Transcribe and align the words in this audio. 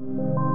Waouh 0.00 0.47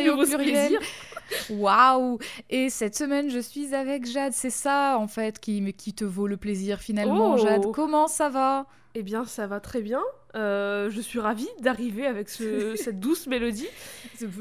et 0.00 0.10
au 0.10 0.16
pluriel. 0.22 0.78
Waouh 1.50 2.18
Et 2.50 2.70
cette 2.70 2.96
semaine, 2.96 3.30
je 3.30 3.38
suis 3.38 3.74
avec 3.74 4.06
Jade. 4.06 4.32
C'est 4.32 4.50
ça, 4.50 4.96
en 4.98 5.08
fait, 5.08 5.40
qui, 5.40 5.72
qui 5.74 5.92
te 5.92 6.04
vaut 6.04 6.26
le 6.26 6.36
plaisir, 6.36 6.80
finalement, 6.80 7.34
Oh. 7.34 7.38
Jade. 7.38 7.72
Comment 7.72 8.06
ça 8.08 8.28
va? 8.28 8.66
Eh 8.94 9.02
bien, 9.02 9.24
ça 9.26 9.46
va 9.46 9.60
très 9.60 9.82
bien. 9.82 10.02
Euh, 10.34 10.88
je 10.90 11.00
suis 11.00 11.18
ravie 11.18 11.48
d'arriver 11.60 12.06
avec 12.06 12.28
ce- 12.28 12.74
cette 12.82 13.00
douce 13.00 13.26
mélodie. 13.26 13.68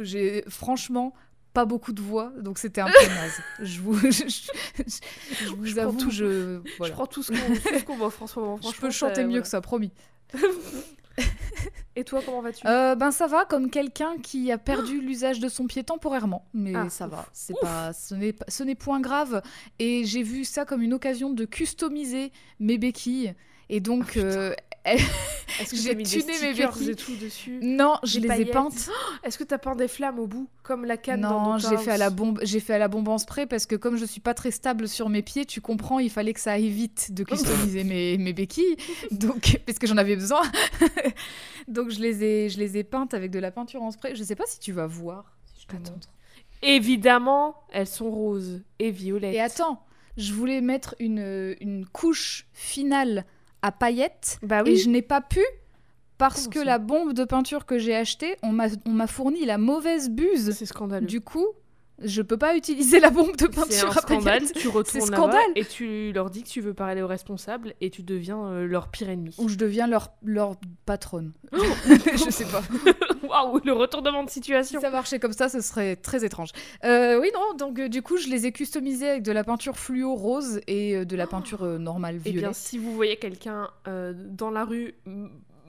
J'ai 0.02 0.44
franchement 0.48 1.14
pas 1.54 1.66
beaucoup 1.66 1.94
de 1.94 2.02
voix, 2.02 2.34
donc 2.40 2.58
c'était 2.60 2.82
un 2.82 2.88
peu 2.88 3.08
naze. 3.08 3.42
Je 3.62 3.80
vous, 3.82 3.98
je, 3.98 4.12
je- 4.12 4.92
je 5.46 5.50
vous 5.50 5.66
Je 5.66 5.80
avoue, 5.80 5.98
tout. 5.98 6.12
je, 6.12 6.60
Je 6.84 6.92
prends 6.92 7.06
tout 7.08 7.24
ce 7.24 7.32
qu'on 7.32 7.80
qu'on 7.86 7.98
m'offre 7.98 8.24
en 8.24 8.28
ce 8.28 8.40
moment. 8.40 8.60
Je 8.62 8.78
peux 8.80 8.92
chanter 8.92 9.22
mieux 9.24 9.28
voilà. 9.30 9.42
que 9.44 9.48
ça, 9.48 9.62
promis. 9.62 9.92
Et 11.98 12.04
toi, 12.04 12.22
comment 12.26 12.42
vas-tu? 12.42 12.68
Euh, 12.68 12.96
ben 12.96 13.12
ça 13.12 13.26
va, 13.28 13.46
comme 13.46 13.70
quelqu'un 13.70 14.18
qui 14.22 14.52
a 14.52 14.58
perdu 14.58 15.00
l'usage 15.02 15.40
de 15.40 15.48
son 15.48 15.66
pied 15.66 15.84
temporairement, 15.84 16.46
mais 16.54 16.74
Ah, 16.76 16.90
ça 16.90 17.06
ouf. 17.06 17.12
va. 17.12 17.26
C'est 17.32 17.56
pas, 17.62 17.94
ce 17.94 18.16
n'est 18.16 18.34
pas- 18.34 18.46
ce 18.50 18.64
n'est 18.64 18.76
point 18.76 19.00
grave. 19.00 19.42
Et 19.80 20.04
j'ai 20.04 20.22
vu 20.24 20.44
ça 20.44 20.66
comme 20.66 20.82
une 20.82 20.94
occasion 20.94 21.30
de 21.30 21.46
customiser 21.46 22.32
mes 22.60 22.78
béquilles. 22.78 23.34
Et 23.70 23.80
donc, 23.80 24.08
putain. 24.14 24.20
euh, 24.28 24.56
Est-ce 25.60 25.72
que 25.72 25.78
j'ai 25.78 25.98
tuné 26.04 26.34
mes 26.42 26.54
béquilles. 26.54 26.90
et 26.92 26.96
tout 26.96 27.16
dessus 27.16 27.60
non, 27.62 27.96
je 28.04 28.20
les 28.20 28.42
ai 28.42 28.46
peintes. 28.46 28.90
Est-ce 29.24 29.38
que 29.40 29.44
t'as 29.44 29.58
peint 29.58 29.76
des 29.76 29.88
flammes 29.88 30.20
au 30.20 30.28
bout 30.28 30.48
Comme 30.64 30.86
la 30.86 30.98
canne 30.98 31.22
Non, 31.22 31.58
j'ai 31.58 31.78
fait 31.78 31.92
à 31.92 31.98
la 31.98 32.10
bombe, 32.12 32.40
j'ai 32.44 32.60
fait 32.60 32.74
à 32.74 32.78
la 32.78 32.88
bombe 32.88 33.08
en 33.08 33.18
spray 33.18 33.48
parce 33.48 33.66
que 33.66 33.76
comme 33.76 33.98
je 33.98 34.06
suis 34.06 34.22
pas 34.22 34.34
très 34.36 34.52
stable 34.52 34.88
sur 34.88 35.10
mes 35.10 35.24
pieds, 35.24 35.46
tu 35.46 35.60
comprends, 35.62 35.98
il 36.00 36.12
fallait 36.12 36.34
que 36.34 36.40
ça 36.40 36.52
aille 36.54 36.70
vite 36.70 37.14
de 37.14 37.24
customiser 37.26 37.84
mes, 37.84 38.18
mes 38.20 38.34
béquilles, 38.34 38.76
donc 39.12 39.60
parce 39.66 39.80
que 39.80 39.88
j'en 39.88 39.98
avais 39.98 40.16
besoin. 40.16 40.42
donc 41.68 41.90
je 41.90 42.00
les 42.00 42.24
ai, 42.24 42.50
je 42.50 42.60
les 42.60 42.78
ai 42.78 42.84
peintes 42.84 43.14
avec 43.16 43.32
de 43.32 43.40
la 43.40 43.50
peinture 43.52 43.82
en 43.82 43.90
spray. 43.92 44.16
Je 44.16 44.24
sais 44.24 44.36
pas 44.36 44.46
si 44.46 44.60
tu 44.60 44.72
vas 44.72 44.86
voir. 44.88 45.36
Si 45.46 45.62
je 45.64 45.68
te 45.68 45.76
Attends. 45.76 45.94
montre. 45.94 46.10
Évidemment, 46.62 47.56
elles 47.72 47.88
sont 47.88 48.10
roses 48.10 48.62
et 48.80 48.92
violettes. 48.92 49.36
Et 49.36 49.40
attends, 49.42 49.84
je 50.18 50.34
voulais 50.34 50.62
mettre 50.62 50.96
une, 51.00 51.56
une 51.62 51.86
couche 51.86 52.48
finale 52.54 53.26
à 53.62 53.72
paillettes 53.72 54.40
Bah 54.44 54.62
et 54.66 54.72
oui. 54.72 54.78
je 54.78 54.90
n'ai 54.90 55.02
pas 55.02 55.22
pu 55.22 55.42
parce 56.18 56.48
que 56.48 56.60
la 56.60 56.78
bombe 56.80 57.14
de 57.14 57.26
peinture 57.26 57.66
que 57.66 57.78
j'ai 57.78 57.96
achetée, 57.96 58.38
on 58.42 58.52
m'a 58.52 58.68
on 58.86 58.92
m'a 58.92 59.08
fourni 59.08 59.46
la 59.46 59.58
mauvaise 59.58 60.10
buse. 60.10 60.52
C'est 60.52 60.66
scandaleux. 60.66 61.06
Du 61.06 61.20
coup, 61.22 61.48
je 62.04 62.22
peux 62.22 62.38
pas 62.38 62.56
utiliser 62.58 63.00
la 63.00 63.10
bombe 63.10 63.36
de 63.38 63.48
peinture 63.48 63.88
un 63.88 63.92
à 63.92 64.02
scandale. 64.02 64.40
paillettes. 64.42 64.54
Tu 64.54 64.68
retournes 64.68 65.06
scandale. 65.06 65.40
et 65.56 65.64
tu 65.66 66.12
leur 66.12 66.30
dis 66.30 66.44
que 66.44 66.50
tu 66.50 66.62
veux 66.62 66.74
parler 66.74 67.02
aux 67.02 67.08
responsables 67.08 67.74
et 67.82 67.90
tu 67.90 68.04
deviens 68.04 68.46
euh, 68.46 68.66
leur 68.68 68.90
pire 68.90 69.10
ennemi. 69.10 69.34
Ou 69.38 69.48
je 69.50 69.56
deviens 69.56 69.88
leur, 69.88 70.12
leur 70.24 70.56
patronne. 70.86 71.32
je 71.54 72.30
sais 72.32 72.46
pas. 72.46 72.62
Waouh, 73.28 73.60
le 73.64 73.74
retournement 73.74 74.24
de 74.24 74.30
Si 74.30 74.36
situation. 74.36 74.82
ça 74.82 74.90
marchait 74.90 75.20
comme 75.20 75.34
ça, 75.34 75.50
ce 75.50 75.62
serait 75.62 75.96
très 75.96 76.26
étrange. 76.26 76.50
Euh, 76.84 77.20
oui, 77.20 77.30
non, 77.34 77.56
donc 77.58 77.80
euh, 77.80 77.88
du 77.90 78.02
coup, 78.02 78.18
je 78.18 78.28
les 78.28 78.46
ai 78.46 78.52
customisés 78.52 79.10
avec 79.10 79.24
de 79.24 79.32
la 79.32 79.44
peinture 79.44 79.78
fluo 79.78 80.16
rose 80.16 80.60
et 80.68 81.06
de 81.06 81.16
la 81.16 81.28
peinture 81.28 81.64
normale 81.80 82.16
Eh 82.26 82.32
bien, 82.32 82.40
violette. 82.42 82.56
si 82.56 82.78
vous 82.78 82.94
voyez 82.94 83.18
quelqu'un 83.18 83.70
dans 83.86 84.52
la 84.52 84.66
rue 84.66 84.96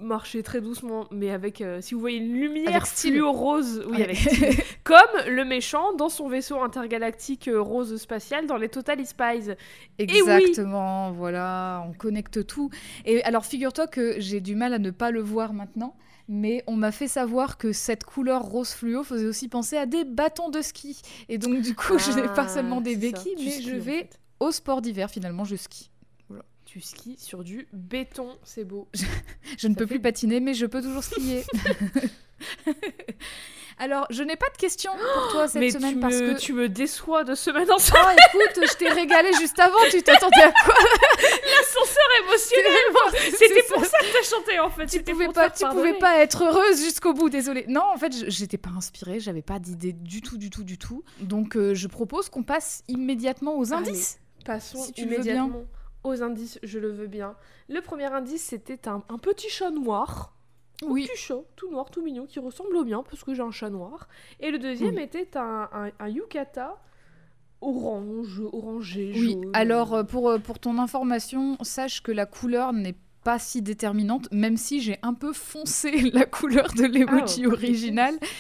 marcher 0.01 0.43
très 0.43 0.61
doucement, 0.61 1.07
mais 1.11 1.31
avec, 1.31 1.61
euh, 1.61 1.81
si 1.81 1.95
vous 1.95 2.01
voyez 2.01 2.19
une 2.19 2.33
lumière 2.33 2.87
fluo 2.87 3.33
rose, 3.33 3.85
oui, 3.89 4.03
avec 4.03 4.17
style, 4.17 4.51
comme 4.85 4.99
le 5.29 5.45
méchant 5.45 5.93
dans 5.95 6.09
son 6.09 6.29
vaisseau 6.29 6.61
intergalactique 6.61 7.49
euh, 7.49 7.61
rose 7.61 7.97
spatial 7.97 8.47
dans 8.47 8.57
les 8.57 8.69
Total 8.69 9.05
Spies. 9.07 9.53
Exactement, 9.99 11.13
voilà, 11.13 11.85
on 11.89 11.93
connecte 11.93 12.47
tout. 12.47 12.71
Et 13.05 13.23
alors, 13.25 13.45
figure-toi 13.45 13.87
que 13.87 14.17
j'ai 14.19 14.41
du 14.41 14.55
mal 14.55 14.75
à 14.75 14.79
ne 14.79 14.91
pas 14.91 15.11
le 15.11 15.21
voir 15.21 15.53
maintenant, 15.53 15.97
mais 16.29 16.63
on 16.67 16.77
m'a 16.77 16.93
fait 16.93 17.09
savoir 17.09 17.57
que 17.57 17.73
cette 17.73 18.05
couleur 18.05 18.43
rose 18.43 18.73
fluo 18.73 19.03
faisait 19.05 19.27
aussi 19.27 19.49
penser 19.49 19.77
à 19.77 19.87
des 19.87 20.05
bâtons 20.05 20.51
de 20.51 20.61
ski. 20.61 21.01
Et 21.29 21.39
donc, 21.39 21.61
du 21.63 21.75
coup, 21.75 21.99
je 21.99 22.11
n'ai 22.13 22.23
pas 22.29 22.47
Ah, 22.47 22.49
seulement 22.49 22.81
des 22.81 22.97
béquilles, 22.97 23.37
mais 23.39 23.61
je 23.63 23.77
en 23.77 23.79
vais 23.81 23.99
fait. 24.01 24.21
au 24.41 24.51
sport 24.51 24.83
d'hiver, 24.83 25.09
finalement, 25.11 25.45
je 25.45 25.57
skie. 25.57 25.91
Tu 26.77 26.83
skis 26.83 27.17
sur 27.19 27.43
du 27.43 27.67
béton, 27.73 28.37
c'est 28.45 28.65
beau. 28.65 28.87
Je 29.57 29.67
ne 29.69 29.75
peux 29.75 29.87
fait- 29.87 29.95
plus 29.95 30.01
patiner, 30.01 30.41
mais 30.41 30.53
je 30.53 30.67
peux 30.67 30.83
toujours 30.83 31.03
skier. 31.03 31.43
Alors, 33.79 34.07
je 34.11 34.23
n'ai 34.23 34.37
pas 34.37 34.51
de 34.55 34.59
questions 34.59 34.93
pour 34.93 35.33
toi 35.33 35.49
cette 35.49 35.59
mais 35.61 35.71
semaine 35.71 35.95
tu, 35.95 36.01
parce 36.01 36.17
me, 36.17 36.35
que. 36.35 36.39
tu 36.39 36.53
me 36.53 36.69
déçois 36.69 37.25
de 37.25 37.35
semaine 37.35 37.71
en 37.71 37.79
semaine. 37.79 38.03
Oh, 38.07 38.39
écoute, 38.51 38.63
je 38.71 38.77
t'ai 38.77 38.91
régalé 38.91 39.31
juste 39.41 39.59
avant, 39.59 39.79
tu 39.91 40.03
t'attendais 40.03 40.43
à 40.43 40.53
quoi? 40.53 40.75
L'ascenseur 41.23 42.05
émotionnel. 42.25 43.33
C'était 43.39 43.63
pour 43.73 43.83
ça. 43.83 43.91
ça 43.93 43.99
que 44.01 44.13
t'as 44.13 44.23
chanté 44.37 44.59
en 44.61 44.69
fait. 44.69 44.85
Tu 44.87 45.03
pouvais 45.03 45.29
pas, 45.29 45.49
tu 45.49 45.63
pardonner. 45.63 45.89
pouvais 45.95 45.99
pas 45.99 46.19
être 46.19 46.45
heureuse 46.45 46.79
jusqu'au 46.85 47.15
bout, 47.15 47.31
désolée. 47.31 47.65
Non, 47.69 47.85
en 47.95 47.97
fait, 47.97 48.15
je- 48.15 48.29
j'étais 48.29 48.59
pas 48.59 48.69
inspirée, 48.77 49.19
j'avais 49.19 49.41
pas 49.41 49.59
d'idée 49.59 49.95
du 49.95 50.21
tout, 50.21 50.37
du 50.37 50.51
tout, 50.51 50.63
du 50.65 50.77
tout. 50.77 51.05
Donc, 51.21 51.57
euh, 51.57 51.75
je 51.75 51.87
propose 51.87 52.29
qu'on 52.29 52.43
passe 52.43 52.85
immédiatement 52.89 53.57
aux 53.57 53.73
Allez. 53.73 53.89
indices. 53.89 54.19
Passons 54.45 54.83
Si 54.83 54.93
tu 54.93 55.07
veux 55.07 55.15
immédiatement 55.15 55.63
aux 56.05 56.23
indices, 56.23 56.59
je 56.63 56.79
le 56.79 56.91
veux 56.91 57.07
bien. 57.09 57.35
Le 57.69 57.81
premier 57.81 58.07
indice, 58.13 58.43
c'était 58.45 58.89
un, 58.89 59.03
un 59.09 59.19
petit 59.19 59.49
chat 59.49 59.71
noir. 59.71 60.33
Oui. 60.83 61.07
Petit 61.07 61.17
chat, 61.17 61.41
tout 61.57 61.71
noir, 61.71 61.91
tout 61.91 62.03
mignon, 62.03 62.27
qui 62.27 62.39
ressemble 62.39 62.77
au 62.77 62.85
mien, 62.85 63.03
parce 63.09 63.25
que 63.25 63.33
j'ai 63.35 63.43
un 63.43 63.51
chat 63.51 63.71
noir. 63.71 64.09
Et 64.41 64.51
le 64.51 64.59
deuxième 64.59 64.97
Oui. 64.97 65.03
était 65.03 65.37
un, 65.37 65.69
un, 65.73 65.91
un 65.99 66.09
yukata 66.09 66.77
orange, 67.61 68.41
orangé, 68.53 69.13
Oui, 69.15 69.33
jaune. 69.33 69.51
alors 69.55 69.95
euh, 69.95 70.03
pour, 70.05 70.29
euh, 70.29 70.39
pour 70.39 70.59
ton 70.59 70.79
information, 70.79 71.57
sache 71.63 72.03
que 72.03 72.13
la 72.13 72.27
couleur 72.27 72.73
n'est 72.75 72.95
pas 73.25 73.39
si 73.39 73.63
déterminante, 73.63 74.29
même 74.31 74.57
si 74.57 74.81
j'ai 74.81 74.99
un 75.03 75.15
peu 75.15 75.33
foncé 75.33 76.11
la 76.13 76.27
couleur 76.27 76.69
de 76.75 76.85
l'emoji 76.85 77.45
Ah, 77.47 77.49
ok. 77.49 77.55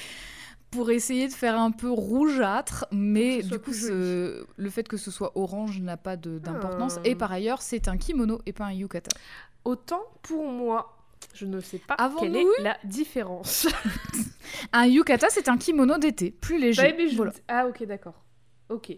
pour 0.70 0.90
essayer 0.90 1.28
de 1.28 1.32
faire 1.32 1.58
un 1.58 1.70
peu 1.70 1.90
rougeâtre, 1.90 2.86
mais 2.92 3.42
du 3.42 3.58
coup, 3.58 3.72
ce- 3.72 4.44
le 4.56 4.70
fait 4.70 4.86
que 4.88 4.96
ce 4.96 5.10
soit 5.10 5.32
orange 5.36 5.80
n'a 5.80 5.96
pas 5.96 6.16
d'importance. 6.16 6.96
Ah. 6.98 7.02
Et 7.04 7.14
par 7.14 7.32
ailleurs, 7.32 7.62
c'est 7.62 7.88
un 7.88 7.96
kimono 7.96 8.40
et 8.46 8.52
pas 8.52 8.64
un 8.64 8.72
yukata. 8.72 9.16
Autant 9.64 10.02
pour 10.22 10.44
moi, 10.44 10.96
je 11.34 11.46
ne 11.46 11.60
sais 11.60 11.78
pas 11.78 11.94
Avons-nous 11.94 12.20
quelle 12.32 12.36
est 12.36 12.62
la 12.62 12.76
différence. 12.84 13.66
Un 14.72 14.86
yukata, 14.86 15.28
c'est 15.30 15.48
un 15.48 15.56
kimono 15.58 15.98
d'été, 15.98 16.30
plus 16.30 16.58
léger. 16.58 16.82
Ouais, 16.82 16.94
mais 16.96 17.08
je- 17.08 17.16
Voilà. 17.16 17.32
Ah 17.48 17.66
ok, 17.66 17.84
d'accord. 17.84 18.22
Ok. 18.68 18.92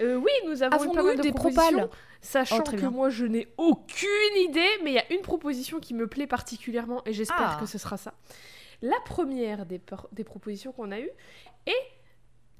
Euh, 0.00 0.16
oui, 0.16 0.30
nous 0.46 0.62
avons 0.62 0.74
Avons-nous 0.76 1.10
eu 1.10 1.16
de 1.16 1.22
des 1.22 1.30
propositions, 1.32 1.62
propales 1.78 1.88
Sachant 2.22 2.62
Oh, 2.66 2.70
que 2.70 2.76
bien. 2.76 2.90
moi, 2.90 3.10
je 3.10 3.26
n'ai 3.26 3.48
aucune 3.58 4.08
idée, 4.48 4.64
mais 4.84 4.90
il 4.92 4.94
y 4.94 4.98
a 4.98 5.12
une 5.12 5.20
proposition 5.22 5.80
qui 5.80 5.92
me 5.92 6.06
plaît 6.06 6.26
particulièrement 6.28 7.02
et 7.04 7.12
j'espère 7.12 7.56
Ah. 7.56 7.60
que 7.60 7.66
ce 7.66 7.78
sera 7.78 7.96
ça. 7.96 8.14
La 8.82 8.98
première 9.04 9.64
des, 9.64 9.78
propositions 10.24 10.72
qu'on 10.72 10.90
a 10.90 11.00
eues 11.00 11.10
est 11.66 11.86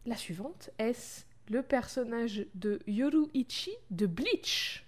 la 0.06 0.16
suivante. 0.16 0.70
Est-ce 0.78 1.24
le 1.50 1.62
personnage 1.62 2.46
de 2.54 2.78
Yoruichi 2.86 3.72
de 3.90 4.06
Bleach? 4.06 4.86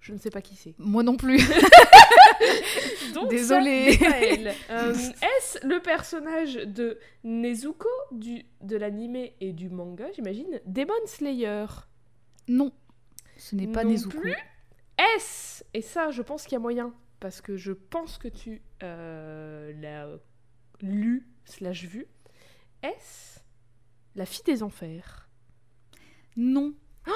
Je 0.00 0.12
ne 0.12 0.18
sais 0.18 0.30
pas 0.30 0.42
qui 0.42 0.56
c'est. 0.56 0.74
Moi 0.78 1.02
non 1.02 1.16
plus. 1.16 1.38
Donc, 3.14 3.30
Désolée. 3.30 3.98
Euh, 4.70 4.92
Est-ce 4.92 5.66
le 5.66 5.80
personnage 5.80 6.54
de 6.54 6.98
Nezuko 7.24 7.88
du, 8.12 8.44
de 8.60 8.76
l'anime 8.76 9.16
et 9.40 9.52
du 9.52 9.70
manga, 9.70 10.06
j'imagine 10.14 10.60
Demon 10.66 10.92
Slayer? 11.06 11.66
Non, 12.48 12.72
ce 13.36 13.56
n'est 13.56 13.66
pas 13.66 13.84
Non 13.84 13.90
Nezuko. 13.90 14.18
plus. 14.18 14.36
Est-ce 14.98 15.64
Et 15.74 15.82
ça, 15.82 16.10
je 16.10 16.22
pense 16.22 16.44
qu'il 16.44 16.52
y 16.52 16.56
a 16.56 16.60
moyen, 16.60 16.94
parce 17.20 17.40
que 17.40 17.56
je 17.56 17.72
pense 17.72 18.18
que 18.18 18.28
tu 18.28 18.62
euh, 18.82 19.72
l'as 19.80 20.08
lu 20.80 21.26
slash 21.44 21.84
vu. 21.84 22.06
Est-ce 22.82 23.40
la 24.14 24.26
fille 24.26 24.44
des 24.44 24.62
enfers? 24.62 25.28
Non. 26.36 26.74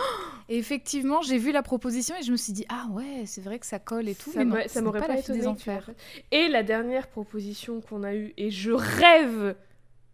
Et 0.49 0.59
effectivement, 0.59 1.23
j'ai 1.23 1.39
vu 1.39 1.53
la 1.53 1.63
proposition 1.63 2.15
et 2.19 2.23
je 2.23 2.33
me 2.33 2.37
suis 2.37 2.53
dit 2.53 2.65
ah 2.69 2.87
ouais, 2.91 3.25
c'est 3.27 3.41
vrai 3.41 3.59
que 3.59 3.67
ça 3.67 3.79
colle 3.79 4.09
et 4.09 4.15
tout, 4.15 4.33
Ça 4.33 4.45
mais 4.45 4.45
non, 4.45 4.57
ça 4.67 4.83
m'aurait 4.83 5.01
pas, 5.01 5.07
pas, 5.07 5.15
la 5.15 5.23
fille 5.23 5.39
des 5.39 5.47
enfers. 5.47 5.91
Et 6.31 6.49
la 6.49 6.63
dernière 6.63 7.09
proposition 7.09 7.81
qu'on 7.81 8.03
a 8.03 8.15
eue, 8.15 8.35
et 8.37 8.51
je 8.51 8.73
rêve 8.73 9.55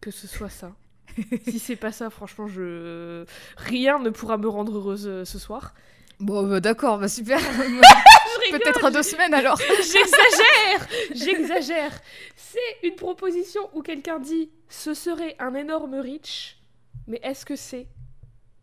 que 0.00 0.10
ce 0.10 0.26
soit 0.26 0.50
ça. 0.50 0.74
si 1.48 1.58
c'est 1.58 1.76
pas 1.76 1.92
ça, 1.92 2.10
franchement, 2.10 2.46
je 2.46 3.24
rien 3.56 3.98
ne 3.98 4.10
pourra 4.10 4.36
me 4.36 4.48
rendre 4.48 4.76
heureuse 4.76 5.06
euh, 5.06 5.24
ce 5.24 5.38
soir. 5.38 5.74
Bon, 6.20 6.46
bah, 6.46 6.60
d'accord, 6.60 6.98
bah 6.98 7.08
super. 7.08 7.40
Peut-être 8.50 8.84
à 8.84 8.90
deux 8.90 9.02
semaines 9.02 9.34
alors. 9.34 9.58
J'exagère 9.76 10.88
J'exagère 11.12 12.00
C'est 12.36 12.86
une 12.86 12.94
proposition 12.94 13.60
où 13.74 13.82
quelqu'un 13.82 14.18
dit 14.18 14.50
ce 14.68 14.94
serait 14.94 15.36
un 15.38 15.54
énorme 15.54 15.94
rich, 15.94 16.58
mais 17.06 17.20
est-ce 17.22 17.46
que 17.46 17.56
c'est 17.56 17.86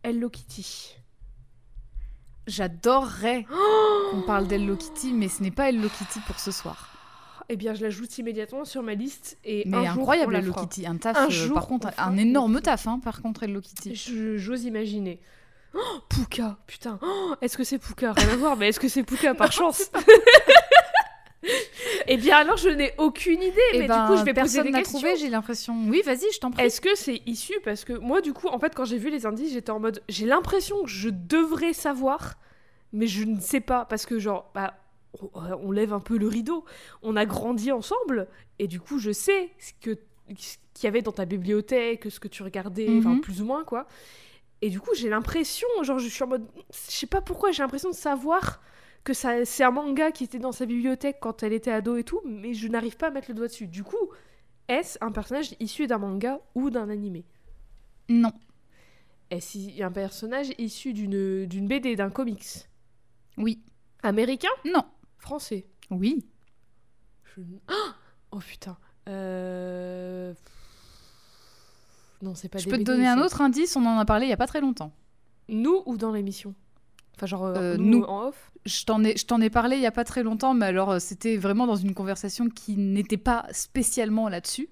Hello 0.03 0.29
Kitty? 0.29 0.95
J'adorerais 2.47 3.45
qu'on 4.11 4.21
parle 4.21 4.47
d'Hello 4.47 4.75
Kitty, 4.75 5.13
mais 5.13 5.29
ce 5.29 5.41
n'est 5.41 5.51
pas 5.51 5.69
Hello 5.69 5.89
Kitty 5.89 6.19
pour 6.27 6.39
ce 6.39 6.51
soir. 6.51 6.91
Eh 7.49 7.55
bien, 7.55 7.73
je 7.73 7.81
l'ajoute 7.81 8.17
immédiatement 8.17 8.65
sur 8.65 8.81
ma 8.81 8.93
liste 8.93 9.37
et 9.43 9.63
Mais 9.67 9.77
un 9.77 9.81
jour, 9.81 9.89
on 9.89 10.01
incroyable 10.01 10.35
Hello. 10.35 10.53
Kitty, 10.53 10.85
un 10.85 10.97
taf. 10.97 11.17
Un 11.17 11.27
euh, 11.27 11.29
jour, 11.29 11.55
par 11.55 11.67
contre, 11.67 11.87
un 11.97 12.17
énorme 12.17 12.61
taf, 12.61 12.87
hein, 12.87 12.99
par 13.03 13.21
contre 13.21 13.43
Hello 13.43 13.61
Kitty. 13.61 13.95
J'ose 13.95 14.63
imaginer. 14.63 15.19
Oh, 15.75 15.99
Pouka, 16.09 16.57
putain. 16.67 16.97
Oh, 17.01 17.33
est-ce 17.41 17.57
que 17.57 17.63
c'est 17.63 17.77
Pouka? 17.79 18.13
Rien 18.13 18.29
à 18.29 18.35
voir, 18.37 18.57
mais 18.57 18.69
est-ce 18.69 18.79
que 18.79 18.87
c'est 18.87 19.03
Pouka 19.03 19.33
par 19.35 19.51
chance? 19.59 19.91
Eh 22.07 22.17
bien, 22.17 22.37
alors, 22.37 22.57
je 22.57 22.69
n'ai 22.69 22.93
aucune 22.97 23.41
idée, 23.41 23.59
Eh 23.73 23.79
mais 23.79 23.87
ben, 23.87 24.05
du 24.07 24.11
coup, 24.11 24.17
je 24.17 24.23
vais 24.23 24.33
poser 24.33 24.63
des 24.63 24.71
questions. 24.71 24.99
trouvé, 24.99 25.15
j'ai 25.15 25.29
l'impression. 25.29 25.75
Oui, 25.87 26.01
vas-y, 26.03 26.31
je 26.33 26.39
t'en 26.39 26.49
prie. 26.51 26.63
Est-ce 26.63 26.81
que 26.81 26.95
c'est 26.95 27.21
issu? 27.27 27.53
Parce 27.63 27.83
que 27.85 27.93
moi, 27.93 28.21
du 28.21 28.33
coup, 28.33 28.47
en 28.47 28.57
fait, 28.57 28.73
quand 28.73 28.85
j'ai 28.85 28.97
vu 28.97 29.09
les 29.11 29.25
indices, 29.27 29.53
j'étais 29.53 29.69
en 29.71 29.79
mode. 29.79 30.01
J'ai 30.09 30.25
l'impression 30.25 30.81
que 30.83 30.89
je 30.89 31.09
devrais 31.09 31.73
savoir, 31.73 32.35
mais 32.93 33.05
je 33.07 33.23
ne 33.23 33.39
sais 33.39 33.59
pas. 33.59 33.85
Parce 33.85 34.05
que, 34.07 34.17
genre, 34.17 34.49
bah, 34.55 34.73
on, 35.33 35.71
lève 35.71 35.93
un 35.93 35.99
peu 35.99 36.17
le 36.17 36.27
rideau. 36.27 36.65
On 37.03 37.15
a 37.15 37.25
grandi 37.25 37.71
ensemble, 37.71 38.27
et 38.59 38.67
du 38.67 38.79
coup, 38.79 38.97
je 38.97 39.11
sais 39.11 39.49
ce 39.59 39.71
que 39.81 39.99
ce 40.39 40.55
qu'il 40.73 40.85
y 40.85 40.87
avait 40.87 41.03
dans 41.03 41.11
ta 41.11 41.25
bibliothèque, 41.25 42.07
ce 42.09 42.19
que 42.19 42.27
tu 42.27 42.41
regardais, 42.43 42.87
enfin, 42.97 43.11
Mhm. 43.15 43.21
plus 43.21 43.41
ou 43.41 43.45
moins, 43.45 43.63
quoi. 43.63 43.87
Et 44.61 44.69
du 44.69 44.79
coup, 44.79 44.91
j'ai 44.95 45.09
l'impression, 45.09 45.67
genre, 45.83 45.99
je 45.99 46.07
suis 46.07 46.23
en 46.23 46.27
mode. 46.27 46.47
Je 46.71 46.91
sais 46.91 47.07
pas 47.07 47.21
pourquoi, 47.21 47.51
j'ai 47.51 47.61
l'impression 47.63 47.89
de 47.89 47.95
savoir 47.95 48.61
que 49.03 49.13
ça, 49.13 49.45
c'est 49.45 49.63
un 49.63 49.71
manga 49.71 50.11
qui 50.11 50.23
était 50.23 50.39
dans 50.39 50.51
sa 50.51 50.65
bibliothèque 50.65 51.17
quand 51.21 51.43
elle 51.43 51.53
était 51.53 51.71
ado 51.71 51.95
et 51.97 52.03
tout, 52.03 52.21
mais 52.25 52.53
je 52.53 52.67
n'arrive 52.67 52.97
pas 52.97 53.07
à 53.07 53.11
mettre 53.11 53.29
le 53.29 53.35
doigt 53.35 53.47
dessus. 53.47 53.67
Du 53.67 53.83
coup, 53.83 54.09
est-ce 54.67 54.97
un 55.01 55.11
personnage 55.11 55.55
issu 55.59 55.85
d'un 55.87 55.99
manga 55.99 56.39
ou 56.55 56.69
d'un 56.71 56.89
animé? 56.89 57.25
Non. 58.09 58.31
Est-ce 59.29 59.81
un 59.83 59.91
personnage 59.91 60.47
issu 60.57 60.93
d'une 60.93 61.45
d'une 61.45 61.67
BD, 61.67 61.95
d'un 61.95 62.09
comics? 62.09 62.67
Oui. 63.37 63.61
Américain? 64.03 64.49
Non. 64.65 64.85
Français? 65.17 65.67
Oui. 65.91 66.25
Je- 67.35 67.41
Ah 67.67 67.95
Oh 68.31 68.39
putain. 68.39 68.77
Euh... 69.07 70.33
Non, 72.25 72.33
c'est 72.35 72.49
pas 72.49 72.57
Je 72.57 72.65
des 72.65 72.71
peux 72.71 72.77
te 72.79 72.83
donner 72.83 73.07
un 73.07 73.19
autre 73.21 73.41
indice, 73.41 73.75
on 73.75 73.85
en 73.85 73.97
a 73.99 74.05
parlé 74.05 74.25
il 74.25 74.29
y 74.29 74.33
a 74.33 74.37
pas 74.37 74.47
très 74.47 74.59
longtemps. 74.61 74.91
Nous 75.47 75.83
ou 75.85 75.95
dans 75.95 76.11
l'émission? 76.11 76.55
Enfin, 77.15 77.27
genre, 77.27 77.45
euh, 77.45 77.53
Euh, 77.55 77.77
nous, 77.77 77.99
nous. 77.99 78.03
en 78.03 78.27
off? 78.29 78.51
Je 78.65 78.83
t'en 78.83 79.03
ai, 79.03 79.15
je 79.15 79.25
t'en 79.25 79.39
ai 79.41 79.49
parlé 79.51 79.75
il 79.77 79.81
y 79.83 79.85
a 79.85 79.91
pas 79.91 80.03
très 80.03 80.23
longtemps, 80.23 80.53
mais 80.55 80.65
alors 80.65 80.89
euh, 80.91 80.99
c'était 80.99 81.37
vraiment 81.37 81.67
dans 81.67 81.75
une 81.75 81.93
conversation 81.93 82.49
qui 82.49 82.75
n'était 82.77 83.17
pas 83.17 83.45
spécialement 83.51 84.27
là-dessus. 84.27 84.67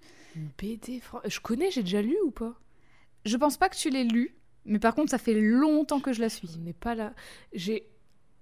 BD 0.58 1.00
fran- 1.00 1.22
Je 1.26 1.40
connais, 1.40 1.70
j'ai 1.70 1.84
déjà 1.84 2.02
lu 2.02 2.18
ou 2.26 2.32
pas? 2.32 2.56
Je 3.26 3.38
pense 3.38 3.56
pas 3.58 3.70
que 3.70 3.76
tu 3.78 3.90
l'aies 3.92 4.04
lu, 4.04 4.36
mais 4.66 4.80
par 4.80 4.96
contre 4.96 5.12
ça 5.12 5.20
fait 5.20 5.36
longtemps 5.40 6.00
que 6.00 6.12
je 6.12 6.22
la 6.22 6.30
suis. 6.30 6.50
On 6.60 6.64
n'est 6.64 6.74
pas 6.74 6.96
là. 6.96 7.14
J'ai. 7.54 7.88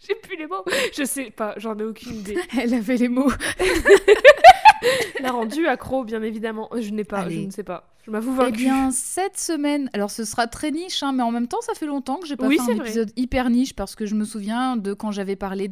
J'ai 0.07 0.15
plus 0.21 0.35
les 0.37 0.45
mots. 0.45 0.63
Je 0.95 1.03
sais 1.03 1.31
pas, 1.31 1.55
j'en 1.57 1.75
ai 1.79 1.83
aucune 1.83 2.15
idée. 2.17 2.37
Elle 2.59 2.73
avait 2.75 2.97
les 2.97 3.07
mots. 3.09 3.31
La 5.21 5.31
rendu 5.31 5.65
accro, 5.67 6.03
bien 6.03 6.21
évidemment. 6.21 6.69
Je 6.77 6.89
n'ai 6.91 7.03
pas, 7.03 7.29
je 7.29 7.39
ne 7.39 7.51
sais 7.51 7.63
pas. 7.63 7.89
Je 8.05 8.11
m'avoue 8.11 8.33
Eh 8.35 8.37
vaincue. 8.45 8.57
bien, 8.65 8.91
cette 8.91 9.37
semaine, 9.37 9.89
alors 9.93 10.11
ce 10.11 10.25
sera 10.25 10.45
très 10.45 10.69
niche, 10.69 11.01
hein, 11.01 11.11
mais 11.11 11.23
en 11.23 11.31
même 11.31 11.47
temps, 11.47 11.61
ça 11.61 11.73
fait 11.73 11.87
longtemps 11.87 12.17
que 12.17 12.27
j'ai 12.27 12.35
pas 12.35 12.45
Oui, 12.47 12.57
fait 12.57 12.73
un 12.73 12.75
vrai. 12.75 12.85
épisode 12.85 13.11
hyper 13.15 13.49
niche 13.49 13.73
parce 13.73 13.95
que 13.95 14.05
je 14.05 14.13
me 14.13 14.25
souviens 14.25 14.77
de 14.77 14.93
quand 14.93 15.09
j'avais 15.11 15.35
parlé 15.35 15.67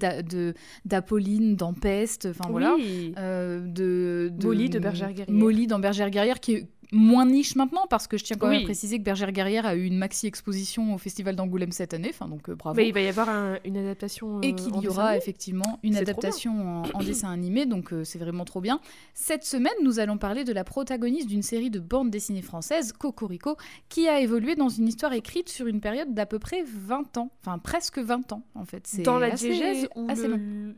d'Apolline 0.85 1.55
dans 1.55 1.73
Peste, 1.73 2.27
enfin 2.31 2.49
voilà. 2.49 2.75
Euh, 3.17 3.59
de, 3.61 4.29
de 4.31 4.45
Molly 4.47 4.69
de 4.69 4.79
Bergère 4.79 5.13
Guerrière. 5.13 5.27
Molly 5.35 5.67
dans 5.67 5.79
Bergère 5.79 6.09
Guerrière, 6.09 6.39
qui 6.39 6.53
est 6.55 6.67
moins 6.91 7.25
niche 7.25 7.55
maintenant, 7.55 7.85
parce 7.89 8.07
que 8.07 8.17
je 8.17 8.23
tiens 8.23 8.35
quand 8.37 8.49
même 8.49 8.61
à 8.61 8.65
préciser 8.65 8.99
que 8.99 9.03
Bergère 9.03 9.31
Guerrière 9.31 9.65
a 9.65 9.75
eu 9.75 9.85
une 9.85 9.97
maxi-exposition 9.97 10.93
au 10.93 10.97
Festival 10.97 11.35
d'Angoulême 11.35 11.71
cette 11.71 11.93
année, 11.93 12.09
enfin 12.13 12.27
donc 12.27 12.49
euh, 12.49 12.55
bravo. 12.55 12.75
Mais 12.77 12.87
il 12.87 12.93
va 12.93 13.01
y 13.01 13.07
avoir 13.07 13.29
un- 13.29 13.57
une 13.65 13.77
adaptation. 13.77 14.41
Et 14.41 14.51
euh, 14.51 14.55
qu'il 14.55 14.73
en 14.73 14.81
y 14.81 14.87
aura 14.87 15.15
effectivement 15.17 15.79
une 15.83 15.95
adaptation 15.95 16.83
en, 16.83 16.83
en 16.93 17.03
dessin 17.03 17.31
animé, 17.31 17.65
donc 17.65 17.93
euh, 17.93 18.03
c'est 18.03 18.19
vraiment 18.19 18.45
trop 18.45 18.61
bien. 18.61 18.79
Cette 19.13 19.43
semaine, 19.43 19.73
nous 19.83 19.99
allons 19.99 20.17
parler 20.17 20.43
de 20.43 20.53
la 20.53 20.63
protagoniste 20.63 21.27
d'une 21.27 21.41
série 21.43 21.69
de 21.69 21.79
bandes 21.79 22.09
dessinées 22.09 22.41
françaises, 22.41 22.91
Cocorico, 22.93 23.57
qui 23.89 24.07
a 24.07 24.19
évolué 24.19 24.55
dans 24.55 24.69
une 24.69 24.87
histoire 24.87 25.13
écrite 25.13 25.49
sur 25.49 25.67
une 25.67 25.79
période 25.81 26.13
d'à 26.13 26.25
peu 26.25 26.39
près 26.39 26.63
20 26.63 27.17
ans, 27.17 27.31
enfin 27.41 27.57
presque 27.59 27.99
20 27.99 28.31
ans 28.33 28.43
en 28.55 28.65
fait. 28.65 28.85
C'est 28.87 29.03
Dans 29.03 29.19
la 29.19 29.27
assez- 29.33 29.49
diégèse 29.49 29.87
ou 29.95 30.07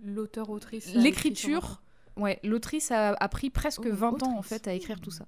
l'auteur-autrice 0.03 0.93
L'écriture, 0.95 1.81
ouais, 2.17 2.39
l'autrice 2.43 2.91
a, 2.91 3.09
a 3.13 3.27
pris 3.27 3.49
presque 3.49 3.81
Oh, 3.85 3.93
20 3.93 4.23
ans 4.23 4.37
en 4.37 4.41
fait 4.41 4.67
à 4.67 4.73
écrire 4.73 4.99
tout 4.99 5.11
ça. 5.11 5.25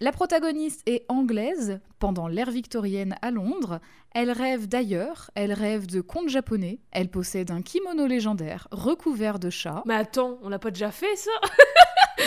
La 0.00 0.12
protagoniste 0.12 0.82
est 0.86 1.04
anglaise 1.08 1.78
pendant 1.98 2.26
l'ère 2.26 2.50
victorienne 2.50 3.16
à 3.20 3.30
Londres. 3.30 3.80
Elle 4.14 4.30
rêve 4.30 4.66
d'ailleurs, 4.66 5.30
elle 5.34 5.52
rêve 5.52 5.86
de 5.86 6.00
contes 6.00 6.30
japonais. 6.30 6.80
Elle 6.90 7.10
possède 7.10 7.50
un 7.50 7.60
kimono 7.62 8.06
légendaire 8.06 8.66
recouvert 8.70 9.38
de 9.38 9.50
chats. 9.50 9.82
Mais 9.84 9.94
attends, 9.94 10.38
on 10.42 10.48
l'a 10.48 10.58
pas 10.58 10.70
déjà 10.70 10.90
fait 10.90 11.16
ça? 11.16 11.30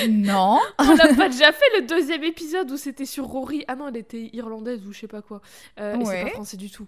Non, 0.09 0.59
On 0.79 0.95
l'a 0.95 1.13
pas 1.13 1.29
déjà 1.29 1.51
fait 1.53 1.79
le 1.79 1.85
deuxième 1.85 2.23
épisode 2.23 2.71
où 2.71 2.77
c'était 2.77 3.05
sur 3.05 3.25
Rory 3.25 3.63
Ah 3.67 3.75
non, 3.75 3.89
elle 3.89 3.97
était 3.97 4.31
irlandaise 4.33 4.83
ou 4.87 4.91
je 4.91 5.01
sais 5.01 5.07
pas 5.07 5.21
quoi. 5.21 5.39
Euh, 5.79 5.95
et 5.99 6.03
c'est 6.03 6.09
Ouais. 6.11 6.23
pas 6.23 6.29
français 6.31 6.57
du 6.57 6.71
tout. 6.71 6.87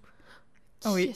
Qui 0.80 0.88
Oui. 0.90 1.14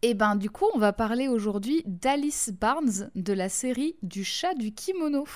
Et 0.00 0.14
ben 0.14 0.36
du 0.36 0.48
coup, 0.48 0.64
on 0.74 0.78
va 0.78 0.94
parler 0.94 1.28
aujourd'hui 1.28 1.82
d'Alice 1.86 2.50
Barnes 2.58 3.10
de 3.14 3.32
la 3.34 3.50
série 3.50 3.96
du 4.02 4.24
chat 4.24 4.54
du 4.54 4.72
kimono. 4.72 5.26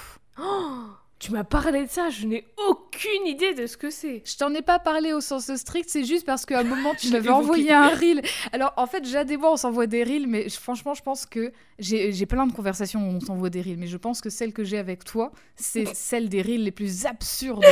Oh, 0.40 0.84
tu 1.18 1.32
m'as 1.32 1.42
parlé 1.44 1.84
de 1.84 1.90
ça, 1.90 2.10
je 2.10 2.26
n'ai 2.26 2.44
aucune 2.68 3.26
idée 3.26 3.52
de 3.54 3.66
ce 3.66 3.76
que 3.76 3.90
c'est. 3.90 4.22
Je 4.24 4.36
t'en 4.36 4.54
ai 4.54 4.62
pas 4.62 4.78
parlé 4.78 5.12
au 5.12 5.20
sens 5.20 5.52
strict, 5.56 5.88
c'est 5.90 6.04
juste 6.04 6.24
parce 6.24 6.46
qu'à 6.46 6.60
un 6.60 6.64
moment 6.64 6.94
tu 6.94 7.08
m'avais 7.12 7.28
envoyé 7.30 7.72
un 7.72 7.88
reel. 7.88 8.22
Alors 8.52 8.72
en 8.76 8.86
fait, 8.86 9.04
Jade 9.04 9.30
et 9.30 9.36
moi 9.36 9.52
on 9.52 9.56
s'envoie 9.56 9.86
des 9.88 10.04
reels, 10.04 10.26
mais 10.28 10.48
franchement 10.48 10.94
je 10.94 11.02
pense 11.02 11.26
que 11.26 11.52
j'ai 11.80 12.26
plein 12.26 12.46
de 12.46 12.52
conversations 12.52 13.00
où 13.00 13.12
on 13.16 13.20
s'envoie 13.20 13.50
des 13.50 13.62
reels, 13.62 13.78
mais 13.78 13.86
je 13.88 13.96
pense 13.96 14.20
que 14.20 14.30
celle 14.30 14.52
que 14.52 14.62
j'ai 14.64 14.78
avec 14.78 15.04
toi, 15.04 15.32
c'est 15.56 15.86
celle 15.94 16.28
des 16.28 16.40
reels 16.42 16.62
les 16.64 16.70
plus 16.72 17.06
absurdes 17.06 17.64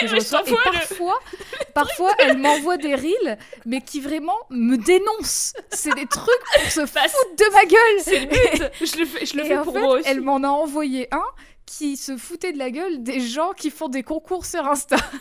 que 0.00 0.06
je 0.06 0.16
reçois. 0.16 0.42
Et 0.46 0.50
le- 0.50 0.56
parfois, 0.72 1.18
parfois 1.74 2.10
elle 2.18 2.36
m'envoie 2.38 2.76
des 2.76 2.94
reels, 2.94 3.38
mais 3.64 3.80
qui 3.80 4.00
vraiment 4.00 4.36
me 4.50 4.76
dénoncent. 4.76 5.54
C'est 5.70 5.94
des 5.94 6.06
trucs 6.06 6.28
pour 6.54 6.70
se 6.70 6.80
Bah, 6.80 7.00
foutre 7.08 7.36
de 7.38 7.52
ma 7.54 7.64
gueule. 7.64 8.02
C'est 8.02 8.20
le 8.20 8.26
but 8.26 8.70
Je 8.86 8.98
le 8.98 9.06
fais, 9.06 9.24
je 9.26 9.36
le 9.36 9.44
Et 9.44 9.48
fais 9.48 9.56
en 9.58 9.64
pour 9.64 9.72
fait, 9.72 9.80
moi 9.80 9.94
aussi. 9.98 10.08
Elle 10.08 10.20
m'en 10.20 10.42
a 10.44 10.48
envoyé 10.48 11.08
un 11.14 11.22
qui 11.78 11.96
se 11.96 12.16
foutait 12.16 12.52
de 12.52 12.58
la 12.58 12.70
gueule 12.70 13.02
des 13.02 13.20
gens 13.20 13.52
qui 13.56 13.70
font 13.70 13.88
des 13.88 14.02
concours 14.02 14.44
sur 14.44 14.66
Insta. 14.66 14.96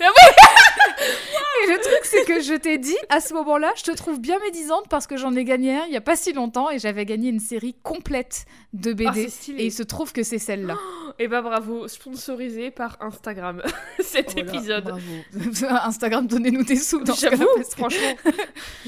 Et 1.63 1.71
le 1.71 1.79
truc, 1.79 1.99
c'est 2.03 2.25
que 2.25 2.41
je 2.41 2.55
t'ai 2.55 2.77
dit, 2.77 2.97
à 3.09 3.19
ce 3.21 3.33
moment-là, 3.35 3.71
je 3.75 3.83
te 3.83 3.91
trouve 3.91 4.19
bien 4.19 4.39
médisante 4.39 4.87
parce 4.89 5.05
que 5.05 5.15
j'en 5.15 5.35
ai 5.35 5.43
gagné 5.43 5.75
un 5.75 5.85
il 5.85 5.93
y 5.93 5.97
a 5.97 6.01
pas 6.01 6.15
si 6.15 6.33
longtemps 6.33 6.71
et 6.71 6.79
j'avais 6.79 7.05
gagné 7.05 7.29
une 7.29 7.39
série 7.39 7.75
complète 7.83 8.45
de 8.73 8.91
Ah, 8.91 9.11
BD. 9.13 9.27
et 9.57 9.65
il 9.65 9.71
se 9.71 9.81
trouve 9.83 10.13
que 10.13 10.23
c'est 10.23 10.37
celle-là. 10.37 10.77
Et 11.21 11.27
bah 11.27 11.41
bravo, 11.41 11.87
sponsorisé 11.89 12.71
par 12.71 12.97
Instagram, 13.01 13.61
cet 13.99 14.33
Voilà, 14.33 14.47
épisode. 14.53 14.83
Bravo. 14.85 15.65
Instagram, 15.83 16.27
donnez-nous 16.27 16.63
des 16.63 16.77
sous 16.77 17.03
dans 17.03 17.13
J'avoue, 17.13 17.45
franchement. 17.71 18.15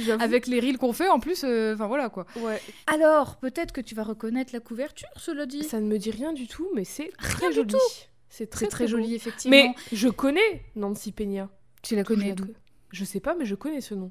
Avec 0.19 0.47
les 0.47 0.59
reels 0.61 0.77
qu'on 0.77 0.93
fait, 0.93 1.09
en 1.09 1.19
plus, 1.19 1.43
euh, 1.43 1.73
enfin 1.73 1.87
voilà 1.87 2.09
quoi. 2.09 2.25
Ouais. 2.37 2.61
Alors, 2.87 3.35
peut-être 3.37 3.71
que 3.73 3.81
tu 3.81 3.95
vas 3.95 4.03
reconnaître 4.03 4.53
la 4.53 4.59
couverture, 4.61 5.09
cela 5.17 5.45
dit. 5.45 5.63
Ça 5.63 5.79
ne 5.81 5.87
me 5.87 5.97
dit 5.97 6.11
rien 6.11 6.31
du 6.31 6.47
tout, 6.47 6.69
mais 6.73 6.83
c'est 6.85 7.11
très 7.17 7.49
du 7.49 7.55
joli. 7.55 7.67
tout. 7.73 7.77
C'est 8.29 8.49
très, 8.49 8.65
C'est 8.65 8.71
très, 8.71 8.83
beau. 8.85 8.91
joli, 8.91 9.15
effectivement. 9.15 9.57
Mais 9.57 9.73
je 9.91 10.07
connais 10.07 10.63
Nancy 10.77 11.11
Peña. 11.11 11.49
tu 11.81 11.95
la 11.97 12.03
connais 12.05 12.31
d'où 12.33 12.45
Je 12.91 13.03
sais 13.03 13.19
pas, 13.19 13.35
mais 13.35 13.45
je 13.45 13.55
connais 13.55 13.81
ce 13.81 13.93
nom. 13.93 14.09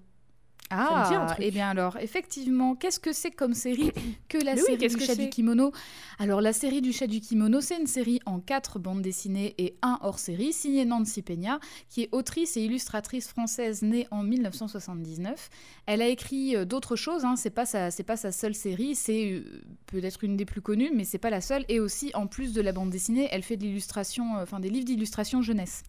Me 0.78 1.00
dit 1.08 1.14
un 1.14 1.22
Ah, 1.22 1.26
truc. 1.26 1.44
et 1.44 1.50
bien 1.50 1.68
alors, 1.68 1.96
effectivement, 1.98 2.74
qu'est-ce 2.76 3.00
que 3.00 3.12
c'est 3.12 3.30
comme 3.30 3.54
série 3.54 3.92
que 4.28 4.38
la 4.38 4.54
Mais 4.54 4.60
série 4.60 4.88
du 4.88 4.96
que 4.96 5.04
chat 5.04 5.14
du 5.16 5.28
kimono? 5.28 5.72
Alors, 6.18 6.40
la 6.40 6.52
série 6.52 6.80
du 6.80 6.92
chat 6.92 7.06
du 7.06 7.20
kimono, 7.20 7.60
c'est 7.60 7.78
une 7.78 7.86
série 7.86 8.20
en 8.26 8.40
quatre 8.40 8.78
bandes 8.78 9.02
dessinées 9.02 9.54
et 9.58 9.76
un 9.82 9.98
hors-série, 10.02 10.52
signée 10.52 10.84
Nancy 10.84 11.22
Peña, 11.22 11.58
qui 11.88 12.02
est 12.02 12.08
autrice 12.12 12.56
et 12.56 12.62
illustratrice 12.62 13.28
française 13.28 13.82
née 13.82 14.06
en 14.10 14.22
1979. 14.22 15.50
Elle 15.86 16.02
a 16.02 16.08
écrit 16.08 16.56
euh, 16.56 16.64
d'autres 16.64 16.96
choses, 16.96 17.24
hein, 17.24 17.36
c'est 17.36 17.50
pas 17.50 17.66
sa, 17.66 17.90
c'est 17.90 18.02
pas 18.04 18.16
sa 18.16 18.32
seule 18.32 18.54
série, 18.54 18.94
c'est 18.94 19.32
euh, 19.32 19.62
peut-être 19.86 20.22
une 20.24 20.36
des 20.36 20.44
plus 20.44 20.60
connues, 20.60 20.90
mais 20.94 21.04
c'est 21.04 21.18
pas 21.18 21.30
la 21.30 21.40
seule. 21.40 21.64
Et 21.68 21.80
aussi, 21.80 22.10
en 22.14 22.26
plus 22.26 22.52
de 22.52 22.60
la 22.60 22.72
bande 22.72 22.90
dessinée, 22.90 23.28
elle 23.32 23.42
fait 23.42 23.56
de 23.56 23.64
l'illustration, 23.64 24.36
euh, 24.36 24.42
enfin 24.42 24.60
des 24.60 24.70
livres 24.70 24.86
d'illustration 24.86 25.42
jeunesse. 25.42 25.82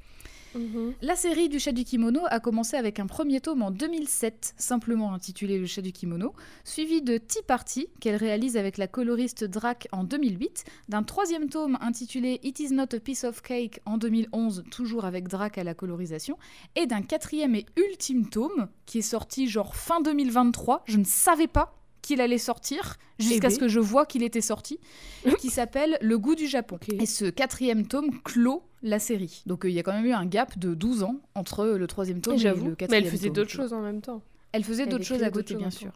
Mhm. 0.55 0.93
La 1.01 1.15
série 1.15 1.49
du 1.49 1.59
chat 1.59 1.71
du 1.71 1.83
kimono 1.83 2.21
a 2.29 2.39
commencé 2.39 2.75
avec 2.75 2.99
un 2.99 3.07
premier 3.07 3.41
tome 3.41 3.61
en 3.61 3.71
2007, 3.71 4.53
simplement 4.57 5.13
intitulé 5.13 5.57
Le 5.57 5.65
chat 5.65 5.81
du 5.81 5.91
kimono, 5.91 6.33
suivi 6.63 7.01
de 7.01 7.17
Tea 7.17 7.41
Party, 7.45 7.87
qu'elle 7.99 8.15
réalise 8.15 8.57
avec 8.57 8.77
la 8.77 8.87
coloriste 8.87 9.43
Drac 9.43 9.87
en 9.91 10.03
2008, 10.03 10.65
d'un 10.89 11.03
troisième 11.03 11.49
tome 11.49 11.77
intitulé 11.81 12.39
It 12.43 12.59
is 12.59 12.73
not 12.73 12.93
a 12.93 12.99
piece 12.99 13.23
of 13.23 13.41
cake 13.41 13.81
en 13.85 13.97
2011, 13.97 14.63
toujours 14.71 15.05
avec 15.05 15.27
Drac 15.27 15.57
à 15.57 15.63
la 15.63 15.73
colorisation, 15.73 16.37
et 16.75 16.85
d'un 16.85 17.01
quatrième 17.01 17.55
et 17.55 17.65
ultime 17.77 18.29
tome 18.29 18.67
qui 18.85 18.99
est 18.99 19.01
sorti 19.01 19.47
genre 19.47 19.75
fin 19.75 20.01
2023, 20.01 20.83
je 20.85 20.97
ne 20.97 21.05
savais 21.05 21.47
pas 21.47 21.80
qu'il 22.01 22.21
allait 22.21 22.37
sortir 22.37 22.95
jusqu'à 23.19 23.47
Eh 23.47 23.51
ce 23.51 23.55
ben. 23.59 23.61
que 23.61 23.67
je 23.67 23.79
vois 23.79 24.05
qu'il 24.05 24.23
était 24.23 24.41
sorti, 24.41 24.79
qui 25.39 25.49
s'appelle 25.49 25.97
Le 26.01 26.17
goût 26.17 26.35
du 26.35 26.47
Japon. 26.47 26.79
Et 26.99 27.05
ce 27.05 27.25
quatrième 27.25 27.85
tome 27.87 28.21
clôt 28.23 28.63
la 28.83 28.97
série. 28.99 29.43
Donc 29.45 29.65
euh, 29.65 29.69
il 29.69 29.73
y 29.75 29.79
a 29.79 29.83
quand 29.83 29.93
même 29.93 30.05
eu 30.05 30.11
un 30.13 30.25
gap 30.25 30.57
de 30.57 30.73
12 30.73 31.03
ans 31.03 31.15
entre 31.35 31.65
le 31.65 31.87
troisième 31.87 32.21
tome 32.21 32.33
et, 32.35 32.37
J'avoue. 32.39 32.65
le 32.65 32.69
Mais 32.71 32.75
quatrième 32.75 33.03
elle 33.05 33.11
faisait 33.11 33.27
tome, 33.27 33.35
d'autres 33.35 33.51
choses 33.51 33.73
en 33.73 33.81
même 33.81 34.01
temps. 34.01 34.23
Elle 34.53 34.63
faisait 34.63 34.85
d'autres 34.87 35.05
choses 35.05 35.23
à 35.23 35.29
côté, 35.29 35.53
bien 35.55 35.67
en 35.67 35.71
sûr. 35.71 35.91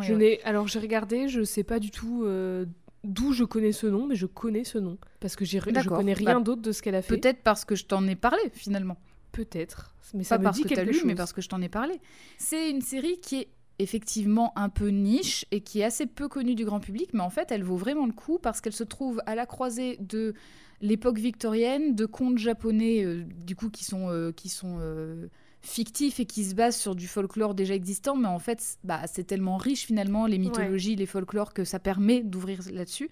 je 0.00 0.12
ouais. 0.12 0.16
n'ai 0.18 0.42
alors 0.44 0.66
j'ai 0.66 0.78
regardé, 0.78 1.28
je 1.28 1.42
sais 1.44 1.62
pas 1.64 1.78
du 1.78 1.90
tout 1.90 2.22
euh, 2.24 2.64
d'où 3.04 3.32
je 3.32 3.44
connais 3.44 3.72
ce 3.72 3.86
nom, 3.86 4.06
mais 4.06 4.14
je 4.16 4.26
connais 4.26 4.64
ce 4.64 4.78
nom 4.78 4.96
parce 5.20 5.36
que 5.36 5.44
j'ai 5.44 5.60
je 5.60 5.88
connais 5.88 6.14
rien 6.14 6.36
Bah, 6.36 6.40
d'autre 6.44 6.62
de 6.62 6.72
ce 6.72 6.80
qu'elle 6.82 6.94
a 6.94 7.02
fait. 7.02 7.16
Peut-être 7.18 7.42
parce 7.42 7.64
que 7.66 7.74
je 7.74 7.84
t'en 7.84 8.06
ai 8.08 8.16
parlé 8.16 8.40
finalement. 8.54 8.96
Peut-être. 9.32 9.94
Mais 10.14 10.24
ça 10.24 10.36
Pas 10.36 10.38
me 10.40 10.44
parce 10.44 10.56
dit 10.56 10.62
que 10.64 10.68
t'as 10.70 10.74
quelque 10.76 10.88
lu, 10.88 10.94
chose. 10.94 11.04
mais 11.06 11.14
parce 11.14 11.32
que 11.32 11.40
je 11.40 11.48
t'en 11.48 11.60
ai 11.62 11.68
parlé. 11.68 12.00
C'est 12.38 12.68
une 12.70 12.80
série 12.80 13.20
qui 13.20 13.36
est 13.42 13.48
effectivement 13.82 14.52
un 14.56 14.68
peu 14.68 14.88
niche 14.88 15.44
et 15.50 15.60
qui 15.60 15.80
est 15.80 15.84
assez 15.84 16.06
peu 16.06 16.28
connue 16.28 16.54
du 16.54 16.64
grand 16.64 16.80
public, 16.80 17.10
mais 17.12 17.20
en 17.20 17.30
fait 17.30 17.50
elle 17.52 17.62
vaut 17.62 17.76
vraiment 17.76 18.06
le 18.06 18.12
coup 18.12 18.38
parce 18.38 18.60
qu'elle 18.60 18.72
se 18.72 18.84
trouve 18.84 19.22
à 19.26 19.34
la 19.34 19.46
croisée 19.46 19.96
de 20.00 20.34
l'époque 20.80 21.18
victorienne, 21.18 21.94
de 21.94 22.06
contes 22.06 22.38
japonais 22.38 23.04
euh, 23.04 23.24
du 23.44 23.56
coup 23.56 23.70
qui 23.70 23.84
sont, 23.84 24.08
euh, 24.08 24.32
qui 24.32 24.48
sont 24.48 24.78
euh, 24.80 25.26
fictifs 25.60 26.20
et 26.20 26.26
qui 26.26 26.44
se 26.44 26.54
basent 26.54 26.76
sur 26.76 26.94
du 26.94 27.06
folklore 27.06 27.54
déjà 27.54 27.74
existant, 27.74 28.16
mais 28.16 28.28
en 28.28 28.38
fait 28.38 28.78
bah, 28.84 29.02
c'est 29.06 29.24
tellement 29.24 29.56
riche 29.56 29.84
finalement 29.84 30.26
les 30.26 30.38
mythologies, 30.38 30.96
les 30.96 31.06
folklores 31.06 31.52
que 31.52 31.64
ça 31.64 31.78
permet 31.78 32.22
d'ouvrir 32.22 32.60
là-dessus. 32.72 33.10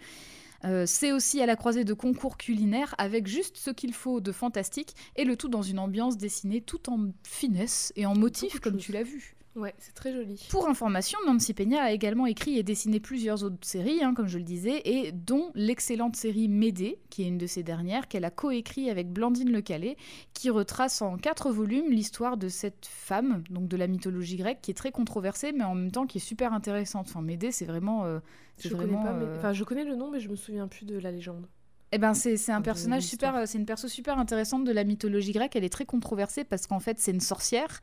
Euh, 0.64 0.84
c'est 0.87 1.12
aussi 1.12 1.40
à 1.40 1.46
la 1.46 1.56
croisée 1.56 1.84
de 1.84 1.94
concours 1.94 2.37
culinaires 2.37 2.94
avec 2.98 3.26
juste 3.26 3.56
ce 3.56 3.70
qu'il 3.70 3.92
faut 3.92 4.20
de 4.20 4.32
fantastique 4.32 4.94
et 5.16 5.25
le 5.25 5.37
tout 5.37 5.48
dans 5.48 5.62
une 5.62 5.78
ambiance 5.78 6.16
dessinée 6.16 6.60
tout 6.60 6.90
en 6.90 7.10
finesse 7.22 7.92
et 7.96 8.06
en 8.06 8.14
motif 8.16 8.58
comme 8.60 8.76
tu 8.76 8.92
l'as 8.92 9.04
vu. 9.04 9.37
Ouais, 9.58 9.74
c'est 9.78 9.92
très 9.94 10.12
joli. 10.12 10.46
Pour 10.50 10.68
information, 10.68 11.18
Nancy 11.26 11.52
Peña 11.52 11.82
a 11.82 11.90
également 11.90 12.26
écrit 12.26 12.58
et 12.58 12.62
dessiné 12.62 13.00
plusieurs 13.00 13.42
autres 13.42 13.56
séries, 13.62 14.04
hein, 14.04 14.14
comme 14.14 14.28
je 14.28 14.38
le 14.38 14.44
disais, 14.44 14.82
et 14.84 15.10
dont 15.10 15.50
l'excellente 15.56 16.14
série 16.14 16.46
Médée, 16.46 17.00
qui 17.10 17.24
est 17.24 17.26
une 17.26 17.38
de 17.38 17.46
ces 17.48 17.64
dernières, 17.64 18.06
qu'elle 18.06 18.24
a 18.24 18.30
coécrit 18.30 18.88
avec 18.88 19.12
Blandine 19.12 19.50
Le 19.50 19.60
Calais, 19.60 19.96
qui 20.32 20.48
retrace 20.48 21.02
en 21.02 21.16
quatre 21.16 21.50
volumes 21.50 21.90
l'histoire 21.90 22.36
de 22.36 22.48
cette 22.48 22.86
femme, 22.86 23.42
donc 23.50 23.66
de 23.66 23.76
la 23.76 23.88
mythologie 23.88 24.36
grecque, 24.36 24.60
qui 24.62 24.70
est 24.70 24.74
très 24.74 24.92
controversée, 24.92 25.50
mais 25.50 25.64
en 25.64 25.74
même 25.74 25.90
temps 25.90 26.06
qui 26.06 26.18
est 26.18 26.20
super 26.20 26.52
intéressante. 26.52 27.06
Enfin, 27.08 27.22
Médée, 27.22 27.50
c'est 27.50 27.66
vraiment... 27.66 28.04
euh, 28.04 28.20
Je 28.58 28.68
connais 28.68 28.84
vraiment, 28.84 29.02
pas, 29.02 29.12
mais... 29.12 29.24
euh, 29.24 29.38
enfin 29.38 29.52
je 29.52 29.64
connais 29.64 29.84
le 29.84 29.96
nom, 29.96 30.08
mais 30.10 30.20
je 30.20 30.28
me 30.28 30.36
souviens 30.36 30.68
plus 30.68 30.86
de 30.86 30.98
la 30.98 31.10
légende. 31.10 31.48
Eh 31.90 31.99
ben 31.99 32.12
c'est 32.14 32.50
un 32.50 32.61
personnage 32.61 33.04
super, 33.04 33.35
euh, 33.35 33.42
c'est 33.47 33.59
une 33.59 33.64
perso 33.64 33.88
super 33.88 34.18
intéressante 34.18 34.64
de 34.64 34.73
la 34.73 34.85
mythologie 34.85 35.33
grecque. 35.33 35.57
Elle 35.57 35.64
est 35.64 35.73
très 35.73 35.87
controversée 35.87 36.45
parce 36.45 36.66
qu'en 36.66 36.80
fait 36.80 36.99
c'est 36.99 37.12
une 37.12 37.21
sorcière 37.21 37.80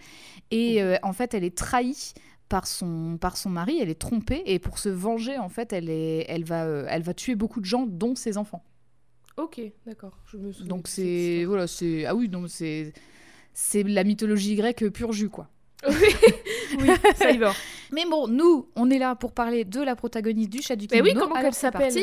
et 0.51 0.81
euh, 0.81 0.97
en 1.01 1.13
fait 1.13 1.33
elle 1.33 1.43
est 1.43 1.57
trahie 1.57 2.13
par 2.47 2.67
son 2.67 3.17
par 3.19 3.35
son 3.35 3.49
mari. 3.49 3.79
Elle 3.81 3.89
est 3.89 3.99
trompée 3.99 4.43
et 4.45 4.59
pour 4.59 4.77
se 4.77 4.89
venger 4.89 5.37
en 5.39 5.49
fait 5.49 5.73
elle 5.73 5.89
est 5.89 6.25
elle 6.29 6.43
va 6.43 6.65
euh, 6.65 6.85
elle 6.87 7.01
va 7.01 7.15
tuer 7.15 7.35
beaucoup 7.35 7.61
de 7.61 7.65
gens 7.65 7.87
dont 7.87 8.15
ses 8.15 8.37
enfants. 8.37 8.63
Ok, 9.37 9.59
d'accord. 9.87 10.17
Je 10.27 10.37
me 10.37 10.51
souviens. 10.51 10.69
Donc 10.69 10.87
c'est 10.87 11.45
voilà 11.45 11.65
c'est 11.65 12.05
ah 12.05 12.13
oui 12.13 12.29
donc 12.29 12.49
c'est 12.49 12.93
c'est 13.53 13.81
la 13.81 14.03
mythologie 14.03 14.55
grecque 14.55 14.87
pur 14.89 15.13
jus 15.13 15.29
quoi. 15.29 15.49
oui, 15.87 16.89
ça 17.15 17.31
y 17.31 17.37
va. 17.37 17.53
Mais 17.91 18.05
bon, 18.09 18.27
nous, 18.27 18.69
on 18.75 18.89
est 18.89 18.97
là 18.97 19.15
pour 19.15 19.33
parler 19.33 19.65
de 19.65 19.81
la 19.81 19.95
protagoniste 19.95 20.49
du 20.49 20.61
chat 20.61 20.75
du 20.75 20.87
Mais 20.91 20.97
kimono. 20.97 21.13
oui, 21.13 21.19
comment 21.19 21.51
c'est 21.51 21.59
s'appelle 21.59 21.93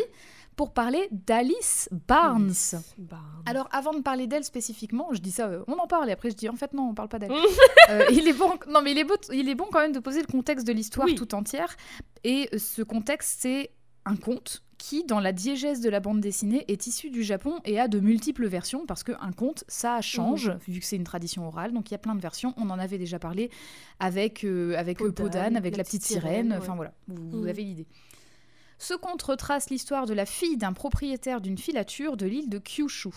Pour 0.56 0.72
parler 0.74 1.08
d'Alice 1.10 1.88
Barnes. 2.08 2.52
Barnes. 2.98 3.42
Alors, 3.46 3.68
avant 3.72 3.92
de 3.94 4.00
parler 4.00 4.26
d'elle 4.26 4.44
spécifiquement, 4.44 5.08
je 5.12 5.18
dis 5.20 5.30
ça, 5.30 5.46
euh, 5.48 5.64
on 5.66 5.74
en 5.78 5.86
parle, 5.86 6.08
et 6.10 6.12
après 6.12 6.30
je 6.30 6.36
dis 6.36 6.48
en 6.48 6.56
fait 6.56 6.72
non, 6.74 6.88
on 6.90 6.94
parle 6.94 7.08
pas 7.08 7.18
d'elle. 7.18 7.32
Euh, 7.90 8.04
il 8.12 8.28
est 8.28 8.32
bon, 8.32 8.52
non 8.70 8.80
mais 8.80 8.92
il 8.92 8.98
est, 8.98 9.04
beau, 9.04 9.16
il 9.32 9.48
est 9.48 9.56
bon 9.56 9.66
quand 9.72 9.80
même 9.80 9.90
de 9.92 9.98
poser 9.98 10.20
le 10.20 10.26
contexte 10.28 10.64
de 10.66 10.72
l'histoire 10.72 11.06
Oui. 11.08 11.14
tout 11.16 11.34
entière. 11.34 11.76
Et 12.22 12.48
euh, 12.54 12.58
ce 12.58 12.80
contexte, 12.82 13.38
c'est 13.40 13.70
un 14.04 14.14
conte 14.16 14.62
qui, 14.78 15.04
dans 15.04 15.18
la 15.20 15.32
diégèse 15.32 15.80
de 15.80 15.88
la 15.90 15.98
bande 16.00 16.20
dessinée, 16.20 16.64
est 16.68 16.86
issu 16.86 17.10
du 17.10 17.22
Japon 17.24 17.54
et 17.64 17.80
a 17.80 17.88
de 17.88 17.98
multiples 17.98 18.46
versions 18.46 18.86
parce 18.86 19.02
qu'un 19.04 19.32
conte, 19.36 19.64
ça 19.68 20.00
change 20.00 20.52
vu 20.68 20.78
que 20.80 20.86
c'est 20.86 20.96
une 20.96 21.04
tradition 21.04 21.46
orale. 21.46 21.72
Donc 21.72 21.90
il 21.90 21.94
y 21.94 21.96
a 21.96 21.98
plein 21.98 22.14
de 22.14 22.20
versions. 22.20 22.54
On 22.56 22.70
en 22.70 22.78
avait 22.78 22.98
déjà 22.98 23.18
parlé 23.18 23.50
avec 24.00 24.44
euh, 24.44 24.76
avec 24.76 25.00
avec 25.00 25.76
la, 25.76 25.84
petite 25.84 26.02
sirène. 26.04 26.48
sirène, 26.48 26.52
Enfin 26.58 26.70
ouais. 26.72 26.76
voilà, 26.76 26.94
vous, 27.08 27.30
vous 27.30 27.38
Mhm. 27.42 27.48
avez 27.48 27.62
l'idée. 27.64 27.86
Ce 28.82 28.94
conte 28.94 29.22
retrace 29.22 29.70
l'histoire 29.70 30.06
de 30.06 30.12
la 30.12 30.26
fille 30.26 30.56
d'un 30.56 30.72
propriétaire 30.72 31.40
d'une 31.40 31.56
filature 31.56 32.16
de 32.16 32.26
l'île 32.26 32.48
de 32.48 32.58
Kyushu. 32.58 33.10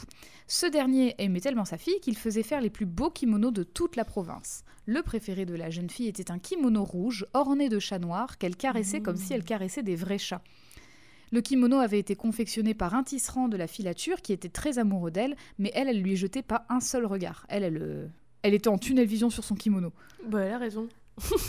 Ce 0.46 0.68
dernier 0.68 1.16
aimait 1.18 1.40
tellement 1.40 1.66
sa 1.66 1.80
fille 1.80 2.00
qu'il 2.02 2.16
faisait 2.16 2.44
faire 2.44 2.62
les 2.62 2.70
plus 2.70 2.86
beaux 2.86 3.10
kimonos 3.10 3.50
de 3.50 3.64
toute 3.64 3.96
la 3.96 4.06
province. 4.06 4.64
Le 4.86 5.02
préféré 5.02 5.44
de 5.48 5.56
la 5.56 5.72
jeune 5.72 5.90
fille 5.90 6.08
était 6.08 6.30
un 6.30 6.38
kimono 6.38 6.84
rouge 6.84 7.26
orné 7.34 7.68
de 7.68 7.80
chats 7.80 7.98
noirs 7.98 8.38
qu'elle 8.38 8.56
caressait 8.56 9.02
comme 9.02 9.16
si 9.18 9.34
elle 9.34 9.44
caressait 9.44 9.82
des 9.82 9.96
vrais 9.96 10.20
chats. 10.20 10.44
Le 11.32 11.42
kimono 11.42 11.80
avait 11.80 11.98
été 11.98 12.16
confectionné 12.16 12.76
par 12.76 12.94
un 12.94 13.02
tisserand 13.02 13.48
de 13.48 13.58
la 13.58 13.66
filature 13.66 14.22
qui 14.22 14.34
était 14.34 14.50
très 14.50 14.78
amoureux 14.78 15.10
d'elle, 15.10 15.36
mais 15.58 15.72
elle, 15.74 15.90
elle 15.90 16.04
lui 16.04 16.16
jetait 16.16 16.44
pas 16.44 16.68
un 16.70 16.80
seul 16.80 17.08
regard. 17.08 17.48
Elle, 17.50 17.64
elle, 17.64 17.80
euh, 17.82 18.08
elle 18.44 18.54
était 18.54 18.68
en 18.68 18.78
tunnel 18.78 19.08
vision 19.08 19.32
sur 19.32 19.44
son 19.44 19.56
kimono. 19.56 19.92
Bah, 20.28 20.42
elle 20.42 20.54
a 20.54 20.60
raison. 20.60 20.88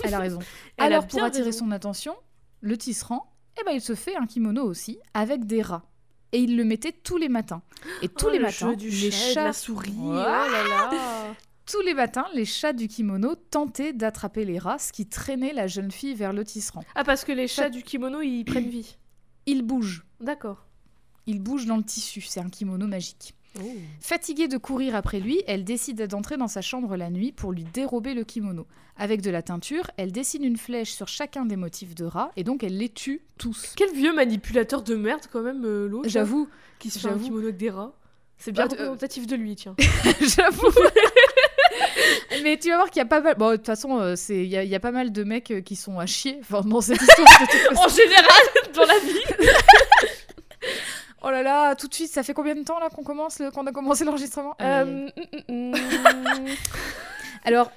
Elle 0.04 0.14
a 0.14 0.20
raison. 0.20 0.38
Elle 0.78 0.84
a 0.84 0.86
Alors, 0.86 1.06
pour 1.06 1.22
attirer 1.22 1.44
raison. 1.44 1.66
son 1.66 1.70
attention, 1.70 2.14
le 2.62 2.78
tisserand, 2.78 3.35
eh 3.60 3.64
ben, 3.64 3.72
il 3.72 3.80
se 3.80 3.94
fait 3.94 4.16
un 4.16 4.26
kimono 4.26 4.62
aussi 4.64 4.98
avec 5.14 5.44
des 5.46 5.62
rats. 5.62 5.84
Et 6.32 6.40
il 6.40 6.56
le 6.56 6.64
mettait 6.64 6.92
tous 6.92 7.16
les 7.16 7.28
matins. 7.28 7.62
Et 8.02 8.08
tous 8.08 8.26
Oh, 8.26 8.30
les 8.30 8.38
le 8.38 8.44
matins, 8.44 8.72
du 8.74 8.90
les 8.90 9.06
de 9.08 9.14
chats, 9.14 9.44
la 9.44 9.52
souris. 9.52 9.94
Ouah 9.96 10.44
Oh 10.46 10.50
là 10.50 10.68
là. 10.68 11.34
tous 11.66 11.80
les 11.82 11.94
matins, 11.94 12.26
les 12.34 12.44
chats 12.44 12.72
du 12.72 12.88
kimono 12.88 13.34
tentaient 13.36 13.92
d'attraper 13.92 14.44
les 14.44 14.58
rats, 14.58 14.78
ce 14.78 14.92
qui 14.92 15.06
traînait 15.08 15.52
la 15.52 15.66
jeune 15.68 15.90
fille 15.92 16.14
vers 16.14 16.32
le 16.32 16.44
tisserand. 16.44 16.82
Ah, 16.96 17.04
parce 17.04 17.24
que 17.24 17.32
les 17.32 17.46
chats 17.48 17.70
du 17.70 17.82
kimono, 17.82 18.20
ils 18.22 18.44
prennent 18.44 18.68
vie. 18.68 18.96
Il 19.46 19.62
bouge. 19.62 20.04
D'accord. 20.20 20.66
Il 21.26 21.40
bouge 21.40 21.66
dans 21.66 21.76
le 21.76 21.84
tissu. 21.84 22.20
C'est 22.20 22.40
un 22.40 22.50
kimono 22.50 22.86
magique. 22.88 23.34
Oh. 23.62 23.68
Fatiguée 24.00 24.48
de 24.48 24.56
courir 24.58 24.94
après 24.94 25.20
lui, 25.20 25.42
elle 25.46 25.64
décide 25.64 26.06
d'entrer 26.06 26.36
dans 26.36 26.48
sa 26.48 26.60
chambre 26.62 26.96
la 26.96 27.10
nuit 27.10 27.32
pour 27.32 27.52
lui 27.52 27.64
dérober 27.72 28.14
le 28.14 28.24
kimono. 28.24 28.66
Avec 28.98 29.20
de 29.22 29.30
la 29.30 29.42
teinture, 29.42 29.90
elle 29.96 30.12
dessine 30.12 30.44
une 30.44 30.56
flèche 30.56 30.92
sur 30.92 31.08
chacun 31.08 31.44
des 31.44 31.56
motifs 31.56 31.94
de 31.94 32.04
rats 32.04 32.30
et 32.36 32.44
donc 32.44 32.64
elle 32.64 32.76
les 32.78 32.88
tue 32.88 33.22
tous. 33.38 33.74
Quel 33.76 33.92
vieux 33.92 34.14
manipulateur 34.14 34.82
de 34.82 34.94
merde, 34.94 35.22
quand 35.32 35.42
même, 35.42 35.64
euh, 35.64 35.88
l'autre. 35.88 36.08
J'avoue, 36.08 36.48
Qui 36.78 36.90
se 36.90 36.98
fait 36.98 37.08
un 37.08 37.18
kimono 37.18 37.44
avec 37.44 37.56
des 37.56 37.70
rats. 37.70 37.92
C'est 38.38 38.52
bien 38.52 38.64
euh, 38.64 38.68
représentatif 38.68 39.26
de 39.26 39.34
lui, 39.36 39.56
tiens. 39.56 39.74
j'avoue. 40.36 40.68
Mais 42.42 42.58
tu 42.58 42.68
vas 42.68 42.76
voir 42.76 42.90
qu'il 42.90 42.98
y 43.00 43.02
a 43.02 43.06
pas 43.06 43.20
mal. 43.20 43.34
Bon, 43.38 43.50
de 43.50 43.56
toute 43.56 43.66
façon, 43.66 43.98
euh, 43.98 44.14
il 44.28 44.44
y, 44.44 44.56
a- 44.56 44.62
il 44.62 44.68
y 44.68 44.74
a 44.74 44.80
pas 44.80 44.92
mal 44.92 45.10
de 45.10 45.24
mecs 45.24 45.50
euh, 45.50 45.60
qui 45.62 45.74
sont 45.76 45.98
à 45.98 46.06
chier 46.06 46.38
enfin, 46.40 46.60
dans 46.62 46.80
cette 46.80 47.00
histoire. 47.00 47.28
en 47.84 47.88
général, 47.88 48.72
dans 48.74 48.84
la 48.84 48.98
vie. 48.98 49.50
Oh 51.22 51.30
là 51.30 51.42
là, 51.42 51.74
tout 51.74 51.88
de 51.88 51.94
suite, 51.94 52.10
ça 52.12 52.22
fait 52.22 52.34
combien 52.34 52.54
de 52.54 52.62
temps 52.62 52.78
là 52.78 52.88
qu'on 52.90 53.02
commence 53.02 53.38
le- 53.38 53.50
qu'on 53.50 53.66
a 53.66 53.72
commencé 53.72 54.04
l'enregistrement 54.04 54.54
Euh, 54.60 54.84
Euh, 54.84 55.08
mm, 55.48 55.52
mm, 55.52 55.70
mm. 55.72 56.46
Alors, 57.44 57.70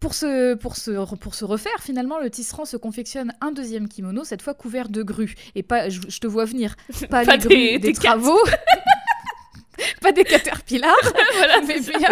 pour 0.00 0.14
se, 0.14 0.54
pour, 0.54 0.76
se, 0.76 0.92
pour 1.16 1.34
se 1.34 1.44
refaire, 1.44 1.80
finalement, 1.80 2.18
le 2.20 2.30
tisserand 2.30 2.64
se 2.64 2.76
confectionne 2.76 3.32
un 3.40 3.50
deuxième 3.50 3.88
kimono, 3.88 4.22
cette 4.22 4.42
fois 4.42 4.54
couvert 4.54 4.88
de 4.88 5.02
grues. 5.02 5.34
Et 5.56 5.64
pas, 5.64 5.88
je, 5.88 6.00
je 6.08 6.20
te 6.20 6.26
vois 6.28 6.44
venir, 6.44 6.76
pas, 7.10 7.24
Pas 7.24 7.36
les 7.36 7.38
des- 7.38 7.48
des, 7.48 7.78
des 7.80 7.92
travaux, 7.94 8.38
pas 10.00 10.12
des 10.12 10.24
caterpillars, 10.24 10.94
voilà, 11.36 11.60
mais, 11.66 11.80
bien, 11.80 12.08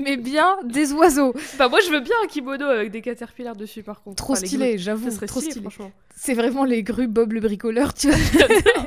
mais 0.00 0.16
bien 0.16 0.58
des 0.64 0.92
oiseaux. 0.92 1.34
Bah, 1.58 1.68
moi, 1.68 1.80
je 1.80 1.90
veux 1.90 2.00
bien 2.00 2.14
un 2.22 2.26
kimono 2.26 2.66
avec 2.66 2.90
des 2.90 3.02
caterpillars 3.02 3.56
dessus, 3.56 3.82
par 3.82 4.02
contre. 4.02 4.16
Trop 4.22 4.32
Enfin, 4.34 4.46
stylé, 4.46 4.78
j'avoue, 4.78 5.10
trop 5.10 5.40
stylé, 5.40 5.50
stylé. 5.52 5.60
franchement. 5.62 5.92
C'est 6.16 6.34
vraiment 6.34 6.64
les 6.64 6.82
grues 6.82 7.08
Bob 7.08 7.32
le 7.32 7.40
bricoleur, 7.40 7.94
tu 7.94 8.08
vois. 8.10 8.46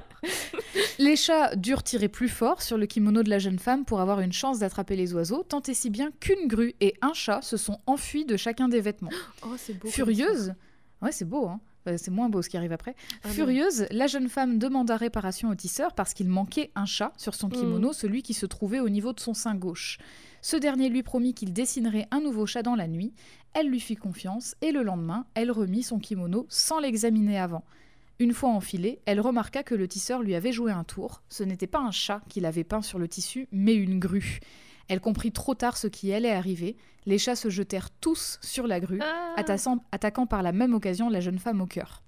les 1.00 1.16
chats 1.16 1.56
durent 1.56 1.84
tirer 1.84 2.08
plus 2.08 2.30
fort 2.30 2.62
sur 2.62 2.78
le 2.78 2.86
kimono 2.86 3.24
de 3.24 3.30
la 3.30 3.40
jeune 3.40 3.60
femme 3.60 3.86
pour 3.86 4.00
avoir 4.02 4.22
une 4.22 4.34
chance 4.34 4.60
d'attraper 4.60 4.96
les 4.96 5.14
oiseaux, 5.14 5.44
tant 5.44 5.62
et 5.68 5.74
si 5.74 5.90
bien 5.90 6.12
qu'une 6.20 6.48
grue 6.48 6.74
et 6.82 6.96
un 7.02 7.14
chat 7.14 7.42
se 7.42 7.58
sont 7.58 7.80
enfuis 7.86 8.26
de 8.26 8.38
chacun 8.38 8.68
des 8.70 8.82
vêtements. 8.82 9.12
Oh, 9.44 9.54
c'est 9.58 9.74
beau. 9.78 9.88
Furieuse, 9.90 10.54
ouais 11.02 11.12
c'est 11.12 11.26
beau, 11.26 11.48
hein. 11.48 11.60
Euh, 11.88 11.98
c'est 11.98 12.12
moins 12.12 12.30
beau 12.30 12.42
ce 12.42 12.50
qui 12.50 12.58
arrive 12.58 12.72
après. 12.72 12.96
Ah. 13.24 13.30
Furieuse, 13.30 13.88
la 13.92 14.08
jeune 14.08 14.30
femme 14.30 14.58
demanda 14.58 14.98
réparation 14.98 15.50
au 15.50 15.56
tisseur 15.56 15.94
parce 15.94 16.14
qu'il 16.14 16.30
manquait 16.30 16.72
un 16.76 16.86
chat 16.86 17.14
sur 17.18 17.36
son 17.36 17.50
kimono, 17.50 17.94
celui 17.94 18.24
qui 18.24 18.34
se 18.34 18.46
trouvait 18.46 18.80
au 18.80 18.90
niveau 18.90 19.14
de 19.14 19.20
son 19.20 19.34
sein 19.34 19.56
gauche. 19.56 19.98
Ce 20.42 20.58
dernier 20.58 20.90
lui 20.90 21.04
promit 21.04 21.34
qu'il 21.34 21.54
dessinerait 21.54 22.08
un 22.12 22.22
nouveau 22.22 22.46
chat 22.46 22.62
dans 22.62 22.76
la 22.76 22.88
nuit. 22.88 23.14
Elle 23.54 23.68
lui 23.68 23.80
fit 23.80 23.96
confiance 23.96 24.56
et 24.62 24.72
le 24.72 24.84
lendemain, 24.84 25.26
elle 25.34 25.52
remit 25.52 25.84
son 25.84 26.00
kimono 26.00 26.46
sans 26.50 26.80
l'examiner 26.80 27.40
avant. 27.40 27.64
Une 28.20 28.34
fois 28.34 28.50
enfilé, 28.50 29.00
elle 29.06 29.20
remarqua 29.20 29.64
que 29.64 29.76
le 29.76 29.88
tisseur 29.88 30.22
lui 30.22 30.36
avait 30.36 30.54
joué 30.54 30.72
un 30.72 30.86
tour. 30.86 31.22
Ce 31.30 31.44
n'était 31.44 31.68
pas 31.68 31.80
un 31.80 31.92
chat 31.92 32.22
qu'il 32.30 32.46
avait 32.46 32.64
peint 32.64 32.82
sur 32.82 32.98
le 32.98 33.08
tissu, 33.08 33.48
mais 33.52 33.76
une 33.76 34.00
grue. 34.00 34.40
Elle 34.88 35.02
comprit 35.02 35.32
trop 35.32 35.56
tard 35.56 35.78
ce 35.78 35.88
qui 35.88 36.14
allait 36.14 36.32
arriver. 36.32 36.78
Les 37.06 37.18
chats 37.18 37.36
se 37.36 37.50
jetèrent 37.50 37.90
tous 37.90 38.40
sur 38.42 38.68
la 38.68 38.80
grue, 38.80 39.00
Ah. 39.02 39.34
attaquant, 39.38 39.84
attaquant 39.92 40.26
par 40.28 40.44
la 40.44 40.52
même 40.52 40.74
occasion 40.74 41.10
la 41.10 41.20
jeune 41.22 41.40
femme 41.40 41.62
au 41.62 41.66
cœur. 41.66 42.02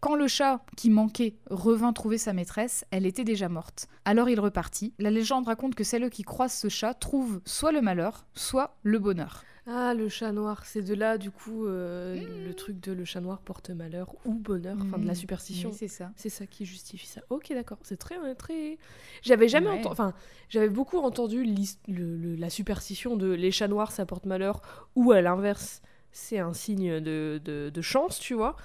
Quand 0.00 0.16
le 0.16 0.28
chat, 0.28 0.64
qui 0.76 0.90
manquait, 0.90 1.36
revint 1.50 1.94
trouver 1.94 2.18
sa 2.18 2.34
maîtresse, 2.34 2.84
elle 2.90 3.06
était 3.06 3.24
déjà 3.24 3.48
morte. 3.48 3.88
Alors 4.04 4.28
il 4.28 4.38
repartit. 4.38 4.92
La 4.98 5.10
légende 5.10 5.46
raconte 5.46 5.74
que 5.74 5.84
celles 5.84 6.10
qui 6.10 6.24
croisent 6.24 6.52
ce 6.58 6.68
chat 6.68 6.92
trouvent 6.92 7.40
soit 7.46 7.72
le 7.72 7.80
malheur, 7.80 8.26
soit 8.34 8.76
le 8.82 8.98
bonheur. 8.98 9.44
Ah, 9.66 9.94
le 9.94 10.10
chat 10.10 10.30
noir, 10.32 10.66
c'est 10.66 10.82
de 10.82 10.92
là, 10.92 11.16
du 11.16 11.30
coup, 11.30 11.66
euh, 11.66 12.20
le 12.46 12.52
truc 12.52 12.80
de 12.80 12.92
le 12.92 13.06
chat 13.06 13.22
noir 13.22 13.40
porte 13.40 13.70
malheur 13.70 14.14
ou 14.26 14.34
bonheur, 14.34 14.76
enfin 14.82 14.98
de 14.98 15.06
la 15.06 15.12
Mm. 15.12 15.16
superstition. 15.16 15.70
Oui, 15.70 15.76
c'est 15.78 15.88
ça. 15.88 16.10
C'est 16.16 16.28
ça 16.28 16.46
qui 16.46 16.66
justifie 16.66 17.06
ça. 17.06 17.22
Ok, 17.30 17.48
d'accord. 17.50 17.78
C'est 17.82 17.96
très, 17.96 18.18
euh, 18.18 18.34
très. 18.34 18.76
J'avais 19.22 19.48
jamais 19.48 19.68
Ouais. 19.68 19.78
entendu. 19.78 19.92
Enfin, 19.92 20.12
j'avais 20.50 20.68
beaucoup 20.68 20.98
entendu 20.98 21.44
l'his- 21.44 21.78
le- 21.88 22.16
le- 22.18 22.34
la 22.36 22.50
superstition 22.50 23.16
de 23.16 23.28
les 23.32 23.50
chats 23.50 23.68
noirs 23.68 23.90
ça 23.90 24.04
porte 24.04 24.26
malheur, 24.26 24.60
ou 24.96 25.12
à 25.12 25.22
l'inverse, 25.22 25.80
c'est 26.12 26.38
un 26.38 26.52
signe 26.52 27.00
de, 27.00 27.40
de- 27.42 27.70
de 27.72 27.80
chance, 27.82 28.18
tu 28.18 28.34
vois. 28.34 28.56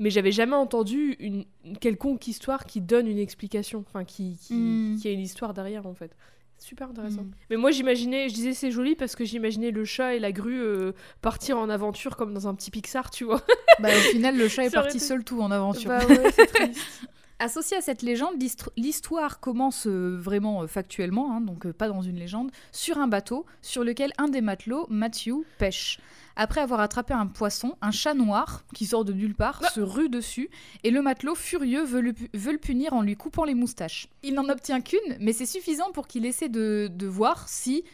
Mais 0.00 0.10
j'avais 0.10 0.32
jamais 0.32 0.56
entendu 0.56 1.14
une, 1.20 1.44
une 1.64 1.76
quelconque 1.78 2.26
histoire 2.26 2.64
qui 2.64 2.80
donne 2.80 3.06
une 3.06 3.18
explication, 3.18 3.84
enfin 3.86 4.04
qui, 4.04 4.36
qui, 4.40 4.54
Mm. 4.54 4.96
qui 5.00 5.06
a 5.06 5.12
une 5.12 5.20
histoire 5.20 5.54
derrière 5.54 5.86
en 5.86 5.94
fait. 5.94 6.16
Super 6.60 6.90
intéressant. 6.90 7.22
Mm. 7.22 7.30
Mais 7.50 7.56
moi 7.56 7.70
j'imaginais, 7.72 8.28
je 8.28 8.34
disais 8.34 8.52
c'est 8.54 8.70
joli 8.70 8.94
parce 8.94 9.16
que 9.16 9.24
j'imaginais 9.24 9.70
le 9.70 9.84
chat 9.84 10.14
et 10.14 10.18
la 10.20 10.30
grue 10.30 10.60
euh, 10.60 10.92
partir 11.22 11.58
en 11.58 11.68
aventure 11.70 12.16
comme 12.16 12.32
dans 12.34 12.46
un 12.46 12.54
petit 12.54 12.70
Pixar, 12.70 13.10
tu 13.10 13.24
vois. 13.24 13.40
Bah, 13.80 13.88
au 13.88 14.00
final, 14.12 14.36
le 14.36 14.46
chat 14.46 14.66
est 14.66 14.70
parti 14.74 14.98
été- 14.98 15.06
seul 15.06 15.24
tout 15.24 15.40
en 15.40 15.50
aventure. 15.50 15.88
Bah 15.88 16.06
ouais, 16.06 16.30
c'est 16.32 16.46
triste. 16.46 16.80
Associé 17.42 17.78
à 17.78 17.80
cette 17.80 18.02
légende, 18.02 18.34
l'hist- 18.38 18.68
l'histoire 18.76 19.40
commence 19.40 19.86
euh, 19.86 20.18
vraiment 20.20 20.62
euh, 20.62 20.66
factuellement, 20.66 21.34
hein, 21.34 21.40
donc 21.40 21.72
pas 21.72 21.88
dans 21.88 22.02
une 22.02 22.16
légende, 22.16 22.50
sur 22.70 22.98
un 22.98 23.08
bateau 23.08 23.46
sur 23.62 23.82
lequel 23.82 24.12
un 24.18 24.28
des 24.28 24.42
matelots, 24.42 24.86
Matthew, 24.90 25.36
pêche. 25.56 25.98
Après 26.42 26.62
avoir 26.62 26.80
attrapé 26.80 27.12
un 27.12 27.26
poisson, 27.26 27.76
un 27.82 27.90
chat 27.90 28.14
noir, 28.14 28.64
qui 28.74 28.86
sort 28.86 29.04
de 29.04 29.12
nulle 29.12 29.34
part, 29.34 29.60
se 29.72 29.80
rue 29.82 30.08
dessus, 30.08 30.48
et 30.84 30.90
le 30.90 31.02
matelot, 31.02 31.34
furieux, 31.34 31.82
veut 31.84 32.00
le, 32.00 32.14
pu- 32.14 32.30
veut 32.32 32.52
le 32.52 32.58
punir 32.58 32.94
en 32.94 33.02
lui 33.02 33.14
coupant 33.14 33.44
les 33.44 33.52
moustaches. 33.52 34.08
Il 34.22 34.32
n'en 34.32 34.48
obtient 34.48 34.80
qu'une, 34.80 35.18
mais 35.20 35.34
c'est 35.34 35.44
suffisant 35.44 35.92
pour 35.92 36.06
qu'il 36.08 36.24
essaie 36.24 36.48
de, 36.48 36.88
de 36.90 37.06
voir 37.06 37.46
si 37.46 37.84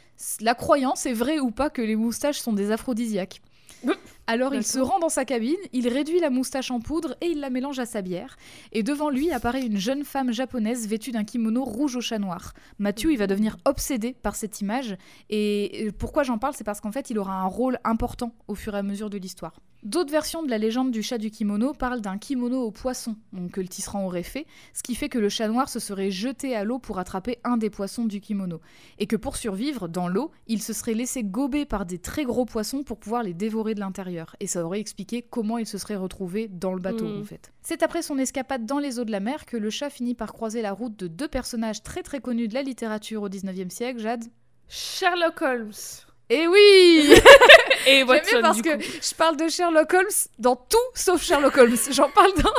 la 0.41 0.55
croyance 0.55 1.07
est 1.07 1.13
vraie 1.13 1.41
ou 1.41 1.51
pas 1.51 1.71
que 1.71 1.83
les 1.83 1.97
moustaches 1.97 2.39
sont 2.39 2.53
des 2.53 2.71
aphrodisiaques. 2.71 3.43
Alors 4.29 4.55
il 4.55 4.65
se 4.65 4.81
rend 4.81 4.99
dans 4.99 5.09
sa 5.09 5.25
cabine, 5.25 5.55
il 5.73 5.87
réduit 5.87 6.19
la 6.19 6.31
moustache 6.31 6.73
en 6.73 6.81
poudre 6.81 7.17
et 7.21 7.27
il 7.27 7.39
la 7.39 7.49
mélange 7.49 7.79
à 7.79 7.87
sa 7.87 8.03
bière. 8.03 8.37
Et 8.73 8.83
devant 8.83 9.09
lui 9.09 9.31
apparaît 9.31 9.65
une 9.65 9.79
jeune 9.79 10.03
femme 10.03 10.33
japonaise 10.33 10.89
vêtue 10.89 11.13
d'un 11.13 11.23
kimono 11.23 11.63
rouge 11.63 11.95
au 11.95 12.01
chat 12.01 12.19
noir. 12.19 12.53
Mathieu, 12.81 13.13
il 13.13 13.19
va 13.19 13.29
devenir 13.29 13.57
obsédé 13.65 14.15
par 14.15 14.35
cette 14.35 14.61
image. 14.61 14.97
Et 15.31 15.87
euh, 15.87 15.93
pourquoi 15.97 16.25
j'en 16.25 16.39
parle, 16.39 16.55
c'est 16.55 16.65
parce 16.65 16.81
qu'en 16.81 16.91
fait, 16.91 17.09
il 17.11 17.21
aura 17.21 17.35
un 17.35 17.47
rôle 17.47 17.79
important 17.85 18.35
au 18.49 18.57
fur 18.57 18.75
et 18.75 18.79
à 18.79 18.83
mesure 18.83 19.11
de 19.11 19.19
l'histoire. 19.19 19.61
D'autres 19.87 20.11
versions 20.11 20.43
de 20.43 20.51
la 20.51 20.59
légende 20.59 20.91
du 20.91 21.01
chat 21.01 21.19
du 21.19 21.31
kimono 21.31 21.73
parlent 21.73 22.01
d'un 22.01 22.19
kimono 22.19 22.61
au 22.61 22.73
poisson, 22.73 23.15
donc 23.33 23.53
que 23.53 23.61
le 23.61 23.69
tisserand 23.69 24.05
aurait 24.05 24.25
fait, 24.25 24.47
ce 24.75 24.83
qui 24.83 24.97
fait 24.97 25.09
que 25.09 25.19
le 25.19 25.29
chat 25.29 25.47
noir 25.47 25.69
se 25.69 25.79
serait 25.79 26.11
jeté 26.11 26.57
à 26.57 26.65
l'eau 26.65 26.81
pour 26.81 26.99
attraper 26.99 27.39
un 27.45 27.57
des 27.57 27.71
poissons 27.71 28.05
du 28.05 28.21
kimono. 28.21 28.61
Et 28.99 29.07
que 29.07 29.15
pour 29.15 29.37
survivre, 29.37 29.87
dans 29.87 30.09
l'eau, 30.09 30.33
il 30.49 30.61
se 30.61 30.73
serait 30.73 30.95
laissé 30.95 31.23
gober 31.23 31.67
par 31.67 31.87
des 31.87 31.99
très 31.99 32.25
gros 32.25 32.47
poissons 32.47 32.83
pour 32.83 32.99
pouvoir 32.99 33.23
les 33.23 33.35
dévorer 33.35 33.77
de 33.77 33.81
l'intérieur. 33.81 34.16
Et 34.41 34.47
ça 34.47 34.65
aurait 34.65 34.81
expliqué 34.81 35.23
comment 35.23 35.59
il 35.59 35.67
se 35.67 35.79
serait 35.79 35.97
retrouvé 35.97 36.49
dans 36.49 36.73
le 36.75 36.81
bateau, 36.81 37.05
Mhm. 37.07 37.21
en 37.21 37.25
fait. 37.25 37.53
C'est 37.63 37.83
après 37.83 38.03
son 38.03 38.19
escapade 38.19 38.65
dans 38.67 38.79
les 38.79 38.99
eaux 38.99 39.05
de 39.05 39.11
la 39.13 39.21
mer 39.21 39.45
que 39.47 39.57
le 39.57 39.71
chat 39.71 39.91
finit 39.91 40.15
par 40.15 40.33
croiser 40.33 40.63
la 40.63 40.73
route 40.73 40.97
de 40.97 41.07
deux 41.09 41.29
personnages 41.29 41.83
très 41.83 42.03
très 42.03 42.21
connus 42.21 42.49
de 42.49 42.55
la 42.55 42.63
littérature 42.63 43.23
au 43.23 43.29
19e 43.29 43.71
siècle, 43.71 44.01
Jade. 44.01 44.25
Sherlock 44.69 45.43
Holmes. 45.43 45.73
Eh 46.29 46.49
oui 46.49 47.09
Et 47.87 48.03
Watson, 48.03 48.39
parce 48.43 48.57
du 48.57 48.63
que 48.63 48.75
coup. 48.77 48.83
je 48.83 49.15
parle 49.15 49.37
de 49.37 49.47
Sherlock 49.49 49.95
Holmes 49.95 50.07
dans 50.41 50.57
tout 50.57 50.77
sauf 50.93 51.23
Sherlock 51.23 51.57
Holmes. 51.57 51.77
J'en 51.93 52.11
parle 52.11 52.33
dans, 52.43 52.51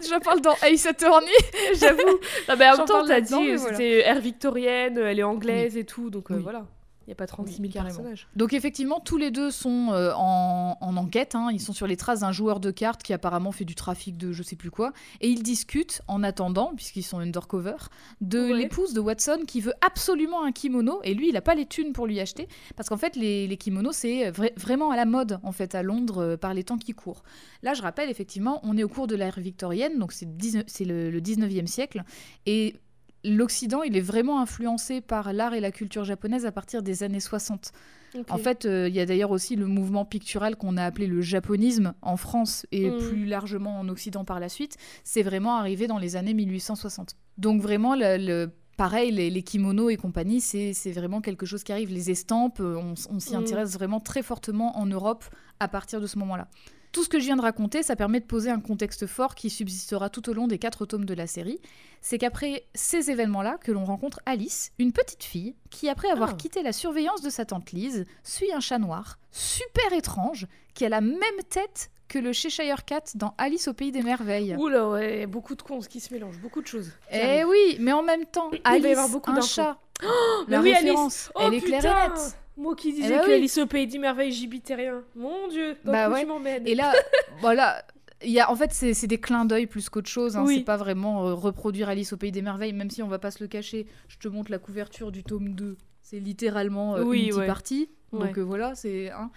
j'en 0.10 0.18
parle 0.18 0.40
dans 0.40 0.54
Ace 0.64 0.84
Attorney. 0.86 1.28
J'avoue. 1.78 2.00
Non, 2.48 2.56
mais 2.58 2.68
en 2.70 2.76
même 2.78 2.86
temps, 2.86 3.06
t'as 3.06 3.20
dit 3.20 3.54
voilà. 3.54 3.76
c'était 3.76 3.98
ère 4.00 4.18
victorienne, 4.20 4.98
elle 4.98 5.20
est 5.20 5.22
anglaise 5.22 5.76
et 5.76 5.84
tout, 5.84 6.10
donc 6.10 6.32
euh, 6.32 6.38
voilà. 6.42 6.66
Il 7.06 7.10
n'y 7.10 7.12
a 7.12 7.16
pas 7.16 7.26
36 7.26 7.52
000 7.56 7.62
Oui, 7.64 7.68
personnages. 7.70 8.26
Donc 8.34 8.52
effectivement, 8.54 8.98
tous 9.00 9.16
les 9.18 9.30
deux 9.30 9.50
sont 9.50 9.88
euh, 9.92 10.12
en, 10.16 10.76
en 10.80 10.96
enquête. 10.96 11.34
hein. 11.34 11.48
Ils 11.52 11.60
sont 11.60 11.72
sur 11.74 11.86
les 11.86 11.96
traces 11.96 12.20
d'un 12.20 12.32
joueur 12.32 12.60
de 12.60 12.70
cartes 12.70 13.02
qui 13.02 13.12
apparemment 13.12 13.52
fait 13.52 13.64
du 13.66 13.74
trafic 13.74 14.16
de 14.16 14.32
je 14.32 14.42
sais 14.42 14.56
plus 14.56 14.70
quoi. 14.70 14.92
Et 15.20 15.28
ils 15.28 15.42
discutent 15.42 16.00
en 16.08 16.22
attendant, 16.22 16.72
puisqu'ils 16.74 17.02
sont 17.02 17.18
undercover, 17.18 17.76
de 18.20 18.38
Ouais. 18.50 18.54
l'épouse 18.58 18.94
de 18.94 19.00
Watson 19.00 19.40
qui 19.46 19.60
veut 19.60 19.74
absolument 19.80 20.44
un 20.44 20.52
kimono. 20.52 21.00
Et 21.04 21.14
lui, 21.14 21.28
il 21.28 21.34
n'a 21.34 21.42
pas 21.42 21.54
les 21.54 21.66
thunes 21.66 21.92
pour 21.92 22.06
lui 22.06 22.18
acheter. 22.20 22.48
Parce 22.76 22.88
qu'en 22.88 22.96
fait, 22.96 23.16
les, 23.16 23.46
les 23.46 23.56
kimonos, 23.56 23.92
c'est 23.92 24.30
vra- 24.30 24.58
vraiment 24.58 24.90
à 24.90 24.96
la 24.96 25.04
mode 25.04 25.38
en 25.42 25.52
fait 25.52 25.74
à 25.74 25.82
Londres 25.82 26.18
euh, 26.22 26.36
par 26.36 26.54
les 26.54 26.64
temps 26.64 26.78
qui 26.78 26.92
courent. 26.92 27.22
Là, 27.62 27.74
je 27.74 27.82
rappelle, 27.82 28.08
effectivement, 28.10 28.60
on 28.62 28.76
est 28.78 28.82
au 28.82 28.88
cours 28.88 29.06
de 29.06 29.14
l'ère 29.16 29.38
victorienne, 29.38 29.98
donc 29.98 30.12
c'est 30.12 30.36
19 30.36 30.64
c'est 30.66 30.84
le, 30.84 31.10
le 31.10 31.20
19e 31.20 31.66
siècle. 31.66 32.02
Et 32.46 32.76
l'Occident, 33.24 33.82
il 33.82 33.96
est 33.96 34.00
vraiment 34.02 34.40
influencé 34.40 35.00
par 35.00 35.32
l'art 35.32 35.54
et 35.54 35.60
la 35.60 35.70
culture 35.72 36.04
japonaise 36.04 36.46
à 36.46 36.52
partir 36.52 36.82
des 36.82 37.02
années 37.02 37.20
60. 37.20 37.72
Ok. 38.16 38.30
En 38.30 38.38
fait, 38.38 38.64
euh, 38.64 38.88
il 38.88 38.94
y 38.94 39.00
a 39.00 39.06
d'ailleurs 39.06 39.32
aussi 39.32 39.56
le 39.56 39.66
mouvement 39.66 40.04
pictural 40.04 40.54
qu'on 40.56 40.76
a 40.76 40.84
appelé 40.84 41.06
le 41.08 41.20
japonisme 41.20 41.94
en 42.02 42.16
France 42.16 42.64
et 42.70 42.90
Mhm. 42.90 42.98
plus 42.98 43.24
largement 43.26 43.80
en 43.80 43.88
Occident 43.88 44.24
par 44.24 44.38
la 44.38 44.48
suite. 44.48 44.76
C'est 45.02 45.22
vraiment 45.22 45.56
arrivé 45.56 45.86
dans 45.88 45.98
les 45.98 46.14
années 46.16 46.34
1860. 46.34 47.16
Donc 47.38 47.60
vraiment, 47.60 47.96
le, 47.96 48.16
le- 48.18 48.50
pareil, 48.76 49.10
les, 49.10 49.30
les 49.30 49.42
kimonos 49.42 49.88
et 49.90 49.96
compagnie, 49.96 50.40
c'est 50.40 50.72
vraiment 50.92 51.20
quelque 51.20 51.46
chose 51.46 51.64
qui 51.64 51.72
arrive. 51.72 51.90
Les 51.92 52.10
estampes, 52.10 52.60
euh, 52.60 52.76
on, 52.76 52.94
on 53.12 53.18
s'y 53.20 53.32
Mhm. 53.34 53.40
intéresse 53.40 53.72
vraiment 53.72 54.00
très 54.00 54.22
fortement 54.22 54.78
en 54.78 54.86
Europe 54.86 55.24
à 55.60 55.66
partir 55.68 56.00
de 56.00 56.06
ce 56.06 56.18
moment-là. 56.18 56.48
Tout 56.94 57.02
ce 57.02 57.08
que 57.08 57.18
je 57.18 57.24
viens 57.24 57.34
de 57.36 57.42
raconter, 57.42 57.82
ça 57.82 57.96
permet 57.96 58.20
de 58.20 58.24
poser 58.24 58.50
un 58.50 58.60
contexte 58.60 59.06
fort 59.08 59.34
qui 59.34 59.50
subsistera 59.50 60.08
tout 60.10 60.30
au 60.30 60.32
long 60.32 60.46
des 60.46 60.58
quatre 60.58 60.86
tomes 60.86 61.04
de 61.04 61.12
la 61.12 61.26
série. 61.26 61.58
C'est 62.00 62.18
qu'après 62.18 62.64
ces 62.72 63.10
événements-là 63.10 63.58
que 63.60 63.72
l'on 63.72 63.84
rencontre 63.84 64.20
Alice, 64.26 64.70
une 64.78 64.92
petite 64.92 65.24
fille, 65.24 65.56
qui 65.70 65.88
après 65.88 66.08
avoir 66.08 66.30
Ah. 66.30 66.34
quitté 66.34 66.62
la 66.62 66.72
surveillance 66.72 67.20
de 67.20 67.30
sa 67.30 67.44
tante 67.44 67.72
Lise, 67.72 68.04
suit 68.22 68.52
un 68.52 68.60
chat 68.60 68.78
noir, 68.78 69.18
super 69.32 69.92
étrange, 69.92 70.46
qui 70.74 70.84
a 70.84 70.88
la 70.88 71.00
même 71.00 71.18
tête 71.50 71.90
que 72.06 72.20
le 72.20 72.32
Cheshire 72.32 72.84
Cat 72.84 73.02
dans 73.16 73.34
Alice 73.38 73.66
au 73.66 73.72
Pays 73.74 73.90
des 73.90 74.02
Merveilles. 74.02 74.54
Oula, 74.56 74.88
ouais, 74.90 75.26
beaucoup 75.26 75.56
de 75.56 75.62
cons 75.62 75.80
qui 75.80 75.98
se 75.98 76.14
mélangent, 76.14 76.38
beaucoup 76.38 76.62
de 76.62 76.66
choses. 76.68 76.92
Eh 77.10 77.42
oui, 77.42 77.76
mais 77.80 77.92
en 77.92 78.04
même 78.04 78.24
temps, 78.26 78.50
Il 78.52 78.60
va 78.62 78.70
y 78.70 78.76
Alice, 78.76 78.86
avoir 78.92 79.08
beaucoup 79.08 79.32
un 79.32 79.40
chat, 79.40 79.78
mais 80.00 80.08
la 80.56 80.60
oui, 80.60 80.68
Alice. 80.72 80.84
référence, 80.90 81.30
Oh, 81.34 81.40
elle 81.42 81.54
est 81.54 81.60
claire 81.60 81.84
et 81.84 82.08
nette. 82.08 82.38
Moi 82.56 82.76
qui 82.76 82.92
disais 82.92 83.08
Eh 83.14 83.16
bah 83.18 83.22
que 83.24 83.28
oui. 83.28 83.34
Alice 83.34 83.58
au 83.58 83.66
pays 83.66 83.86
des 83.86 83.98
merveilles, 83.98 84.32
j'habitais 84.32 84.74
rien. 84.74 85.02
Mon 85.16 85.48
dieu, 85.48 85.76
dans 85.84 85.92
Bah 85.92 86.08
ouais. 86.10 86.20
tu 86.22 86.26
m'emmènes 86.26 86.66
Et 86.66 86.74
là, 86.74 86.92
voilà. 87.40 87.84
Il 88.22 88.30
y 88.30 88.40
a, 88.40 88.50
en 88.50 88.54
fait, 88.56 88.72
c'est 88.72 89.06
des 89.06 89.18
clins 89.18 89.44
d'œil 89.44 89.66
plus 89.66 89.88
qu'autre 89.90 90.08
chose. 90.08 90.36
hein. 90.36 90.44
Oui. 90.46 90.56
C'est 90.58 90.64
pas 90.64 90.76
vraiment 90.78 91.26
euh, 91.28 91.34
reproduire 91.34 91.88
Alice 91.88 92.12
au 92.12 92.16
Pays 92.16 92.32
des 92.32 92.42
Merveilles, 92.42 92.72
même 92.72 92.88
si 92.90 93.02
on 93.02 93.08
va 93.08 93.18
pas 93.18 93.30
se 93.30 93.42
le 93.42 93.48
cacher. 93.48 93.86
Je 94.08 94.16
te 94.18 94.28
montre 94.28 94.50
la 94.50 94.58
couverture 94.58 95.10
du 95.12 95.24
tome 95.24 95.54
2. 95.54 95.76
C'est 96.00 96.20
littéralement 96.20 96.96
euh, 96.96 97.02
Oui, 97.02 97.26
une 97.30 97.34
ouais. 97.34 97.46
Donc 97.46 98.22
Ouais. 98.22 98.38
euh, 98.38 98.42
voilà, 98.42 98.74
c'est. 98.74 99.10
hein. 99.10 99.30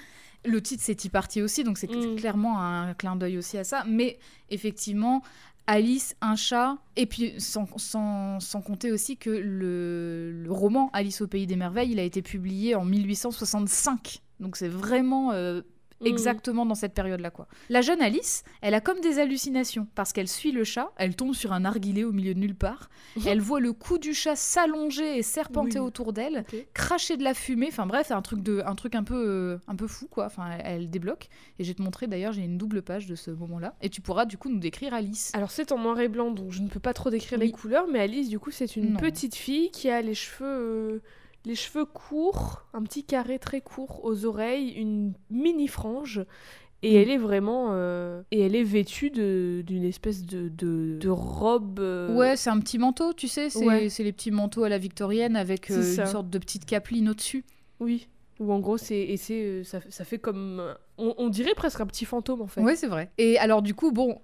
Le 0.46 0.62
titre, 0.62 0.84
c'est 0.86 0.96
Tea 0.96 1.10
Party 1.10 1.42
aussi, 1.42 1.64
donc 1.66 1.78
c'est 1.78 1.94
Mm. 1.94 2.16
clairement 2.16 2.62
un 2.62 2.94
clin 2.94 3.16
d'œil 3.18 3.38
aussi 3.38 3.58
à 3.58 3.64
ça. 3.66 3.84
Mais 3.88 4.20
effectivement, 4.50 5.22
Alice, 5.68 6.16
un 6.22 6.38
chat, 6.38 6.78
et 6.96 7.06
puis 7.06 7.34
sans, 7.40 7.68
sans, 7.76 8.40
sans 8.40 8.62
compter 8.62 8.92
aussi 8.92 9.18
que 9.18 9.30
le, 9.30 10.46
roman 10.50 10.90
Alice 10.94 11.22
au 11.22 11.28
Pays 11.28 11.46
des 11.46 11.58
Merveilles, 11.58 11.92
il 11.92 12.00
a 12.00 12.04
été 12.04 12.22
publié 12.22 12.74
en 12.74 12.86
1865. 12.86 14.22
Donc 14.40 14.56
c'est 14.56 14.70
vraiment 14.70 15.34
euh, 15.34 15.62
Mm. 16.02 16.06
exactement 16.08 16.66
dans 16.66 16.76
cette 16.76 16.94
période-là. 16.94 17.32
quoi. 17.32 17.48
La 17.70 17.82
jeune 17.82 18.02
Alice, 18.02 18.44
elle 18.62 18.74
a 18.74 18.82
comme 18.82 19.00
des 19.02 19.20
hallucinations, 19.20 19.88
parce 19.96 20.14
qu'elle 20.14 20.28
suit 20.28 20.52
le 20.52 20.64
chat, 20.64 20.92
elle 20.98 21.16
tombe 21.16 21.34
sur 21.34 21.54
un 21.54 21.62
narguilé 21.62 22.04
au 22.04 22.12
milieu 22.12 22.34
de 22.34 22.40
nulle 22.40 22.56
part, 22.56 22.90
elle 23.26 23.42
voit 23.42 23.60
le 23.60 23.74
cou 23.74 23.98
du 23.98 24.14
chat 24.14 24.36
s'allonger 24.36 25.18
et 25.18 25.24
serpenter 25.24 25.80
Oui. 25.80 25.86
autour 25.86 26.14
d'elle, 26.14 26.46
cracher 26.74 27.18
de 27.18 27.24
la 27.24 27.34
fumée, 27.34 27.68
enfin 27.70 27.86
bref, 27.88 28.08
c'est 28.10 28.14
un 28.14 28.22
truc, 28.22 28.42
de, 28.44 28.62
un, 28.66 28.76
truc 28.76 28.96
un, 28.96 29.04
peu, 29.04 29.16
euh, 29.16 29.58
un 29.68 29.76
peu 29.76 29.88
fou, 29.88 30.08
quoi. 30.08 30.26
Enfin, 30.28 30.50
elle, 30.60 30.62
elle 30.84 30.90
débloque. 30.90 31.30
Et 31.60 31.64
je 31.64 31.70
vais 31.70 31.76
te 31.76 31.82
montrer, 31.82 32.08
d'ailleurs, 32.08 32.34
j'ai 32.34 32.44
une 32.44 32.58
double 32.58 32.82
page 32.84 33.08
de 33.08 33.16
ce 33.16 33.32
moment-là, 33.32 33.74
et 33.82 33.90
tu 33.90 34.02
pourras 34.02 34.26
du 34.26 34.38
coup 34.38 34.50
nous 34.50 34.60
décrire 34.60 34.94
Alice. 34.94 35.32
Alors 35.34 35.52
c'est 35.52 35.72
en 35.72 35.80
noir 35.80 36.00
et 36.00 36.08
blanc, 36.08 36.32
donc 36.32 36.52
je 36.52 36.62
ne 36.62 36.68
peux 36.68 36.80
pas 36.80 36.94
trop 36.94 37.10
décrire 37.10 37.40
les 37.40 37.52
couleurs, 37.52 37.88
mais 37.92 38.00
Alice, 38.00 38.30
du 38.30 38.40
coup, 38.40 38.52
c'est 38.52 38.76
une 38.76 38.94
Non. 38.94 39.00
petite 39.00 39.36
fille 39.36 39.72
qui 39.72 39.90
a 39.90 40.02
les 40.02 40.14
cheveux, 40.14 40.46
euh, 40.48 41.00
les 41.48 41.56
cheveux 41.56 41.86
courts, 41.86 42.66
un 42.74 42.84
petit 42.84 43.04
carré 43.04 43.40
très 43.40 43.62
court 43.62 44.02
aux 44.04 44.26
oreilles, 44.26 44.70
une 44.72 45.14
mini 45.32 45.68
frange, 45.68 46.26
et 46.84 46.94
Mm. 46.94 47.02
elle 47.02 47.10
est 47.10 47.18
vraiment, 47.18 47.68
euh, 47.72 48.22
et 48.32 48.42
elle 48.42 48.56
est 48.56 48.64
vêtue 48.64 49.10
de- 49.10 49.64
d'une 49.66 49.84
espèce 49.84 50.24
de, 50.26 50.50
de, 50.50 50.98
de 51.00 51.10
robe. 51.10 51.80
euh, 51.80 52.14
Ouais, 52.16 52.36
c'est 52.38 52.50
un 52.52 52.60
petit 52.60 52.78
manteau, 52.78 53.14
tu 53.14 53.28
sais, 53.28 53.50
c'est 53.50 53.66
Ouais. 53.66 53.90
c'est 53.90 54.04
les 54.04 54.12
petits 54.12 54.30
manteaux 54.32 54.64
à 54.64 54.70
la 54.70 54.78
victorienne 54.78 55.36
avec 55.36 55.72
euh, 55.72 55.82
C'est 55.82 55.96
ça. 55.96 56.02
une 56.04 56.08
sorte 56.08 56.30
de 56.30 56.38
petite 56.38 56.66
capeline 56.66 57.10
au-dessus. 57.10 57.44
Oui. 57.80 58.08
Ou 58.40 58.52
en 58.54 58.60
gros, 58.60 58.78
c'est 58.78 59.00
et 59.00 59.18
c'est 59.18 59.42
euh, 59.42 59.64
ça, 59.64 59.80
ça 59.90 60.04
fait 60.06 60.20
comme, 60.20 60.60
euh, 60.60 60.74
on, 61.00 61.16
on 61.18 61.30
dirait 61.30 61.56
presque 61.56 61.82
un 61.82 61.88
petit 61.88 62.06
fantôme 62.06 62.42
en 62.44 62.48
fait. 62.48 62.62
Ouais, 62.62 62.76
c'est 62.76 62.86
vrai. 62.88 63.10
Et 63.18 63.40
alors, 63.40 63.64
du 63.64 63.74
coup, 63.74 63.92
bon, 63.92 64.22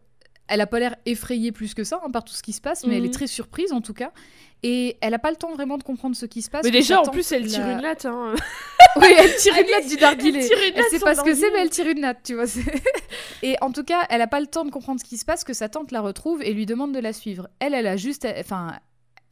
Elle 0.48 0.62
a 0.62 0.68
pas 0.68 0.80
l'air 0.80 0.96
effrayée 1.06 1.52
plus 1.52 1.74
que 1.74 1.84
ça 1.84 2.02
hein, 2.06 2.12
par 2.12 2.24
tout 2.24 2.34
ce 2.34 2.44
qui 2.44 2.52
se 2.54 2.62
passe, 2.62 2.86
mais 2.86 2.96
elle 2.96 3.04
Mhm. 3.04 3.10
est 3.10 3.14
très 3.14 3.28
surprise 3.28 3.72
en 3.72 3.82
tout 3.82 3.94
cas. 3.94 4.12
Et 4.66 4.98
elle 5.02 5.14
a 5.14 5.20
pas 5.20 5.30
le 5.30 5.36
temps 5.36 5.52
vraiment 5.54 5.78
de 5.78 5.84
comprendre 5.84 6.16
ce 6.16 6.26
qui 6.26 6.42
se 6.42 6.50
passe. 6.50 6.64
Mais 6.64 6.72
déjà, 6.72 7.02
en 7.02 7.06
plus, 7.06 7.32
elle 7.34 7.48
tire 7.48 7.60
l'a- 7.66 7.74
une 7.74 7.82
latte. 7.82 8.06
Hein. 8.06 8.34
Oui, 8.96 9.08
elle 9.18 9.36
tire 9.36 9.54
une 9.58 9.70
latte 9.70 9.88
du 9.88 9.96
narguilé. 9.98 10.40
Elle 10.40 10.60
Elle 10.70 10.76
latte 10.76 10.90
sait 10.90 11.00
pas 11.00 11.16
ce 11.16 11.22
que 11.24 11.34
c'est, 11.34 11.52
mais 11.52 11.60
elle 11.60 11.70
tire 11.70 11.88
une 11.88 12.00
natte, 12.02 12.20
tu 12.24 12.36
vois. 12.36 12.46
Et 13.44 13.56
en 13.62 13.72
tout 13.72 13.84
cas, 13.84 14.06
elle 14.10 14.22
a 14.22 14.28
pas 14.28 14.40
le 14.40 14.48
temps 14.48 14.64
de 14.64 14.70
comprendre 14.72 15.00
ce 15.02 15.06
qui 15.06 15.18
se 15.18 15.26
passe, 15.26 15.44
que 15.44 15.54
sa 15.54 15.68
tante 15.68 15.92
la 15.92 16.00
retrouve 16.02 16.42
et 16.42 16.54
lui 16.54 16.66
demande 16.66 16.94
de 16.94 17.00
la 17.00 17.12
suivre. 17.12 17.50
Elle, 17.60 17.74
elle 17.74 17.88
a 17.88 17.98
juste, 17.98 18.26
enfin, 18.40 18.74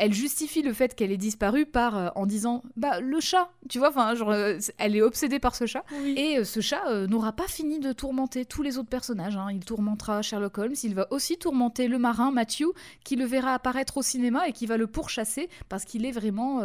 elle 0.04 0.14
justifie 0.14 0.64
le 0.64 0.74
fait 0.74 0.96
qu'elle 0.96 1.12
ait 1.12 1.18
disparu 1.18 1.68
par 1.68 1.96
euh, 1.96 2.10
en 2.16 2.26
disant, 2.26 2.64
bah 2.76 3.00
le 3.00 3.20
chat, 3.20 3.52
tu 3.70 3.78
vois. 3.78 3.90
Enfin, 3.90 4.16
genre, 4.16 4.32
euh, 4.32 4.58
elle 4.80 4.96
est 4.96 5.02
obsédée 5.04 5.38
par 5.38 5.54
ce 5.56 5.68
chat. 5.68 5.84
Oui. 6.02 6.16
Et 6.18 6.40
euh, 6.40 6.44
ce 6.44 6.60
chat 6.60 6.82
euh, 6.90 7.06
n'aura 7.06 7.34
pas 7.34 7.48
fini 7.48 7.80
de 7.80 7.94
tourmenter 7.94 8.44
tous 8.46 8.64
les 8.64 8.80
autres 8.80 8.90
personnages. 8.90 9.38
hein. 9.38 9.50
Il 9.52 9.64
tourmentera 9.64 10.24
Sherlock 10.24 10.58
Holmes, 10.58 10.74
il 10.82 10.96
va 10.96 11.06
aussi 11.12 11.38
tourmenter 11.38 11.88
le 11.88 12.00
marin 12.00 12.32
Matthew, 12.32 12.66
qui 13.04 13.16
le 13.16 13.26
verra 13.26 13.54
apparaître 13.54 13.98
au 13.98 14.02
cinéma 14.02 14.48
et 14.48 14.54
qui 14.54 14.66
va 14.66 14.76
le 14.78 14.88
pourchasser 14.88 15.50
parce 15.70 15.86
qu'il 15.86 16.04
est 16.08 16.12
vraiment. 16.12 16.62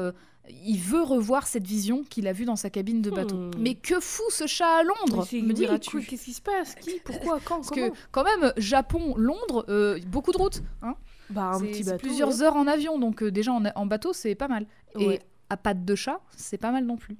il 0.48 0.78
veut 0.78 1.02
revoir 1.02 1.46
cette 1.46 1.66
vision 1.66 2.04
qu'il 2.08 2.26
a 2.28 2.32
vue 2.32 2.46
dans 2.46 2.56
sa 2.56 2.70
cabine 2.70 3.02
de 3.02 3.10
bateau. 3.10 3.36
Hmm. 3.36 3.50
Mais 3.58 3.74
que 3.74 4.00
fout 4.00 4.30
ce 4.30 4.46
chat 4.46 4.78
à 4.78 4.82
Londres 4.82 5.26
me 5.32 5.52
diras-tu 5.52 6.00
Qu'est-ce 6.00 6.24
qui 6.24 6.32
se 6.32 6.40
passe? 6.40 6.74
Qui? 6.76 7.00
Pourquoi? 7.04 7.38
Quand? 7.44 7.56
Parce 7.56 7.68
Comment? 7.70 7.90
que 7.90 7.96
quand 8.12 8.24
même, 8.24 8.52
Japon, 8.56 9.14
Londres, 9.16 9.66
euh, 9.68 9.98
beaucoup 10.06 10.32
de 10.32 10.38
routes. 10.38 10.62
Hein 10.82 10.94
Bah, 11.30 11.52
un 11.54 11.60
petit 11.60 11.84
bateau. 11.84 11.98
plusieurs 11.98 12.42
heures 12.42 12.56
en 12.56 12.66
avion, 12.66 12.98
donc 12.98 13.22
euh, 13.22 13.30
déjà 13.30 13.52
en, 13.52 13.64
en 13.74 13.86
bateau, 13.86 14.12
c'est 14.12 14.34
pas 14.34 14.48
mal. 14.48 14.66
Ouais. 14.94 15.16
Et 15.16 15.20
à 15.50 15.56
pattes 15.56 15.84
de 15.84 15.94
chat, 15.94 16.20
c'est 16.36 16.58
pas 16.58 16.70
mal 16.70 16.84
non 16.84 16.96
plus. 16.96 17.16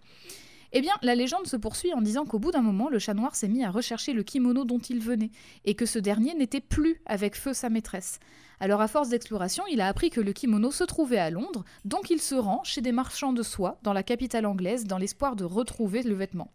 Eh 0.72 0.80
bien, 0.80 0.92
la 1.02 1.14
légende 1.14 1.46
se 1.46 1.56
poursuit 1.56 1.94
en 1.94 2.00
disant 2.00 2.24
qu'au 2.24 2.38
bout 2.38 2.50
d'un 2.50 2.60
moment, 2.60 2.88
le 2.88 2.98
chat 2.98 3.14
noir 3.14 3.34
s'est 3.34 3.48
mis 3.48 3.64
à 3.64 3.70
rechercher 3.70 4.12
le 4.12 4.22
kimono 4.22 4.64
dont 4.64 4.78
il 4.78 5.00
venait, 5.00 5.30
et 5.64 5.74
que 5.74 5.86
ce 5.86 5.98
dernier 5.98 6.34
n'était 6.34 6.60
plus 6.60 7.00
avec 7.06 7.36
feu 7.36 7.54
sa 7.54 7.70
maîtresse. 7.70 8.18
Alors, 8.58 8.80
à 8.80 8.88
force 8.88 9.08
d'exploration, 9.10 9.64
il 9.70 9.80
a 9.80 9.86
appris 9.86 10.10
que 10.10 10.20
le 10.20 10.32
kimono 10.32 10.70
se 10.70 10.84
trouvait 10.84 11.18
à 11.18 11.30
Londres, 11.30 11.64
donc 11.84 12.10
il 12.10 12.20
se 12.20 12.34
rend 12.34 12.62
chez 12.64 12.80
des 12.80 12.92
marchands 12.92 13.32
de 13.32 13.42
soie 13.42 13.78
dans 13.82 13.92
la 13.92 14.02
capitale 14.02 14.46
anglaise 14.46 14.84
dans 14.84 14.98
l'espoir 14.98 15.36
de 15.36 15.44
retrouver 15.44 16.02
le 16.02 16.14
vêtement. 16.14 16.50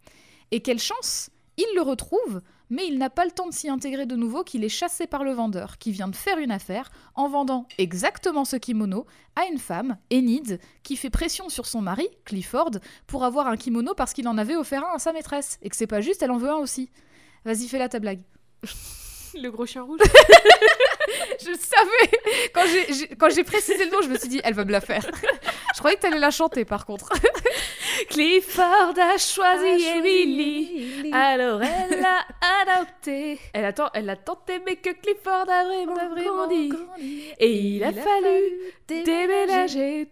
Et 0.52 0.62
quelle 0.62 0.80
chance 0.80 1.30
Il 1.58 1.68
le 1.76 1.82
retrouve, 1.82 2.42
mais 2.72 2.88
il 2.88 2.98
n'a 2.98 3.12
pas 3.12 3.26
le 3.26 3.32
temps 3.32 3.48
de 3.48 3.54
s'y 3.54 3.70
intégrer 3.70 4.08
de 4.08 4.16
nouveau 4.16 4.44
qu'il 4.44 4.64
est 4.64 4.70
chassé 4.70 5.06
par 5.06 5.24
le 5.24 5.34
vendeur, 5.34 5.78
qui 5.78 5.92
vient 5.92 6.08
de 6.08 6.16
faire 6.16 6.40
une 6.40 6.50
affaire 6.52 6.90
en 7.14 7.30
vendant 7.30 7.68
exactement 7.78 8.46
ce 8.46 8.56
kimono 8.56 9.06
à 9.36 9.46
une 9.46 9.60
femme, 9.60 9.98
Enid, 10.12 10.60
qui 10.82 10.96
fait 10.96 11.10
pression 11.12 11.50
sur 11.50 11.68
son 11.68 11.82
mari, 11.82 12.08
Clifford, 12.26 12.72
pour 13.06 13.24
avoir 13.24 13.46
un 13.48 13.58
kimono 13.58 13.94
parce 13.94 14.14
qu'il 14.14 14.28
en 14.28 14.38
avait 14.40 14.56
offert 14.56 14.84
un 14.86 14.96
à 14.96 15.00
sa 15.00 15.14
maîtresse, 15.14 15.60
et 15.62 15.70
que 15.70 15.76
c'est 15.76 15.86
pas 15.86 16.02
juste, 16.02 16.24
elle 16.24 16.32
en 16.32 16.38
veut 16.38 16.50
un 16.50 16.56
aussi. 16.56 16.90
Vas-y, 17.46 17.68
fais 17.68 17.78
là 17.78 17.90
ta 17.90 18.00
blague. 18.00 18.22
Le 19.34 19.50
gros 19.50 19.66
chien 19.66 19.84
rouge. 19.84 20.00
Je 21.40 21.54
savais 21.54 22.20
Quand 22.54 22.64
j'ai- 22.68 22.94
j'ai 22.94 23.08
quand 23.16 23.30
j'ai 23.30 23.44
précisé 23.46 23.86
le 23.86 23.92
nom, 23.92 24.02
je 24.02 24.10
me 24.10 24.18
suis 24.18 24.28
dit, 24.28 24.42
elle 24.44 24.54
va 24.54 24.66
me 24.66 24.72
la 24.72 24.82
faire. 24.82 25.10
Je 25.74 25.80
croyais 25.80 25.96
que 25.96 26.02
t'allais 26.02 26.20
la 26.20 26.32
chanter 26.32 26.66
par 26.66 26.86
contre. 26.86 27.10
Clifford 28.10 28.94
a 28.98 29.18
choisi 29.18 29.84
Emily. 29.86 31.10
Alors 31.14 31.62
elle 31.64 32.00
l'a 32.00 32.26
adopté. 32.80 33.40
Elle 33.54 33.66
a, 33.66 33.74
tant- 33.74 33.90
elle 33.94 34.10
a 34.10 34.16
tant 34.16 34.40
aimé 34.50 34.76
que 34.78 34.90
Clifford 34.92 35.50
a 35.50 35.64
vraiment, 35.64 36.48
dit. 36.48 36.72
Et 37.40 37.52
il 37.52 37.84
a 37.84 37.92
fallu 37.94 38.44
déménager. 38.88 40.08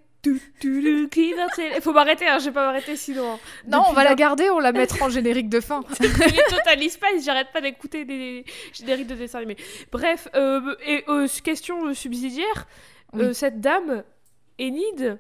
C'est- 1.56 1.72
Il 1.78 1.82
faut 1.82 1.94
m'arrêter, 1.94 2.28
hein, 2.28 2.40
je 2.40 2.46
vais 2.46 2.52
pas 2.52 2.66
m'arrêter 2.66 2.98
sinon. 2.98 3.34
hein. 3.34 3.40
Non, 3.68 3.84
on 3.88 3.94
va 3.94 4.04
la 4.04 4.16
garder, 4.16 4.50
on 4.50 4.60
la 4.60 4.72
mettra 4.74 5.06
en 5.06 5.10
générique 5.10 5.48
de 5.48 5.62
fin. 5.62 5.82
Les 6.02 6.10
Total 6.50 6.78
Spice, 6.90 7.24
j'arrête 7.24 7.48
pas 7.54 7.62
d'écouter 7.62 8.04
des 8.04 8.44
génériques 8.74 9.08
de 9.08 9.16
dessins 9.16 9.38
animés. 9.40 9.56
Bref, 9.94 10.28
euh, 10.36 10.76
et, 10.86 11.06
euh, 11.08 11.26
question 11.42 11.86
euh, 11.88 11.94
subsidiaire, 11.94 12.68
Oui. 13.14 13.24
euh, 13.24 13.34
cette 13.34 13.62
dame, 13.62 14.04
Enid, 14.60 15.18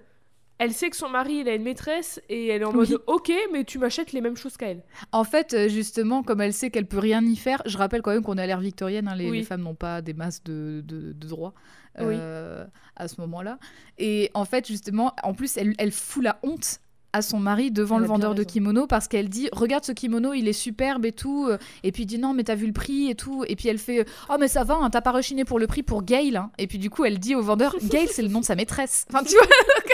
elle 0.60 0.74
sait 0.74 0.89
que 0.89 0.95
son 0.95 1.10
mari 1.10 1.38
il 1.41 1.50
a 1.50 1.56
une 1.56 1.63
maîtresse 1.63 2.22
et 2.30 2.48
elle 2.48 2.62
est 2.62 2.65
en 2.65 2.72
Oui. 2.72 2.88
mode 2.89 3.02
ok, 3.08 3.32
mais 3.52 3.63
tu 3.63 3.80
m'achètes 3.80 4.12
les 4.12 4.22
mêmes 4.22 4.38
choses 4.38 4.56
qu'elle. 4.58 4.84
En 5.12 5.24
fait, 5.24 5.54
euh, 5.54 5.67
justement, 5.69 6.22
comme 6.22 6.41
elle 6.41 6.54
sait 6.54 6.69
qu'elle 6.69 6.86
peut 6.86 7.00
rien 7.00 7.24
y 7.26 7.36
faire, 7.36 7.62
je 7.65 7.78
rappelle 7.78 8.02
quand 8.02 8.12
même 8.12 8.22
qu'on 8.24 8.38
est 8.38 8.43
à 8.43 8.48
l'ère 8.48 8.60
victorienne, 8.60 9.08
hein, 9.08 9.15
les, 9.15 9.30
Oui. 9.30 9.39
les 9.39 9.43
femmes 9.43 9.62
n'ont 9.63 9.74
pas 9.76 10.02
des 10.02 10.13
masses 10.13 10.43
de, 10.43 10.84
de, 10.86 11.13
de 11.13 11.28
droits 11.28 11.54
euh, 12.00 12.65
à 12.95 13.08
ce 13.08 13.19
moment-là. 13.22 13.58
Et 13.98 14.30
en 14.34 14.45
fait, 14.45 14.67
justement, 14.67 15.13
en 15.24 15.34
plus, 15.34 15.58
elle, 15.58 15.74
elle 15.80 15.91
fout 15.91 16.24
la 16.24 16.39
honte 16.43 16.80
à 17.12 17.24
son 17.24 17.39
mari 17.39 17.72
devant 17.72 17.95
Elle 17.95 18.04
le 18.04 18.08
vendeur 18.08 18.36
de 18.36 18.43
kimono 18.43 18.86
parce 18.86 19.08
qu'elle 19.08 19.30
dit 19.30 19.50
regarde 19.52 19.84
ce 19.84 19.91
kimono 19.93 20.34
il 20.36 20.48
est 20.48 20.54
superbe 20.54 21.06
et 21.06 21.12
tout 21.12 21.48
euh, 21.50 21.58
et 21.82 21.91
puis 21.91 22.04
il 22.04 22.06
dit 22.06 22.19
non 22.19 22.36
mais 22.36 22.43
t'as 22.43 22.54
vu 22.54 22.67
le 22.67 22.72
prix 22.72 23.10
et 23.10 23.15
tout 23.15 23.43
et 23.48 23.56
puis 23.56 23.67
elle 23.67 23.80
fait 23.80 24.06
oh 24.30 24.36
mais 24.39 24.48
ça 24.48 24.63
va 24.63 24.76
hein, 24.76 24.91
t'as 24.91 25.02
pas 25.02 25.12
rechiné 25.12 25.43
pour 25.43 25.58
le 25.58 25.65
prix 25.65 25.82
pour 25.82 26.04
Gail 26.04 26.38
hein. 26.38 26.52
et 26.60 26.67
puis 26.67 26.78
du 26.78 26.91
coup 26.91 27.06
elle 27.06 27.17
dit 27.17 27.34
au 27.34 27.41
vendeur 27.41 27.76
Gail 27.89 28.08
c'est 28.12 28.22
le 28.22 28.28
nom 28.28 28.41
de 28.41 28.45
sa 28.45 28.54
maîtresse 28.56 29.08
enfin 29.10 29.24
tu 29.24 29.34
vois 29.34 29.48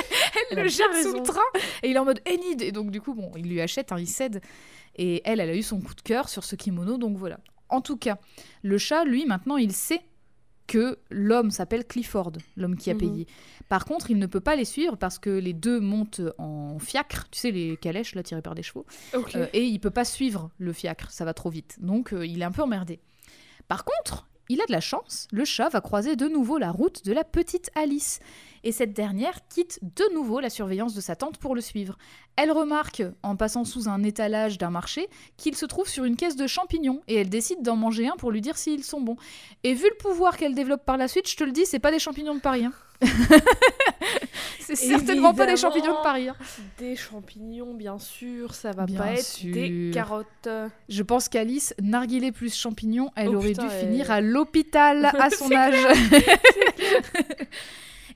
elle 0.52 0.64
le 0.64 0.70
jette 0.70 0.94
sous 1.04 1.14
le 1.14 1.24
train. 1.24 1.40
Et 1.84 1.90
il 1.90 1.96
est 1.96 2.00
en 2.00 2.06
mode 2.06 2.22
Enid 2.28 2.62
et 2.62 2.72
donc 2.72 2.92
du 2.92 3.02
coup 3.02 3.14
bon 3.14 3.32
il 3.38 3.48
lui 3.50 3.62
achète 3.62 3.92
hein, 3.92 3.98
il 4.00 4.08
cède. 4.08 4.42
Et 4.96 5.22
elle 5.26 5.40
elle 5.40 5.50
a 5.50 5.56
eu 5.56 5.64
son 5.64 5.82
coup 5.82 5.94
de 5.96 6.02
cœur 6.02 6.30
sur 6.30 6.44
ce 6.44 6.56
kimono. 6.56 6.98
Donc 6.98 7.18
voilà. 7.18 7.40
En 7.70 7.82
tout 7.82 7.98
cas 7.98 8.18
le 8.62 8.78
chat 8.78 9.04
lui 9.06 9.26
maintenant 9.26 9.58
il 9.58 9.72
sait 9.74 10.02
que 10.68 10.98
l'homme 11.12 11.52
s'appelle 11.52 11.86
Clifford, 11.86 12.32
l'homme 12.56 12.76
qui 12.76 12.90
a 12.90 12.94
Mhm. 12.96 13.00
payé. 13.00 13.28
Par 13.70 13.86
contre, 13.86 14.10
il 14.10 14.18
ne 14.18 14.26
peut 14.26 14.40
pas 14.40 14.56
les 14.56 14.66
suivre 14.66 14.96
parce 14.98 15.20
que 15.20 15.30
les 15.30 15.54
deux 15.54 15.80
montent 15.80 16.22
en 16.40 16.80
fiacre, 16.80 17.28
tu 17.30 17.38
sais, 17.40 17.52
les 17.52 17.78
calèches 17.78 18.16
là 18.16 18.24
tirées 18.24 18.42
par 18.42 18.56
des 18.56 18.64
chevaux, 18.64 18.84
euh, 19.36 19.46
et 19.54 19.64
il 19.64 19.80
peut 19.80 19.92
pas 19.92 20.06
suivre 20.06 20.50
le 20.58 20.74
fiacre, 20.74 21.12
ça 21.12 21.24
va 21.24 21.36
trop 21.36 21.52
vite. 21.52 21.76
Donc 21.82 22.14
euh, 22.14 22.26
il 22.26 22.42
est 22.42 22.46
un 22.46 22.52
peu 22.52 22.64
emmerdé. 22.64 23.00
Par 23.68 23.86
contre, 23.86 24.28
il 24.50 24.62
a 24.62 24.66
de 24.66 24.72
la 24.72 24.82
chance, 24.82 25.28
le 25.32 25.46
chat 25.46 25.70
va 25.70 25.82
croiser 25.82 26.16
de 26.16 26.28
nouveau 26.28 26.58
la 26.58 26.72
route 26.72 27.04
de 27.06 27.14
la 27.14 27.24
petite 27.24 27.72
Alice. 27.76 28.20
Et 28.64 28.72
cette 28.72 28.94
dernière 28.94 29.48
quitte 29.48 29.80
de 29.82 30.04
nouveau 30.14 30.40
la 30.40 30.50
surveillance 30.50 30.96
de 30.96 31.02
sa 31.02 31.16
tante 31.16 31.38
pour 31.38 31.56
le 31.56 31.62
suivre. 31.62 31.98
Elle 32.36 32.52
remarque, 32.52 33.04
en 33.22 33.36
passant 33.36 33.64
sous 33.64 33.88
un 33.90 34.04
étalage 34.04 34.58
d'un 34.58 34.72
marché, 34.72 35.08
qu'il 35.38 35.56
se 35.56 35.66
trouve 35.66 35.88
sur 35.88 36.04
une 36.04 36.16
caisse 36.16 36.36
de 36.36 36.48
champignons 36.48 37.02
et 37.08 37.16
elle 37.16 37.30
décide 37.30 37.62
d'en 37.62 37.76
manger 37.76 38.08
un 38.08 38.16
pour 38.18 38.32
lui 38.32 38.42
dire 38.42 38.58
s'ils 38.58 38.84
sont 38.84 39.02
bons. 39.02 39.18
Et 39.64 39.74
vu 39.74 39.88
le 39.90 39.98
pouvoir 39.98 40.38
qu'elle 40.38 40.56
développe 40.56 40.86
par 40.86 40.98
la 40.98 41.08
suite, 41.08 41.30
je 41.30 41.38
te 41.38 41.44
le 41.44 41.52
dis, 41.52 41.66
c'est 41.66 41.80
pas 41.80 41.92
des 41.92 42.00
champignons 42.00 42.36
de 42.36 42.40
Paris. 42.40 42.66
hein. 42.66 42.74
c'est 44.60 44.76
certainement 44.76 45.34
pas 45.34 45.46
des 45.46 45.58
champignons 45.58 45.98
de 45.98 46.04
Paris. 46.04 46.30
hein. 46.30 46.36
Des 46.78 46.96
champignons, 46.96 47.74
bien 47.74 48.00
sûr, 48.00 48.54
ça 48.56 48.72
va 48.72 48.86
Bien 48.86 49.00
pas 49.00 49.14
être 49.14 49.40
des 49.44 49.92
carottes. 49.94 50.50
Je 50.90 51.04
pense 51.04 51.30
qu'Alice, 51.30 51.74
narguilé 51.82 52.32
plus 52.32 52.56
champignon, 52.56 53.12
elle 53.16 53.30
Oh 53.30 53.36
aurait 53.36 53.50
putain, 53.50 53.68
dû 53.68 53.70
elle- 53.74 53.88
finir 53.88 54.12
à 54.12 54.22
l'hôpital 54.22 55.06
à 55.20 55.30
son 55.30 55.52
âge. 55.52 55.76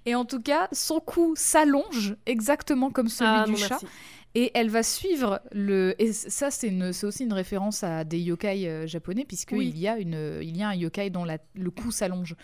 Et 0.06 0.16
en 0.16 0.26
tout 0.26 0.42
cas, 0.42 0.68
son 0.72 1.00
cou 1.00 1.34
s'allonge 1.36 2.16
exactement 2.26 2.90
comme 2.90 3.10
celui 3.10 3.30
Ah 3.34 3.44
du 3.46 3.52
non, 3.52 3.58
chat. 3.58 3.68
merci. 3.82 3.86
Et 4.36 4.52
elle 4.54 4.70
va 4.70 4.84
suivre 4.84 5.42
le. 5.52 5.96
Et 6.00 6.14
ça, 6.14 6.52
c'est 6.52 6.68
une- 6.68 6.92
aussi 7.04 7.24
une 7.24 7.34
référence 7.34 7.84
à 7.84 8.04
des 8.04 8.20
yokai 8.20 8.68
euh, 8.68 8.88
japonais, 8.88 9.26
puisqu'il 9.26 9.58
Oui. 9.58 9.74
y, 9.76 9.88
a 9.88 9.98
une- 9.98 10.40
il 10.42 10.56
y 10.56 10.62
a 10.64 10.70
un 10.70 10.76
yokai 10.76 11.10
dont 11.10 11.26
la- 11.26 11.40
le 11.56 11.70
cou 11.72 11.92
s'allonge. 11.92 12.36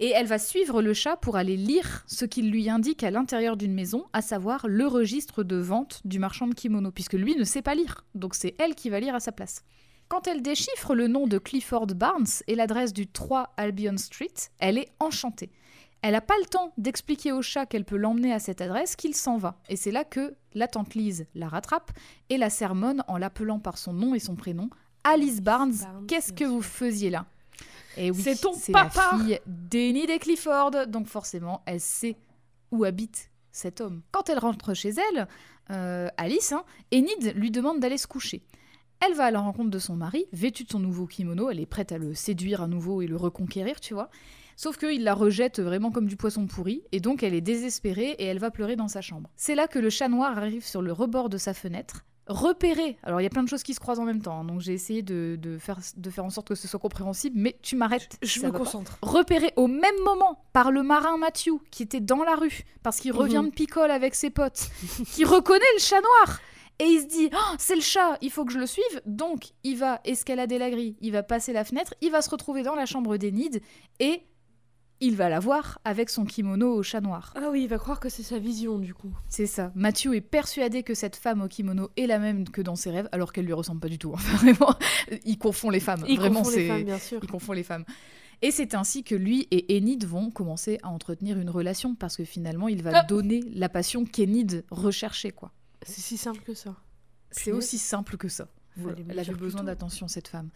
Et 0.00 0.10
elle 0.10 0.26
va 0.26 0.38
suivre 0.38 0.80
le 0.80 0.94
chat 0.94 1.16
pour 1.16 1.36
aller 1.36 1.56
lire 1.56 2.04
ce 2.06 2.24
qu'il 2.24 2.50
lui 2.50 2.70
indique 2.70 3.02
à 3.02 3.10
l'intérieur 3.10 3.56
d'une 3.56 3.74
maison, 3.74 4.06
à 4.12 4.22
savoir 4.22 4.68
le 4.68 4.86
registre 4.86 5.42
de 5.42 5.56
vente 5.56 6.00
du 6.04 6.18
marchand 6.18 6.46
de 6.46 6.54
kimono, 6.54 6.92
puisque 6.92 7.14
lui 7.14 7.34
ne 7.34 7.44
sait 7.44 7.62
pas 7.62 7.74
lire. 7.74 8.04
Donc 8.14 8.34
c'est 8.34 8.54
elle 8.58 8.76
qui 8.76 8.90
va 8.90 9.00
lire 9.00 9.16
à 9.16 9.20
sa 9.20 9.32
place. 9.32 9.64
Quand 10.08 10.26
elle 10.26 10.40
déchiffre 10.40 10.94
le 10.94 11.08
nom 11.08 11.26
de 11.26 11.38
Clifford 11.38 11.88
Barnes 11.88 12.26
et 12.46 12.54
l'adresse 12.54 12.92
du 12.92 13.08
3 13.08 13.52
Albion 13.56 13.96
Street, 13.96 14.32
elle 14.58 14.78
est 14.78 14.88
enchantée. 15.00 15.50
Elle 16.00 16.12
n'a 16.12 16.20
pas 16.20 16.38
le 16.40 16.46
temps 16.46 16.72
d'expliquer 16.78 17.32
au 17.32 17.42
chat 17.42 17.66
qu'elle 17.66 17.84
peut 17.84 17.96
l'emmener 17.96 18.32
à 18.32 18.38
cette 18.38 18.60
adresse 18.60 18.94
qu'il 18.94 19.14
s'en 19.16 19.36
va. 19.36 19.60
Et 19.68 19.76
c'est 19.76 19.90
là 19.90 20.04
que 20.04 20.36
la 20.54 20.68
tante 20.68 20.94
Lise 20.94 21.26
la 21.34 21.48
rattrape 21.48 21.90
et 22.30 22.38
la 22.38 22.50
sermonne 22.50 23.02
en 23.08 23.18
l'appelant 23.18 23.58
par 23.58 23.76
son 23.78 23.92
nom 23.92 24.14
et 24.14 24.20
son 24.20 24.36
prénom. 24.36 24.70
Alice 25.02 25.40
Barnes, 25.42 25.72
Barnes, 25.72 26.06
qu'est-ce 26.06 26.32
que 26.32 26.44
vous 26.44 26.62
faisiez 26.62 27.10
là? 27.10 27.26
Et 27.98 28.10
oui, 28.10 28.22
C'est 28.22 28.40
ton 28.40 28.52
la 28.68 28.84
papa 28.84 29.18
fille 29.18 29.40
d'Enid 29.46 30.08
et 30.08 30.18
Clifford, 30.18 30.86
donc 30.86 31.08
forcément, 31.08 31.62
elle 31.66 31.80
sait 31.80 32.16
où 32.70 32.84
habite 32.84 33.30
cet 33.50 33.80
homme. 33.80 34.02
Quand 34.12 34.30
elle 34.30 34.38
rentre 34.38 34.72
chez 34.72 34.90
elle, 34.90 35.26
euh, 35.70 36.08
Alice, 36.16 36.52
hein, 36.52 36.64
Enid 36.94 37.34
lui 37.34 37.50
demande 37.50 37.80
d'aller 37.80 37.98
se 37.98 38.06
coucher. 38.06 38.42
Elle 39.00 39.14
va 39.14 39.26
à 39.26 39.30
la 39.30 39.40
rencontre 39.40 39.70
de 39.70 39.78
son 39.78 39.96
mari, 39.96 40.26
vêtue 40.32 40.64
de 40.64 40.70
son 40.70 40.78
nouveau 40.78 41.06
kimono, 41.06 41.50
elle 41.50 41.60
est 41.60 41.66
prête 41.66 41.92
à 41.92 41.98
le 41.98 42.14
séduire 42.14 42.62
à 42.62 42.68
nouveau 42.68 43.02
et 43.02 43.06
le 43.06 43.16
reconquérir, 43.16 43.80
tu 43.80 43.94
vois. 43.94 44.10
Sauf 44.56 44.76
qu'il 44.76 45.04
la 45.04 45.14
rejette 45.14 45.60
vraiment 45.60 45.92
comme 45.92 46.06
du 46.06 46.16
poisson 46.16 46.46
pourri, 46.46 46.82
et 46.90 46.98
donc 46.98 47.22
elle 47.22 47.34
est 47.34 47.40
désespérée 47.40 48.10
et 48.18 48.24
elle 48.24 48.40
va 48.40 48.50
pleurer 48.50 48.74
dans 48.74 48.88
sa 48.88 49.00
chambre. 49.00 49.30
C'est 49.36 49.54
là 49.54 49.68
que 49.68 49.78
le 49.78 49.88
chat 49.90 50.08
noir 50.08 50.36
arrive 50.36 50.66
sur 50.66 50.82
le 50.82 50.92
rebord 50.92 51.28
de 51.28 51.38
sa 51.38 51.54
fenêtre, 51.54 52.04
repéré. 52.28 52.96
Alors 53.02 53.20
il 53.20 53.24
y 53.24 53.26
a 53.26 53.30
plein 53.30 53.42
de 53.42 53.48
choses 53.48 53.62
qui 53.62 53.74
se 53.74 53.80
croisent 53.80 54.00
en 54.00 54.04
même 54.04 54.22
temps, 54.22 54.40
hein, 54.40 54.44
donc 54.44 54.60
j'ai 54.60 54.72
essayé 54.74 55.02
de, 55.02 55.36
de 55.40 55.58
faire, 55.58 55.78
de 55.96 56.10
faire 56.10 56.24
en 56.24 56.30
sorte 56.30 56.48
que 56.48 56.54
ce 56.54 56.68
soit 56.68 56.78
compréhensible, 56.80 57.36
mais 57.38 57.56
tu 57.62 57.74
m'arrêtes. 57.76 58.18
Je 58.22 58.40
ça 58.40 58.46
me 58.48 58.52
concentre. 58.52 58.98
repéré 59.02 59.52
au 59.56 59.66
même 59.66 59.98
moment 60.04 60.44
par 60.52 60.70
le 60.70 60.82
marin 60.82 61.16
Matthew 61.18 61.52
qui 61.70 61.82
était 61.82 62.00
dans 62.00 62.22
la 62.22 62.34
rue 62.36 62.62
parce 62.82 62.98
qu'il 63.00 63.12
revient 63.12 63.38
Mhm. 63.38 63.50
de 63.50 63.54
picole 63.54 63.90
avec 63.90 64.14
ses 64.14 64.30
potes, 64.30 64.68
qui 65.12 65.24
reconnaît 65.24 65.64
le 65.74 65.80
chat 65.80 66.00
noir 66.00 66.40
Et 66.80 66.84
il 66.84 67.00
se 67.02 67.06
dit, 67.06 67.28
Oh, 67.32 67.54
c'est 67.58 67.74
le 67.74 67.80
chat, 67.80 68.18
il 68.22 68.30
faut 68.30 68.44
que 68.44 68.52
je 68.52 68.58
le 68.60 68.66
suive. 68.66 69.02
Donc, 69.04 69.48
il 69.64 69.76
va 69.78 70.00
escalader 70.04 70.58
la 70.58 70.70
grille, 70.70 70.96
il 71.00 71.10
va 71.12 71.24
passer 71.24 71.52
la 71.52 71.64
fenêtre, 71.64 71.92
il 72.00 72.10
va 72.12 72.22
se 72.22 72.30
retrouver 72.30 72.62
dans 72.62 72.76
la 72.76 72.86
chambre 72.86 73.16
d'Enid 73.16 73.60
et 73.98 74.22
il 75.00 75.16
va 75.16 75.28
la 75.28 75.38
voir 75.40 75.78
avec 75.84 76.10
son 76.10 76.24
kimono 76.24 76.72
au 76.74 76.82
chat 76.82 77.00
noir. 77.00 77.32
Ah 77.36 77.48
oui, 77.50 77.62
il 77.62 77.68
va 77.68 77.78
croire 77.78 78.00
que 78.00 78.08
c'est 78.08 78.22
sa 78.22 78.38
vision 78.38 78.78
du 78.78 78.94
coup. 78.94 79.12
C'est 79.28 79.46
ça. 79.46 79.70
Mathieu 79.74 80.14
est 80.14 80.20
persuadé 80.20 80.82
que 80.82 80.94
cette 80.94 81.16
femme 81.16 81.42
au 81.42 81.48
kimono 81.48 81.90
est 81.96 82.06
la 82.06 82.18
même 82.18 82.48
que 82.48 82.60
dans 82.62 82.76
ses 82.76 82.90
rêves, 82.90 83.08
alors 83.12 83.32
qu'elle 83.32 83.44
lui 83.46 83.52
ressemble 83.52 83.80
pas 83.80 83.88
du 83.88 83.98
tout. 83.98 84.12
Enfin, 84.12 84.36
vraiment, 84.44 84.74
il 85.24 85.38
confond 85.38 85.70
les 85.70 85.80
femmes. 85.80 86.04
Il 86.08 86.18
vraiment, 86.18 86.42
confond 86.42 86.56
les 86.56 86.68
femmes, 86.68 86.84
bien 86.84 86.98
sûr. 86.98 87.20
Il 87.22 87.28
confond 87.28 87.52
les 87.52 87.62
femmes. 87.62 87.84
Et 88.40 88.50
c'est 88.52 88.74
ainsi 88.74 89.02
que 89.02 89.14
lui 89.16 89.48
et 89.50 89.76
Enid 89.76 90.04
vont 90.04 90.30
commencer 90.30 90.78
à 90.84 90.88
entretenir 90.90 91.38
une 91.38 91.50
relation 91.50 91.94
parce 91.96 92.16
que 92.16 92.24
finalement, 92.24 92.68
il 92.68 92.82
va 92.84 92.92
Ah. 92.94 93.02
donner 93.04 93.40
la 93.52 93.68
passion 93.68 94.04
qu'Enid 94.04 94.64
recherchait, 94.70 95.32
quoi. 95.32 95.52
C'est 95.82 96.00
si 96.00 96.16
simple 96.16 96.42
que 96.42 96.54
ça. 96.54 96.76
C'est 97.30 97.52
aussi 97.52 97.78
simple 97.78 98.16
que 98.16 98.28
ça. 98.28 98.48
Voilà, 98.76 98.96
Elle 99.08 99.18
avait 99.18 99.34
besoin 99.34 99.64
d'attention, 99.64 100.06
cette 100.06 100.28
femme. 100.28 100.50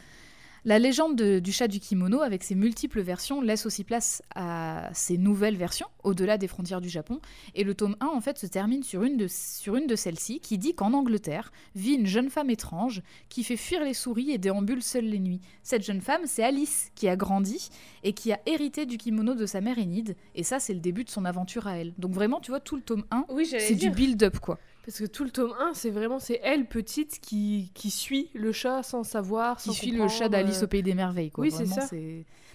La 0.65 0.79
légende 0.79 1.17
de- 1.17 1.41
du 1.41 1.51
chat 1.51 1.67
du 1.67 1.81
kimono, 1.81 2.21
avec 2.21 2.45
ses 2.45 2.55
multiples 2.55 3.01
versions, 3.01 3.41
laisse 3.41 3.67
aussi 3.67 3.83
place 3.83 4.23
à 4.37 4.89
ses 4.95 5.19
nouvelles 5.19 5.57
versions, 5.57 5.89
au-delà 6.05 6.39
des 6.39 6.47
frontières 6.47 6.81
du 6.81 6.89
Japon. 6.89 7.19
Et 7.57 7.65
le 7.65 7.75
tome 7.75 7.97
1, 7.99 8.07
en 8.07 8.21
fait, 8.21 8.39
se 8.39 8.47
termine 8.47 8.85
sur 8.85 9.03
une 9.03 9.17
de, 9.17 9.27
sur 9.29 9.75
une 9.75 9.89
de 9.89 9.97
celles-ci, 9.97 10.39
qui 10.39 10.59
dit 10.59 10.75
qu'en 10.75 10.93
Angleterre 10.93 11.51
vit 11.75 11.95
une 11.95 12.07
jeune 12.07 12.31
femme 12.31 12.49
étrange 12.49 13.03
qui 13.29 13.43
fait 13.43 13.57
fuir 13.57 13.83
les 13.83 13.93
souris 13.93 14.31
et 14.31 14.39
déambule 14.39 14.83
seule 14.85 15.07
les 15.07 15.19
nuits. 15.19 15.41
Cette 15.65 15.83
jeune 15.85 16.01
femme, 16.01 16.23
c'est 16.27 16.45
Alice, 16.45 16.93
qui 16.95 17.09
a 17.09 17.17
grandi 17.17 17.69
et 18.05 18.13
qui 18.13 18.33
a 18.33 18.39
hérité 18.47 18.87
du 18.87 18.99
kimono 18.99 19.35
de 19.35 19.47
sa 19.47 19.61
mère 19.61 19.79
Enid. 19.79 20.15
Et 20.37 20.45
ça, 20.45 20.61
c'est 20.61 20.75
le 20.75 20.81
début 20.81 21.03
de 21.03 21.11
son 21.11 21.25
aventure 21.25 21.67
à 21.67 21.77
elle. 21.79 21.93
Donc 21.99 22.13
vraiment, 22.13 22.39
tu 22.39 22.53
vois, 22.53 22.61
tout 22.61 22.77
le 22.77 22.83
tome 22.83 23.03
1, 23.11 23.25
Oui, 23.31 23.47
c'est 23.47 23.75
du 23.75 23.91
build-up, 23.91 24.39
quoi. 24.39 24.61
Parce 24.85 24.99
que 24.99 25.05
tout 25.05 25.23
le 25.25 25.31
tome 25.31 25.55
1, 25.61 25.75
c'est 25.75 25.91
vraiment 25.91 26.19
c'est 26.19 26.41
elle 26.43 26.67
petite 26.67 27.21
qui, 27.21 27.71
qui 27.75 27.91
suit 27.91 28.31
le 28.35 28.51
chat 28.51 28.83
sans 28.83 29.05
savoir, 29.05 29.57
Qui 29.57 29.69
sans 29.69 29.73
suit 29.73 29.93
le 29.93 30.09
chat 30.09 30.29
d'Alice 30.29 30.61
euh, 30.61 30.65
au 30.65 30.69
pays 30.69 30.83
des 30.83 30.95
merveilles, 30.95 31.31
quoi. 31.31 31.45
oui, 31.45 31.53
c'est 31.53 31.67
ça. 31.67 31.89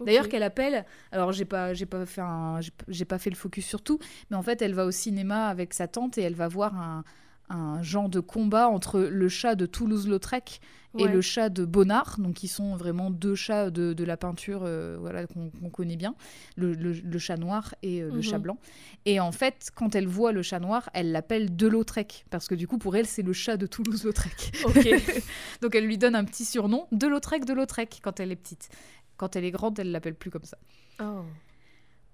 D'ailleurs, 0.06 0.30
qu'elle 0.30 0.44
appelle. 0.44 0.86
Alors, 1.12 1.32
j'ai 1.32 1.46
pas, 1.46 1.74
j'ai 1.74 1.86
pas 1.86 2.06
fait 2.06 2.22
un, 2.22 2.60
j'ai 2.88 3.06
pas 3.06 3.18
fait 3.18 3.30
le 3.30 3.36
focus 3.36 3.66
sur 3.66 3.82
tout, 3.82 4.00
mais 4.30 4.38
en 4.38 4.44
fait, 4.44 4.62
elle 4.62 4.74
va 4.74 4.86
au 4.86 4.92
cinéma 4.92 5.48
avec 5.48 5.74
sa 5.74 5.88
tante 5.88 6.18
et 6.18 6.22
elle 6.22 6.36
va 6.36 6.48
voir 6.48 6.76
un, 6.76 7.04
un 7.50 7.82
genre 7.82 8.10
de 8.10 8.20
combat 8.20 8.68
entre 8.70 9.00
le 9.00 9.30
chat 9.30 9.56
de 9.56 9.66
Toulouse-Lautrec 9.66 10.60
et 11.00 11.08
le 11.08 11.22
chat 11.22 11.50
de 11.50 11.64
Bonnard, 11.64 12.16
donc 12.20 12.34
qui 12.36 12.48
sont 12.48 12.76
vraiment 12.76 13.12
deux 13.12 13.36
chats 13.36 13.70
de, 13.70 13.94
de 13.94 14.04
la 14.04 14.18
peinture, 14.18 14.62
euh, 14.64 14.98
voilà, 15.00 15.28
qu'on 15.28 15.70
connaît 15.70 15.96
bien, 15.96 16.16
le, 16.56 16.74
le- 16.74 16.92
le 16.94 17.20
chat 17.20 17.38
noir 17.38 17.76
et 17.84 18.02
euh, 18.02 18.10
le 18.10 18.16
Mhm. 18.18 18.24
chat 18.24 18.40
blanc. 18.40 18.58
Et 19.06 19.20
en 19.20 19.32
fait, 19.32 19.70
quand 19.76 19.94
elle 19.94 20.08
voit 20.08 20.32
le 20.32 20.42
chat 20.42 20.60
noir, 20.60 20.90
elle 20.96 21.12
l'appelle 21.12 21.56
de 21.56 21.68
Lautrec, 21.68 22.26
parce 22.32 22.48
que 22.48 22.56
du 22.56 22.68
coup, 22.68 22.80
pour 22.80 22.96
elle, 22.96 23.06
c'est 23.06 23.22
le 23.22 23.32
chat 23.34 23.58
de 23.58 23.68
Toulouse-Lautrec. 23.68 24.54
Donc 25.62 25.76
elle 25.76 25.86
lui 25.86 26.00
donne 26.00 26.16
un 26.16 26.24
petit 26.26 26.46
surnom, 26.46 26.88
de 26.92 27.06
Lautrec, 27.08 27.46
de 27.46 27.54
Lautrec, 27.54 28.00
quand 28.02 28.20
elle 28.20 28.32
est 28.32 28.36
petite. 28.36 28.70
Quand 29.18 29.36
elle 29.36 29.46
est 29.46 29.52
grande, 29.52 29.78
elle 29.80 29.92
l'appelle 29.92 30.16
plus 30.16 30.32
comme 30.32 30.46
ça. 30.46 30.58
Oh. 31.00 31.22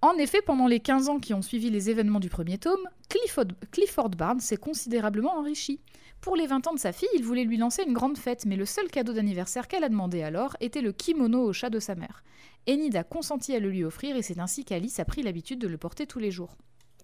En 0.04 0.18
effet, 0.18 0.42
pendant 0.42 0.68
les 0.68 0.82
15 0.82 1.08
ans 1.08 1.18
qui 1.18 1.34
ont 1.34 1.42
suivi 1.42 1.70
les 1.70 1.90
événements 1.90 2.20
du 2.20 2.28
premier 2.28 2.58
tome, 2.58 2.90
Clifford, 3.08 3.46
Clifford 3.72 4.10
Barnes 4.10 4.42
s'est 4.42 4.58
considérablement 4.58 5.38
enrichi. 5.38 5.80
Pour 6.20 6.36
les 6.36 6.46
20 6.46 6.68
ans 6.68 6.74
de 6.74 6.80
sa 6.80 6.92
fille, 6.92 7.08
il 7.16 7.24
voulait 7.24 7.46
lui 7.46 7.56
lancer 7.56 7.84
une 7.88 7.94
grande 7.94 8.18
fête, 8.18 8.46
mais 8.46 8.58
le 8.58 8.66
seul 8.66 8.90
cadeau 8.90 9.14
d'anniversaire 9.14 9.70
qu'elle 9.70 9.86
a 9.86 9.88
demandé 9.88 10.22
alors 10.22 10.58
était 10.60 10.82
le 10.82 10.92
kimono 10.92 11.42
au 11.46 11.54
chat 11.54 11.70
de 11.70 11.80
sa 11.80 11.96
mère. 11.96 12.22
Enid 12.68 12.98
a 12.98 13.06
consenti 13.06 13.56
à 13.56 13.62
le 13.62 13.70
lui 13.70 13.86
offrir 13.86 14.18
et 14.18 14.22
c'est 14.22 14.40
ainsi 14.40 14.66
qu'Alice 14.66 15.00
a 15.00 15.06
pris 15.06 15.24
l'habitude 15.24 15.60
de 15.60 15.70
le 15.70 15.78
porter 15.78 16.06
tous 16.06 16.20
les 16.20 16.32
jours. 16.32 16.58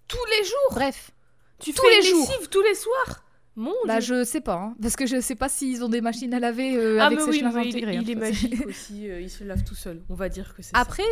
Tous 0.06 0.18
les 0.38 0.44
jours? 0.44 0.72
Bref, 0.72 1.10
Tu 1.58 1.72
tous 1.72 1.80
fais 1.80 1.96
les 2.02 2.02
jours. 2.02 2.28
tous 2.50 2.60
les 2.62 2.74
soirs? 2.74 3.24
Mon 3.60 3.74
bah 3.86 4.00
Dieu 4.00 4.20
je 4.20 4.24
sais 4.24 4.40
pas, 4.40 4.54
hein, 4.56 4.74
parce 4.80 4.96
que 4.96 5.06
je 5.06 5.20
sais 5.20 5.34
pas 5.34 5.48
s'ils 5.50 5.84
ont 5.84 5.88
des 5.90 6.00
machines 6.00 6.32
à 6.32 6.40
laver 6.40 6.76
euh, 6.76 6.96
Ah 7.00 7.06
avec 7.06 7.18
mais 7.18 7.24
oui, 7.26 7.42
mais 7.42 7.68
intégrées. 7.68 7.98
il 8.00 8.10
est 8.10 8.14
magique 8.26 8.66
aussi, 8.66 9.08
euh, 9.10 9.20
il 9.20 9.28
se 9.28 9.44
lave 9.44 9.62
tout 9.64 9.74
seul. 9.74 10.00
On 10.08 10.14
va 10.14 10.28
dire 10.30 10.54
que 10.54 10.62
c'est. 10.62 10.74
Après, 10.74 11.02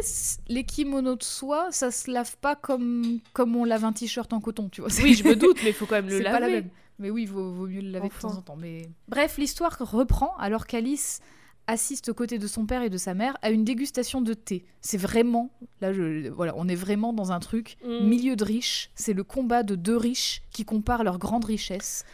les 0.48 0.64
kimonos 0.64 1.16
de 1.16 1.22
soie, 1.22 1.68
ça 1.70 1.90
se 1.90 2.10
lave 2.10 2.36
pas 2.38 2.56
comme, 2.56 3.20
comme 3.34 3.54
on 3.54 3.64
lave 3.64 3.84
un 3.84 3.92
t-shirt 3.92 4.32
en 4.32 4.40
coton, 4.40 4.68
tu 4.70 4.80
vois. 4.80 4.90
Oui, 5.02 5.12
je 5.14 5.24
me 5.24 5.36
doute, 5.36 5.58
mais 5.62 5.70
il 5.70 5.74
faut 5.74 5.84
quand 5.86 5.96
même 5.96 6.08
le 6.08 6.20
laver. 6.20 6.30
pas 6.30 6.40
la 6.40 6.48
même. 6.48 6.68
Mais 6.98 7.10
oui, 7.10 7.26
vaut, 7.26 7.52
vaut 7.52 7.66
mieux 7.66 7.82
le 7.82 7.90
laver 7.90 8.08
de 8.08 8.14
temps 8.20 8.32
en 8.36 8.40
temps. 8.42 8.56
Mais... 8.56 8.88
Bref, 9.08 9.36
l'histoire 9.38 9.76
reprend 9.78 10.34
alors 10.38 10.66
qu'Alice 10.66 11.20
assiste 11.66 12.08
aux 12.08 12.14
côtés 12.14 12.38
de 12.38 12.46
son 12.46 12.64
père 12.64 12.80
et 12.82 12.88
de 12.88 12.96
sa 12.96 13.12
mère 13.12 13.36
à 13.42 13.50
une 13.50 13.62
dégustation 13.62 14.22
de 14.22 14.32
thé. 14.32 14.64
C'est 14.80 14.96
vraiment, 14.96 15.50
là, 15.82 15.92
je, 15.92 16.28
voilà, 16.30 16.54
on 16.56 16.66
est 16.66 16.74
vraiment 16.74 17.12
dans 17.12 17.30
un 17.30 17.40
truc 17.40 17.76
Mm. 17.84 18.06
milieu 18.08 18.36
de 18.36 18.42
riches. 18.44 18.90
C'est 18.94 19.12
le 19.12 19.22
combat 19.22 19.62
de 19.62 19.74
deux 19.74 19.96
riches 19.98 20.40
qui 20.50 20.64
comparent 20.64 21.04
leur 21.04 21.18
grande 21.18 21.44
richesse. 21.44 22.04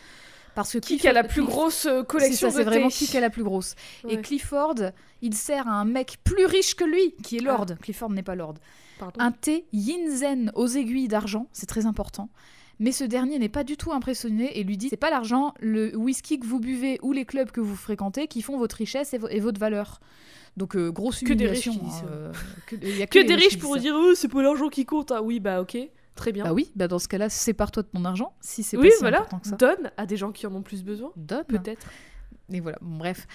Parce 0.55 0.73
que 0.73 0.79
Qui 0.79 1.07
a 1.09 1.13
la 1.13 1.25
plus 1.25 1.43
grosse 1.43 1.87
euh, 1.87 2.03
collection 2.05 2.51
c'est 2.51 2.63
vraiment 2.65 2.89
qui 2.89 3.17
a 3.17 3.21
la 3.21 3.31
plus 3.31 3.43
grosse. 3.43 3.75
Et. 4.09 4.21
Clifford, 4.21 4.75
il 5.23 5.35
sert 5.35 5.67
à 5.69 5.73
un 5.73 5.85
mec 5.85 6.19
plus 6.25 6.47
riche 6.47 6.75
que 6.77 6.85
lui, 6.85 7.15
qui 7.23 7.37
est 7.37 7.41
Ah. 7.43 7.57
Lord. 7.57 7.67
Clifford 7.83 8.11
n'est 8.11 8.23
pas 8.23 8.35
Lord. 8.37 8.55
Pardon. 8.99 9.19
Un 9.21 9.33
thé 9.33 9.65
Yinzen 9.73 10.53
aux 10.55 10.69
aiguilles 10.69 11.09
d'argent, 11.09 11.49
c'est 11.53 11.67
très 11.67 11.87
important. 11.87 12.29
Mais 12.81 12.91
ce 12.93 13.05
dernier 13.05 13.39
n'est 13.39 13.49
pas 13.49 13.63
du 13.65 13.77
tout 13.77 13.93
impressionné 13.93 14.59
et 14.59 14.65
lui 14.65 14.77
dit 14.77 14.89
c'est 14.89 14.97
pas 14.97 15.11
l'argent, 15.11 15.55
le 15.61 15.97
whisky 15.97 16.39
que 16.41 16.47
vous 16.47 16.59
buvez 16.61 16.99
ou 17.03 17.13
les 17.13 17.25
clubs 17.25 17.51
que 17.53 17.61
vous 17.61 17.77
fréquentez 17.77 18.27
qui 18.27 18.43
font 18.43 18.59
votre 18.59 18.77
richesse 18.77 19.15
et, 19.15 19.19
vo- 19.19 19.29
et 19.29 19.39
votre 19.41 19.61
valeur. 19.61 20.01
Donc 20.57 20.77
euh, 20.77 20.91
grosse 20.91 21.21
Que 21.21 21.33
des 21.33 21.47
riches 21.49 21.67
humiliation. 21.67 22.05
hein, 22.05 22.07
euh, 22.13 22.33
que, 22.67 22.77
il 22.83 22.97
y 22.97 23.03
a 23.03 23.07
Que 23.07 23.19
les 23.21 23.25
des 23.25 23.35
riches 23.35 23.59
pour 23.59 23.77
dire 23.77 23.95
oh, 23.97 24.15
c'est 24.15 24.29
pas 24.29 24.43
l'argent 24.43 24.69
qui 24.69 24.85
compte. 24.87 25.11
Ah 25.13 25.23
oui, 25.23 25.39
bah 25.41 25.61
ok, 25.61 25.77
très 26.15 26.33
bien. 26.33 26.45
Bah 26.45 26.53
oui, 26.53 26.71
bah 26.77 26.89
dans 26.89 26.99
ce 26.99 27.09
cas-là, 27.09 27.29
sépare-toi 27.29 27.83
de 27.83 27.89
ton 27.89 28.05
argent 28.05 28.35
si 28.41 28.63
c'est 28.63 28.77
oui, 28.77 28.89
pas 28.89 28.95
si 28.95 29.01
voilà, 29.01 29.21
important 29.21 29.39
que 29.41 29.49
ça. 29.49 29.57
donne 29.57 29.91
à 29.97 30.07
des 30.07 30.17
gens 30.17 30.33
qui 30.33 30.47
en 30.47 30.55
ont 30.55 30.63
plus 30.63 30.85
besoin, 30.85 31.11
Donne. 31.17 31.45
peut-être. 31.45 31.87
Et 32.53 32.61
voilà, 32.61 32.79
bon, 32.81 32.99
bref. 32.99 33.27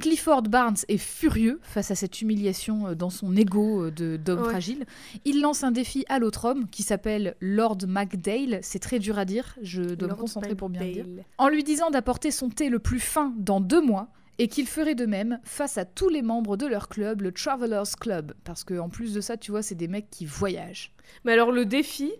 Clifford 0.00 0.42
Barnes 0.42 0.76
est 0.88 0.98
furieux 0.98 1.58
face 1.62 1.90
à 1.90 1.94
cette 1.94 2.20
humiliation 2.20 2.88
euh, 2.88 2.94
dans 2.94 3.08
son 3.08 3.34
ego 3.34 3.84
euh, 3.84 3.90
de- 3.90 4.18
d'homme 4.18 4.42
Ouais. 4.42 4.50
fragile. 4.50 4.84
Il 5.24 5.40
lance 5.40 5.64
un 5.64 5.70
défi 5.70 6.04
à 6.10 6.18
l'autre 6.18 6.44
homme 6.44 6.68
qui 6.68 6.82
s'appelle 6.82 7.34
Lord 7.40 7.78
MacDale. 7.88 8.58
C'est 8.60 8.78
très 8.78 8.98
dur 8.98 9.18
à 9.18 9.24
dire, 9.24 9.56
je 9.62 9.82
dois 9.94 10.08
me 10.08 10.14
concentrer 10.14 10.54
pour 10.54 10.68
bien 10.68 10.82
le 10.84 10.92
dire. 10.92 11.06
En 11.38 11.48
lui 11.48 11.64
disant 11.64 11.88
d'apporter 11.90 12.30
son 12.30 12.50
thé 12.50 12.68
le 12.68 12.78
plus 12.78 13.00
fin 13.00 13.32
dans 13.38 13.58
deux 13.60 13.80
mois 13.80 14.08
et 14.38 14.48
qu'il 14.48 14.66
ferait 14.66 14.94
de 14.94 15.06
même 15.06 15.40
face 15.44 15.78
à 15.78 15.84
tous 15.84 16.08
les 16.08 16.22
membres 16.22 16.56
de 16.56 16.66
leur 16.66 16.88
club, 16.88 17.22
le 17.22 17.32
Travelers 17.32 17.96
Club. 18.00 18.34
Parce 18.44 18.64
qu'en 18.64 18.88
plus 18.88 19.14
de 19.14 19.20
ça, 19.20 19.36
tu 19.36 19.50
vois, 19.50 19.62
c'est 19.62 19.74
des 19.74 19.88
mecs 19.88 20.10
qui 20.10 20.26
voyagent. 20.26 20.92
Mais 21.24 21.32
alors 21.32 21.52
le 21.52 21.64
défi, 21.64 22.12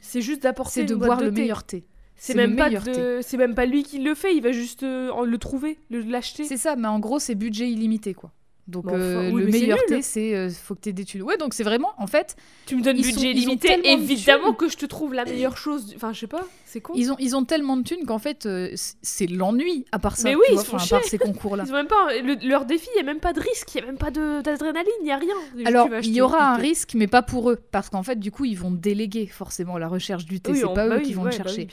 c'est 0.00 0.20
juste 0.20 0.42
d'apporter 0.42 0.82
une 0.82 0.86
de 0.86 0.94
boire 0.94 1.18
de 1.18 1.24
le 1.26 1.32
thé. 1.32 1.40
meilleur 1.40 1.64
thé. 1.64 1.84
C'est 2.16 2.34
même 2.34 2.54
pas 2.56 2.66
meilleur 2.68 2.84
de... 2.84 3.18
c'est 3.22 3.36
même 3.36 3.56
pas 3.56 3.66
lui 3.66 3.82
qui 3.82 3.98
le 3.98 4.14
fait, 4.14 4.36
il 4.36 4.42
va 4.42 4.52
juste 4.52 4.84
euh, 4.84 5.24
le 5.24 5.38
trouver, 5.38 5.78
le- 5.90 6.00
l'acheter. 6.02 6.44
C'est 6.44 6.56
ça, 6.56 6.76
mais 6.76 6.86
en 6.86 7.00
gros, 7.00 7.18
c'est 7.18 7.34
budget 7.34 7.68
illimité, 7.68 8.14
quoi. 8.14 8.32
Donc 8.66 8.86
enfin, 8.86 8.96
euh, 8.96 9.30
oui, 9.30 9.42
le 9.44 9.50
meilleur 9.50 9.78
thé, 9.86 10.00
c'est 10.00 10.34
euh, 10.34 10.48
faut 10.50 10.74
que 10.74 10.80
tu 10.80 10.88
aies 10.88 10.92
des 10.94 11.04
thunes. 11.04 11.22
Ouais, 11.22 11.36
donc 11.36 11.52
c'est 11.52 11.64
vraiment, 11.64 11.90
en 11.98 12.06
fait, 12.06 12.34
Tu 12.66 12.76
me 12.76 12.82
donnes 12.82 12.96
sont- 12.96 13.02
budget 13.02 13.32
limité, 13.34 13.68
évidemment 13.84 14.54
que 14.54 14.68
je 14.68 14.76
te 14.78 14.86
trouve 14.86 15.12
la 15.12 15.24
meilleure 15.24 15.56
chose. 15.58 15.86
du- 15.86 15.96
Enfin, 15.96 16.12
je 16.14 16.20
sais 16.20 16.26
pas, 16.26 16.46
c'est 16.64 16.80
con. 16.80 16.94
ils 16.96 17.12
ont, 17.12 17.16
ils 17.18 17.36
ont 17.36 17.44
tellement 17.44 17.76
de 17.76 17.82
thunes 17.82 18.06
qu'en 18.06 18.18
fait, 18.18 18.46
euh, 18.46 18.70
c'est 19.02 19.26
l'ennui 19.26 19.84
à 19.92 19.98
part 19.98 20.16
ça. 20.16 20.28
Mais 20.30 20.34
oui, 20.34 20.42
vois, 20.50 20.54
ils 20.62 20.64
se 20.64 20.70
font 20.70 20.76
à 20.78 20.86
part 20.86 21.04
ces 21.04 21.18
concours-là. 21.18 21.64
Ils 21.66 21.72
ont 21.72 21.76
même 21.76 21.86
pas 21.88 22.08
le- 22.22 22.38
leur 22.48 22.64
défi, 22.64 22.88
il 22.94 22.98
y 22.98 23.00
a 23.00 23.04
même 23.04 23.20
pas 23.20 23.32
de 23.34 23.40
risque, 23.40 23.74
il 23.74 23.80
y 23.80 23.82
a 23.82 23.86
même 23.86 23.98
pas 23.98 24.10
de- 24.10 24.40
d'adrénaline, 24.40 24.90
il 25.02 25.06
y 25.08 25.12
a 25.12 25.18
rien. 25.18 25.34
Alors, 25.66 25.88
il 26.02 26.12
y 26.14 26.20
aura 26.22 26.52
un 26.54 26.56
risque, 26.56 26.92
mais 26.94 27.06
pas 27.06 27.22
pour 27.22 27.50
eux, 27.50 27.58
parce 27.70 27.90
qu'en 27.90 28.02
fait, 28.02 28.18
du 28.18 28.30
coup, 28.30 28.46
ils 28.46 28.58
vont 28.58 28.70
déléguer 28.70 29.26
forcément 29.26 29.76
la 29.76 29.88
recherche 29.88 30.24
du 30.24 30.40
thé. 30.40 30.52
Oui, 30.52 30.58
c'est 30.58 30.64
pas 30.74 30.88
bah 30.88 30.96
eux 30.96 30.98
oui, 31.00 31.02
qui 31.04 31.12
vont 31.12 31.24
ouais, 31.24 31.32
le 31.32 31.36
bah 31.38 31.44
chercher. 31.44 31.68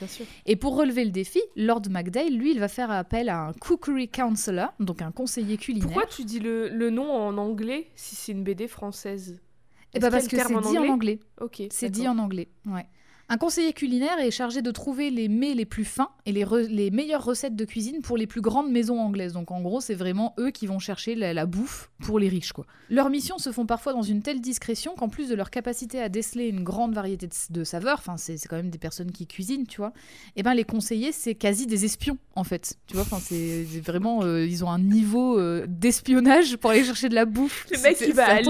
Et 0.45 0.55
pour 0.57 0.75
relever 0.75 1.05
le 1.05 1.11
défi, 1.11 1.39
Lord 1.55 1.83
MacDale, 1.89 2.33
lui, 2.35 2.51
il 2.51 2.59
va 2.59 2.67
faire 2.67 2.91
appel 2.91 3.29
à 3.29 3.39
un 3.47 3.53
cookery 3.53 4.09
counselor, 4.09 4.73
donc 4.79 5.01
un 5.01 5.11
conseiller 5.11 5.57
culinaire. 5.57 5.87
Pourquoi 5.87 6.05
tu 6.05 6.23
dis 6.25 6.39
le, 6.39 6.67
le 6.81 6.89
nom 6.89 7.11
en 7.11 7.37
anglais 7.37 7.87
si 7.95 8.15
c'est 8.15 8.31
une 8.31 8.43
BD 8.43 8.67
française 8.67 9.39
Est-ce 9.93 10.07
parce 10.07 10.27
que 10.27 10.37
c'est 10.37 10.61
dit 10.61 10.77
en 10.79 10.87
anglais. 10.89 11.19
Ok. 11.39 11.61
C'est 11.69 11.89
dit 11.89 12.07
en 12.07 12.17
anglais, 12.17 12.49
ouais. 12.65 12.87
Un 13.33 13.37
conseiller 13.37 13.71
culinaire 13.71 14.19
est 14.19 14.29
chargé 14.29 14.61
de 14.61 14.71
trouver 14.71 15.09
les 15.09 15.29
mets 15.29 15.53
les 15.53 15.63
plus 15.63 15.85
fins 15.85 16.09
et 16.25 16.33
les, 16.33 16.43
re- 16.43 16.67
les 16.67 16.91
meilleures 16.91 17.23
recettes 17.23 17.55
de 17.55 17.63
cuisine 17.63 18.01
pour 18.01 18.17
les 18.17 18.27
plus 18.27 18.41
grandes 18.41 18.69
maisons 18.69 18.99
anglaises. 18.99 19.31
Donc 19.31 19.51
en 19.51 19.61
gros, 19.61 19.79
c'est 19.79 19.93
vraiment 19.95 20.35
eux 20.37 20.49
qui 20.51 20.67
vont 20.67 20.79
chercher 20.79 21.15
la, 21.15 21.33
la 21.33 21.45
bouffe 21.45 21.89
pour 22.03 22.19
les 22.19 22.27
riches. 22.27 22.51
quoi. 22.51 22.65
Leurs 22.89 23.09
missions 23.09 23.37
se 23.37 23.53
font 23.53 23.65
parfois 23.65 23.93
dans 23.93 24.01
une 24.01 24.21
telle 24.21 24.41
discrétion 24.41 24.95
qu'en 24.95 25.07
plus 25.07 25.29
de 25.29 25.35
leur 25.35 25.49
capacité 25.49 26.01
à 26.01 26.09
déceler 26.09 26.49
une 26.49 26.61
grande 26.61 26.93
variété 26.93 27.25
de, 27.27 27.33
de 27.51 27.63
saveurs, 27.63 27.99
enfin 27.99 28.17
c'est 28.17 28.35
quand 28.49 28.57
même 28.57 28.69
des 28.69 28.77
personnes 28.77 29.13
qui 29.13 29.25
cuisinent, 29.27 29.65
tu 29.65 29.77
vois, 29.77 29.93
et 30.35 30.43
ben 30.43 30.53
les 30.53 30.65
conseillers, 30.65 31.13
c'est 31.13 31.35
quasi 31.35 31.67
des 31.67 31.85
espions 31.85 32.17
en 32.35 32.43
fait. 32.43 32.73
Tu 32.87 32.95
vois, 32.95 33.03
enfin 33.03 33.19
c'est 33.21 33.63
vraiment, 33.81 34.23
euh, 34.23 34.45
ils 34.45 34.65
ont 34.65 34.69
un 34.69 34.79
niveau 34.79 35.39
euh, 35.39 35.65
d'espionnage 35.69 36.57
pour 36.57 36.71
aller 36.71 36.83
chercher 36.83 37.07
de 37.07 37.15
la 37.15 37.23
bouffe. 37.23 37.65
Le 37.71 37.77
mec, 37.81 37.97
il 38.05 38.13
va 38.13 38.25
à 38.25 38.41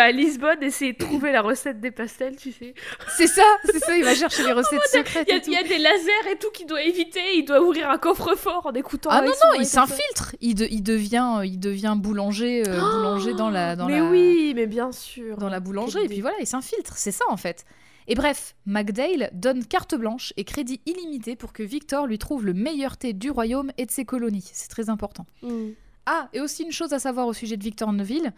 à 0.00 0.10
Lisbonne 0.12 0.62
essayer 0.62 0.94
de 0.94 0.98
trouver 0.98 1.32
la 1.32 1.42
recette 1.42 1.80
des 1.82 1.90
pastels, 1.90 2.36
tu 2.36 2.50
sais. 2.52 2.72
C'est 3.18 3.26
ça, 3.26 3.42
c'est 3.66 3.78
ça, 3.80 3.89
il 3.96 4.04
va 4.04 4.14
chercher 4.14 4.44
les 4.44 4.52
recettes 4.60 4.86
secrètes. 4.90 5.28
Il 5.28 5.52
y, 5.52 5.56
a, 5.56 5.60
y 5.62 5.68
des 5.68 5.78
lasers 5.78 6.30
et 6.32 6.38
tout 6.38 6.50
qu'il 6.50 6.66
doit 6.66 6.82
éviter, 6.82 7.36
il 7.36 7.44
doit 7.44 7.60
ouvrir 7.62 7.90
un 7.90 7.98
coffre-fort 7.98 8.66
en 8.66 8.72
écoutant. 8.72 9.10
Ah 9.12 9.18
avec 9.18 9.30
non, 9.30 9.34
non, 9.52 9.60
il 9.60 9.66
s'infiltre. 9.66 10.34
Il, 10.40 10.54
de- 10.54 10.68
il 10.70 10.82
devient, 10.82 11.36
euh, 11.38 11.46
il 11.46 11.58
devient 11.58 11.94
boulanger, 11.96 12.62
euh, 12.68 12.78
boulanger 12.80 13.34
dans 13.34 13.50
la, 13.50 13.76
dans 13.76 13.86
mais 13.86 13.98
la, 13.98 14.04
oui, 14.10 14.52
mais 14.54 14.66
bien 14.66 14.92
sûr. 14.92 15.36
dans 15.36 15.48
la 15.48 15.60
boulangerie. 15.60 16.04
Et 16.04 16.08
puis 16.08 16.20
voilà, 16.20 16.36
il 16.40 16.46
s'infiltre. 16.46 16.96
C'est 16.96 17.12
ça 17.12 17.24
en 17.28 17.36
fait. 17.36 17.64
Et 18.08 18.14
bref, 18.14 18.56
McDale 18.66 19.30
donne 19.32 19.64
carte 19.64 19.94
blanche 19.94 20.32
et 20.36 20.44
crédit 20.44 20.80
illimité 20.86 21.36
pour 21.36 21.52
que 21.52 21.62
Victor 21.62 22.06
lui 22.06 22.18
trouve 22.18 22.44
le 22.44 22.54
meilleur 22.54 22.96
thé 22.96 23.12
du 23.12 23.30
royaume 23.30 23.70
et 23.78 23.86
de 23.86 23.90
ses 23.90 24.04
colonies. 24.04 24.48
C'est 24.52 24.68
très 24.70 24.90
important. 24.90 25.26
Mm. 25.42 25.68
Ah, 26.06 26.28
et 26.32 26.40
aussi 26.40 26.64
une 26.64 26.72
chose 26.72 26.92
à 26.92 26.98
savoir 26.98 27.26
au 27.28 27.32
sujet 27.32 27.56
de 27.56 27.62
Victor 27.62 27.92
Neville. 27.92 28.32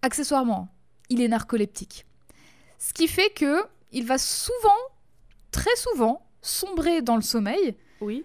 Accessoirement, 0.00 0.68
il 1.08 1.20
est 1.20 1.28
narcoleptique. 1.28 2.04
Ce 2.78 2.92
qui 2.92 3.06
fait 3.06 3.30
que 3.30 3.62
il 3.92 4.06
va 4.06 4.18
souvent, 4.18 4.70
très 5.52 5.74
souvent, 5.76 6.26
sombrer 6.40 7.02
dans 7.02 7.14
le 7.16 7.22
sommeil, 7.22 7.76
Oui. 8.00 8.24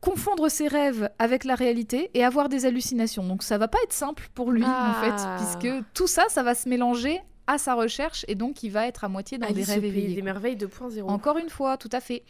confondre 0.00 0.48
ses 0.48 0.68
rêves 0.68 1.10
avec 1.18 1.42
la 1.44 1.56
réalité 1.56 2.10
et 2.14 2.22
avoir 2.24 2.48
des 2.48 2.66
hallucinations. 2.66 3.26
Donc 3.26 3.42
ça 3.42 3.58
va 3.58 3.66
pas 3.66 3.78
être 3.82 3.92
simple 3.92 4.28
pour 4.34 4.52
lui 4.52 4.62
Ah. 4.64 4.94
en 4.96 5.02
fait, 5.02 5.44
puisque 5.58 5.84
tout 5.94 6.06
ça, 6.06 6.26
ça 6.28 6.42
va 6.44 6.54
se 6.54 6.68
mélanger 6.68 7.20
à 7.48 7.58
sa 7.58 7.74
recherche 7.74 8.24
et 8.28 8.34
donc 8.34 8.62
il 8.62 8.70
va 8.70 8.86
être 8.86 9.04
à 9.04 9.08
moitié 9.08 9.38
dans 9.38 9.46
Alice 9.48 9.66
des 9.66 9.72
rêves 9.72 9.84
éveillés. 9.84 10.14
des 10.14 10.22
merveilles 10.22 10.56
2.0. 10.56 11.02
Encore 11.08 11.38
une 11.38 11.48
fois, 11.50 11.76
tout 11.78 11.88
à 11.92 12.00
fait. 12.00 12.24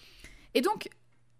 Et 0.55 0.61
donc, 0.63 0.89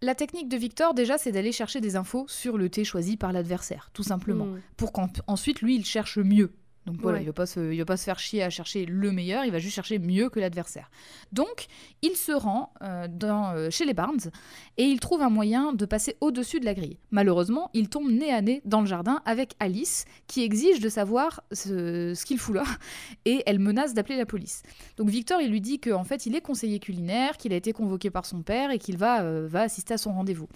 la 0.03 0.15
technique 0.15 0.49
de 0.49 0.57
Victor, 0.57 0.95
déjà, 0.95 1.17
c'est 1.17 1.33
d'aller 1.33 1.51
chercher 1.53 1.81
des 1.81 1.97
infos 1.97 2.27
sur 2.29 2.59
le 2.59 2.69
thé 2.69 2.85
choisi 2.85 3.17
par 3.17 3.33
l'adversaire, 3.33 3.91
tout 3.95 4.03
simplement. 4.03 4.45
Mm. 4.47 4.61
Pour 4.77 4.93
qu'ensuite, 4.93 5.61
lui, 5.63 5.77
il 5.77 5.85
cherche 5.85 6.19
mieux. 6.19 6.53
Donc 6.89 7.01
voilà, 7.01 7.19
Ouais. 7.19 7.23
il 7.25 7.27
ne 7.27 7.31
va, 7.31 7.35
pas 7.35 7.47
se- 7.47 7.73
il 7.73 7.79
va 7.79 7.85
pas 7.85 7.97
se 7.97 8.05
faire 8.05 8.19
chier 8.19 8.43
à 8.43 8.51
chercher 8.51 8.85
le 8.87 9.13
meilleur, 9.13 9.45
il 9.45 9.53
va 9.53 9.59
juste 9.59 9.75
chercher 9.75 9.99
mieux 9.99 10.29
que 10.31 10.41
l'adversaire. 10.41 10.91
Donc, 11.33 11.67
il 12.03 12.17
se 12.17 12.33
rend 12.33 12.73
euh, 12.83 13.07
dans, 13.09 13.51
euh, 13.55 13.71
chez 13.71 13.85
les 13.85 13.95
Barnes 13.95 14.31
et 14.77 14.85
il 14.85 15.01
trouve 15.01 15.23
un 15.23 15.31
moyen 15.31 15.73
de 15.73 15.85
passer 15.85 16.17
au-dessus 16.21 16.61
de 16.61 16.65
la 16.65 16.75
grille. 16.75 16.99
Malheureusement, 17.11 17.71
il 17.75 17.89
tombe 17.89 18.11
nez 18.11 18.33
à 18.33 18.41
nez 18.43 18.63
dans 18.65 18.81
le 18.81 18.87
jardin 18.87 19.21
avec 19.25 19.55
Alice, 19.61 20.05
qui 20.27 20.43
exige 20.43 20.81
de 20.81 20.89
savoir 20.89 21.43
ce, 21.53 22.15
ce 22.15 22.25
qu'il 22.25 22.39
fout 22.39 22.55
là, 22.55 22.65
et 23.25 23.43
elle 23.47 23.59
menace 23.59 23.95
d'appeler 23.95 24.17
la 24.17 24.27
police. 24.27 24.63
Donc 24.97 25.09
Victor, 25.09 25.41
il 25.41 25.51
lui 25.51 25.61
dit 25.61 25.79
qu'en 25.81 26.05
fait, 26.05 26.27
il 26.27 26.35
est 26.35 26.41
conseiller 26.41 26.79
culinaire, 26.81 27.37
qu'il 27.37 27.53
a 27.53 27.57
été 27.57 27.73
convoqué 27.73 28.11
par 28.11 28.25
son 28.27 28.43
père 28.43 28.71
et 28.71 28.79
qu'il 28.79 28.97
va, 28.97 29.23
euh, 29.23 29.47
va 29.49 29.63
assister 29.63 29.95
à 29.95 29.99
son 29.99 30.13
rendez-vous. 30.13 30.49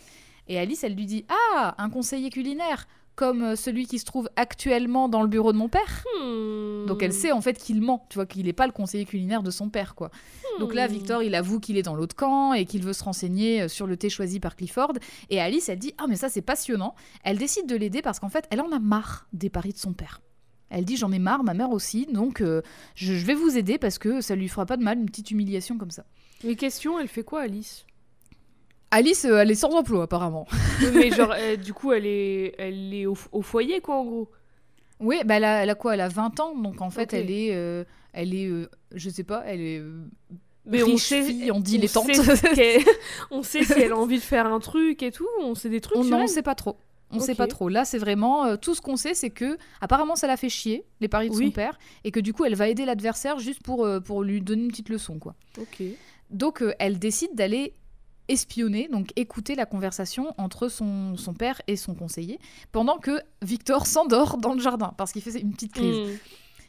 Et 0.49 0.59
Alice, 0.59 0.83
elle 0.83 0.95
lui 0.95 1.07
dit 1.07 1.25
Ah, 1.55 1.75
un 1.79 1.89
conseiller 1.89 2.29
culinaire 2.31 2.89
comme 3.15 3.43
euh, 3.43 3.57
celui 3.57 3.87
qui 3.87 3.99
se 3.99 4.05
trouve 4.05 4.29
actuellement 4.37 5.09
dans 5.09 5.23
le 5.23 5.29
bureau 5.29 5.53
de 5.53 5.59
mon 5.59 5.69
père. 5.69 6.05
Hmm. 6.21 6.87
Donc 6.87 7.03
elle 7.03 7.13
sait 7.13 7.33
en 7.33 7.41
fait 7.41 7.59
qu'il 7.59 7.81
ment, 7.81 8.07
tu 8.09 8.17
vois, 8.17 8.27
qu'il 8.27 8.47
n'est 8.47 8.53
pas 8.53 8.67
le 8.67 8.73
conseiller 8.73 9.05
culinaire 9.05 9.43
de 9.43 9.51
son 9.51 9.69
père, 9.69 9.95
quoi. 9.95 10.11
Donc 10.59 10.75
là, 10.75 10.89
Hmm. 10.89 10.93
Victor, 10.93 11.23
il 11.23 11.35
avoue 11.35 11.61
qu'il 11.61 11.77
est 11.77 11.83
dans 11.83 11.95
l'autre 11.95 12.17
camp 12.17 12.53
et 12.53 12.65
qu'il 12.65 12.83
veut 12.83 12.93
se 12.93 13.05
renseigner 13.05 13.63
euh, 13.63 13.69
sur 13.69 13.87
le 13.87 13.97
thé 13.97 14.11
choisi 14.11 14.41
par 14.41 14.57
Clifford. 14.57 14.93
Et 15.31 15.41
Alice, 15.41 15.69
elle 15.69 15.79
dit 15.79 15.95
Ah, 15.99 16.05
mais 16.09 16.17
ça, 16.17 16.29
c'est 16.29 16.43
passionnant. 16.43 16.95
Elle 17.25 17.39
décide 17.39 17.67
de 17.67 17.77
l'aider 17.77 18.03
parce 18.03 18.19
qu'en 18.21 18.29
fait, 18.29 18.47
elle 18.51 18.61
en 18.61 18.73
a 18.73 18.79
marre 18.79 19.27
des 19.33 19.51
paris 19.51 19.73
de 19.73 19.79
son 19.79 19.93
père. 19.93 20.21
Elle 20.71 20.85
dit 20.85 20.97
J'en 20.97 21.13
ai 21.13 21.19
marre, 21.19 21.45
ma 21.45 21.55
mère 21.55 21.71
aussi, 21.71 22.07
donc 22.07 22.41
euh, 22.41 22.63
je, 22.95 23.15
je 23.15 23.27
vais 23.27 23.35
vous 23.35 23.57
aider 23.59 23.79
parce 23.79 23.99
que 23.99 24.21
ça 24.21 24.35
lui 24.35 24.49
fera 24.49 24.65
pas 24.67 24.77
de 24.77 24.83
mal, 24.83 24.99
une 24.99 25.07
petite 25.07 25.31
humiliation 25.31 25.77
comme 25.79 25.91
ça. 25.91 26.05
Mais 26.45 26.57
question, 26.57 26.99
elle 26.99 27.09
fait 27.09 27.23
quoi, 27.23 27.43
Alice? 27.43 27.85
Alice, 28.93 29.25
euh, 29.25 29.39
elle 29.39 29.51
est 29.51 29.55
sans 29.57 29.71
emploi, 29.75 30.05
apparemment. 30.05 30.47
Mais 30.95 31.11
genre, 31.11 31.35
euh, 31.37 31.57
du 31.57 31.73
coup, 31.75 31.93
elle 31.93 32.07
est, 32.07 32.55
elle 32.59 32.95
est 32.95 33.07
au, 33.07 33.17
au 33.33 33.43
foyer, 33.43 33.81
quoi, 33.81 33.97
en 33.97 34.05
gros. 34.05 34.29
Oui, 35.01 35.17
bah 35.25 35.35
elle, 35.39 35.45
a, 35.45 35.63
elle 35.65 35.71
a 35.71 35.75
quoi? 35.75 35.95
Elle 35.95 36.01
a 36.01 36.09
20 36.09 36.39
ans, 36.39 36.55
donc 36.55 36.81
en 36.81 36.91
fait, 36.91 37.13
elle 37.13 37.31
est. 37.31 37.51
euh, 37.55 37.83
elle 38.13 38.35
est 38.35 38.49
je 38.95 39.11
sais 39.11 39.25
pas, 39.25 39.43
elle 39.47 39.61
est. 39.61 39.83
Mais 40.65 40.81
riche 40.83 41.09
fille, 41.09 41.51
on 41.51 41.59
dit 41.59 41.79
les 41.79 41.89
tantes. 41.89 42.15
sait 42.15 42.79
on 43.33 43.43
sait 43.43 43.65
si 43.65 43.73
elle 43.73 43.91
a 43.93 43.97
envie 43.97 44.19
de 44.19 44.23
faire 44.23 44.47
un 44.47 44.61
truc 44.61 45.03
et 45.03 45.11
tout. 45.11 45.27
On 45.41 45.57
sait 45.57 45.71
des 45.71 45.81
trucs 45.81 45.99
On 45.99 46.05
n'en 46.05 46.21
elle. 46.21 46.29
sait 46.29 46.43
pas 46.43 46.55
trop. 46.55 46.77
On 47.11 47.19
sait 47.19 47.33
Ok. 47.33 47.39
pas 47.39 47.47
trop. 47.49 47.69
Là, 47.69 47.85
c'est 47.85 47.99
vraiment 47.99 48.45
euh, 48.45 48.57
tout 48.57 48.75
ce 48.77 48.81
qu'on 48.81 48.95
sait, 48.97 49.13
c'est 49.15 49.31
que 49.31 49.59
apparemment 49.81 50.15
ça 50.15 50.29
l'a 50.29 50.37
fait 50.37 50.49
chier 50.49 50.85
les 51.01 51.09
paris 51.09 51.31
de 51.31 51.35
Oui. 51.35 51.47
son 51.47 51.51
père 51.51 51.79
et 52.05 52.11
que 52.13 52.21
du 52.21 52.33
coup 52.33 52.45
elle 52.45 52.55
va 52.55 52.69
aider 52.69 52.85
l'adversaire 52.85 53.39
juste 53.41 53.63
pour 53.63 53.85
euh, 53.85 53.99
pour 53.99 54.23
lui 54.23 54.41
donner 54.41 54.63
une 54.63 54.69
petite 54.71 54.89
leçon 54.89 55.19
quoi. 55.19 55.35
Ok. 55.59 55.83
Donc 56.31 56.63
euh, 56.63 56.73
elle 56.79 56.99
décide 57.01 57.35
d'aller 57.35 57.75
espionner, 58.33 58.89
donc 58.89 59.13
écouter 59.17 59.55
la 59.55 59.67
conversation 59.67 60.35
entre 60.39 60.69
son, 60.69 61.17
son 61.17 61.35
père 61.35 61.61
et 61.67 61.77
son 61.77 61.95
conseiller 61.95 62.39
pendant 62.73 62.99
que 62.99 63.21
Victor 63.43 63.87
s'endort 63.87 64.39
dans 64.39 64.55
le 64.55 64.61
jardin 64.61 64.95
parce 64.97 65.13
qu'il 65.13 65.23
fait 65.23 65.39
une 65.39 65.53
petite 65.53 65.75
crise. 65.75 66.09
Hmm. 66.09 66.17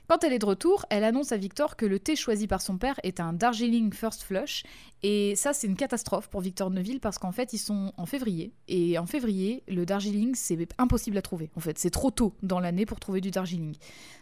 Quand 0.09 0.25
elle 0.25 0.33
est 0.33 0.39
de 0.39 0.45
retour, 0.45 0.85
elle 0.89 1.05
annonce 1.05 1.31
à 1.31 1.37
Victor 1.37 1.77
que 1.77 1.85
le 1.85 1.97
thé 1.97 2.17
choisi 2.17 2.45
par 2.45 2.61
son 2.61 2.77
père 2.77 2.99
est 3.03 3.21
un 3.21 3.31
Darjeeling 3.31 3.93
First 3.93 4.23
Flush. 4.23 4.63
Et 5.01 5.33
ça, 5.37 5.53
c'est 5.53 5.65
une 5.65 5.77
catastrophe 5.77 6.27
pour 6.29 6.41
Victor 6.41 6.69
Neville 6.69 6.99
parce 6.99 7.17
qu'en 7.17 7.31
fait, 7.31 7.53
ils 7.53 7.57
sont 7.57 7.93
en 7.95 8.05
février. 8.05 8.51
Et 8.67 8.97
en 8.97 9.05
février, 9.05 9.63
le 9.69 9.85
Darjeeling, 9.85 10.35
c'est 10.35 10.67
impossible 10.77 11.17
à 11.17 11.21
trouver. 11.21 11.51
En 11.55 11.61
fait, 11.61 11.79
c'est 11.79 11.89
trop 11.89 12.11
tôt 12.11 12.35
dans 12.43 12.59
l'année 12.59 12.85
pour 12.85 12.99
trouver 12.99 13.21
du 13.21 13.31
Darjeeling. 13.31 13.75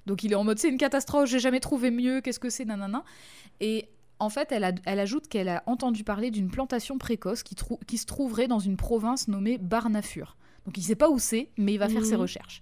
Donc 0.06 0.24
il 0.24 0.32
est 0.32 0.36
en 0.36 0.44
mode, 0.44 0.60
c'est 0.60 0.70
une 0.70 0.78
catastrophe, 0.78 1.28
j'ai 1.28 1.40
jamais 1.40 1.60
trouvé 1.60 1.90
mieux, 1.90 2.22
qu'est-ce 2.22 2.40
que 2.40 2.52
c'est, 2.52 2.66
nanana. 2.66 3.04
Et 3.60 3.90
en 4.22 4.30
fait, 4.30 4.52
elle, 4.52 4.64
a- 4.64 4.72
elle 4.86 5.00
ajoute 5.00 5.28
qu'elle 5.28 5.50
a 5.50 5.64
entendu 5.66 6.04
parler 6.04 6.32
d'une 6.32 6.50
plantation 6.50 6.98
précoce 6.98 7.44
qui, 7.44 7.56
trou- 7.56 7.80
qui 7.88 7.98
se 7.98 8.06
trouverait 8.06 8.48
dans 8.48 8.60
une 8.60 8.78
province 8.78 9.28
nommée 9.28 9.58
Barnafur. 9.58 10.38
Donc 10.66 10.78
il 10.78 10.84
sait 10.84 10.96
pas 10.96 11.10
où 11.10 11.20
c'est, 11.20 11.50
mais 11.58 11.74
il 11.74 11.78
va 11.78 11.90
faire 11.90 12.06
ses 12.06 12.14
Mhm. 12.16 12.22
recherches. 12.22 12.62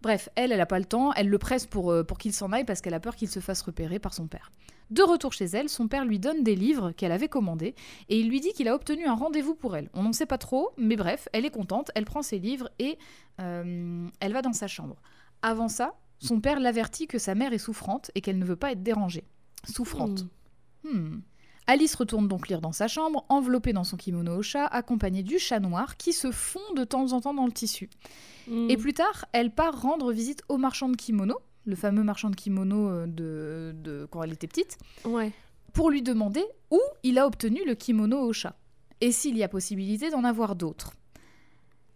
Bref, 0.00 0.28
elle, 0.36 0.52
elle 0.52 0.60
a 0.60 0.66
pas 0.66 0.78
le 0.78 0.84
temps, 0.84 1.12
elle 1.14 1.28
le 1.28 1.38
presse 1.38 1.66
pour, 1.66 1.90
euh, 1.90 2.04
pour 2.04 2.18
qu'il 2.18 2.32
s'en 2.32 2.52
aille 2.52 2.64
parce 2.64 2.80
qu'elle 2.80 2.94
a 2.94 3.00
peur 3.00 3.16
qu'il 3.16 3.28
se 3.28 3.40
fasse 3.40 3.62
repérer 3.62 3.98
par 3.98 4.14
son 4.14 4.28
père. 4.28 4.52
De 4.90 5.02
retour 5.02 5.32
chez 5.32 5.44
elle, 5.46 5.68
son 5.68 5.86
père 5.88 6.04
lui 6.04 6.18
donne 6.18 6.42
des 6.44 6.54
livres 6.54 6.92
qu'elle 6.92 7.12
avait 7.12 7.28
commandés 7.28 7.74
et 8.08 8.18
il 8.18 8.28
lui 8.28 8.40
dit 8.40 8.52
qu'il 8.52 8.68
a 8.68 8.74
obtenu 8.74 9.06
un 9.06 9.14
rendez-vous 9.14 9.54
pour 9.54 9.76
elle. 9.76 9.90
On 9.94 10.02
n'en 10.04 10.12
sait 10.12 10.24
pas 10.24 10.38
trop, 10.38 10.70
mais 10.78 10.96
bref, 10.96 11.28
elle 11.32 11.44
est 11.44 11.50
contente, 11.50 11.90
elle 11.94 12.04
prend 12.04 12.22
ses 12.22 12.38
livres 12.38 12.70
et 12.78 12.96
euh, 13.40 14.08
elle 14.20 14.32
va 14.32 14.40
dans 14.42 14.52
sa 14.52 14.66
chambre. 14.66 14.96
Avant 15.42 15.68
ça, 15.68 15.94
son 16.20 16.40
père 16.40 16.58
l'avertit 16.60 17.06
que 17.06 17.18
sa 17.18 17.34
mère 17.34 17.52
est 17.52 17.58
souffrante 17.58 18.10
et 18.14 18.20
qu'elle 18.20 18.38
ne 18.38 18.44
veut 18.44 18.56
pas 18.56 18.72
être 18.72 18.82
dérangée. 18.82 19.24
Souffrante. 19.68 20.26
Hmm. 20.84 21.18
Alice 21.66 21.94
retourne 21.96 22.28
donc 22.28 22.48
lire 22.48 22.60
dans 22.62 22.72
sa 22.72 22.88
chambre, 22.88 23.26
enveloppée 23.28 23.72
dans 23.74 23.84
son 23.84 23.96
kimono 23.98 24.36
au 24.38 24.42
chat, 24.42 24.64
accompagnée 24.66 25.22
du 25.22 25.38
chat 25.38 25.60
noir 25.60 25.96
qui 25.98 26.12
se 26.14 26.30
fond 26.30 26.60
de 26.74 26.84
temps 26.84 27.12
en 27.12 27.20
temps 27.20 27.34
dans 27.34 27.44
le 27.46 27.52
tissu. 27.52 27.90
Hmm. 28.48 28.70
Et 28.70 28.76
plus 28.78 28.94
tard, 28.94 29.26
elle 29.32 29.50
part 29.50 29.80
rendre 29.82 30.10
visite 30.12 30.42
au 30.48 30.56
marchand 30.56 30.88
de 30.88 30.96
kimono, 30.96 31.36
le 31.66 31.76
fameux 31.76 32.02
marchand 32.02 32.30
de 32.30 32.36
kimono 32.36 32.88
euh, 32.88 33.06
de, 33.06 33.74
de 33.82 34.08
quand 34.10 34.22
elle 34.22 34.32
était 34.32 34.46
petite, 34.46 34.78
Ouais. 35.04 35.30
pour 35.74 35.90
lui 35.90 36.00
demander 36.00 36.42
où 36.70 36.80
il 37.02 37.18
a 37.18 37.26
obtenu 37.26 37.60
le 37.66 37.74
kimono 37.74 38.18
au 38.18 38.32
chat 38.32 38.56
et 39.02 39.12
s'il 39.12 39.36
y 39.36 39.42
a 39.42 39.48
possibilité 39.48 40.08
d'en 40.10 40.24
avoir 40.24 40.56
d'autres. 40.56 40.94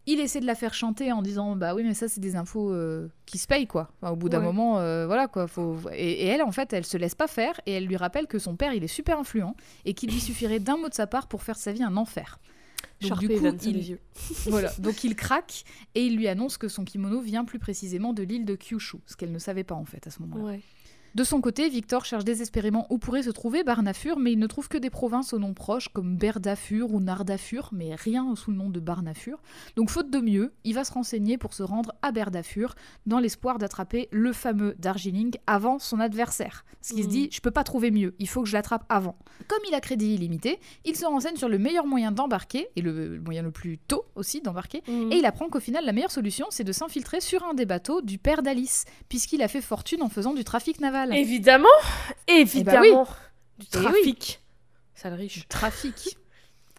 Il 0.06 0.18
essaie 0.18 0.40
de 0.40 0.46
la 0.46 0.56
faire 0.56 0.74
chanter 0.74 1.12
en 1.12 1.22
disant 1.22 1.54
bah 1.54 1.74
oui 1.76 1.84
mais 1.84 1.94
ça 1.94 2.08
c'est 2.08 2.20
des 2.20 2.34
infos 2.34 2.72
euh, 2.72 3.08
qui 3.24 3.38
se 3.38 3.46
payent 3.46 3.68
quoi. 3.68 3.90
Enfin, 4.00 4.12
au 4.12 4.16
bout 4.16 4.28
d'un 4.28 4.38
Ouais. 4.40 4.44
moment 4.44 4.78
euh, 4.80 5.06
voilà 5.06 5.28
quoi. 5.28 5.46
Faut... 5.46 5.76
Et, 5.92 6.24
et 6.24 6.26
elle 6.26 6.42
en 6.42 6.50
fait 6.50 6.72
elle 6.72 6.84
se 6.84 6.96
laisse 6.96 7.14
pas 7.14 7.28
faire 7.28 7.60
et 7.66 7.72
elle 7.72 7.86
lui 7.86 7.96
rappelle 7.96 8.26
que 8.26 8.38
son 8.40 8.56
père 8.56 8.72
il 8.74 8.82
est 8.82 8.88
super 8.88 9.18
influent 9.20 9.54
et 9.84 9.94
qu'il 9.94 10.10
lui 10.10 10.18
suffirait 10.20 10.58
d'un 10.58 10.76
mot 10.76 10.88
de 10.88 10.94
sa 10.94 11.06
part 11.06 11.28
pour 11.28 11.42
faire 11.44 11.56
sa 11.56 11.70
vie 11.72 11.82
un 11.84 11.96
enfer. 11.96 12.40
Donc, 13.00 13.18
du 13.18 13.28
coup, 13.28 13.34
il- 13.64 13.72
les 13.76 13.90
yeux. 13.90 14.00
voilà, 14.46 14.72
donc 14.78 15.02
il 15.04 15.14
craque 15.16 15.64
et 15.94 16.04
il 16.04 16.16
lui 16.16 16.26
annonce 16.28 16.56
que 16.56 16.68
son 16.68 16.84
kimono 16.84 17.20
vient 17.20 17.44
plus 17.44 17.58
précisément 17.58 18.12
de 18.12 18.22
l'île 18.22 18.44
de 18.44 18.54
Kyushu, 18.56 18.98
ce 19.06 19.16
qu'elle 19.16 19.32
ne 19.32 19.38
savait 19.38 19.64
pas 19.64 19.74
en 19.76 19.84
fait 19.84 20.06
à 20.06 20.10
ce 20.10 20.20
moment-là. 20.22 20.42
Ouais. 20.44 20.60
De 21.14 21.24
son 21.24 21.42
côté, 21.42 21.68
Victor 21.68 22.06
cherche 22.06 22.24
désespérément 22.24 22.86
où 22.88 22.96
pourrait 22.96 23.22
se 23.24 23.30
trouver 23.30 23.64
Barnafur, 23.64 24.18
mais 24.18 24.32
il 24.32 24.38
ne 24.38 24.46
trouve 24.46 24.68
que 24.68 24.78
des 24.78 24.88
provinces 24.88 25.34
aux 25.34 25.38
noms 25.38 25.52
proches 25.52 25.88
comme 25.88 26.16
Berdafur 26.16 26.90
ou 26.94 27.00
Nardafur, 27.00 27.68
mais 27.72 27.94
rien 27.94 28.34
sous 28.34 28.50
le 28.50 28.56
nom 28.56 28.70
de 28.70 28.80
Barnafur. 28.80 29.42
Donc 29.76 29.90
faute 29.90 30.08
de 30.10 30.18
mieux, 30.20 30.54
il 30.64 30.74
va 30.74 30.84
se 30.84 30.92
renseigner 30.92 31.36
pour 31.36 31.52
se 31.52 31.62
rendre 31.62 31.92
à 32.00 32.12
Berdafur 32.12 32.74
dans 33.04 33.18
l'espoir 33.18 33.58
d'attraper 33.58 34.08
le 34.10 34.32
fameux 34.32 34.74
Darjeeling 34.78 35.32
avant 35.46 35.78
son 35.78 36.00
adversaire. 36.00 36.64
Parce 36.80 36.94
qu'il 36.94 37.02
se 37.02 37.08
Mhm. 37.08 37.12
dit, 37.12 37.28
je 37.30 37.40
peux 37.42 37.50
pas 37.50 37.62
trouver 37.64 37.90
mieux, 37.90 38.14
il 38.18 38.26
faut 38.28 38.42
que 38.42 38.48
je 38.48 38.54
l'attrape 38.54 38.86
avant. 38.88 39.16
Comme 39.48 39.60
il 39.68 39.74
a 39.74 39.80
crédit 39.82 40.14
illimité, 40.14 40.60
il 40.86 40.96
se 40.96 41.04
renseigne 41.04 41.36
sur 41.36 41.50
le 41.50 41.58
meilleur 41.58 41.86
moyen 41.86 42.10
d'embarquer, 42.10 42.68
et 42.74 42.80
le, 42.80 43.20
moyen 43.20 43.42
le 43.42 43.50
plus 43.50 43.76
tôt 43.76 44.06
aussi 44.14 44.40
d'embarquer, 44.40 44.82
Hmm. 44.88 45.12
et 45.12 45.16
il 45.18 45.26
apprend 45.26 45.50
qu'au 45.50 45.60
final, 45.60 45.84
la 45.84 45.92
meilleure 45.92 46.10
solution, 46.10 46.46
c'est 46.48 46.64
de 46.64 46.72
s'infiltrer 46.72 47.20
sur 47.20 47.44
un 47.44 47.52
des 47.52 47.66
bateaux 47.66 48.00
du 48.00 48.16
père 48.18 48.42
d'Alice, 48.42 48.86
puisqu'il 49.10 49.42
a 49.42 49.48
fait 49.48 49.60
fortune 49.60 50.00
en 50.02 50.08
faisant 50.08 50.32
du 50.32 50.42
trafic 50.44 50.80
naval. 50.80 51.01
Évidemment, 51.10 51.68
évidemment. 52.28 52.84
Eh 52.84 52.94
ben 52.94 53.06
Du 53.58 53.66
Eh 53.72 53.76
oui. 53.78 53.82
trafic. 53.82 54.40
Sale 54.94 55.14
riche. 55.14 55.48
Trafic. 55.48 56.16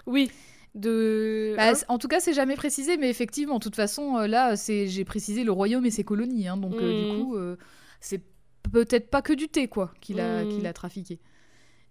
Oui. 0.05 0.29
De. 0.75 1.53
Bah, 1.55 1.69
Hein 1.69 1.73
en 1.88 1.97
tout 1.97 2.07
cas, 2.09 2.19
c'est 2.19 2.33
jamais 2.33 2.55
précisé, 2.55 2.97
mais 2.97 3.09
effectivement, 3.09 3.59
de 3.59 3.63
toute 3.63 3.75
façon, 3.75 4.17
euh, 4.17 4.27
là, 4.27 4.57
c'est 4.57 4.88
j'ai 4.88 5.05
précisé 5.05 5.43
le 5.45 5.51
royaume 5.51 5.86
et 5.86 5.91
ses 5.91 6.03
colonies, 6.03 6.47
hein, 6.47 6.57
donc 6.57 6.73
euh, 6.73 7.03
du 7.05 7.23
coup, 7.23 7.36
euh, 7.36 7.55
c'est 8.01 8.21
peut-être 8.71 9.09
pas 9.09 9.21
que 9.21 9.31
du 9.33 9.47
thé, 9.47 9.67
quoi, 9.67 9.93
qu'il 10.01 10.19
a, 10.19 10.43
qu'il 10.43 10.65
a 10.65 10.73
trafiqué. 10.73 11.19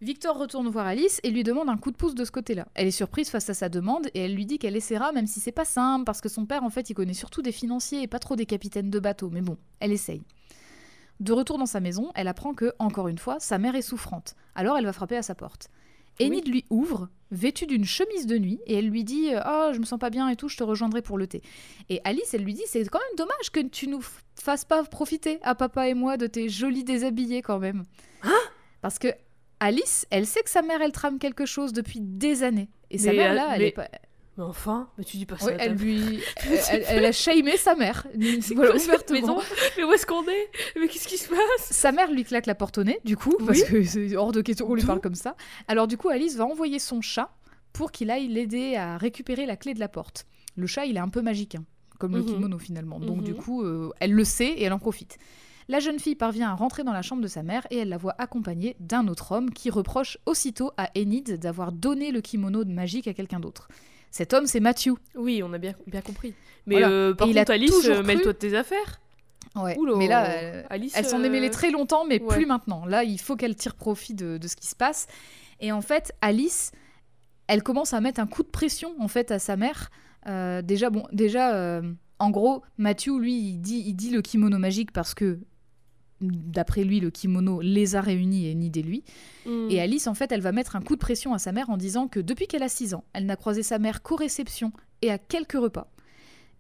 Victor 0.02 0.36
retourne 0.36 0.66
voir 0.68 0.88
Alice 0.88 1.20
et 1.22 1.30
lui 1.30 1.44
demande 1.44 1.68
un 1.68 1.76
coup 1.76 1.92
de 1.92 1.96
pouce 1.96 2.16
de 2.16 2.24
ce 2.24 2.32
côté-là. 2.32 2.66
Elle 2.74 2.88
est 2.88 2.90
surprise 2.90 3.30
face 3.30 3.48
à 3.48 3.54
sa 3.54 3.68
demande 3.68 4.08
et 4.14 4.20
elle 4.24 4.34
lui 4.34 4.46
dit 4.46 4.58
qu'elle 4.58 4.74
essaiera, 4.74 5.12
même 5.12 5.28
si 5.28 5.38
c'est 5.38 5.52
pas 5.52 5.64
simple, 5.64 6.04
parce 6.04 6.20
que 6.20 6.28
son 6.28 6.44
père, 6.44 6.64
en 6.64 6.70
fait, 6.70 6.90
il 6.90 6.94
connaît 6.94 7.14
surtout 7.14 7.40
des 7.40 7.52
financiers 7.52 8.02
et 8.02 8.08
pas 8.08 8.18
trop 8.18 8.34
des 8.34 8.46
capitaines 8.46 8.90
de 8.90 8.98
bateau. 8.98 9.30
Mais 9.30 9.42
bon, 9.42 9.56
elle 9.78 9.92
essaye. 9.92 10.22
De 11.22 11.32
retour 11.32 11.56
dans 11.56 11.66
sa 11.66 11.78
maison, 11.78 12.10
elle 12.16 12.26
apprend 12.26 12.52
que, 12.52 12.72
encore 12.80 13.06
une 13.06 13.18
fois, 13.18 13.36
sa 13.38 13.56
mère 13.56 13.76
est 13.76 13.82
souffrante. 13.82 14.34
Alors 14.56 14.76
elle 14.76 14.84
va 14.84 14.92
frapper 14.92 15.16
à 15.16 15.22
sa 15.22 15.36
porte. 15.36 15.68
Oui. 16.18 16.26
Enid 16.26 16.48
lui 16.48 16.64
ouvre, 16.68 17.08
vêtue 17.30 17.64
d'une 17.66 17.84
chemise 17.84 18.26
de 18.26 18.38
nuit, 18.38 18.58
et 18.66 18.74
elle 18.78 18.88
lui 18.88 19.04
dit 19.04 19.30
Ah, 19.36 19.70
je 19.72 19.78
me 19.78 19.84
sens 19.84 20.00
pas 20.00 20.10
bien 20.10 20.28
et 20.28 20.34
tout, 20.34 20.48
je 20.48 20.56
te 20.56 20.64
rejoindrai 20.64 21.00
pour 21.00 21.18
le 21.18 21.28
thé. 21.28 21.40
Et 21.88 22.00
Alice, 22.02 22.34
elle 22.34 22.42
lui 22.42 22.54
dit 22.54 22.64
C'est 22.66 22.84
quand 22.88 22.98
même 22.98 23.16
dommage 23.16 23.50
que 23.52 23.60
tu 23.60 23.86
nous 23.86 24.04
fasses 24.34 24.64
pas 24.64 24.82
profiter, 24.82 25.38
à 25.42 25.54
papa 25.54 25.88
et 25.88 25.94
moi, 25.94 26.16
de 26.16 26.26
tes 26.26 26.48
jolis 26.48 26.82
déshabillés 26.82 27.40
quand 27.40 27.60
même. 27.60 27.84
Parce 28.80 28.98
que 28.98 29.08
Alice, 29.60 30.06
elle 30.10 30.26
sait 30.26 30.42
que 30.42 30.50
sa 30.50 30.62
mère, 30.62 30.82
elle 30.82 30.90
trame 30.90 31.20
quelque 31.20 31.46
chose 31.46 31.72
depuis 31.72 32.00
des 32.00 32.42
années. 32.42 32.68
Et 32.90 32.98
sa 32.98 33.12
mère, 33.12 33.30
euh, 33.30 33.34
là, 33.36 33.50
elle 33.54 33.60
mais- 33.60 33.68
est 33.68 33.72
pas... 33.72 33.88
Mais 34.38 34.44
enfin, 34.44 34.88
mais 34.96 35.04
tu 35.04 35.18
dis 35.18 35.26
pas 35.26 35.36
ça. 35.38 35.52
Elle 35.58 35.74
lui... 35.74 36.20
elle, 36.88 37.04
a 37.04 37.12
shamé 37.12 37.56
sa 37.58 37.74
mère. 37.74 38.06
C'est 38.40 38.54
Voilà, 38.54 38.74
ouvertement. 38.76 39.40
Mais 39.76 39.84
où 39.84 39.92
est-ce 39.92 40.06
qu'on 40.06 40.22
est 40.26 40.48
Mais 40.80 40.88
qu'est-ce 40.88 41.06
qui 41.06 41.18
se 41.18 41.28
passe 41.28 41.38
Sa 41.60 41.92
mère 41.92 42.10
lui 42.10 42.24
claque 42.24 42.46
la 42.46 42.54
porte 42.54 42.78
au 42.78 42.84
nez, 42.84 42.98
du 43.04 43.16
coup, 43.16 43.36
parce 43.46 43.62
que 43.62 43.82
c'est 43.84 44.16
hors 44.16 44.32
de 44.32 44.40
question 44.40 44.66
qu'on 44.66 44.74
lui 44.74 44.84
parle 44.84 45.00
comme 45.02 45.14
ça. 45.14 45.36
Alors 45.68 45.86
du 45.86 45.96
coup, 45.98 46.08
Alice 46.08 46.36
va 46.36 46.46
envoyer 46.46 46.78
son 46.78 47.02
chat 47.02 47.30
pour 47.74 47.92
qu'il 47.92 48.10
aille 48.10 48.28
l'aider 48.28 48.76
à 48.76 48.96
récupérer 48.96 49.44
la 49.44 49.56
clé 49.56 49.74
de 49.74 49.80
la 49.80 49.88
porte. 49.88 50.26
Le 50.56 50.66
chat, 50.66 50.86
il 50.86 50.96
est 50.96 51.00
un 51.00 51.08
peu 51.08 51.20
magique, 51.22 51.54
hein, 51.56 51.64
comme 51.98 52.14
le 52.16 52.22
Mhm. 52.22 52.26
kimono 52.34 52.58
finalement. 52.58 53.00
Donc 53.00 53.18
Mhm. 53.18 53.24
du 53.24 53.34
coup, 53.34 53.62
euh, 53.64 53.90
elle 54.00 54.12
le 54.12 54.24
sait 54.24 54.48
et 54.48 54.62
elle 54.64 54.72
en 54.72 54.78
profite. 54.78 55.18
La 55.68 55.78
jeune 55.78 55.98
fille 55.98 56.16
parvient 56.16 56.50
à 56.50 56.54
rentrer 56.54 56.84
dans 56.84 56.92
la 56.92 57.02
chambre 57.02 57.22
de 57.22 57.28
sa 57.28 57.42
mère 57.42 57.66
et 57.70 57.76
elle 57.78 57.88
la 57.90 57.96
voit 57.98 58.14
accompagnée 58.18 58.76
d'un 58.80 59.06
autre 59.08 59.32
homme 59.32 59.50
qui 59.52 59.70
reproche 59.70 60.18
aussitôt 60.26 60.72
à 60.76 60.90
Enid 60.98 61.38
d'avoir 61.38 61.70
donné 61.72 62.10
le 62.12 62.20
kimono 62.20 62.64
magique 62.64 63.08
à 63.08 63.14
quelqu'un 63.14 63.40
d'autre. 63.40 63.68
Cet 64.12 64.32
homme, 64.34 64.46
c'est 64.46 64.60
Matthew. 64.60 64.90
Oui, 65.16 65.42
on 65.42 65.52
a 65.52 65.58
bien, 65.58 65.74
bien 65.88 66.02
compris. 66.02 66.34
Mais 66.66 66.76
Voilà. 66.76 66.90
euh, 66.90 67.14
par 67.14 67.26
Et 67.28 67.34
contre, 67.34 67.50
Alice, 67.50 67.88
euh, 67.88 68.02
mêle-toi 68.04 68.32
de 68.34 68.38
tes 68.38 68.54
affaires. 68.54 69.00
Ouais. 69.56 69.76
Mais 69.96 70.06
là, 70.06 70.26
elle, 70.28 70.66
Alice, 70.70 70.92
elle 70.94 71.04
s'en 71.04 71.22
est 71.24 71.26
euh, 71.26 71.30
mêlée 71.30 71.50
très 71.50 71.70
longtemps, 71.70 72.04
mais 72.06 72.22
ouais. 72.22 72.28
plus 72.36 72.46
maintenant. 72.46 72.86
Là, 72.86 73.02
il 73.04 73.18
faut 73.18 73.36
qu'elle 73.36 73.56
tire 73.56 73.74
profit 73.74 74.14
de, 74.14 74.38
de 74.38 74.46
ce 74.48 74.54
qui 74.54 74.66
se 74.68 74.76
passe. 74.76 75.08
Et 75.60 75.72
en 75.72 75.80
fait, 75.80 76.12
Alice, 76.20 76.72
elle 77.48 77.62
commence 77.62 77.92
à 77.94 78.00
mettre 78.00 78.20
un 78.20 78.26
coup 78.26 78.42
de 78.42 78.48
pression 78.48 78.94
en 79.00 79.08
fait 79.08 79.30
à 79.30 79.38
sa 79.38 79.56
mère. 79.56 79.90
Euh, 80.28 80.62
déjà, 80.62 80.90
bon, 80.90 81.04
déjà, 81.12 81.54
euh, 81.54 81.82
en 82.18 82.30
gros, 82.30 82.62
Matthew, 82.78 83.18
lui, 83.18 83.34
il 83.34 83.58
dit, 83.60 83.82
il 83.86 83.94
dit 83.94 84.10
le 84.10 84.22
kimono 84.22 84.58
magique 84.58 84.92
parce 84.92 85.14
que, 85.14 85.38
d'après 86.30 86.84
lui, 86.84 87.00
le 87.00 87.10
kimono 87.10 87.60
les 87.60 87.96
a 87.96 88.00
réunis 88.00 88.46
et 88.48 88.54
Nid 88.54 88.72
et 88.78 88.82
lui. 88.82 89.02
hmm. 89.46 89.68
Et 89.70 89.80
Alice, 89.80 90.06
en 90.06 90.14
fait, 90.14 90.30
elle 90.32 90.40
va 90.40 90.52
mettre 90.52 90.76
un 90.76 90.80
coup 90.80 90.94
de 90.94 91.00
pression 91.00 91.34
à 91.34 91.38
sa 91.38 91.52
mère 91.52 91.70
en 91.70 91.76
disant 91.76 92.08
que 92.08 92.20
depuis 92.20 92.46
qu'elle 92.46 92.62
a 92.62 92.68
6 92.68 92.94
ans, 92.94 93.04
elle 93.12 93.26
n'a 93.26 93.36
croisé 93.36 93.62
sa 93.62 93.78
mère 93.78 94.02
qu'aux 94.02 94.16
réceptions 94.16 94.72
et 95.02 95.10
à 95.10 95.18
quelques 95.18 95.52
repas. 95.52 95.88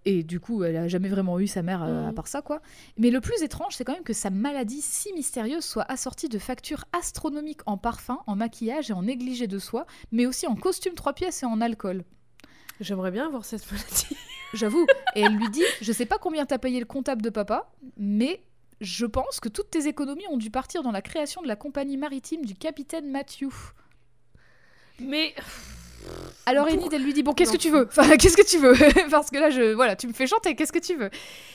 Et 0.04 0.24
du 0.24 0.40
coup, 0.40 0.64
elle 0.64 0.76
a 0.76 0.88
jamais 0.88 1.08
vraiment 1.08 1.38
eu 1.38 1.46
sa 1.46 1.62
mère 1.62 1.84
euh, 1.84 2.08
à 2.08 2.10
Mm. 2.10 2.14
part 2.16 2.26
ça, 2.26 2.42
quoi. 2.42 2.60
Mais 2.98 3.10
le 3.10 3.20
plus 3.20 3.40
étrange, 3.44 3.76
c'est 3.76 3.84
quand 3.84 3.92
même 3.92 4.02
que 4.02 4.12
sa 4.12 4.30
maladie 4.30 4.80
si 4.82 5.12
mystérieuse 5.12 5.64
soit 5.64 5.84
assortie 5.88 6.28
de 6.28 6.40
factures 6.40 6.84
astronomiques 6.92 7.60
en 7.66 7.76
parfum, 7.78 8.18
en 8.26 8.34
maquillage 8.34 8.90
et 8.90 8.94
en 8.94 9.02
négligé 9.02 9.46
de 9.46 9.60
soie, 9.60 9.86
mais 10.10 10.26
aussi 10.26 10.48
en 10.48 10.56
costume 10.56 10.94
trois 10.94 11.12
pièces 11.12 11.44
et 11.44 11.46
en 11.46 11.60
alcool. 11.60 12.02
J'aimerais 12.80 13.12
bien 13.12 13.26
avoir 13.26 13.44
cette 13.44 13.64
maladie. 13.70 14.16
J'avoue. 14.54 14.86
Et 15.14 15.20
elle 15.20 15.36
lui 15.36 15.48
dit 15.50 15.62
Je 15.80 15.92
sais 15.92 16.04
pas 16.04 16.18
combien 16.18 16.46
t'as 16.46 16.58
payé 16.58 16.80
le 16.80 16.84
comptable 16.86 17.22
de 17.22 17.30
papa, 17.30 17.70
mais 17.96 18.42
je 18.82 19.06
pense 19.06 19.40
que 19.40 19.48
toutes 19.48 19.70
tes 19.70 19.86
économies 19.86 20.26
ont 20.28 20.36
dû 20.36 20.50
partir 20.50 20.82
dans 20.82 20.90
la 20.90 21.02
création 21.02 21.40
de 21.40 21.48
la 21.48 21.56
compagnie 21.56 21.96
maritime 21.96 22.44
du 22.44 22.54
capitaine 22.54 23.10
Matthew. 23.10 23.48
Mais 25.00 25.34
Alors 26.46 26.66
Enid, 26.66 26.92
elle 26.92 27.04
lui 27.04 27.12
dit 27.12 27.22
bon, 27.22 27.32
qu'est-ce 27.32 27.52
que 27.52 27.56
tu 27.56 27.70
veux? 27.70 27.86
Enfin, 27.86 28.16
qu'est-ce 28.18 28.36
que 28.36 28.46
tu 28.46 28.58
veux? 28.58 28.74
Parce 29.10 29.30
que 29.30 29.38
là, 29.38 29.50
je, 29.50 29.72
voilà, 29.72 29.94
tu 29.94 30.08
me 30.08 30.12
fais 30.12 30.26
chanter. 30.26 30.56
Qu'est-ce 30.56 30.72
que 30.72 30.80
tu 30.80 30.96
veux? 30.96 31.10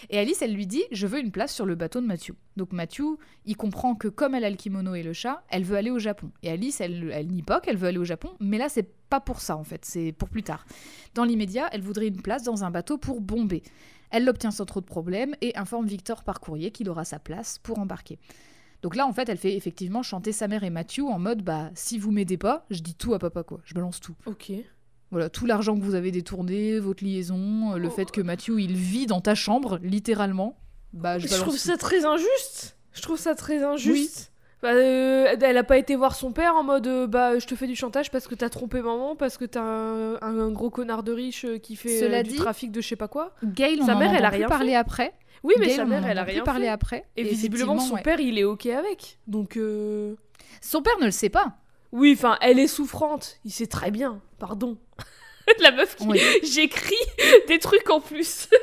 Et 0.09 0.17
Alice, 0.17 0.41
elle 0.41 0.53
lui 0.53 0.65
dit, 0.65 0.83
je 0.91 1.05
veux 1.05 1.19
une 1.19 1.31
place 1.31 1.53
sur 1.53 1.65
le 1.65 1.75
bateau 1.75 1.99
de 1.99 2.05
Matthew. 2.05 2.31
Donc 2.55 2.71
Matthew, 2.71 3.17
il 3.45 3.57
comprend 3.57 3.95
que 3.95 4.07
comme 4.07 4.33
elle 4.33 4.45
a 4.45 4.49
le 4.49 4.55
kimono 4.55 4.95
et 4.95 5.03
le 5.03 5.13
chat, 5.13 5.43
elle 5.49 5.63
veut 5.63 5.75
aller 5.75 5.91
au 5.91 5.99
Japon. 5.99 6.31
Et 6.43 6.49
Alice, 6.49 6.79
elle, 6.79 7.11
elle 7.13 7.27
nie 7.27 7.43
pas 7.43 7.59
qu'elle 7.59 7.77
veut 7.77 7.89
aller 7.89 7.97
au 7.97 8.05
Japon, 8.05 8.29
mais 8.39 8.57
là, 8.57 8.69
c'est 8.69 8.87
pas 9.09 9.19
pour 9.19 9.39
ça 9.39 9.55
en 9.55 9.63
fait, 9.63 9.85
c'est 9.85 10.11
pour 10.11 10.29
plus 10.29 10.43
tard. 10.43 10.65
Dans 11.13 11.23
l'immédiat, 11.23 11.69
elle 11.71 11.81
voudrait 11.81 12.07
une 12.07 12.21
place 12.21 12.43
dans 12.43 12.63
un 12.63 12.71
bateau 12.71 12.97
pour 12.97 13.21
bomber. 13.21 13.63
Elle 14.09 14.25
l'obtient 14.25 14.51
sans 14.51 14.65
trop 14.65 14.79
de 14.81 14.85
problèmes 14.85 15.35
et 15.41 15.55
informe 15.57 15.85
Victor 15.85 16.23
par 16.23 16.39
courrier 16.39 16.71
qu'il 16.71 16.89
aura 16.89 17.05
sa 17.05 17.19
place 17.19 17.59
pour 17.59 17.79
embarquer. 17.79 18.19
Donc 18.83 18.95
là, 18.95 19.07
en 19.07 19.13
fait, 19.13 19.27
elle 19.27 19.37
fait 19.37 19.55
effectivement 19.55 20.03
chanter 20.03 20.31
sa 20.31 20.47
mère 20.47 20.63
et 20.63 20.69
Matthew 20.69 20.99
en 21.01 21.17
mode 21.19 21.41
bah 21.41 21.71
si 21.73 21.97
vous 21.97 22.11
m'aidez 22.11 22.37
pas, 22.37 22.65
je 22.69 22.81
dis 22.81 22.93
tout 22.95 23.13
à 23.13 23.19
papa 23.19 23.43
quoi, 23.43 23.59
je 23.63 23.73
balance 23.73 23.99
tout. 23.99 24.15
ok. 24.25 24.51
Voilà, 25.09 25.29
tout 25.29 25.45
l'argent 25.45 25.77
que 25.79 25.83
vous 25.83 25.95
avez 25.95 26.11
détourné, 26.11 26.79
votre 26.79 27.01
liaison, 27.03 27.71
euh, 27.73 27.77
le 27.77 27.87
Oh. 27.87 27.91
fait 27.91 28.11
que 28.11 28.19
Matthew 28.19 28.59
il 28.59 28.75
vit 28.75 29.05
dans 29.05 29.21
ta 29.21 29.35
chambre, 29.35 29.79
littéralement. 29.81 30.57
Bah, 30.91 31.17
je, 31.17 31.27
Je, 31.27 31.35
trouve 31.35 31.53
tout. 31.53 31.59
ça 31.59 31.77
très 31.77 32.03
injuste. 32.05 32.77
Je 32.91 33.01
trouve 33.01 33.17
ça 33.17 33.33
très 33.33 33.63
injuste. 33.63 34.31
Bah, 34.63 34.69
euh, 34.73 35.35
elle 35.39 35.57
a 35.57 35.63
pas 35.63 35.77
été 35.77 35.95
voir 35.95 36.15
son 36.15 36.31
père 36.31 36.55
en 36.55 36.63
mode 36.63 36.87
euh, 36.87 37.05
bah 37.05 37.37
je 37.37 37.45
te 37.45 37.53
fais 37.55 37.67
du 37.67 37.75
chantage 37.75 38.09
parce 38.09 38.27
que 38.27 38.33
t'as 38.33 38.49
trompé 38.49 38.81
maman 38.81 39.15
parce 39.15 39.37
que 39.37 39.45
t'es 39.45 39.59
un, 39.59 40.17
un- 40.19 40.39
un 40.39 40.51
gros 40.51 40.71
connard 40.71 41.03
de 41.03 41.11
riche 41.11 41.45
euh, 41.45 41.59
qui 41.59 41.75
fait 41.75 41.99
Cela 41.99 42.23
du 42.23 42.31
dit- 42.31 42.35
trafic 42.37 42.71
de 42.71 42.81
je 42.81 42.87
sais 42.87 42.95
pas 42.95 43.07
quoi. 43.07 43.35
Gail, 43.43 43.77
on 43.81 43.85
Sa 43.85 43.95
en 43.95 43.99
mère, 43.99 44.15
elle 44.15 44.25
a 44.25 44.29
rien 44.29 44.47
parler 44.47 44.73
après. 44.73 45.13
Oui 45.43 45.53
mais 45.59 45.67
Gail, 45.67 45.75
sa 45.75 45.85
mère 45.85 46.07
elle 46.07 46.17
a 46.17 46.23
rien 46.23 46.43
fait. 46.43 46.67
après. 46.69 47.05
Et 47.15 47.23
visiblement 47.23 47.77
son 47.77 47.93
ouais. 47.95 48.01
père 48.01 48.19
il 48.19 48.39
est 48.39 48.43
ok 48.45 48.65
avec. 48.65 49.19
Donc 49.27 49.57
euh, 49.57 50.15
Son 50.61 50.81
père 50.81 50.97
ne 50.99 51.05
le 51.05 51.11
sait 51.11 51.29
pas. 51.29 51.57
oui 51.91 52.13
enfin 52.17 52.37
elle 52.41 52.57
est 52.57 52.65
souffrante. 52.67 53.37
Il 53.45 53.51
sait 53.51 53.67
très 53.67 53.91
bien. 53.91 54.21
Pardon. 54.39 54.79
La 55.59 55.71
meuf 55.71 55.95
qui 55.97 56.07
Oui. 56.07 56.19
j'écris 56.43 56.95
des 57.47 57.59
trucs 57.59 57.89
en 57.91 57.99
plus. 58.01 58.49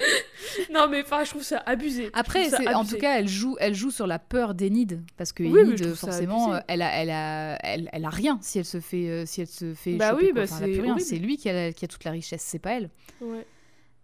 non 0.72 0.88
mais 0.88 1.02
enfin 1.02 1.24
je 1.24 1.30
trouve 1.30 1.42
ça 1.42 1.58
abusé. 1.66 2.10
Après, 2.12 2.48
ça 2.48 2.58
en 2.76 2.84
tout 2.84 2.96
cas, 2.96 3.18
elle 3.18 3.28
joue, 3.28 3.56
elle 3.60 3.74
joue 3.74 3.90
sur 3.90 4.06
la 4.06 4.18
peur 4.18 4.54
d'Enid 4.54 5.02
parce 5.16 5.32
que 5.32 5.42
Oui, 5.42 5.60
Enid, 5.60 5.94
forcément, 5.94 6.54
euh, 6.54 6.58
elle 6.68 6.82
a, 6.82 6.90
elle 6.92 7.10
a, 7.10 7.58
elle, 7.64 7.88
elle 7.92 8.04
a 8.04 8.10
rien 8.10 8.38
si 8.42 8.58
elle 8.58 8.64
se 8.64 8.80
fait, 8.80 9.08
euh, 9.08 9.26
si 9.26 9.40
elle 9.42 9.46
se 9.46 9.74
fait. 9.74 9.94
Bah 9.94 10.10
choper, 10.10 10.26
oui, 10.26 10.32
bah 10.32 10.42
Enfin, 10.44 10.98
c'est 10.98 11.16
lui 11.16 11.36
qui 11.36 11.48
a, 11.48 11.72
qui 11.72 11.84
a 11.84 11.88
toute 11.88 12.04
la 12.04 12.10
richesse, 12.12 12.42
c'est 12.42 12.58
pas 12.58 12.72
elle. 12.72 12.90
Ouais. 13.20 13.44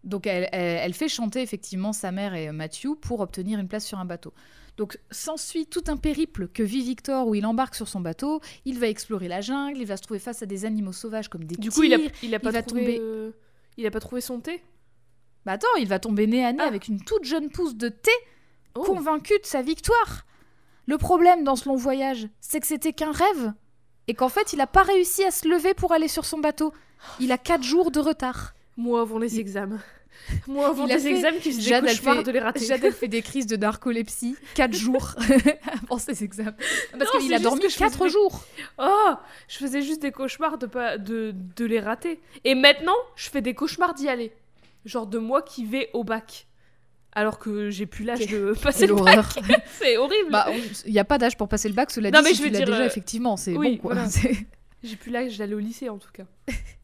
Donc 0.04 0.26
elle, 0.26 0.48
elle- 0.52 0.80
elle 0.84 0.94
fait 0.94 1.08
chanter 1.08 1.42
effectivement 1.42 1.92
sa 1.92 2.12
mère 2.12 2.34
et 2.34 2.52
Matthew 2.52 2.94
pour 3.00 3.20
obtenir 3.20 3.58
une 3.58 3.68
place 3.68 3.84
sur 3.84 3.98
un 3.98 4.04
bateau. 4.04 4.32
Donc 4.76 4.98
s'ensuit 5.10 5.66
tout 5.66 5.82
un 5.88 5.96
périple 5.96 6.48
que 6.48 6.62
vit 6.62 6.82
Victor 6.82 7.26
où 7.26 7.34
il 7.34 7.46
embarque 7.46 7.74
sur 7.74 7.88
son 7.88 8.00
bateau, 8.00 8.40
il 8.66 8.78
va 8.78 8.88
explorer 8.88 9.26
la 9.26 9.40
jungle, 9.40 9.78
il 9.80 9.86
va 9.86 9.96
se 9.96 10.02
trouver 10.02 10.20
face 10.20 10.42
à 10.42 10.46
des 10.46 10.66
animaux 10.66 10.92
sauvages 10.92 11.28
comme 11.28 11.44
des 11.44 11.56
Du 11.56 11.70
coup 11.70 11.82
il 11.82 11.94
a, 11.94 11.98
tigres. 11.98 12.12
il 12.22 12.34
a 12.34 12.38
pas 12.38 12.62
trouvé 12.62 12.82
tomber- 12.82 12.98
euh, 13.00 13.30
il 13.78 13.86
a 13.86 13.90
pas 13.90 14.00
trouvé 14.00 14.20
son 14.20 14.38
thé? 14.38 14.62
Bah 15.46 15.52
attends, 15.52 15.74
il 15.78 15.86
va 15.88 15.98
tomber 15.98 16.26
nez 16.26 16.44
à 16.44 16.52
nez 16.52 16.58
Ah. 16.60 16.66
avec 16.66 16.88
une 16.88 17.00
toute 17.00 17.24
jeune 17.24 17.48
pousse 17.50 17.74
de 17.76 17.88
thé 17.88 18.10
Oh. 18.74 18.82
convaincue 18.82 19.38
de 19.40 19.46
sa 19.46 19.62
victoire. 19.62 20.26
Le 20.86 20.98
problème 20.98 21.44
dans 21.44 21.56
ce 21.56 21.68
long 21.68 21.76
voyage, 21.76 22.28
c'est 22.40 22.60
que 22.60 22.66
c'était 22.66 22.92
qu'un 22.92 23.12
rêve 23.12 23.52
et 24.08 24.14
qu'en 24.14 24.28
fait 24.28 24.52
il 24.52 24.60
a 24.60 24.66
pas 24.66 24.82
réussi 24.82 25.24
à 25.24 25.30
se 25.30 25.48
lever 25.48 25.72
pour 25.72 25.92
aller 25.92 26.08
sur 26.08 26.24
son 26.26 26.38
bateau. 26.38 26.72
Il 27.20 27.32
a 27.32 27.38
quatre 27.38 27.62
jours 27.62 27.90
de 27.90 28.00
retard. 28.00 28.52
Moi 28.76 29.00
avant 29.00 29.18
les 29.18 29.40
examens. 29.40 29.80
Moi 30.48 30.66
avant 30.68 30.86
Il 30.86 30.94
les 30.94 30.98
fait- 30.98 31.10
examens 31.10 31.38
qui 31.38 31.52
faisaient 31.52 31.60
Jade, 31.70 31.88
fait- 31.88 32.22
de 32.22 32.30
les 32.30 32.38
rater. 32.40 32.64
Jade, 32.64 32.90
fait 32.90 33.08
des 33.08 33.22
crises 33.22 33.46
de 33.46 33.56
narcolepsie 33.56 34.34
4 34.54 34.74
jours 34.74 35.14
avant 35.84 35.98
ses 35.98 36.24
examens. 36.24 36.54
Parce 36.98 37.10
qu'il 37.18 37.32
a 37.34 37.38
dormi 37.38 37.60
que 37.60 37.68
je 37.68 37.78
4 37.78 37.92
faisais 37.92 38.04
des- 38.04 38.10
jours. 38.10 38.42
Oh, 38.78 39.10
je 39.48 39.58
faisais 39.58 39.82
juste 39.82 40.02
des 40.02 40.12
cauchemars 40.12 40.58
de 40.58 40.66
pas 40.66 40.98
de, 40.98 41.32
de 41.56 41.64
les 41.64 41.80
rater. 41.80 42.20
Et 42.44 42.54
maintenant, 42.54 42.96
je 43.14 43.28
fais 43.30 43.40
des 43.42 43.54
cauchemars 43.54 43.94
d'y 43.94 44.08
aller. 44.08 44.32
Genre 44.86 45.06
de 45.06 45.18
moi 45.18 45.42
qui 45.42 45.66
vais 45.66 45.90
au 45.92 46.02
bac. 46.02 46.46
Alors 47.12 47.38
que 47.38 47.70
j'ai 47.70 47.86
plus 47.86 48.04
l'âge 48.04 48.26
de 48.26 48.54
passer 48.62 48.86
le 48.86 48.94
bac. 48.94 49.24
C'est 49.78 49.96
horrible. 49.98 50.30
Bah, 50.30 50.46
il 50.86 50.92
n'y 50.92 50.98
a 50.98 51.04
pas 51.04 51.18
d'âge 51.18 51.36
pour 51.36 51.48
passer 51.48 51.68
le 51.68 51.74
bac, 51.74 51.90
cela 51.90 52.10
Non, 52.10 52.20
dit, 52.20 52.24
mais 52.24 52.30
si 52.30 52.36
je 52.36 52.42
tu 52.42 52.48
veux 52.48 52.52
l'as 52.52 52.58
dire, 52.58 52.66
déjà, 52.66 52.82
euh, 52.82 52.86
effectivement, 52.86 53.36
c'est 53.36 53.56
oui, 53.56 53.76
bon, 53.76 53.88
quoi. 53.88 53.94
voilà. 53.94 54.08
J'ai 54.84 54.96
plus 54.96 55.10
l'âge 55.10 55.36
d'aller 55.38 55.54
au 55.54 55.58
lycée 55.58 55.88
en 55.88 55.98
tout 55.98 56.10
cas. 56.12 56.24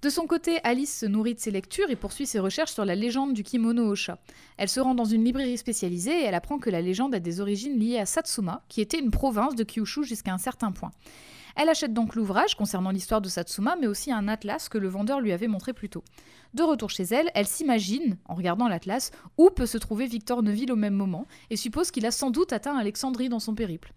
De 0.00 0.08
son 0.08 0.26
côté, 0.26 0.58
Alice 0.64 0.98
se 0.98 1.06
nourrit 1.06 1.34
de 1.34 1.38
ses 1.38 1.52
lectures 1.52 1.88
et 1.90 1.94
poursuit 1.96 2.26
ses 2.26 2.40
recherches 2.40 2.72
sur 2.72 2.84
la 2.84 2.96
légende 2.96 3.34
du 3.34 3.44
kimono 3.44 3.86
au 3.86 3.94
chat. 3.94 4.18
Elle 4.56 4.68
se 4.68 4.80
rend 4.80 4.94
dans 4.94 5.04
une 5.04 5.24
librairie 5.24 5.58
spécialisée 5.58 6.22
et 6.22 6.24
elle 6.24 6.34
apprend 6.34 6.58
que 6.58 6.70
la 6.70 6.80
légende 6.80 7.14
a 7.14 7.20
des 7.20 7.40
origines 7.40 7.78
liées 7.78 7.98
à 7.98 8.06
Satsuma, 8.06 8.64
qui 8.68 8.80
était 8.80 8.98
une 8.98 9.12
province 9.12 9.54
de 9.54 9.62
Kyushu 9.62 10.02
jusqu'à 10.02 10.32
un 10.32 10.38
certain 10.38 10.72
point. 10.72 10.90
Elle 11.56 11.68
achète 11.68 11.92
donc 11.92 12.14
l'ouvrage 12.14 12.54
concernant 12.54 12.90
l'histoire 12.90 13.20
de 13.20 13.28
Satsuma, 13.28 13.76
mais 13.80 13.86
aussi 13.86 14.10
un 14.12 14.28
atlas 14.28 14.68
que 14.68 14.78
le 14.78 14.88
vendeur 14.88 15.20
lui 15.20 15.32
avait 15.32 15.48
montré 15.48 15.72
plus 15.72 15.88
tôt. 15.88 16.02
De 16.54 16.62
retour 16.62 16.90
chez 16.90 17.04
elle, 17.04 17.30
elle 17.34 17.46
s'imagine, 17.46 18.16
en 18.28 18.34
regardant 18.34 18.68
l'atlas, 18.68 19.10
où 19.38 19.50
peut 19.50 19.66
se 19.66 19.78
trouver 19.78 20.06
Victor 20.06 20.42
Neville 20.42 20.72
au 20.72 20.76
même 20.76 20.94
moment, 20.94 21.26
et 21.50 21.56
suppose 21.56 21.90
qu'il 21.90 22.04
a 22.06 22.10
sans 22.10 22.30
doute 22.30 22.52
atteint 22.52 22.76
Alexandrie 22.76 23.28
dans 23.28 23.40
son 23.40 23.54
périple. 23.54 23.92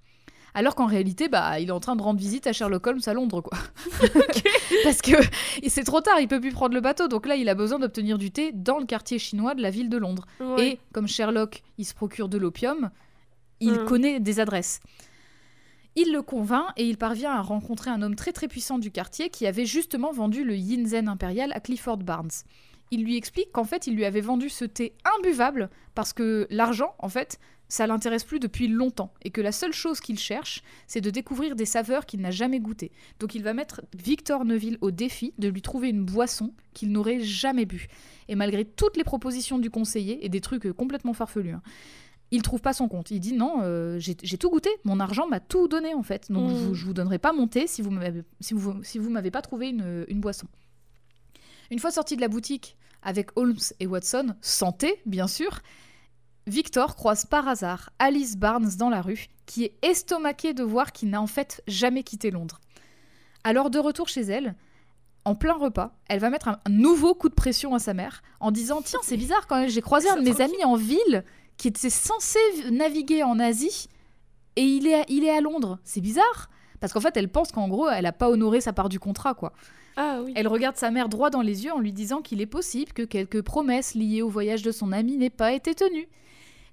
Alors 0.58 0.74
qu'en 0.76 0.86
réalité, 0.86 1.28
bah, 1.28 1.60
il 1.60 1.68
est 1.68 1.72
en 1.72 1.82
train 1.82 1.98
de 1.98 2.02
rendre 2.02 2.18
visite 2.18 2.48
à 2.48 2.54
Sherlock 2.54 2.88
Holmes 2.88 3.02
à 3.08 3.14
Londres, 3.14 3.42
quoi. 3.42 3.58
Parce 4.84 5.02
que 5.02 5.12
c'est 5.68 5.84
trop 5.84 6.00
tard, 6.00 6.22
il 6.22 6.30
peut 6.30 6.40
plus 6.40 6.52
prendre 6.54 6.74
le 6.74 6.80
bateau, 6.80 7.10
donc 7.10 7.28
là, 7.28 7.36
il 7.36 7.50
a 7.50 7.56
besoin 7.56 7.78
d'obtenir 7.78 8.18
du 8.18 8.32
thé 8.32 8.52
dans 8.54 8.80
le 8.80 8.86
quartier 8.86 9.20
chinois 9.20 9.54
de 9.54 9.62
la 9.62 9.70
ville 9.70 9.90
de 9.90 9.98
Londres. 9.98 10.26
Ouais. 10.40 10.68
Et 10.68 10.80
comme 10.94 11.08
Sherlock, 11.10 11.62
il 11.78 11.84
se 11.86 11.94
procure 11.94 12.30
de 12.30 12.38
l'opium, 12.38 12.90
il 13.60 13.74
Mm. 13.82 13.86
connaît 13.86 14.20
des 14.22 14.40
adresses. 14.40 14.80
Il 15.98 16.12
le 16.12 16.22
convainc 16.22 16.68
et 16.76 16.86
il 16.86 16.98
parvient 16.98 17.32
à 17.32 17.42
rencontrer 17.42 17.90
un 17.90 18.02
homme 18.02 18.16
très 18.16 18.34
très 18.34 18.50
puissant 18.50 18.80
du 18.80 18.92
quartier 18.92 19.30
qui 19.30 19.48
avait 19.48 19.66
justement 19.66 20.12
vendu 20.12 20.44
le 20.44 20.58
Yinzen 20.58 21.08
impérial 21.08 21.54
à 21.54 21.62
Clifford 21.62 22.00
Barnes. 22.00 22.32
Il 22.92 23.04
lui 23.04 23.16
explique 23.16 23.52
qu'en 23.54 23.64
fait, 23.64 23.88
il 23.88 23.96
lui 23.96 24.04
avait 24.04 24.20
vendu 24.20 24.50
ce 24.50 24.66
thé 24.66 24.94
imbuvable 25.18 25.70
parce 25.96 26.12
que 26.12 26.48
l'argent, 26.50 26.96
en 27.00 27.08
fait, 27.08 27.40
ça 27.70 27.88
l'intéresse 27.88 28.26
plus 28.26 28.40
depuis 28.40 28.68
longtemps 28.68 29.14
et 29.24 29.32
que 29.32 29.42
la 29.42 29.54
seule 29.54 29.72
chose 29.72 30.02
qu'il 30.02 30.20
cherche, 30.20 30.64
c'est 30.86 31.02
de 31.02 31.10
découvrir 31.10 31.56
des 31.56 31.66
saveurs 31.66 32.06
qu'il 32.06 32.20
n'a 32.20 32.30
jamais 32.30 32.60
goûtées. 32.60 32.92
Donc 33.20 33.34
il 33.34 33.42
va 33.42 33.54
mettre 33.54 33.82
Victor 33.96 34.46
Neville 34.46 34.78
au 34.82 34.92
défi 34.92 35.34
de 35.38 35.48
lui 35.48 35.62
trouver 35.62 35.90
une 35.90 36.04
boisson 36.04 36.54
qu'il 36.74 36.92
n'aurait 36.92 37.22
jamais 37.22 37.66
bu. 37.66 37.88
Et 38.28 38.36
malgré 38.36 38.66
toutes 38.66 38.98
les 38.98 39.04
propositions 39.04 39.60
du 39.60 39.70
conseiller 39.70 40.26
et 40.26 40.30
des 40.30 40.42
trucs 40.42 40.72
complètement 40.74 41.14
farfelus, 41.14 41.52
hein, 41.52 41.62
il 42.36 42.42
trouve 42.42 42.62
pas 42.62 42.74
son 42.74 42.88
compte. 42.88 43.12
Il 43.12 43.20
dit 43.20 43.34
non, 43.34 43.60
euh, 43.62 43.98
j'ai 44.00 44.38
tout 44.38 44.50
goûté, 44.50 44.70
mon 44.84 45.00
argent 45.00 45.28
m'a 45.28 45.40
tout 45.40 45.68
donné 45.68 45.94
en 45.94 46.04
fait. 46.04 46.32
Donc 46.32 46.50
je, 46.50 46.56
vous, 46.56 46.74
je 46.74 46.86
vous 46.86 46.94
donnerai 46.94 47.18
pas 47.18 47.34
mon 47.34 47.48
thé 47.48 47.66
si 47.66 47.82
vous 47.82 47.92
m'avez 47.92 48.24
si 48.42 48.54
vous, 48.54 48.84
si 48.84 49.00
vous 49.00 49.10
m'avez 49.10 49.32
pas 49.32 49.42
trouvé 49.42 49.70
une, 49.70 50.06
une 50.10 50.20
boisson. 50.20 50.48
Une 51.72 51.80
fois 51.80 51.92
sorti 51.92 52.16
de 52.16 52.22
la 52.22 52.28
boutique 52.28 52.78
avec 53.02 53.30
Holmes 53.38 53.58
et 53.80 53.88
Watson, 53.88 54.36
santé 54.42 55.02
bien 55.06 55.28
sûr, 55.28 55.62
Victor 56.46 56.96
croise 56.96 57.26
par 57.26 57.48
hasard 57.48 57.90
Alice 58.00 58.38
Barnes 58.38 58.72
dans 58.78 58.90
la 58.90 59.02
rue, 59.02 59.28
qui 59.46 59.64
est 59.64 59.74
estomaquée 59.82 60.54
de 60.54 60.64
voir 60.64 60.92
qu'il 60.92 61.10
n'a 61.10 61.22
en 61.22 61.28
fait 61.28 61.64
jamais 61.68 62.04
quitté 62.04 62.32
Londres. 62.32 62.60
Alors 63.44 63.70
de 63.70 63.80
retour 63.80 64.10
chez 64.10 64.22
elle, 64.22 64.56
en 65.24 65.36
plein 65.36 65.54
repas, 65.54 65.96
elle 66.08 66.20
va 66.20 66.30
mettre 66.30 66.50
un, 66.50 66.60
un 66.66 66.70
nouveau 66.70 67.16
coup 67.16 67.30
de 67.30 67.34
pression 67.34 67.74
à 67.74 67.80
sa 67.80 67.94
mère 67.94 68.22
en 68.40 68.52
disant 68.52 68.82
Tiens, 68.84 69.00
c'est 69.04 69.18
bizarre 69.18 69.48
quand 69.48 69.60
même, 69.60 69.70
j'ai 69.70 69.82
croisé 69.82 70.10
un 70.10 70.18
de 70.18 70.22
mes 70.22 70.42
amis 70.42 70.64
en 70.66 70.76
ville 70.76 71.24
qui 71.58 71.68
était 71.68 71.90
censé 71.90 72.40
naviguer 72.72 73.24
en 73.24 73.40
Asie 73.40 73.88
et 74.56 74.64
il 74.64 74.88
est 74.88 75.02
à, 75.02 75.06
il 75.08 75.24
est 75.24 75.30
à 75.30 75.42
Londres. 75.42 75.80
C'est 75.84 76.02
bizarre 76.02 76.50
parce 76.80 76.94
qu'en 76.94 77.02
fait, 77.02 77.16
elle 77.18 77.30
pense 77.30 77.52
qu'en 77.52 77.68
gros, 77.68 77.90
elle 77.90 78.06
a 78.06 78.12
pas 78.12 78.30
honoré 78.30 78.62
sa 78.62 78.74
part 78.74 78.90
du 78.90 79.00
contrat, 79.00 79.34
quoi. 79.34 79.54
Ah 79.98 80.20
oui. 80.24 80.34
Elle 80.36 80.48
regarde 80.48 80.76
sa 80.76 80.92
mère 80.92 81.08
droit 81.08 81.30
dans 81.30 81.42
les 81.42 81.66
yeux 81.66 81.72
en 81.72 81.80
lui 81.80 81.94
disant 81.94 82.22
qu'il 82.22 82.42
est 82.42 82.46
possible 82.46 82.92
que 82.92 83.04
quelques 83.04 83.42
promesses 83.42 83.96
liées 83.96 84.22
au 84.22 84.30
voyage 84.30 84.62
de 84.62 84.72
son 84.72 84.92
ami 84.92 85.18
n'aient 85.18 85.30
pas 85.30 85.54
été 85.54 85.74
tenues. 85.74 86.10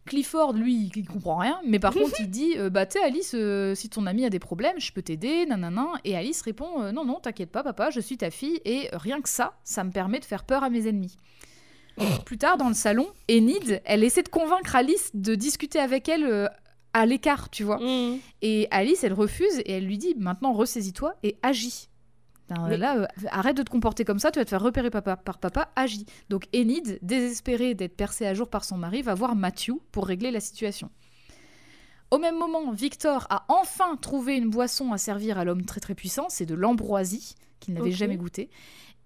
Clifford, 0.05 0.55
lui, 0.55 0.91
il 0.95 1.07
comprend 1.07 1.37
rien, 1.37 1.61
mais 1.65 1.79
par 1.79 1.95
contre, 1.95 2.21
il 2.21 2.29
dit 2.29 2.55
euh, 2.57 2.71
Bah, 2.71 2.87
tu 2.87 2.99
sais, 2.99 3.05
Alice, 3.05 3.33
euh, 3.35 3.75
si 3.75 3.89
ton 3.89 4.07
ami 4.07 4.25
a 4.25 4.31
des 4.31 4.41
problèmes, 4.41 4.81
je 4.81 4.93
peux 4.93 5.03
t'aider, 5.03 5.47
nanana. 5.47 5.93
Et 6.05 6.17
Alice 6.17 6.43
répond 6.43 6.83
euh, 6.83 6.93
Non, 6.93 7.05
non, 7.05 7.21
t'inquiète 7.21 7.53
pas, 7.53 7.63
papa, 7.63 7.91
je 7.91 8.01
suis 8.01 8.17
ta 8.17 8.31
fille, 8.31 8.61
et 8.65 8.89
rien 8.93 9.21
que 9.21 9.29
ça, 9.29 9.55
ça 9.63 9.85
me 9.85 9.91
permet 9.91 10.19
de 10.19 10.25
faire 10.25 10.45
peur 10.45 10.65
à 10.65 10.71
mes 10.71 10.89
ennemis. 10.89 11.17
Plus 12.25 12.39
tard, 12.39 12.57
dans 12.57 12.69
le 12.69 12.75
salon, 12.75 13.07
Enid, 13.31 13.83
elle 13.85 14.05
essaie 14.05 14.23
de 14.23 14.29
convaincre 14.29 14.75
Alice 14.77 15.11
de 15.15 15.35
discuter 15.35 15.79
avec 15.79 16.09
elle 16.09 16.25
euh, 16.25 16.49
à 16.93 17.07
l'écart, 17.07 17.51
tu 17.51 17.65
vois. 17.65 17.79
Mm. 17.79 18.19
Et 18.43 18.69
Alice, 18.71 19.05
elle 19.05 19.13
refuse 19.13 19.59
et 19.61 19.73
elle 19.73 19.87
lui 19.87 19.99
dit 19.99 20.15
maintenant 20.19 20.53
ressaisis-toi 20.53 21.15
et 21.23 21.37
agis. 21.43 21.89
Ben, 22.49 22.67
Mais- 22.69 22.77
Là, 22.77 22.97
euh, 22.99 23.07
arrête 23.31 23.57
de 23.57 23.63
te 23.63 23.71
comporter 23.71 24.05
comme 24.05 24.19
ça, 24.19 24.31
tu 24.31 24.39
vas 24.39 24.45
te 24.45 24.51
faire 24.51 24.63
repérer 24.63 24.91
papa, 24.91 25.17
par 25.17 25.39
papa, 25.39 25.71
agis. 25.77 26.07
Donc 26.29 26.49
Enid, 26.55 26.99
désespérée 27.03 27.75
d'être 27.75 27.97
percée 27.97 28.27
à 28.27 28.35
jour 28.35 28.49
par 28.49 28.65
son 28.65 28.79
mari, 28.79 29.03
va 29.03 29.15
voir 29.15 29.37
Matthew 29.37 29.73
pour 29.91 30.07
régler 30.07 30.31
la 30.31 30.41
situation. 30.41 30.91
Au 32.11 32.19
même 32.19 32.37
moment, 32.39 32.71
Victor 32.73 33.27
a 33.31 33.47
enfin 33.49 33.97
trouvé 33.97 34.37
une 34.37 34.51
boisson 34.51 34.93
à 34.93 34.99
servir 34.99 35.39
à 35.39 35.45
l'homme 35.45 35.65
très 35.65 35.81
très 35.81 35.95
puissant, 35.95 36.27
c'est 36.29 36.45
de 36.45 36.55
l'ambroisie 36.55 37.37
qu'il 37.59 37.73
n'avait 37.75 37.91
jamais 37.93 38.17
goûté. 38.17 38.51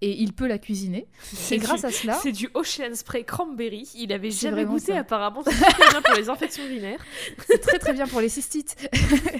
Et 0.01 0.21
il 0.21 0.33
peut 0.33 0.47
la 0.47 0.59
cuisiner. 0.59 1.07
Et 1.49 1.57
grâce 1.57 1.83
à 1.83 1.89
cela, 1.89 2.13
C'est 2.21 2.31
du 2.31 2.49
Ocean 2.53 2.93
Spray 2.93 3.23
Cranberry. 3.25 3.89
Il 3.95 4.13
avait 4.13 4.29
C'est 4.29 4.49
jamais 4.49 4.65
goûté 4.65 4.93
ça. 4.93 4.99
apparemment. 4.99 5.43
C'est 5.43 5.53
super 5.53 5.89
bien 5.89 6.01
pour 6.01 6.15
les 6.15 6.29
infections 6.29 6.63
urinaires. 6.65 7.03
C'est 7.47 7.59
très 7.59 7.79
très 7.79 7.93
bien 7.93 8.05
pour 8.05 8.21
les 8.21 8.29
cystites. 8.29 8.75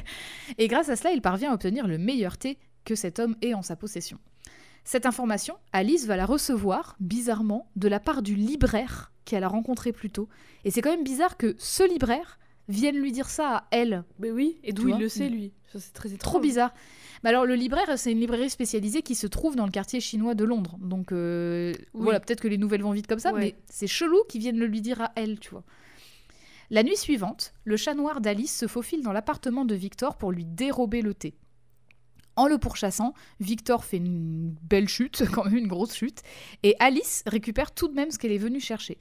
et 0.58 0.68
grâce 0.68 0.90
à 0.90 0.96
cela, 0.96 1.12
il 1.12 1.22
parvient 1.22 1.52
à 1.52 1.54
obtenir 1.54 1.88
le 1.88 1.98
meilleur 2.00 2.38
thé 2.38 2.58
que 2.86 2.96
cet 2.96 3.20
homme 3.20 3.36
ait 3.42 3.54
en 3.54 3.62
sa 3.62 3.76
possession. 3.76 4.18
Cette 4.84 5.06
information, 5.06 5.58
Alice 5.74 6.06
va 6.06 6.16
la 6.16 6.26
recevoir, 6.26 6.96
bizarrement, 7.00 7.70
de 7.76 7.88
la 7.90 8.00
part 8.00 8.22
du 8.22 8.36
libraire 8.36 9.12
qu'elle 9.26 9.44
a 9.44 9.50
rencontré 9.50 9.92
plus 9.92 10.10
tôt. 10.10 10.30
Et 10.64 10.72
c'est 10.72 10.82
quand 10.82 10.92
même 10.92 11.04
bizarre 11.04 11.38
que 11.38 11.56
ce 11.60 11.84
libraire 11.88 12.40
vienne 12.70 12.96
lui 12.98 13.12
dire 13.12 13.30
ça 13.30 13.50
à 13.58 13.68
elle. 13.72 14.04
Mais 14.20 14.32
oui. 14.32 14.58
Et 14.64 14.74
d'où 14.74 14.88
il 14.88 14.98
le 14.98 15.10
sait 15.10 15.30
lui? 15.30 15.52
C'est 15.78 15.94
très 15.94 16.14
étrange. 16.14 16.32
Trop 16.32 16.40
bizarre. 16.40 16.74
Mais 17.24 17.30
alors, 17.30 17.46
le 17.46 17.56
libraire, 17.56 17.98
c'est 17.98 18.12
une 18.12 18.20
librairie 18.20 18.50
spécialisée 18.50 19.02
qui 19.02 19.16
se 19.16 19.28
trouve 19.28 19.56
dans 19.56 19.66
le 19.66 19.72
quartier 19.72 20.00
chinois 20.00 20.36
de 20.36 20.44
Londres. 20.44 20.78
Donc, 20.80 21.12
euh, 21.12 21.74
Oui. 21.94 22.04
voilà, 22.04 22.20
peut-être 22.20 22.42
que 22.42 22.48
les 22.48 22.58
nouvelles 22.58 22.84
vont 22.84 22.92
vite 22.92 23.08
comme 23.08 23.20
ça, 23.20 23.34
Ouais. 23.34 23.40
mais 23.40 23.56
c'est 23.70 23.88
chelou 23.88 24.24
qu'ils 24.30 24.42
viennent 24.42 24.60
le 24.60 24.68
lui 24.68 24.82
dire 24.82 25.02
à 25.02 25.12
elle, 25.16 25.40
tu 25.40 25.50
vois. 25.50 25.64
La 26.70 26.84
nuit 26.84 26.98
suivante, 26.98 27.54
le 27.64 27.78
chat 27.78 27.94
noir 27.94 28.20
d'Alice 28.22 28.56
se 28.56 28.68
faufile 28.68 29.02
dans 29.02 29.14
l'appartement 29.14 29.64
de 29.66 29.74
Victor 29.74 30.18
pour 30.18 30.32
lui 30.32 30.46
dérober 30.46 31.02
le 31.02 31.14
thé. 31.14 31.34
En 32.36 32.48
le 32.48 32.58
pourchassant, 32.60 33.14
Victor 33.40 33.84
fait 33.84 33.98
une 33.98 34.54
belle 34.62 34.88
chute, 34.88 35.24
quand 35.34 35.46
même 35.46 35.56
une 35.58 35.68
grosse 35.68 35.96
chute, 35.96 36.22
et 36.64 36.76
Alice 36.80 37.24
récupère 37.26 37.72
tout 37.74 37.88
de 37.88 37.94
même 37.94 38.12
ce 38.12 38.20
qu'elle 38.20 38.32
est 38.34 38.38
venue 38.38 38.60
chercher. 38.60 38.98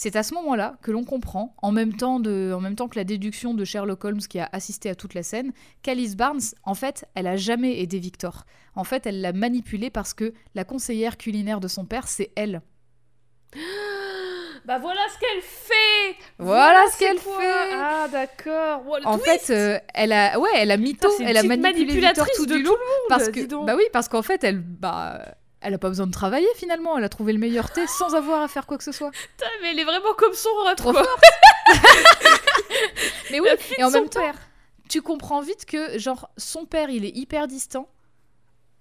C'est 0.00 0.14
à 0.14 0.22
ce 0.22 0.32
moment-là 0.34 0.76
que 0.80 0.92
l'on 0.92 1.02
comprend, 1.02 1.56
en 1.60 1.72
même, 1.72 1.92
temps 1.92 2.20
de, 2.20 2.52
en 2.54 2.60
même 2.60 2.76
temps 2.76 2.86
que 2.86 2.96
la 2.96 3.02
déduction 3.02 3.52
de 3.52 3.64
Sherlock 3.64 4.04
Holmes 4.04 4.20
qui 4.20 4.38
a 4.38 4.48
assisté 4.52 4.88
à 4.88 4.94
toute 4.94 5.12
la 5.12 5.24
scène, 5.24 5.50
qu'Alice 5.82 6.16
Barnes, 6.16 6.38
en 6.62 6.76
fait, 6.76 7.04
elle 7.16 7.26
a 7.26 7.36
jamais 7.36 7.80
aidé 7.80 7.98
Victor. 7.98 8.44
En 8.76 8.84
fait, 8.84 9.06
elle 9.06 9.20
l'a 9.20 9.32
manipulé 9.32 9.90
parce 9.90 10.14
que 10.14 10.34
la 10.54 10.62
conseillère 10.62 11.16
culinaire 11.16 11.58
de 11.58 11.66
son 11.66 11.84
père, 11.84 12.06
c'est 12.06 12.30
elle. 12.36 12.62
Bah 14.64 14.78
voilà 14.78 15.00
ce 15.14 15.18
qu'elle 15.18 15.40
fait 15.40 16.16
Voilà 16.38 16.84
ce 16.92 16.98
qu'elle 16.98 17.16
fait. 17.16 17.72
Ah 17.72 18.06
d'accord 18.12 18.82
En 19.06 19.16
twist 19.16 19.46
fait, 19.46 19.54
euh, 19.54 19.78
elle 19.94 20.12
a, 20.12 20.38
ouais, 20.38 20.50
elle 20.56 20.70
a 20.70 20.76
mytho, 20.76 21.08
Putain, 21.08 21.26
elle 21.26 21.38
a 21.38 21.42
manipulé 21.42 22.00
Victor 22.00 22.26
tout 22.36 22.44
de 22.44 22.56
du 22.56 22.62
long 22.62 22.72
le 22.72 22.78
monde, 22.78 23.08
parce 23.08 23.30
que, 23.30 23.64
bah 23.64 23.74
oui, 23.76 23.84
parce 23.94 24.08
qu'en 24.08 24.20
fait, 24.20 24.44
elle, 24.44 24.58
bah, 24.58 25.37
elle 25.60 25.74
a 25.74 25.78
pas 25.78 25.88
besoin 25.88 26.06
de 26.06 26.12
travailler 26.12 26.46
finalement. 26.56 26.96
Elle 26.96 27.04
a 27.04 27.08
trouvé 27.08 27.32
le 27.32 27.38
meilleur 27.38 27.70
thé 27.70 27.86
sans 27.86 28.14
avoir 28.14 28.42
à 28.42 28.48
faire 28.48 28.66
quoi 28.66 28.78
que 28.78 28.84
ce 28.84 28.92
soit. 28.92 29.10
Putain, 29.36 29.50
mais 29.62 29.70
elle 29.72 29.78
est 29.80 29.84
vraiment 29.84 30.14
comme 30.16 30.34
son 30.34 30.48
ref, 30.64 30.76
Trop 30.76 30.92
quoi. 30.92 31.04
forte. 31.04 31.22
Mais 33.30 33.40
oui, 33.40 33.48
et 33.76 33.84
en 33.84 33.90
même 33.90 34.08
temps, 34.08 34.20
père. 34.20 34.36
tu 34.88 35.02
comprends 35.02 35.40
vite 35.40 35.66
que 35.66 35.98
genre 35.98 36.30
son 36.36 36.64
père, 36.64 36.88
il 36.90 37.04
est 37.04 37.14
hyper 37.16 37.46
distant. 37.46 37.88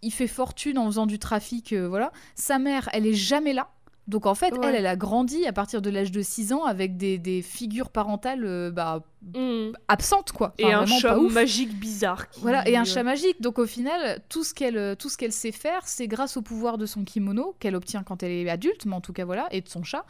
Il 0.02 0.12
fait 0.12 0.28
fortune 0.28 0.78
en 0.78 0.86
faisant 0.86 1.06
du 1.08 1.20
trafic, 1.20 1.74
euh, 1.74 1.88
voilà. 1.88 2.12
Sa 2.36 2.60
mère, 2.60 2.88
elle 2.94 3.06
est 3.08 3.14
jamais 3.14 3.52
là. 3.54 3.70
Donc 4.08 4.26
en 4.26 4.36
fait, 4.36 4.54
Ouais. 4.54 4.70
elle, 4.70 4.76
elle 4.76 4.86
a 4.88 4.96
grandi 4.96 5.46
à 5.46 5.52
partir 5.54 5.82
de 5.82 5.90
l'âge 5.90 6.12
de 6.12 6.22
6 6.22 6.54
ans 6.54 6.64
avec 6.64 6.96
des, 6.96 7.18
des 7.18 7.42
figures 7.42 7.90
parentales 7.90 8.46
euh, 8.46 8.72
bah, 8.72 9.04
Mm. 9.36 9.74
absentes, 9.90 10.32
quoi. 10.32 10.54
Et 10.58 10.72
un 10.72 10.86
chat 10.86 11.18
magique 11.18 11.78
bizarre. 11.78 12.30
qui- 12.30 12.40
Voilà, 12.40 12.66
et 12.70 12.78
un 12.78 12.84
euh, 12.84 12.86
chat 12.86 13.04
magique. 13.04 13.42
Donc 13.42 13.60
au 13.60 13.66
final, 13.66 14.22
tout 14.30 14.44
ce 14.46 14.54
qu'elle 14.54 14.78
euh, 14.78 14.96
tout 14.96 15.10
ce 15.10 15.18
qu'elle 15.18 15.34
sait 15.34 15.52
faire, 15.52 15.82
c'est 15.86 16.08
grâce 16.08 16.38
au 16.38 16.42
pouvoir 16.42 16.78
de 16.78 16.86
son 16.86 17.04
kimono 17.04 17.56
qu'elle 17.60 17.76
obtient 17.76 18.04
quand 18.04 18.24
elle 18.24 18.32
est 18.32 18.50
adulte, 18.50 18.86
mais 18.86 18.96
en 18.96 19.02
tout 19.02 19.12
cas 19.14 19.26
voilà, 19.26 19.48
et 19.52 19.60
de 19.62 19.68
son 19.68 19.84
chat. 19.84 20.06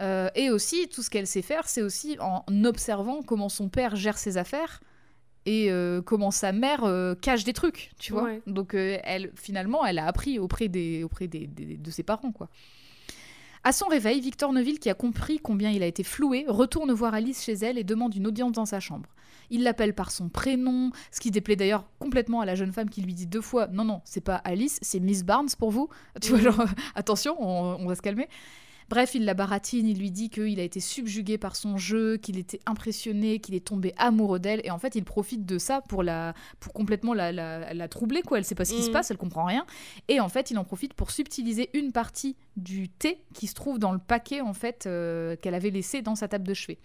Euh, 0.00 0.28
et 0.34 0.50
aussi, 0.50 0.88
tout 0.88 1.02
ce 1.02 1.08
qu'elle 1.10 1.26
sait 1.26 1.42
faire, 1.42 1.68
c'est 1.68 1.82
aussi 1.82 2.16
en 2.20 2.42
observant 2.64 3.22
comment 3.22 3.48
son 3.48 3.68
père 3.68 3.96
gère 3.96 4.18
ses 4.18 4.36
affaires 4.36 4.80
et 5.46 5.70
euh, 5.70 6.02
comment 6.02 6.30
sa 6.30 6.52
mère 6.52 6.84
euh, 6.84 7.14
cache 7.14 7.44
des 7.44 7.52
trucs, 7.54 7.92
tu 7.98 8.12
vois. 8.12 8.24
Ouais. 8.24 8.42
Donc 8.46 8.74
euh, 8.74 8.98
elle, 9.04 9.30
finalement, 9.34 9.84
elle 9.86 9.98
a 9.98 10.06
appris 10.06 10.38
auprès, 10.38 10.68
des, 10.68 11.02
auprès 11.04 11.26
des, 11.28 11.46
des- 11.46 11.76
de 11.78 11.90
ses 11.90 12.02
parents, 12.02 12.32
quoi. 12.32 12.48
À 13.62 13.72
son 13.72 13.88
réveil, 13.88 14.20
Victor 14.20 14.54
Neville, 14.54 14.78
qui 14.78 14.88
a 14.88 14.94
compris 14.94 15.38
combien 15.38 15.70
il 15.70 15.82
a 15.82 15.86
été 15.86 16.02
floué, 16.02 16.46
retourne 16.48 16.92
voir 16.92 17.12
Alice 17.12 17.44
chez 17.44 17.52
elle 17.52 17.76
et 17.76 17.84
demande 17.84 18.14
une 18.14 18.26
audience 18.26 18.52
dans 18.52 18.64
sa 18.64 18.80
chambre. 18.80 19.10
Il 19.50 19.64
l'appelle 19.64 19.94
par 19.94 20.10
son 20.10 20.30
prénom, 20.30 20.92
ce 21.10 21.20
qui 21.20 21.30
déplaît 21.30 21.56
d'ailleurs 21.56 21.84
complètement 21.98 22.40
à 22.40 22.46
la 22.46 22.54
jeune 22.54 22.72
femme 22.72 22.88
qui 22.88 23.02
lui 23.02 23.12
dit 23.12 23.26
deux 23.26 23.42
fois 23.42 23.66
Non, 23.66 23.84
non, 23.84 24.00
c'est 24.04 24.22
pas 24.22 24.36
Alice, 24.36 24.78
c'est 24.80 25.00
Miss 25.00 25.24
Barnes 25.24 25.50
pour 25.58 25.70
vous. 25.70 25.90
Tu 26.22 26.30
vois, 26.30 26.40
genre, 26.40 26.64
attention, 26.94 27.36
on, 27.38 27.76
on 27.80 27.86
va 27.86 27.94
se 27.94 28.02
calmer. 28.02 28.28
Bref, 28.90 29.14
il 29.14 29.24
la 29.24 29.34
baratine, 29.34 29.86
il 29.86 29.98
lui 30.00 30.10
dit 30.10 30.30
qu'il 30.30 30.58
a 30.58 30.64
été 30.64 30.80
subjugué 30.80 31.38
par 31.38 31.54
son 31.54 31.76
jeu, 31.76 32.16
qu'il 32.16 32.36
était 32.38 32.58
impressionné, 32.66 33.38
qu'il 33.38 33.54
est 33.54 33.64
tombé 33.64 33.94
amoureux 33.96 34.40
d'elle, 34.40 34.60
et 34.64 34.72
en 34.72 34.80
fait, 34.80 34.96
il 34.96 35.04
profite 35.04 35.46
de 35.46 35.58
ça 35.58 35.80
pour, 35.80 36.02
la, 36.02 36.34
pour 36.58 36.72
complètement 36.72 37.14
la, 37.14 37.30
la, 37.30 37.72
la 37.72 37.88
troubler, 37.88 38.22
quoi. 38.22 38.38
Elle 38.38 38.44
sait 38.44 38.56
pas 38.56 38.64
ce 38.64 38.74
qui 38.74 38.82
se 38.82 38.88
Mhm. 38.88 38.92
passe, 38.92 39.12
elle 39.12 39.16
comprend 39.16 39.44
rien. 39.44 39.64
Et 40.08 40.18
en 40.18 40.28
fait, 40.28 40.50
il 40.50 40.58
en 40.58 40.64
profite 40.64 40.92
pour 40.94 41.12
subtiliser 41.12 41.70
une 41.72 41.92
partie 41.92 42.34
du 42.56 42.88
thé 42.88 43.22
qui 43.32 43.46
se 43.46 43.54
trouve 43.54 43.78
dans 43.78 43.92
le 43.92 44.00
paquet, 44.00 44.40
en 44.40 44.54
fait, 44.54 44.86
euh, 44.86 45.36
qu'elle 45.36 45.54
avait 45.54 45.70
laissé 45.70 46.02
dans 46.02 46.16
sa 46.16 46.26
table 46.26 46.46
de 46.48 46.54
chevet. 46.54 46.78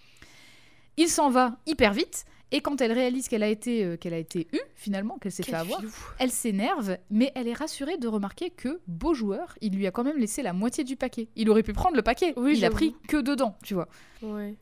Il 0.98 1.08
s'en 1.10 1.30
va 1.32 1.58
hyper 1.66 1.92
vite, 1.92 2.26
et 2.52 2.62
quand 2.62 2.80
elle 2.82 2.92
réalise 2.92 3.28
qu'elle 3.28 3.44
a 3.44 3.48
été, 3.48 3.84
euh, 3.84 3.98
qu'elle 3.98 4.14
a 4.14 4.18
été 4.18 4.48
eue, 4.54 4.62
finalement, 4.76 5.18
qu'elle 5.18 5.32
s'est 5.32 5.44
fait 5.44 5.56
avoir, 5.56 5.80
filou. 5.80 5.92
elle 6.20 6.32
s'énerve, 6.32 6.98
mais 7.10 7.32
elle 7.36 7.48
est 7.48 7.54
rassurée 7.54 7.98
de 7.98 8.08
remarquer 8.08 8.50
que, 8.50 8.80
beau 8.88 9.14
joueur, 9.14 9.58
il 9.62 9.76
lui 9.76 9.88
a 9.88 9.92
quand 9.92 10.04
même 10.04 10.18
laissé 10.18 10.42
la 10.44 10.54
moitié 10.54 10.84
du 10.84 10.96
paquet. 10.96 11.28
Il 11.36 11.50
aurait 11.50 11.64
pu 11.64 11.74
prendre 11.74 11.96
le 11.96 12.02
paquet, 12.04 12.34
Oui, 12.38 12.58
il 12.58 12.66
a 12.66 12.70
pris 12.70 12.96
que 13.08 13.18
dedans, 13.18 13.56
tu 13.64 13.74
vois. 13.74 13.88
Ouais. 14.22 14.56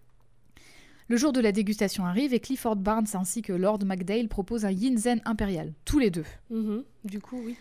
Le 1.10 1.18
jour 1.18 1.34
de 1.34 1.42
la 1.42 1.52
dégustation 1.52 2.06
arrive 2.06 2.34
et 2.34 2.40
Clifford 2.40 2.78
Barnes 2.78 3.08
ainsi 3.14 3.42
que 3.42 3.52
Lord 3.54 3.80
McDale 3.86 4.30
proposent 4.30 4.66
un 4.66 4.72
Yinzen 4.72 5.22
impérial, 5.26 5.74
tous 5.86 6.00
les 6.00 6.10
deux. 6.10 6.26
Mhm. 6.50 6.84
Du 7.04 7.20
coup, 7.20 7.42
oui. 7.46 7.58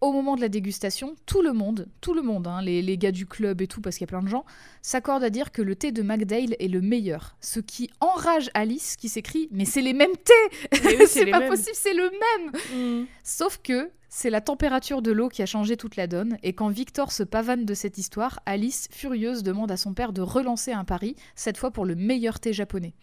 Au 0.00 0.12
moment 0.12 0.36
de 0.36 0.40
la 0.42 0.48
dégustation, 0.48 1.16
tout 1.24 1.40
le 1.40 1.52
monde, 1.52 1.88
tout 2.02 2.12
le 2.12 2.20
monde, 2.20 2.46
hein, 2.46 2.60
les, 2.60 2.82
les 2.82 2.98
gars 2.98 3.12
du 3.12 3.24
club 3.26 3.62
et 3.62 3.66
tout, 3.66 3.80
parce 3.80 3.96
qu'il 3.96 4.02
y 4.06 4.08
a 4.10 4.12
plein 4.12 4.22
de 4.22 4.28
gens, 4.28 4.44
s'accordent 4.82 5.24
à 5.24 5.30
dire 5.30 5.50
que 5.50 5.62
le 5.62 5.76
thé 5.76 5.92
de 5.92 6.02
McDale 6.02 6.56
est 6.58 6.68
le 6.68 6.82
meilleur. 6.82 7.36
Ce 7.40 7.58
qui 7.60 7.90
enrage 8.00 8.50
Alice 8.52 8.96
qui 8.96 9.08
s'écrie 9.08 9.48
Mais 9.50 9.64
c'est 9.64 9.80
les 9.80 9.94
mêmes 9.94 10.12
thés 10.12 10.78
oui, 10.84 10.96
C'est 11.08 11.26
pas 11.26 11.40
mêmes. 11.40 11.48
possible, 11.48 11.74
c'est 11.74 11.94
le 11.94 12.10
même 12.10 12.52
Mm. 12.74 13.06
Sauf 13.22 13.58
que 13.62 13.90
c'est 14.08 14.30
la 14.30 14.40
température 14.40 15.02
de 15.02 15.10
l'eau 15.10 15.28
qui 15.28 15.42
a 15.42 15.46
changé 15.46 15.76
toute 15.76 15.96
la 15.96 16.06
donne, 16.06 16.38
et 16.42 16.52
quand 16.52 16.68
Victor 16.68 17.10
se 17.10 17.22
pavane 17.22 17.64
de 17.64 17.74
cette 17.74 17.98
histoire, 17.98 18.40
Alice, 18.46 18.88
furieuse, 18.92 19.42
demande 19.42 19.72
à 19.72 19.76
son 19.76 19.92
père 19.94 20.12
de 20.12 20.22
relancer 20.22 20.72
un 20.72 20.84
pari, 20.84 21.16
cette 21.34 21.56
fois 21.56 21.70
pour 21.70 21.84
le 21.84 21.94
meilleur 21.94 22.38
thé 22.40 22.52
japonais. 22.52 22.94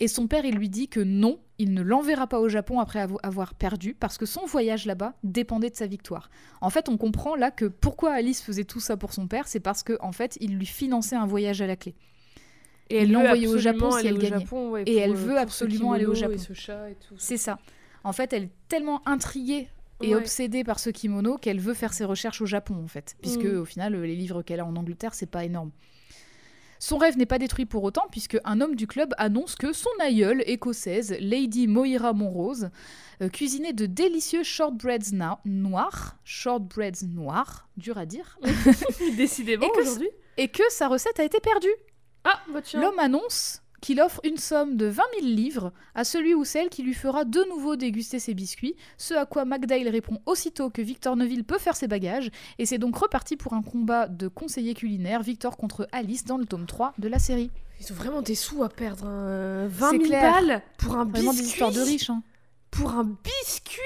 Et 0.00 0.08
son 0.08 0.26
père, 0.26 0.44
il 0.44 0.54
lui 0.56 0.68
dit 0.68 0.88
que 0.88 1.00
non, 1.00 1.38
il 1.58 1.72
ne 1.72 1.80
l'enverra 1.82 2.26
pas 2.26 2.38
au 2.38 2.48
Japon 2.50 2.80
après 2.80 2.98
avo- 3.06 3.18
avoir 3.22 3.54
perdu, 3.54 3.94
parce 3.94 4.18
que 4.18 4.26
son 4.26 4.44
voyage 4.44 4.84
là-bas 4.84 5.14
dépendait 5.24 5.70
de 5.70 5.76
sa 5.76 5.86
victoire. 5.86 6.28
En 6.60 6.68
fait, 6.68 6.88
on 6.90 6.98
comprend 6.98 7.34
là 7.34 7.50
que 7.50 7.64
pourquoi 7.64 8.12
Alice 8.12 8.42
faisait 8.42 8.64
tout 8.64 8.80
ça 8.80 8.98
pour 8.98 9.14
son 9.14 9.26
père, 9.26 9.48
c'est 9.48 9.60
parce 9.60 9.82
que 9.82 9.96
en 10.00 10.12
fait, 10.12 10.36
il 10.42 10.56
lui 10.56 10.66
finançait 10.66 11.16
un 11.16 11.26
voyage 11.26 11.62
à 11.62 11.66
la 11.66 11.76
clé. 11.76 11.94
Et 12.90 13.04
veut 13.06 13.16
envoyée 13.16 13.46
au 13.48 13.58
Japon 13.58 13.90
si 13.90 14.06
elle 14.06 14.18
gagnait. 14.18 14.40
Japon, 14.40 14.70
ouais, 14.70 14.82
Et 14.86 14.96
elle 14.96 15.12
euh, 15.12 15.14
veut 15.14 15.38
absolument 15.38 15.92
aller 15.92 16.06
au 16.06 16.14
Japon. 16.14 16.36
ce. 16.38 16.52
C'est 17.16 17.36
ça. 17.38 17.58
En 18.04 18.12
fait, 18.12 18.32
elle 18.32 18.44
est 18.44 18.50
tellement 18.68 19.00
intriguée 19.08 19.68
et 20.02 20.08
Ouais. 20.14 20.20
obsédée 20.20 20.62
par 20.62 20.78
ce 20.78 20.90
kimono 20.90 21.38
qu'elle 21.38 21.58
veut 21.58 21.74
faire 21.74 21.94
ses 21.94 22.04
recherches 22.04 22.42
au 22.42 22.46
Japon, 22.46 22.76
en 22.84 22.86
fait. 22.86 23.16
Puisque, 23.22 23.44
Mm. 23.44 23.56
au 23.58 23.64
final, 23.64 23.96
les 24.02 24.14
livres 24.14 24.42
qu'elle 24.42 24.60
a 24.60 24.66
en 24.66 24.76
Angleterre, 24.76 25.14
c'est 25.14 25.24
pas 25.30 25.44
énorme. 25.44 25.70
Son 26.78 26.98
rêve 26.98 27.16
n'est 27.16 27.26
pas 27.26 27.38
détruit 27.38 27.66
pour 27.66 27.82
autant, 27.84 28.06
puisque 28.10 28.38
un 28.44 28.60
homme 28.60 28.74
du 28.76 28.86
club 28.86 29.14
annonce 29.18 29.54
que 29.54 29.72
son 29.72 29.90
aïeule 30.00 30.42
écossaise, 30.46 31.16
Lady 31.20 31.66
Moira 31.66 32.12
Monrose, 32.12 32.70
euh, 33.22 33.28
cuisinait 33.28 33.72
de 33.72 33.86
délicieux 33.86 34.42
shortbreads 34.42 35.14
noirs, 35.44 36.16
shortbreads 36.24 37.06
noirs, 37.08 37.68
dur 37.76 37.96
à 37.98 38.06
dire, 38.06 38.38
Décidément 39.16 39.66
Et 39.66 39.70
que 39.70 39.80
aujourd'hui. 39.80 40.10
et 40.36 40.48
que 40.48 40.62
sa 40.70 40.88
recette 40.88 41.18
a 41.20 41.24
été 41.24 41.40
perdue. 41.40 41.72
Ah, 42.24 42.40
bah. 42.52 42.60
L'homme 42.74 42.98
annonce 42.98 43.62
qu'il 43.80 44.00
offre 44.00 44.20
une 44.24 44.36
somme 44.36 44.76
de 44.76 44.86
20 44.86 45.02
000 45.20 45.26
livres 45.32 45.72
à 45.94 46.04
celui 46.04 46.34
ou 46.34 46.44
celle 46.44 46.68
qui 46.68 46.82
lui 46.82 46.94
fera 46.94 47.24
de 47.24 47.40
nouveau 47.50 47.76
déguster 47.76 48.18
ses 48.18 48.34
biscuits, 48.34 48.74
ce 48.96 49.14
à 49.14 49.26
quoi 49.26 49.44
McDale 49.44 49.88
répond 49.88 50.20
aussitôt 50.26 50.70
que 50.70 50.82
Victor 50.82 51.16
Neville 51.16 51.44
peut 51.44 51.58
faire 51.58 51.76
ses 51.76 51.88
bagages, 51.88 52.30
et 52.58 52.66
c'est 52.66 52.78
donc 52.78 52.96
reparti 52.96 53.36
pour 53.36 53.52
un 53.52 53.62
combat 53.62 54.08
de 54.08 54.28
conseiller 54.28 54.74
culinaire, 54.74 55.22
Victor 55.22 55.56
contre 55.56 55.88
Alice 55.92 56.24
dans 56.24 56.38
le 56.38 56.46
tome 56.46 56.66
3 56.66 56.94
de 56.98 57.08
la 57.08 57.18
série. 57.18 57.50
Ils 57.80 57.92
ont 57.92 57.96
vraiment 57.96 58.22
des 58.22 58.34
sous 58.34 58.62
à 58.64 58.68
perdre. 58.70 59.06
hein. 59.06 59.66
20 59.68 59.90
C'est 59.90 59.96
000 59.98 60.08
clair. 60.08 60.32
balles 60.32 60.62
pour 60.78 60.96
un 60.96 61.04
Vraiment 61.04 61.30
biscuit. 61.32 61.42
des 61.44 61.48
histoires 61.50 61.72
de 61.72 61.80
riches, 61.80 62.08
hein. 62.10 62.22
Pour 62.70 62.90
un 62.92 63.04
biscuit. 63.04 63.80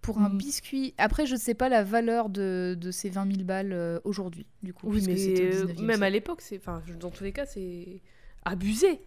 Pour 0.00 0.18
un 0.18 0.30
Mm. 0.30 0.38
biscuit. 0.38 0.94
Après, 0.98 1.26
je 1.26 1.34
ne 1.34 1.38
sais 1.38 1.54
pas 1.54 1.68
la 1.68 1.84
valeur 1.84 2.28
de, 2.28 2.76
de 2.80 2.90
ces 2.90 3.08
20 3.08 3.30
000 3.30 3.44
balles 3.44 3.72
euh, 3.72 4.00
aujourd'hui, 4.02 4.46
du 4.64 4.74
coup. 4.74 4.88
Oui, 4.90 5.00
mais 5.06 5.12
euh, 5.40 5.66
19e 5.66 5.82
même 5.84 6.02
à 6.02 6.10
l'époque, 6.10 6.40
c'est, 6.40 6.56
enfin, 6.58 6.82
dans 6.98 7.10
tous 7.10 7.22
les 7.22 7.30
cas, 7.32 7.46
c'est 7.46 8.00
abusé. 8.44 9.00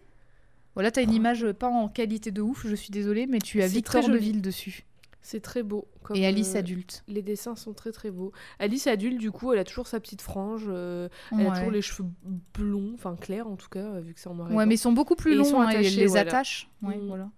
Voilà, 0.76 0.90
t'as 0.92 1.02
une 1.02 1.12
image 1.12 1.50
pas 1.52 1.68
en 1.68 1.88
qualité 1.88 2.30
de 2.30 2.40
ouf, 2.42 2.64
je 2.66 2.74
suis 2.76 2.90
désolée, 2.90 3.26
mais 3.26 3.38
tu 3.40 3.60
as 3.62 3.66
Victor. 3.66 4.08
Neville 4.08 4.40
dessus. 4.42 4.84
C'est 5.22 5.40
très 5.40 5.64
beau. 5.64 5.88
comme, 6.04 6.14
et 6.16 6.24
Alice 6.24 6.54
euh, 6.54 6.60
adulte. 6.60 7.02
Les 7.08 7.20
dessins 7.22 7.56
sont 7.56 7.72
très 7.74 7.90
très 7.90 8.12
beaux. 8.12 8.30
Alice 8.60 8.86
adulte, 8.86 9.18
du 9.18 9.32
coup, 9.32 9.52
elle 9.52 9.58
a 9.58 9.64
toujours 9.64 9.88
sa 9.88 9.98
petite 9.98 10.22
frange. 10.22 10.66
euh, 10.68 11.08
Elle 11.32 11.48
a 11.48 11.50
toujours 11.50 11.72
les 11.72 11.82
cheveux 11.82 12.08
blonds, 12.54 12.92
enfin 12.94 13.16
clairs 13.16 13.48
en 13.48 13.56
tout 13.56 13.68
cas, 13.68 13.80
euh, 13.80 14.00
vu 14.00 14.14
que 14.14 14.20
c'est 14.20 14.28
en 14.28 14.34
noir 14.36 14.46
et 14.48 14.50
Ouais, 14.52 14.56
blanc. 14.58 14.66
mais 14.68 14.74
ils 14.76 14.78
sont 14.78 14.92
beaucoup 14.92 15.16
plus 15.16 15.32
Et 15.32 15.34
ils 15.34 15.38
longs, 15.38 15.44
sont 15.44 15.60
hein, 15.62 15.68
et 15.70 15.74
attachés, 15.76 15.88
elle 15.94 15.96
les 15.96 16.06
voilà. 16.06 16.30
attache. 16.30 16.70
Ouais, 16.82 16.96
Mm. 16.98 17.06
voilà. 17.08 17.30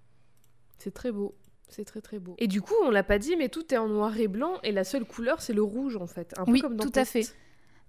C'est 0.78 0.92
très 0.92 1.10
beau. 1.12 1.34
C'est 1.70 1.84
très 1.84 2.00
très 2.02 2.18
beau. 2.18 2.34
Et 2.38 2.46
du 2.46 2.60
coup, 2.60 2.74
on 2.84 2.90
l'a 2.90 3.02
pas 3.04 3.18
dit, 3.18 3.36
mais 3.36 3.48
tout 3.48 3.72
est 3.72 3.78
en 3.78 3.88
noir 3.88 4.18
et 4.18 4.28
blanc 4.28 4.54
et 4.64 4.72
la 4.72 4.84
seule 4.84 5.04
couleur, 5.06 5.40
c'est 5.40 5.52
le 5.54 5.62
rouge 5.62 5.96
en 5.96 6.06
fait. 6.06 6.34
Un 6.38 6.44
peu 6.44 6.52
Oui, 6.52 6.60
comme 6.60 6.76
dans 6.76 6.84
tout 6.84 6.92
à 6.98 7.04
fait. 7.04 7.26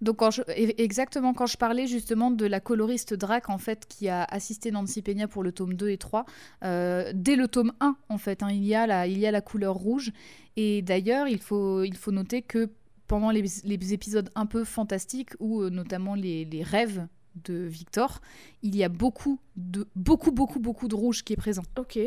Donc 0.01 0.21
exactement 0.57 1.33
quand 1.33 1.45
je 1.45 1.57
parlais 1.57 1.87
justement 1.87 2.31
de 2.31 2.45
la 2.45 2.59
coloriste 2.59 3.13
Drac 3.13 3.49
en 3.49 3.57
fait 3.57 3.85
qui 3.87 4.07
a 4.07 4.23
assisté 4.23 4.71
Nancy 4.71 5.01
Peña 5.01 5.27
pour 5.27 5.43
le 5.43 5.51
tome 5.51 5.73
2 5.73 5.89
et 5.89 5.97
3, 5.97 6.25
euh, 6.63 7.11
dès 7.13 7.35
le 7.35 7.47
tome 7.47 7.73
1 7.81 7.97
en 8.07 8.17
fait, 8.17 8.41
hein, 8.43 8.49
il, 8.51 8.63
y 8.63 8.75
a 8.75 8.87
la, 8.87 9.07
il 9.07 9.17
y 9.17 9.27
a 9.27 9.31
la 9.31 9.41
couleur 9.41 9.75
rouge 9.75 10.11
et 10.55 10.81
d'ailleurs 10.81 11.27
il 11.27 11.39
faut, 11.39 11.83
il 11.83 11.97
faut 11.97 12.11
noter 12.11 12.41
que 12.41 12.69
pendant 13.07 13.31
les, 13.31 13.93
épisodes 13.93 14.29
un 14.35 14.45
peu 14.45 14.63
fantastiques 14.63 15.31
ou 15.39 15.61
euh, 15.61 15.69
notamment 15.69 16.15
les, 16.15 16.45
les 16.45 16.63
rêves 16.63 17.07
de 17.43 17.53
Victor, 17.53 18.21
il 18.63 18.75
y 18.75 18.83
a 18.83 18.89
beaucoup 18.89 19.39
de 19.55 19.87
beaucoup 19.95 20.31
beaucoup 20.31 20.59
beaucoup 20.59 20.87
de 20.87 20.95
rouge 20.95 21.23
qui 21.23 21.33
est 21.33 21.37
présent. 21.37 21.63
Ok. 21.77 21.99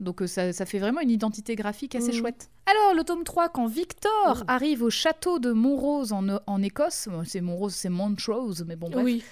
Donc 0.00 0.22
euh, 0.22 0.26
ça, 0.26 0.52
ça 0.52 0.66
fait 0.66 0.78
vraiment 0.78 1.00
une 1.00 1.10
identité 1.10 1.54
graphique 1.54 1.94
assez 1.94 2.08
Mhm. 2.12 2.18
chouette. 2.18 2.50
Alors, 2.66 2.94
le 2.94 3.04
tome 3.04 3.24
3, 3.24 3.48
quand 3.50 3.66
Victor 3.66 4.38
Mhm. 4.38 4.44
arrive 4.48 4.82
au 4.82 4.90
château 4.90 5.38
de 5.38 5.52
Montrose 5.52 6.12
en, 6.12 6.26
en 6.46 6.62
Écosse, 6.62 7.08
c'est 7.24 7.40
Montrose, 7.40 7.74
c'est 7.74 7.88
Montrose, 7.90 8.64
mais 8.66 8.76
bon 8.76 8.90
bref, 8.90 9.04
Oui. 9.04 9.22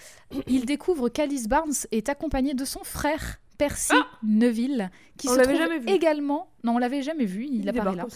il 0.46 0.64
découvre 0.66 1.08
qu'Alice 1.08 1.48
Barnes 1.48 1.72
est 1.90 2.08
accompagnée 2.08 2.54
de 2.54 2.64
son 2.64 2.84
frère, 2.84 3.38
Percy 3.62 3.94
Neville, 4.24 4.90
qui 5.16 5.28
Ah 5.28 5.30
On 5.30 5.34
se 5.34 5.38
l'avait 5.38 5.54
trouve 5.54 5.68
jamais 5.68 5.78
vu. 5.78 5.88
également... 5.88 6.48
Non, 6.64 6.74
on 6.74 6.78
l'avait 6.78 7.02
jamais 7.02 7.26
vu, 7.26 7.46
il, 7.48 7.68
apparaît 7.68 7.94
là. 7.94 8.06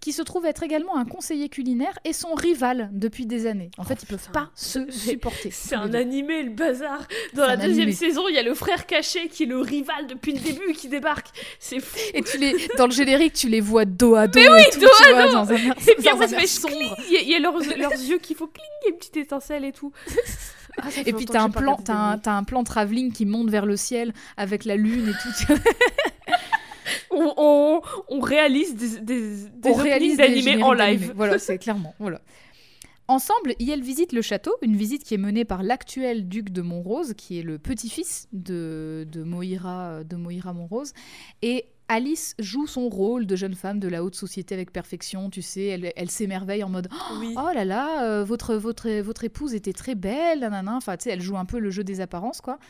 Qui 0.00 0.12
se 0.12 0.22
trouve 0.22 0.46
être 0.46 0.64
également 0.64 0.96
un 0.96 1.04
conseiller 1.04 1.48
culinaire 1.48 1.96
et 2.04 2.12
son 2.12 2.34
rival 2.34 2.88
depuis 2.92 3.26
des 3.26 3.46
années. 3.46 3.70
En 3.78 3.84
fait, 3.84 4.02
ils 4.02 4.06
peuvent 4.06 4.30
pas 4.32 4.50
se 4.56 4.90
supporter. 4.90 5.50
C'est 5.52 5.76
un 5.76 5.94
animé, 5.94 6.42
le 6.42 6.50
bazar. 6.50 7.06
Dans 7.34 7.46
la 7.46 7.56
deuxième 7.56 7.88
animé. 7.88 7.92
saison, 7.92 8.28
il 8.28 8.34
y 8.34 8.38
a 8.38 8.42
le 8.42 8.54
frère 8.54 8.86
caché 8.86 9.28
qui 9.28 9.44
est 9.44 9.46
le 9.46 9.60
rival 9.60 10.08
depuis 10.08 10.32
le 10.32 10.40
début 10.40 10.72
qui 10.72 10.88
débarque. 10.88 11.28
C'est 11.60 11.80
fou. 11.80 11.98
Et 12.14 12.22
tu 12.22 12.38
les, 12.38 12.54
dans 12.76 12.86
le 12.86 12.92
générique, 12.92 13.34
tu 13.34 13.48
les 13.48 13.60
vois 13.60 13.84
dos 13.84 14.16
à 14.16 14.26
dos. 14.26 14.40
Mais 14.40 14.48
oui, 14.48 14.60
et 14.60 14.70
tout, 14.72 14.80
dos 14.80 14.88
tu 14.98 15.04
à 15.04 15.12
vois, 15.12 15.26
dos. 15.26 15.32
dans 15.32 15.52
un, 15.52 15.56
Et 15.56 15.94
puis 15.94 16.04
ça 16.04 16.28
fait 16.28 16.46
sombre. 16.46 16.96
Il 17.08 17.14
y 17.14 17.16
a, 17.16 17.20
il 17.22 17.28
y 17.28 17.34
a 17.34 17.38
leurs, 17.38 17.58
leurs 17.76 17.92
yeux 17.92 18.18
qui 18.18 18.34
font 18.34 18.46
cling, 18.46 18.66
il 18.82 18.84
y 18.84 18.88
a 18.88 18.90
une 18.90 18.98
petite 18.98 19.16
étincelle 19.16 19.64
et 19.64 19.72
tout. 19.72 19.92
Ah, 20.78 20.88
Et 21.04 21.12
puis 21.12 21.24
t'as 21.26 21.42
un 21.42 21.50
plan, 21.50 21.76
t'as 21.76 21.94
un, 21.94 22.18
t'as 22.18 22.32
un 22.32 22.44
plan 22.44 22.64
travelling 22.64 23.12
qui 23.12 23.26
monte 23.26 23.50
vers 23.50 23.66
le 23.66 23.76
ciel 23.76 24.12
avec 24.36 24.64
la 24.64 24.76
lune 24.76 25.08
et 25.08 25.44
tout. 25.44 25.54
on, 27.10 27.34
on, 27.36 27.80
on 28.08 28.20
réalise 28.20 28.74
des, 28.74 29.00
des, 29.00 29.34
des 29.48 29.68
On 29.68 29.72
openings 29.72 29.82
réalise 29.82 30.16
des 30.16 30.28
d'animés 30.28 30.62
en 30.62 30.72
live. 30.72 31.12
Voilà, 31.16 31.38
c'est 31.38 31.58
clairement. 31.58 31.94
Voilà. 31.98 32.20
Ensemble, 33.08 33.54
ils 33.58 33.82
visitent 33.82 34.12
le 34.12 34.22
château, 34.22 34.54
une 34.62 34.76
visite 34.76 35.02
qui 35.02 35.14
est 35.14 35.18
menée 35.18 35.44
par 35.44 35.64
l'actuel 35.64 36.28
duc 36.28 36.50
de 36.50 36.62
Montrose, 36.62 37.14
qui 37.14 37.40
est 37.40 37.42
le 37.42 37.58
petit-fils 37.58 38.28
de, 38.32 39.04
de, 39.10 39.24
Moira, 39.24 40.04
de 40.04 40.14
Moira 40.14 40.52
Montrose. 40.52 40.92
Et 41.42 41.66
Alice 41.92 42.36
joue 42.38 42.68
son 42.68 42.88
rôle 42.88 43.26
de 43.26 43.34
jeune 43.34 43.54
femme 43.56 43.80
de 43.80 43.88
la 43.88 44.04
haute 44.04 44.14
société 44.14 44.54
avec 44.54 44.72
perfection, 44.72 45.28
tu 45.28 45.42
sais, 45.42 45.64
elle, 45.64 45.92
elle 45.96 46.08
s'émerveille 46.10 46.62
en 46.62 46.68
mode 46.68 46.88
Oui. 47.18 47.34
Oh 47.36 47.50
là 47.52 47.64
là, 47.64 48.04
euh, 48.04 48.22
votre, 48.24 48.54
votre, 48.54 48.88
votre 49.00 49.24
épouse 49.24 49.54
était 49.54 49.72
très 49.72 49.96
belle, 49.96 50.38
nanana. 50.40 50.76
Enfin, 50.76 50.96
tu 50.96 51.04
sais, 51.04 51.10
elle 51.10 51.20
joue 51.20 51.36
un 51.36 51.44
peu 51.44 51.58
le 51.58 51.70
jeu 51.70 51.82
des 51.82 52.00
apparences, 52.00 52.40
quoi. 52.40 52.60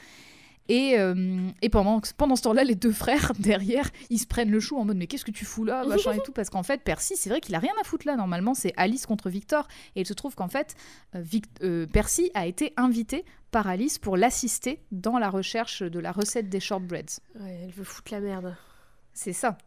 Et, 0.71 0.99
euh, 0.99 1.49
et 1.63 1.69
pendant, 1.69 2.01
pendant 2.17 2.37
ce 2.37 2.43
temps-là, 2.43 2.65
les 2.65 2.77
deux 2.77 2.93
frères, 2.93 3.33
derrière, 3.39 3.91
ils 4.09 4.19
se 4.21 4.27
prennent 4.27 4.51
le 4.51 4.61
chou 4.61 4.79
en 4.79 4.85
mode 4.87 4.97
Mais 4.97 5.07
qu'est-ce 5.07 5.25
que 5.25 5.33
tu 5.33 5.45
fous 5.45 5.65
là 5.65 5.85
machin 5.87 6.13
et 6.13 6.21
tout. 6.25 6.33
Parce 6.33 6.49
qu'en 6.49 6.63
fait, 6.63 6.83
Percy, 6.83 7.15
c'est 7.17 7.29
vrai 7.29 7.41
qu'il 7.41 7.55
a 7.55 7.59
rien 7.59 7.73
à 7.81 7.85
foutre 7.85 8.07
là. 8.07 8.17
Normalement, 8.17 8.55
c'est 8.55 8.73
Alice 8.79 9.05
contre 9.05 9.29
Victor. 9.29 9.69
Et 9.97 10.01
il 10.03 10.07
se 10.07 10.15
trouve 10.15 10.35
qu'en 10.35 10.49
fait, 10.49 10.77
Vic- 11.15 11.45
euh, 11.63 11.87
Percy 11.93 12.31
a 12.35 12.47
été 12.47 12.73
invité 12.79 13.25
par 13.51 13.67
Alice 13.67 13.99
pour 13.99 14.17
l'assister 14.17 14.81
dans 14.93 15.19
la 15.19 15.29
recherche 15.29 15.83
de 15.83 15.99
la 15.99 16.13
recette 16.13 16.49
des 16.49 16.61
shortbreads. 16.61 17.19
Ouais, 17.41 17.59
elle 17.65 17.73
veut 17.73 17.85
foutre 17.85 18.13
la 18.13 18.21
merde. 18.21 18.57
C'est 19.23 19.35
ça. 19.35 19.59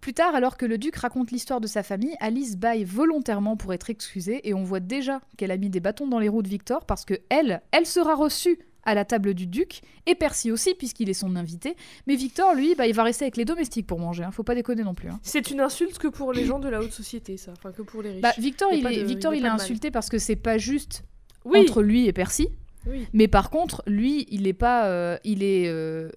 Plus 0.00 0.14
tard, 0.14 0.34
alors 0.34 0.56
que 0.56 0.66
le 0.66 0.78
duc 0.78 0.96
raconte 0.96 1.30
l'histoire 1.30 1.60
de 1.60 1.68
sa 1.68 1.84
famille, 1.84 2.16
Alice 2.18 2.56
baille 2.56 2.82
volontairement 2.84 3.56
pour 3.56 3.72
être 3.72 3.88
excusée 3.88 4.40
et 4.48 4.52
on 4.52 4.64
voit 4.64 4.80
déjà 4.80 5.20
qu'elle 5.36 5.52
a 5.52 5.56
mis 5.56 5.70
des 5.70 5.78
bâtons 5.78 6.08
dans 6.08 6.18
les 6.18 6.28
roues 6.28 6.42
de 6.42 6.48
Victor 6.48 6.84
parce 6.84 7.04
que 7.04 7.14
elle, 7.28 7.62
elle 7.70 7.86
sera 7.86 8.16
reçue 8.16 8.58
à 8.82 8.94
la 8.94 9.04
table 9.04 9.32
du 9.34 9.46
duc 9.46 9.80
et 10.06 10.16
Percy 10.16 10.50
aussi 10.50 10.74
puisqu'il 10.74 11.08
est 11.08 11.14
son 11.14 11.36
invité. 11.36 11.76
Mais 12.08 12.16
Victor, 12.16 12.52
lui, 12.54 12.74
bah, 12.74 12.88
il 12.88 12.94
va 12.94 13.04
rester 13.04 13.24
avec 13.24 13.36
les 13.36 13.44
domestiques 13.44 13.86
pour 13.86 14.00
manger. 14.00 14.24
Hein. 14.24 14.32
Faut 14.32 14.42
pas 14.42 14.54
déconner 14.56 14.82
non 14.82 14.94
plus. 14.94 15.08
hein. 15.08 15.20
C'est 15.22 15.50
une 15.52 15.60
insulte 15.60 15.98
que 15.98 16.08
pour 16.08 16.32
les 16.32 16.44
gens 16.44 16.58
de 16.58 16.68
la 16.68 16.80
haute 16.80 16.92
société, 16.92 17.36
ça. 17.36 17.52
Enfin, 17.56 17.70
que 17.72 17.82
pour 17.82 18.02
les 18.02 18.10
riches. 18.10 18.22
Bah, 18.22 18.32
Victor, 18.38 18.72
il 18.72 18.82
pas 18.82 18.92
est, 18.92 19.00
de- 19.02 19.04
Victor, 19.06 19.34
il 19.34 19.38
est 19.38 19.48
mal. 19.48 19.52
insulté 19.60 19.90
parce 19.92 20.08
que 20.08 20.18
c'est 20.18 20.36
pas 20.36 20.58
juste 20.58 21.04
oui. 21.44 21.60
entre 21.60 21.80
lui 21.82 22.06
et 22.06 22.12
Percy. 22.12 22.48
oui. 22.88 23.06
Mais 23.12 23.28
par 23.28 23.50
contre, 23.50 23.82
lui, 23.86 24.26
il 24.30 24.46
est 24.48 24.52
pas, 24.52 24.86
euh, 24.86 25.16
il 25.24 25.42
est, 25.44 25.68
euh, 25.68 26.10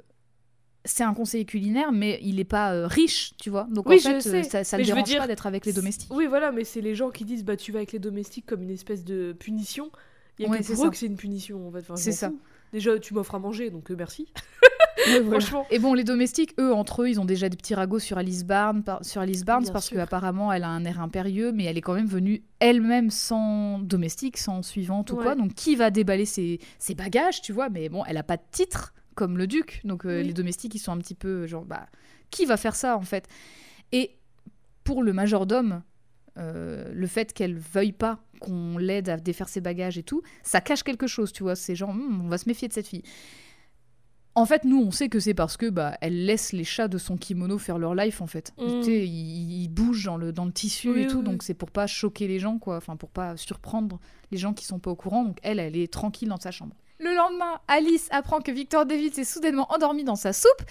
c'est 0.91 1.03
un 1.03 1.13
conseiller 1.13 1.45
culinaire, 1.45 1.91
mais 1.91 2.19
il 2.21 2.39
est 2.39 2.43
pas 2.45 2.73
euh, 2.73 2.87
riche, 2.87 3.33
tu 3.41 3.49
vois. 3.49 3.67
Donc 3.71 3.87
Oui, 3.87 3.95
en 3.97 3.99
fait, 3.99 4.21
sais. 4.21 4.55
euh, 4.57 4.63
ça, 4.63 4.77
veux 4.77 4.83
dérange 4.83 5.03
dire, 5.03 5.19
pas 5.21 5.27
d'être 5.27 5.47
avec 5.47 5.65
les 5.65 5.73
domestiques. 5.73 6.09
Oui, 6.13 6.25
voilà, 6.27 6.51
mais 6.51 6.63
c'est 6.63 6.81
les 6.81 6.95
gens 6.95 7.09
qui 7.09 7.25
disent 7.25 7.43
bah 7.45 7.55
tu 7.57 7.71
vas 7.71 7.79
avec 7.79 7.91
les 7.91 7.99
domestiques 7.99 8.45
comme 8.45 8.61
une 8.63 8.71
espèce 8.71 9.03
de 9.03 9.33
punition. 9.33 9.91
Il 10.37 10.43
y 10.43 10.45
a 10.47 10.51
Ouais, 10.51 10.59
que 10.59 10.63
c'est 10.65 10.73
pour 10.75 10.85
eux 10.85 10.89
que 10.89 10.97
c'est 10.97 11.05
une 11.07 11.17
punition 11.17 11.67
en 11.67 11.71
fait. 11.71 11.79
Enfin, 11.79 11.95
C'est 11.95 12.11
ça. 12.11 12.31
Déjà, 12.71 12.97
tu 12.99 13.13
m'offres 13.13 13.33
à 13.35 13.39
manger, 13.39 13.69
donc 13.71 13.89
euh, 13.91 13.95
merci. 13.97 14.27
Ouais, 15.07 15.21
voilà. 15.21 15.39
Franchement. 15.39 15.65
Et 15.71 15.79
bon, 15.79 15.93
les 15.93 16.03
domestiques, 16.03 16.53
eux, 16.59 16.73
entre 16.73 17.03
eux, 17.03 17.09
ils 17.09 17.21
ont 17.21 17.25
déjà 17.25 17.47
des 17.47 17.55
petits 17.55 17.73
ragots 17.73 17.99
sur 17.99 18.17
Alice 18.17 18.43
Barnes, 18.43 18.83
par- 18.83 19.03
sur 19.05 19.21
Alice 19.21 19.45
Barnes 19.45 19.63
Bien 19.63 19.71
parce 19.71 19.89
qu'apparemment, 19.89 20.51
elle 20.51 20.63
a 20.65 20.67
un 20.67 20.83
air 20.83 20.99
impérieux, 20.99 21.53
mais 21.53 21.63
elle 21.63 21.77
est 21.77 21.81
quand 21.81 21.93
même 21.93 22.05
venue 22.05 22.43
elle-même 22.59 23.09
sans 23.09 23.79
domestique, 23.79 24.37
sans 24.37 24.61
suivante 24.61 25.11
ou 25.13 25.15
quoi. 25.15 25.35
Donc, 25.35 25.53
qui 25.53 25.77
va 25.77 25.89
déballer 25.89 26.25
ses, 26.25 26.59
ses 26.79 26.95
bagages, 26.95 27.41
tu 27.41 27.53
vois? 27.53 27.69
Mais 27.69 27.87
bon, 27.87 28.03
elle 28.07 28.17
a 28.17 28.23
pas 28.23 28.35
de 28.35 28.41
titre 28.51 28.93
comme 29.19 29.37
le 29.37 29.45
duc. 29.47 29.81
Donc, 29.83 30.05
euh, 30.05 30.19
Oui. 30.21 30.27
les 30.27 30.33
domestiques, 30.33 30.73
ils 30.75 30.79
sont 30.79 30.93
un 30.93 30.97
petit 30.97 31.15
peu 31.15 31.45
genre, 31.45 31.65
bah, 31.65 31.87
qui 32.31 32.45
va 32.45 32.55
faire 32.57 32.75
ça 32.75 32.95
en 32.95 33.01
fait? 33.01 33.27
Et 33.91 34.17
pour 34.85 35.03
le 35.03 35.11
majordome, 35.13 35.83
euh, 36.37 36.89
le 36.93 37.07
fait 37.07 37.33
qu'elle 37.33 37.57
veuille 37.57 37.91
pas 37.91 38.19
qu'on 38.39 38.77
l'aide 38.77 39.09
à 39.09 39.17
défaire 39.17 39.49
ses 39.49 39.59
bagages 39.61 39.97
et 39.97 40.03
tout, 40.03 40.21
ça 40.43 40.61
cache 40.61 40.83
quelque 40.83 41.05
chose, 41.07 41.33
tu 41.33 41.43
vois. 41.43 41.55
C'est 41.57 41.75
genre, 41.75 41.93
Hmm, 41.93 42.21
on 42.25 42.29
va 42.29 42.37
se 42.37 42.47
méfier 42.47 42.67
de 42.69 42.73
cette 42.73 42.87
fille. 42.87 43.03
En 44.35 44.45
fait, 44.45 44.63
nous, 44.63 44.79
on 44.81 44.91
sait 44.91 45.09
que 45.09 45.19
c'est 45.19 45.33
parce 45.33 45.57
que 45.57 45.69
bah, 45.69 45.97
elle 46.01 46.23
laisse 46.25 46.53
les 46.53 46.63
chats 46.63 46.87
de 46.87 46.97
son 46.97 47.17
kimono 47.17 47.57
faire 47.57 47.77
leur 47.77 47.93
life, 47.93 48.21
en 48.21 48.27
fait. 48.27 48.53
Mm. 48.57 48.81
Tu 48.83 48.91
ils, 48.91 49.63
ils 49.63 49.67
bougent 49.67 50.05
dans 50.05 50.15
le, 50.17 50.31
dans 50.31 50.45
le 50.45 50.53
tissu 50.53 50.89
Oui, 50.91 51.01
et 51.01 51.07
tout, 51.07 51.17
oui, 51.17 51.23
donc 51.25 51.41
oui. 51.41 51.45
c'est 51.45 51.55
pour 51.55 51.71
pas 51.71 51.87
choquer 51.87 52.27
les 52.27 52.39
gens, 52.39 52.57
quoi. 52.57 52.77
Enfin, 52.77 52.95
pour 52.95 53.09
pas 53.09 53.35
surprendre 53.35 53.99
les 54.31 54.37
gens 54.37 54.53
qui 54.53 54.63
sont 54.65 54.79
pas 54.79 54.91
au 54.91 54.95
courant. 54.95 55.25
Donc 55.25 55.39
elle, 55.43 55.59
elle 55.59 55.75
est 55.75 55.91
tranquille 55.91 56.29
dans 56.29 56.39
sa 56.39 56.51
chambre. 56.51 56.75
Le 57.01 57.15
lendemain, 57.15 57.61
Alice 57.69 58.07
apprend 58.11 58.41
que 58.41 58.51
Victor 58.51 58.85
David 58.85 59.13
s'est 59.15 59.23
soudainement 59.23 59.71
endormi 59.71 60.03
dans 60.03 60.17
sa 60.17 60.33
soupe. 60.33 60.61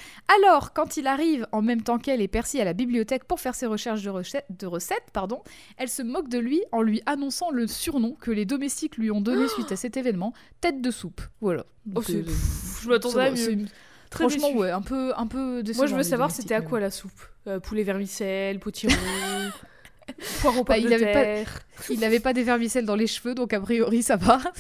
Alors, 0.43 0.75
quand 0.75 0.99
il 0.99 1.07
arrive 1.07 1.47
en 1.53 1.63
même 1.63 1.83
temps 1.83 1.99
qu'elle 1.99 2.21
et 2.21 2.29
Percy 2.29 2.61
à 2.61 2.65
la 2.65 2.75
bibliothèque 2.75 3.25
pour 3.25 3.41
faire 3.41 3.55
ses 3.55 3.65
recherches 3.65 4.03
de, 4.03 4.11
recettes, 4.11 4.45
de 4.51 4.67
recettes, 4.67 5.05
pardon, 5.15 5.43
elle 5.79 5.89
se 5.89 6.03
moque 6.03 6.29
de 6.29 6.39
lui 6.39 6.63
en 6.71 6.83
lui 6.83 7.01
annonçant 7.07 7.51
le 7.51 7.67
surnom 7.67 8.15
que 8.21 8.31
les 8.31 8.45
domestiques 8.45 8.99
lui 8.99 9.11
ont 9.11 9.23
donné 9.23 9.49
suite 9.55 9.73
à 9.73 9.77
cet 9.77 9.97
événement, 9.97 10.35
tête 10.61 10.83
de 10.83 10.91
soupe. 10.91 11.23
Voilà. 11.41 11.65
Oh, 11.87 11.93
Donc, 11.95 12.11
euh, 12.11 12.23
pff, 12.23 12.81
je 12.83 12.89
m'attendais 12.91 13.21
à 13.23 13.31
mieux. 13.31 13.65
Très 14.11 14.29
Franchement, 14.29 14.53
ouais, 14.53 14.71
un 14.71 14.83
peu, 14.83 15.13
un 15.17 15.27
peu 15.27 15.63
décevant, 15.63 15.83
Moi, 15.85 15.87
je 15.87 15.95
veux 15.97 16.03
savoir 16.03 16.31
c'était 16.31 16.55
à 16.55 16.61
quoi 16.61 16.79
la 16.81 16.91
soupe? 16.91 17.21
Euh, 17.47 17.59
Poulet 17.61 17.85
vermicelle, 17.85 18.59
potiron, 18.59 18.93
poireau 20.43 20.65
Bah, 20.65 20.77
il 20.77 20.89
de 20.89 20.93
avait 20.93 21.13
pas- 21.13 21.23
terre. 21.25 21.61
Il 21.89 22.01
n'avait 22.01 22.21
pas 22.21 22.33
des 22.35 22.43
vermicelles 22.43 22.85
dans 22.87 22.97
les 22.97 23.07
cheveux, 23.07 23.35
donc 23.35 23.53
a 23.55 23.61
priori 23.61 24.03
ça 24.03 24.17
va. 24.17 24.41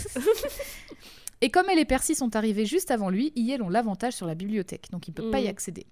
et 1.40 1.50
comme 1.50 1.66
elle 1.70 1.78
et 1.78 1.84
Percy 1.84 2.14
sont 2.14 2.34
arrivés 2.36 2.66
juste 2.66 2.90
avant 2.90 3.10
lui, 3.10 3.32
Yel 3.36 3.62
ont 3.62 3.68
l'avantage 3.68 4.14
sur 4.14 4.26
la 4.26 4.34
bibliothèque, 4.34 4.88
donc 4.90 5.08
il 5.08 5.12
peut 5.12 5.30
pas 5.30 5.40
y 5.40 5.44
Mm. 5.46 5.50
accéder. 5.50 5.86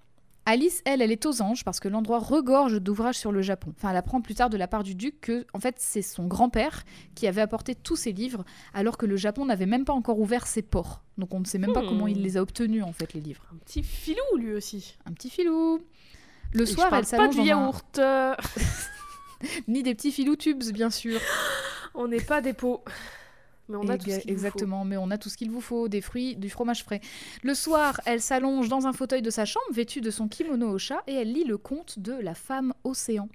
Alice, 0.48 0.80
elle, 0.84 1.02
elle 1.02 1.10
est 1.10 1.26
aux 1.26 1.42
anges 1.42 1.64
parce 1.64 1.80
que 1.80 1.88
l'endroit 1.88 2.20
regorge 2.20 2.80
d'ouvrages 2.80 3.18
sur 3.18 3.32
le 3.32 3.42
Japon. 3.42 3.72
Enfin, 3.76 3.90
elle 3.90 3.96
apprend 3.96 4.20
plus 4.20 4.36
tard 4.36 4.48
de 4.48 4.56
la 4.56 4.68
part 4.68 4.84
du 4.84 4.94
duc 4.94 5.20
que, 5.20 5.44
en 5.52 5.58
fait, 5.58 5.74
c'est 5.78 6.02
son 6.02 6.26
grand-père 6.28 6.84
qui 7.16 7.26
avait 7.26 7.40
apporté 7.40 7.74
tous 7.74 7.96
ces 7.96 8.12
livres, 8.12 8.44
alors 8.72 8.96
que 8.96 9.06
le 9.06 9.16
Japon 9.16 9.44
n'avait 9.46 9.66
même 9.66 9.84
pas 9.84 9.92
encore 9.92 10.20
ouvert 10.20 10.46
ses 10.46 10.62
ports. 10.62 11.02
Donc 11.18 11.34
on 11.34 11.40
ne 11.40 11.44
sait 11.44 11.58
même 11.58 11.72
pas 11.72 11.82
Hmm. 11.82 11.88
comment 11.88 12.06
il 12.06 12.22
les 12.22 12.36
a 12.36 12.42
obtenus, 12.42 12.84
en 12.84 12.92
fait, 12.92 13.12
les 13.12 13.20
livres. 13.20 13.42
Un 13.52 13.56
petit 13.56 13.82
filou, 13.82 14.36
lui 14.36 14.52
aussi. 14.54 14.96
Un 15.04 15.12
petit 15.14 15.30
filou. 15.30 15.80
Le 16.52 16.62
Et 16.62 16.66
soir, 16.66 16.86
je 16.86 16.90
parle 16.90 17.02
elle 17.04 17.10
pas 17.10 17.16
s'allonge 17.16 17.30
du 17.34 17.36
dans 17.38 17.42
un- 17.42 17.46
yaourt. 17.46 18.00
Ni 19.68 19.82
des 19.82 19.94
petits 19.96 20.12
filous 20.12 20.36
tubes, 20.36 20.62
bien 20.72 20.90
sûr. 20.90 21.18
On 21.94 22.06
n'est 22.08 22.20
pas 22.20 22.40
des 22.40 22.52
pots. 22.52 22.84
Mais 23.68 23.76
on 23.76 23.88
a 23.88 23.98
tout 23.98 24.04
ce 24.06 24.10
Exa- 24.16 24.20
qu'il 24.22 24.32
vous 24.34 24.38
faut. 24.38 24.46
Exactement, 24.46 24.84
mais 24.84 24.96
on 24.96 25.10
a 25.10 25.18
tout 25.18 25.28
ce 25.28 25.36
qu'il 25.36 25.50
vous 25.50 25.60
faut, 25.60 25.88
des 25.88 26.00
fruits, 26.00 26.36
du 26.36 26.50
fromage 26.50 26.84
frais. 26.84 27.00
Le 27.42 27.54
soir, 27.54 28.00
elle 28.06 28.20
s'allonge 28.20 28.68
dans 28.68 28.86
un 28.86 28.92
fauteuil 28.92 29.22
de 29.22 29.30
sa 29.30 29.44
chambre, 29.44 29.66
vêtue 29.72 30.00
de 30.00 30.10
son 30.10 30.28
kimono 30.28 30.68
au 30.70 30.78
chat, 30.78 31.02
et 31.06 31.14
elle 31.14 31.32
lit 31.32 31.44
le 31.44 31.58
conte 31.58 31.98
de 31.98 32.12
la 32.12 32.34
femme 32.34 32.72
océan. 32.84 33.28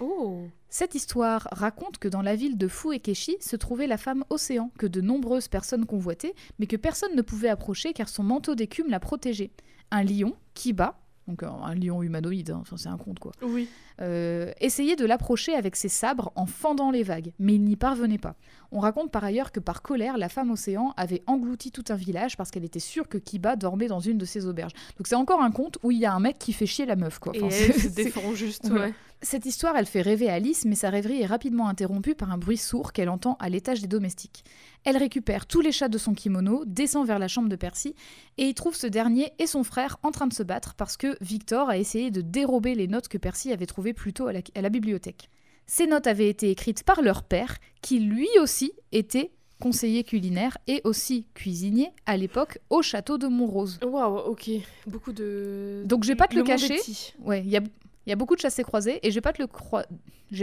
Oh. 0.00 0.46
Cette 0.68 0.94
histoire 0.94 1.46
raconte 1.52 1.98
que 1.98 2.08
dans 2.08 2.22
la 2.22 2.34
ville 2.34 2.56
de 2.58 2.66
Fuekeshi 2.68 3.36
se 3.40 3.56
trouvait 3.56 3.86
la 3.86 3.98
femme 3.98 4.24
océan, 4.30 4.70
que 4.78 4.86
de 4.86 5.00
nombreuses 5.00 5.48
personnes 5.48 5.86
convoitaient, 5.86 6.34
mais 6.58 6.66
que 6.66 6.76
personne 6.76 7.14
ne 7.14 7.22
pouvait 7.22 7.48
approcher 7.50 7.92
car 7.92 8.08
son 8.08 8.22
manteau 8.22 8.54
d'écume 8.54 8.88
la 8.88 8.98
protégeait. 9.00 9.50
Un 9.90 10.02
lion, 10.02 10.34
Kiba, 10.54 10.98
donc 11.28 11.42
un, 11.44 11.50
un 11.52 11.74
lion 11.74 12.02
humanoïde, 12.02 12.50
hein, 12.50 12.62
c'est 12.76 12.88
un 12.88 12.96
conte 12.96 13.18
quoi, 13.20 13.32
Oui. 13.42 13.68
euh, 14.00 14.50
essayait 14.60 14.96
de 14.96 15.04
l'approcher 15.04 15.54
avec 15.54 15.76
ses 15.76 15.88
sabres 15.90 16.32
en 16.34 16.46
fendant 16.46 16.90
les 16.90 17.02
vagues, 17.04 17.32
mais 17.38 17.54
il 17.54 17.62
n'y 17.62 17.76
parvenait 17.76 18.18
pas. 18.18 18.34
On 18.74 18.80
raconte 18.80 19.10
par 19.10 19.22
ailleurs 19.22 19.52
que 19.52 19.60
par 19.60 19.82
colère, 19.82 20.16
la 20.16 20.28
femme 20.30 20.50
océan 20.50 20.94
avait 20.96 21.22
englouti 21.26 21.70
tout 21.70 21.84
un 21.90 21.94
village 21.94 22.36
parce 22.38 22.50
qu'elle 22.50 22.64
était 22.64 22.80
sûre 22.80 23.06
que 23.08 23.18
Kiba 23.18 23.54
dormait 23.56 23.86
dans 23.86 24.00
une 24.00 24.16
de 24.18 24.24
ses 24.24 24.46
auberges. 24.46 24.72
Donc 24.96 25.06
c'est 25.06 25.14
encore 25.14 25.42
un 25.42 25.50
conte 25.50 25.78
où 25.82 25.90
il 25.90 25.98
y 25.98 26.06
a 26.06 26.12
un 26.14 26.20
mec 26.20 26.38
qui 26.38 26.52
fait 26.54 26.66
chier 26.66 26.86
la 26.86 26.96
meuf 26.96 27.18
quoi. 27.18 27.32
Et 27.36 27.42
Enfin, 27.42 27.54
elle 27.54 27.72
c'est- 27.74 27.78
se 27.78 27.80
c'est- 27.90 28.04
défend 28.04 28.32
juste, 28.34 28.66
Voilà. 28.68 28.86
ouais. 28.86 28.94
cette 29.20 29.44
histoire, 29.46 29.76
elle 29.76 29.84
fait 29.86 30.00
rêver 30.00 30.28
Alice, 30.30 30.64
mais 30.64 30.74
sa 30.74 30.88
rêverie 30.90 31.20
est 31.20 31.26
rapidement 31.26 31.68
interrompue 31.68 32.14
par 32.14 32.32
un 32.32 32.38
bruit 32.38 32.56
sourd 32.56 32.92
qu'elle 32.92 33.10
entend 33.10 33.36
à 33.40 33.48
l'étage 33.50 33.82
des 33.82 33.88
domestiques. 33.88 34.42
Elle 34.84 34.96
récupère 34.96 35.46
tous 35.46 35.60
les 35.60 35.70
chats 35.70 35.88
de 35.88 35.98
son 35.98 36.14
kimono, 36.14 36.64
descend 36.66 37.06
vers 37.06 37.18
la 37.18 37.28
chambre 37.28 37.48
de 37.50 37.56
Percy, 37.56 37.94
et 38.38 38.48
y 38.48 38.54
trouve 38.54 38.74
ce 38.74 38.86
dernier 38.86 39.32
et 39.38 39.46
son 39.46 39.64
frère 39.64 39.98
en 40.02 40.10
train 40.12 40.26
de 40.26 40.32
se 40.32 40.42
battre 40.42 40.74
parce 40.74 40.96
que 40.96 41.16
Victor 41.20 41.68
a 41.68 41.76
essayé 41.76 42.10
de 42.10 42.20
dérober 42.22 42.74
les 42.74 42.88
notes 42.88 43.08
que 43.08 43.18
Percy 43.18 43.52
avait 43.52 43.66
trouvées 43.66 43.92
plus 43.92 44.12
tôt 44.14 44.26
à 44.28 44.32
la, 44.32 44.40
à 44.54 44.60
la 44.62 44.70
bibliothèque. 44.70 45.28
Ces 45.66 45.86
notes 45.86 46.06
avaient 46.06 46.28
été 46.28 46.50
écrites 46.50 46.82
par 46.84 47.02
leur 47.02 47.22
père, 47.22 47.56
qui 47.80 47.98
lui 48.00 48.28
aussi 48.40 48.72
était 48.92 49.30
conseiller 49.60 50.02
culinaire 50.02 50.58
et 50.66 50.80
aussi 50.84 51.24
cuisinier 51.34 51.90
à 52.04 52.16
l'époque 52.16 52.58
au 52.68 52.82
château 52.82 53.16
de 53.16 53.28
Montrose. 53.28 53.78
Waouh, 53.82 54.18
ok. 54.30 54.50
Beaucoup 54.86 55.12
de. 55.12 55.82
Donc, 55.86 56.02
je 56.04 56.08
vais 56.08 56.16
pas 56.16 56.26
te 56.26 56.34
le 56.34 56.40
est 56.42 56.44
cacher. 56.44 56.80
Ouais, 57.20 57.40
il 57.40 57.48
y 57.50 57.56
a, 57.56 57.60
il 58.06 58.10
y 58.10 58.12
a 58.12 58.16
beaucoup 58.16 58.34
de 58.34 58.40
chassés 58.40 58.64
croisés 58.64 58.98
et 59.06 59.10
je 59.10 59.14
vais 59.14 59.20
pas 59.20 59.32
te 59.32 59.40
le 59.40 59.46
croi- 59.46 59.86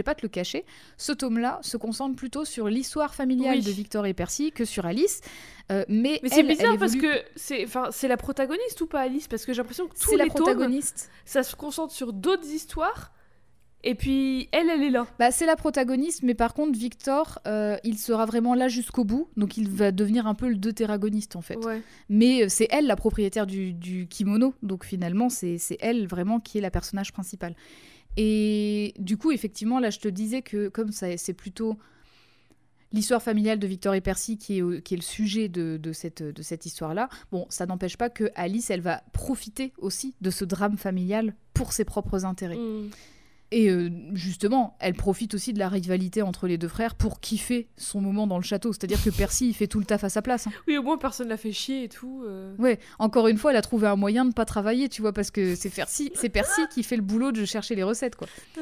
pas 0.04 0.14
te 0.14 0.22
le 0.22 0.28
cacher. 0.28 0.64
Ce 0.96 1.12
tome-là 1.12 1.58
se 1.62 1.76
concentre 1.76 2.16
plutôt 2.16 2.44
sur 2.46 2.68
l'histoire 2.68 3.14
familiale 3.14 3.58
Oui. 3.58 3.64
de 3.64 3.70
Victor 3.70 4.06
et 4.06 4.14
Percy 4.14 4.52
que 4.52 4.64
sur 4.64 4.86
Alice. 4.86 5.20
Euh, 5.70 5.84
mais 5.88 6.18
Mais 6.22 6.30
c'est 6.30 6.42
bizarre 6.42 6.72
elle 6.74 6.78
parce 6.78 6.96
que 6.96 7.22
c'est 7.36 7.64
enfin 7.64 7.88
c'est 7.92 8.08
la 8.08 8.16
protagoniste 8.16 8.80
ou 8.80 8.86
pas 8.86 9.00
Alice? 9.00 9.28
Parce 9.28 9.44
que 9.44 9.52
j'ai 9.52 9.58
l'impression 9.58 9.86
que 9.88 9.94
tous 9.94 10.10
c'est 10.10 10.16
la 10.16 10.24
les 10.24 10.30
tomes 10.30 10.44
protagoniste. 10.44 11.10
ça 11.26 11.42
se 11.42 11.54
concentre 11.56 11.92
sur 11.92 12.12
d'autres 12.14 12.46
histoires 12.48 13.12
et 13.82 13.94
puis 13.94 14.48
elle 14.52 14.68
elle 14.68 14.82
est 14.82 14.90
là. 14.90 15.06
Bah, 15.18 15.30
c'est 15.30 15.46
la 15.46 15.56
protagoniste, 15.56 16.22
mais 16.22 16.34
par 16.34 16.54
contre 16.54 16.78
Victor, 16.78 17.38
euh, 17.46 17.76
il 17.84 17.98
sera 17.98 18.26
vraiment 18.26 18.54
là 18.54 18.68
jusqu'au 18.68 19.04
bout, 19.04 19.28
donc 19.36 19.56
il 19.56 19.68
va 19.68 19.92
devenir 19.92 20.26
un 20.26 20.34
peu 20.34 20.48
le 20.48 20.56
deutéragoniste 20.56 21.36
en 21.36 21.40
fait. 21.40 21.56
Ouais. 21.64 21.82
Mais 22.08 22.44
euh, 22.44 22.46
c'est 22.48 22.68
elle 22.70 22.86
la 22.86 22.96
propriétaire 22.96 23.46
du, 23.46 23.72
du 23.72 24.06
kimono, 24.06 24.54
donc 24.62 24.84
finalement 24.84 25.28
c'est 25.28 25.58
elle 25.80 26.06
vraiment 26.06 26.40
qui 26.40 26.58
est 26.58 26.60
la 26.60 26.70
personnage 26.70 27.12
principale. 27.12 27.54
Et 28.16 28.92
du 28.98 29.16
coup, 29.16 29.30
effectivement, 29.30 29.78
là 29.78 29.90
je 29.90 29.98
te 29.98 30.08
disais 30.08 30.42
que 30.42 30.68
comme 30.68 30.92
ça, 30.92 31.16
c'est 31.16 31.34
plutôt 31.34 31.78
l'histoire 32.92 33.22
familiale 33.22 33.58
de 33.58 33.66
Victor 33.66 33.94
et 33.94 34.00
Percy 34.00 34.36
qui 34.36 34.58
est, 34.58 34.82
qui 34.82 34.94
est 34.94 34.96
le 34.96 35.02
sujet 35.02 35.48
de, 35.48 35.78
de 35.80 35.92
cette, 35.92 36.22
de 36.22 36.42
cette 36.42 36.66
histoire-là, 36.66 37.08
bon, 37.30 37.46
ça 37.48 37.66
n'empêche 37.66 37.96
pas 37.96 38.10
que 38.10 38.30
Alice, 38.34 38.70
elle 38.70 38.80
va 38.80 39.02
profiter 39.12 39.72
aussi 39.78 40.14
de 40.20 40.30
ce 40.30 40.44
drame 40.44 40.76
familial 40.76 41.34
pour 41.54 41.72
ses 41.72 41.84
propres 41.84 42.24
intérêts. 42.24 42.56
Mm. 42.56 42.90
Et 43.52 43.68
euh, 43.68 43.90
justement, 44.12 44.76
elle 44.78 44.94
profite 44.94 45.34
aussi 45.34 45.52
de 45.52 45.58
la 45.58 45.68
rivalité 45.68 46.22
entre 46.22 46.46
les 46.46 46.56
deux 46.56 46.68
frères 46.68 46.94
pour 46.94 47.18
kiffer 47.20 47.68
son 47.76 48.00
moment 48.00 48.26
dans 48.28 48.38
le 48.38 48.44
château. 48.44 48.72
C'est-à-dire 48.72 49.02
que 49.02 49.10
Percy, 49.10 49.48
il 49.48 49.54
fait 49.54 49.66
tout 49.66 49.80
le 49.80 49.84
taf 49.84 50.04
à 50.04 50.08
sa 50.08 50.22
place. 50.22 50.46
hein. 50.46 50.52
Oui 50.68 50.76
au 50.78 50.82
moins 50.84 50.98
personne 50.98 51.28
l'a 51.28 51.36
fait 51.36 51.50
chier 51.52 51.84
et 51.84 51.88
tout. 51.88 52.22
euh. 52.26 52.54
Ouais, 52.58 52.78
encore 53.00 53.26
une 53.26 53.38
fois, 53.38 53.50
elle 53.50 53.56
a 53.56 53.62
trouvé 53.62 53.88
un 53.88 53.96
moyen 53.96 54.24
de 54.24 54.28
ne 54.28 54.34
pas 54.34 54.44
travailler, 54.44 54.88
tu 54.88 55.02
vois, 55.02 55.12
parce 55.12 55.32
que 55.32 55.56
c'est 55.56 55.70
Percy, 55.70 56.12
c'est 56.14 56.28
Percy 56.28 56.60
qui 56.72 56.84
fait 56.84 56.96
le 56.96 57.02
boulot 57.02 57.32
de 57.32 57.44
chercher 57.44 57.74
les 57.74 57.82
recettes, 57.82 58.14
quoi. 58.14 58.28
Ah. 58.56 58.60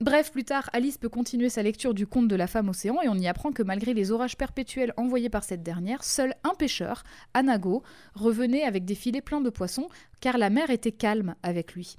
Bref, 0.00 0.30
plus 0.30 0.44
tard, 0.44 0.70
Alice 0.72 0.96
peut 0.96 1.08
continuer 1.08 1.48
sa 1.48 1.64
lecture 1.64 1.92
du 1.92 2.06
conte 2.06 2.28
de 2.28 2.36
la 2.36 2.46
femme 2.46 2.68
océan 2.68 3.02
et 3.02 3.08
on 3.08 3.16
y 3.16 3.26
apprend 3.26 3.50
que 3.50 3.64
malgré 3.64 3.94
les 3.94 4.12
orages 4.12 4.36
perpétuels 4.36 4.92
envoyés 4.96 5.28
par 5.28 5.42
cette 5.42 5.64
dernière, 5.64 6.04
seul 6.04 6.34
un 6.44 6.54
pêcheur, 6.54 7.02
Anago, 7.34 7.82
revenait 8.14 8.62
avec 8.62 8.84
des 8.84 8.94
filets 8.94 9.22
pleins 9.22 9.40
de 9.40 9.50
poissons 9.50 9.88
car 10.20 10.38
la 10.38 10.50
mer 10.50 10.70
était 10.70 10.92
calme 10.92 11.34
avec 11.42 11.74
lui. 11.74 11.96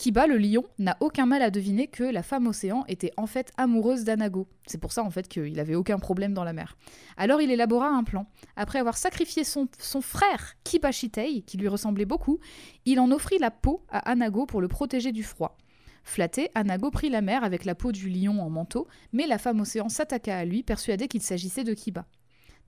Kiba, 0.00 0.26
le 0.26 0.38
lion, 0.38 0.64
n'a 0.78 0.96
aucun 1.00 1.26
mal 1.26 1.42
à 1.42 1.50
deviner 1.50 1.86
que 1.86 2.04
la 2.04 2.22
femme 2.22 2.46
océan 2.46 2.86
était 2.88 3.12
en 3.18 3.26
fait 3.26 3.52
amoureuse 3.58 4.02
d'Anago. 4.02 4.48
C'est 4.66 4.80
pour 4.80 4.92
ça 4.92 5.04
en 5.04 5.10
fait 5.10 5.28
qu'il 5.28 5.60
avait 5.60 5.74
aucun 5.74 5.98
problème 5.98 6.32
dans 6.32 6.42
la 6.42 6.54
mer. 6.54 6.78
Alors 7.18 7.42
il 7.42 7.50
élabora 7.50 7.88
un 7.88 8.02
plan. 8.02 8.26
Après 8.56 8.78
avoir 8.78 8.96
sacrifié 8.96 9.44
son, 9.44 9.68
son 9.78 10.00
frère 10.00 10.54
Kiba 10.64 10.90
Shitei, 10.90 11.42
qui 11.42 11.58
lui 11.58 11.68
ressemblait 11.68 12.06
beaucoup, 12.06 12.40
il 12.86 12.98
en 12.98 13.10
offrit 13.10 13.36
la 13.36 13.50
peau 13.50 13.84
à 13.90 13.98
Anago 14.10 14.46
pour 14.46 14.62
le 14.62 14.68
protéger 14.68 15.12
du 15.12 15.22
froid. 15.22 15.58
Flatté, 16.02 16.48
Anago 16.54 16.90
prit 16.90 17.10
la 17.10 17.20
mer 17.20 17.44
avec 17.44 17.66
la 17.66 17.74
peau 17.74 17.92
du 17.92 18.08
lion 18.08 18.40
en 18.40 18.48
manteau, 18.48 18.88
mais 19.12 19.26
la 19.26 19.36
femme 19.36 19.60
océan 19.60 19.90
s'attaqua 19.90 20.34
à 20.34 20.46
lui, 20.46 20.62
persuadée 20.62 21.08
qu'il 21.08 21.20
s'agissait 21.20 21.62
de 21.62 21.74
Kiba. 21.74 22.06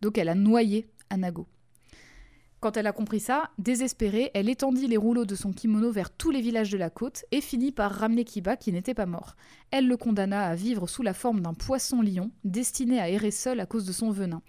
Donc 0.03 0.19
elle 0.19 0.29
a 0.29 0.35
noyé 0.35 0.87
Anago. 1.09 1.47
Quand 2.63 2.77
elle 2.77 2.87
a 2.87 2.93
compris 2.93 3.19
ça, 3.19 3.51
désespérée, 3.59 4.31
elle 4.35 4.49
étendit 4.49 4.87
les 4.87 4.97
rouleaux 4.97 5.25
de 5.25 5.35
son 5.35 5.53
kimono 5.53 5.91
vers 5.91 6.11
tous 6.11 6.31
les 6.31 6.41
villages 6.41 6.71
de 6.71 6.79
la 6.79 6.91
côte 6.91 7.25
et 7.33 7.41
finit 7.41 7.73
par 7.73 7.91
ramener 7.91 8.23
Kiba 8.23 8.57
qui 8.57 8.71
n'était 8.71 8.95
pas 8.95 9.05
mort. 9.05 9.35
Elle 9.73 9.89
le 9.89 9.97
condamna 9.97 10.47
à 10.47 10.55
vivre 10.55 10.87
sous 10.87 11.03
la 11.03 11.13
forme 11.13 11.41
d'un 11.41 11.55
poisson-lion, 11.55 12.31
destiné 12.45 13.01
à 13.01 13.11
errer 13.11 13.33
seul 13.33 13.59
à 13.59 13.67
cause 13.67 13.85
de 13.85 13.91
son 13.91 14.13
venin. 14.13 14.43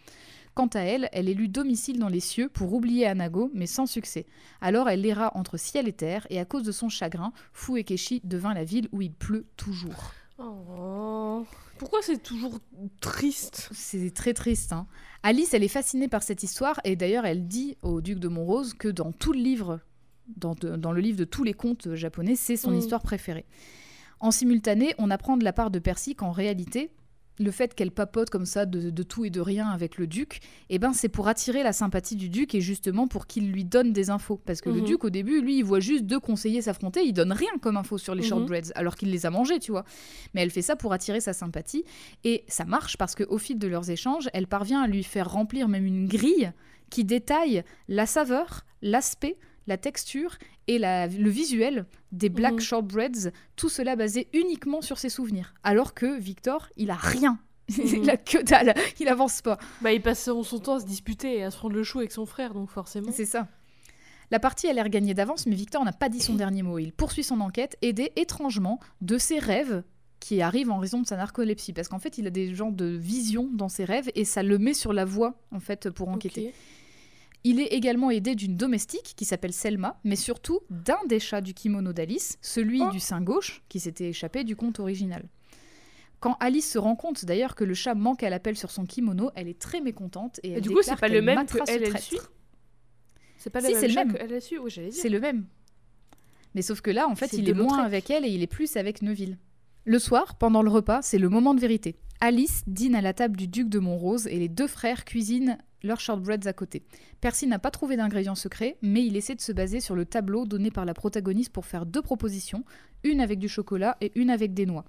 Quant 0.53 0.69
à 0.75 0.81
elle, 0.81 1.09
elle 1.11 1.27
élut 1.27 1.47
domicile 1.47 1.97
dans 1.97 2.07
les 2.07 2.19
cieux 2.19 2.49
pour 2.49 2.75
oublier 2.75 3.07
Anago, 3.07 3.49
mais 3.55 3.65
sans 3.65 3.87
succès. 3.87 4.27
Alors 4.61 4.89
elle 4.89 5.07
erra 5.07 5.31
entre 5.33 5.57
ciel 5.57 5.87
et 5.87 5.93
terre, 5.93 6.27
et 6.29 6.39
à 6.39 6.45
cause 6.45 6.61
de 6.61 6.71
son 6.71 6.89
chagrin, 6.89 7.33
Fuekeshi 7.51 8.21
devint 8.23 8.53
la 8.53 8.63
ville 8.63 8.89
où 8.91 9.01
il 9.01 9.11
pleut 9.11 9.47
toujours. 9.57 10.13
Oh. 10.37 11.47
Pourquoi 11.77 11.99
c'est 12.01 12.21
toujours 12.21 12.59
triste 13.01 13.69
C'est 13.73 14.13
très 14.13 14.33
triste. 14.33 14.73
Hein. 14.73 14.87
Alice, 15.23 15.53
elle 15.53 15.63
est 15.63 15.67
fascinée 15.67 16.07
par 16.07 16.23
cette 16.23 16.43
histoire, 16.43 16.79
et 16.83 16.95
d'ailleurs 16.95 17.25
elle 17.25 17.47
dit 17.47 17.77
au 17.81 18.01
duc 18.01 18.19
de 18.19 18.27
Montrose 18.27 18.73
que 18.73 18.87
dans 18.87 19.11
tout 19.11 19.33
le 19.33 19.39
livre, 19.39 19.79
dans, 20.37 20.53
de- 20.55 20.75
dans 20.75 20.91
le 20.91 21.01
livre 21.01 21.17
de 21.17 21.25
tous 21.25 21.43
les 21.43 21.53
contes 21.53 21.93
japonais, 21.95 22.35
c'est 22.35 22.57
son 22.57 22.71
Mm. 22.71 22.75
histoire 22.77 23.01
préférée. 23.01 23.45
En 24.19 24.31
simultané, 24.31 24.93
on 24.99 25.09
apprend 25.11 25.35
de 25.35 25.43
la 25.43 25.51
part 25.53 25.71
de 25.71 25.79
Percy 25.79 26.15
qu'en 26.15 26.31
réalité, 26.31 26.91
le 27.39 27.49
fait 27.51 27.73
qu'elle 27.73 27.91
papote 27.91 28.29
comme 28.29 28.45
ça 28.45 28.65
de, 28.65 28.89
de 28.89 29.03
tout 29.03 29.25
et 29.25 29.29
de 29.29 29.41
rien 29.41 29.67
avec 29.69 29.97
le 29.97 30.05
duc, 30.07 30.39
eh 30.69 30.77
ben 30.79 30.93
c'est 30.93 31.09
pour 31.09 31.27
attirer 31.27 31.63
la 31.63 31.73
sympathie 31.73 32.15
du 32.15 32.29
duc 32.29 32.53
et 32.53 32.61
justement 32.61 33.07
pour 33.07 33.25
qu'il 33.27 33.51
lui 33.51 33.65
donne 33.65 33.91
des 33.91 34.09
infos. 34.11 34.39
Parce 34.45 34.61
que 34.61 34.69
le 34.69 34.79
Mhm. 34.79 34.85
duc, 34.85 35.03
au 35.03 35.09
début, 35.09 35.41
lui, 35.41 35.57
il 35.57 35.63
voit 35.63 35.79
juste 35.79 36.03
deux 36.05 36.19
conseillers 36.19 36.61
s'affronter, 36.61 37.01
il 37.03 37.13
donne 37.13 37.31
rien 37.31 37.49
comme 37.61 37.77
info 37.77 37.97
sur 37.97 38.13
les 38.15 38.21
Mhm. 38.21 38.27
shortbreads, 38.29 38.71
alors 38.75 38.95
qu'il 38.95 39.09
les 39.09 39.25
a 39.25 39.31
mangés, 39.31 39.59
tu 39.59 39.71
vois. 39.71 39.83
Mais 40.33 40.41
elle 40.41 40.51
fait 40.51 40.61
ça 40.61 40.75
pour 40.75 40.93
attirer 40.93 41.21
sa 41.21 41.33
sympathie 41.33 41.83
et 42.23 42.43
ça 42.47 42.65
marche 42.65 42.97
parce 42.97 43.15
qu'au 43.15 43.37
fil 43.39 43.57
de 43.57 43.67
leurs 43.67 43.89
échanges, 43.89 44.29
elle 44.33 44.47
parvient 44.47 44.81
à 44.81 44.87
lui 44.87 45.03
faire 45.03 45.31
remplir 45.31 45.67
même 45.67 45.85
une 45.85 46.07
grille 46.07 46.51
qui 46.91 47.03
détaille 47.03 47.63
la 47.87 48.05
saveur, 48.05 48.65
l'aspect, 48.83 49.37
la 49.67 49.77
texture 49.77 50.37
et 50.67 50.77
la- 50.77 51.07
le 51.07 51.29
visuel 51.29 51.85
des 52.11 52.29
black 52.29 52.53
Mhm. 52.53 52.59
shortbreads, 52.59 53.31
tout 53.55 53.69
cela 53.69 53.95
basé 53.95 54.27
uniquement 54.33 54.81
sur 54.81 54.97
ses 54.97 55.09
souvenirs. 55.09 55.53
Alors 55.63 55.93
que 55.93 56.17
Victor, 56.19 56.69
il 56.77 56.91
a 56.91 56.95
rien 56.95 57.39
Mhm. 57.77 58.03
il 58.03 58.09
a 58.09 58.17
que 58.17 58.41
dalle, 58.43 58.73
il 58.99 59.07
avance 59.07 59.41
pas. 59.41 59.57
Bah, 59.81 59.93
il 59.93 60.01
passe 60.01 60.23
son, 60.23 60.43
temps 60.59 60.75
à 60.75 60.79
se 60.81 60.85
disputer 60.85 61.37
et 61.37 61.43
à 61.43 61.51
se 61.51 61.57
prendre 61.57 61.75
le 61.75 61.83
chou 61.83 61.99
avec 61.99 62.11
son 62.11 62.25
frère, 62.25 62.53
donc 62.53 62.69
forcément. 62.69 63.11
C'est 63.13 63.25
ça. 63.25 63.47
La 64.31 64.39
partie 64.39 64.67
a 64.67 64.73
l'air 64.73 64.89
gagnée 64.89 65.13
d'avance, 65.13 65.45
mais 65.45 65.55
Victor 65.55 65.85
n'a 65.85 65.93
pas 65.93 66.09
dit 66.09 66.19
son 66.19 66.33
dernier 66.35 66.63
mot. 66.63 66.79
Il 66.79 66.91
poursuit 66.91 67.23
son 67.23 67.39
enquête, 67.39 67.77
aidé 67.81 68.11
étrangement 68.15 68.79
de 69.01 69.17
ses 69.17 69.37
rêves 69.39 69.83
qui 70.19 70.41
arrivent 70.41 70.71
en 70.71 70.77
raison 70.79 71.01
de 71.01 71.07
sa 71.07 71.17
narcolepsie. 71.17 71.71
Parce 71.73 71.87
qu'en 71.87 71.99
fait, 71.99 72.17
il 72.17 72.25
a 72.25 72.29
des 72.31 72.55
genres 72.55 72.71
de 72.71 72.85
visions 72.85 73.49
dans 73.53 73.69
ses 73.69 73.83
rêves 73.85 74.09
et 74.15 74.25
ça 74.25 74.41
le 74.41 74.57
met 74.57 74.73
sur 74.73 74.91
la 74.93 75.05
voie, 75.05 75.35
en 75.51 75.59
fait, 75.59 75.89
pour 75.89 76.09
enquêter. 76.09 76.53
Il 77.45 77.59
est 77.59 77.67
également 77.73 78.09
aidé 78.09 78.35
d'une 78.35 78.55
domestique 78.55 79.13
qui 79.17 79.25
s'appelle 79.25 79.51
Selma, 79.53 79.99
mais 80.03 80.15
surtout 80.15 80.61
d'un 80.69 80.99
des 81.07 81.19
chats 81.19 81.41
du 81.41 81.53
kimono 81.53 81.91
d'Alice, 81.91 82.37
celui 82.41 82.81
Oh. 82.81 82.89
du 82.91 82.99
sein 83.01 83.21
gauche, 83.21 83.63
qui 83.67 83.79
s'était 83.81 84.09
échappé 84.09 84.43
du 84.45 84.55
conte 84.55 84.79
original. 84.79 85.27
Quand 86.21 86.37
Alice 86.39 86.71
se 86.71 86.77
rend 86.77 86.95
compte 86.95 87.25
d'ailleurs 87.25 87.53
que 87.55 87.65
le 87.65 87.73
chat 87.73 87.95
manque 87.95 88.23
à 88.23 88.29
l'appel 88.29 88.55
sur 88.55 88.71
son 88.71 88.85
kimono, 88.85 89.29
elle 89.35 89.49
est 89.49 89.59
très 89.59 89.81
mécontente 89.81 90.39
et 90.43 90.49
Et 90.49 90.51
elle 90.53 90.61
du 90.61 90.69
coup, 90.69 90.81
c'est 90.81 90.95
pas 90.95 91.09
le 91.09 91.21
même 91.21 91.45
que 91.45 91.57
elle, 91.67 91.83
elle 91.83 91.99
suit 91.99 92.17
C'est 93.35 93.49
pas 93.49 93.59
le 93.59 93.67
Si, 93.67 93.73
même 93.73 93.81
le 93.89 93.93
même. 93.95 94.13
qu'elle 94.13 94.33
a 94.33 94.39
su 94.39 94.57
Oui, 94.57 94.71
j'allais 94.71 94.89
dire. 94.89 95.01
C'est 95.01 95.09
le 95.09 95.19
même. 95.19 95.45
Mais 96.55 96.61
sauf 96.61 96.79
que 96.79 96.91
là, 96.91 97.09
en 97.09 97.15
fait, 97.15 97.33
il 97.33 97.49
est 97.49 97.53
moins 97.53 97.79
avec 97.79 98.09
elle 98.09 98.23
et 98.25 98.29
il 98.29 98.41
est 98.41 98.47
plus 98.47 98.77
avec 98.77 99.01
Neuville. 99.01 99.37
Le 99.85 99.99
soir, 99.99 100.35
pendant 100.35 100.61
le 100.61 100.69
repas, 100.69 101.01
c'est 101.01 101.17
le 101.17 101.27
moment 101.27 101.53
de 101.53 101.59
vérité. 101.59 101.97
Alice 102.25 102.63
dîne 102.67 102.95
à 102.95 103.01
la 103.01 103.11
table 103.11 103.35
du 103.35 103.49
duc 103.49 103.67
de 103.67 103.79
Montrose 103.79 104.27
et 104.27 104.39
les 104.39 104.47
deux 104.47 104.67
frères 104.67 105.03
cuisinent 105.03 105.57
leurs 105.83 105.99
shortbreads 105.99 106.47
à 106.47 106.53
côté. 106.53 106.81
Percy 107.19 107.47
n'a 107.47 107.59
pas 107.59 107.69
trouvé 107.69 107.97
d'ingrédients 107.97 108.33
secrets, 108.33 108.77
mais 108.81 109.05
il 109.05 109.17
essaie 109.17 109.35
de 109.35 109.41
se 109.41 109.51
baser 109.51 109.81
sur 109.81 109.93
le 109.93 110.05
tableau 110.05 110.45
donné 110.45 110.71
par 110.71 110.85
la 110.85 110.93
protagoniste 110.93 111.51
pour 111.51 111.65
faire 111.65 111.85
deux 111.85 112.01
propositions, 112.01 112.63
une 113.03 113.19
avec 113.19 113.39
du 113.39 113.49
chocolat 113.49 113.97
et 113.99 114.13
une 114.15 114.29
avec 114.29 114.53
des 114.53 114.65
noix. 114.65 114.85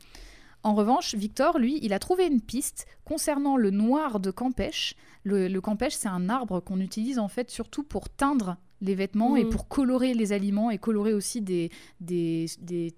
En 0.62 0.76
revanche, 0.76 1.16
Victor, 1.16 1.58
lui, 1.58 1.80
il 1.82 1.92
a 1.92 1.98
trouvé 1.98 2.24
une 2.28 2.40
piste 2.40 2.86
concernant 3.04 3.56
le 3.56 3.70
noir 3.72 4.20
de 4.20 4.30
Campèche. 4.30 4.94
Le, 5.24 5.48
le 5.48 5.60
Campèche, 5.60 5.94
c'est 5.94 6.06
un 6.06 6.28
arbre 6.28 6.60
qu'on 6.60 6.78
utilise 6.78 7.18
en 7.18 7.26
fait 7.26 7.50
surtout 7.50 7.82
pour 7.82 8.10
teindre 8.10 8.58
les 8.80 8.94
vêtements 8.94 9.34
et 9.34 9.42
Mhm. 9.42 9.50
pour 9.50 9.66
colorer 9.66 10.14
les 10.14 10.32
aliments 10.32 10.70
et 10.70 10.78
colorer 10.78 11.12
aussi 11.12 11.40
des, 11.40 11.70
des, 11.98 12.46
des, 12.60 12.94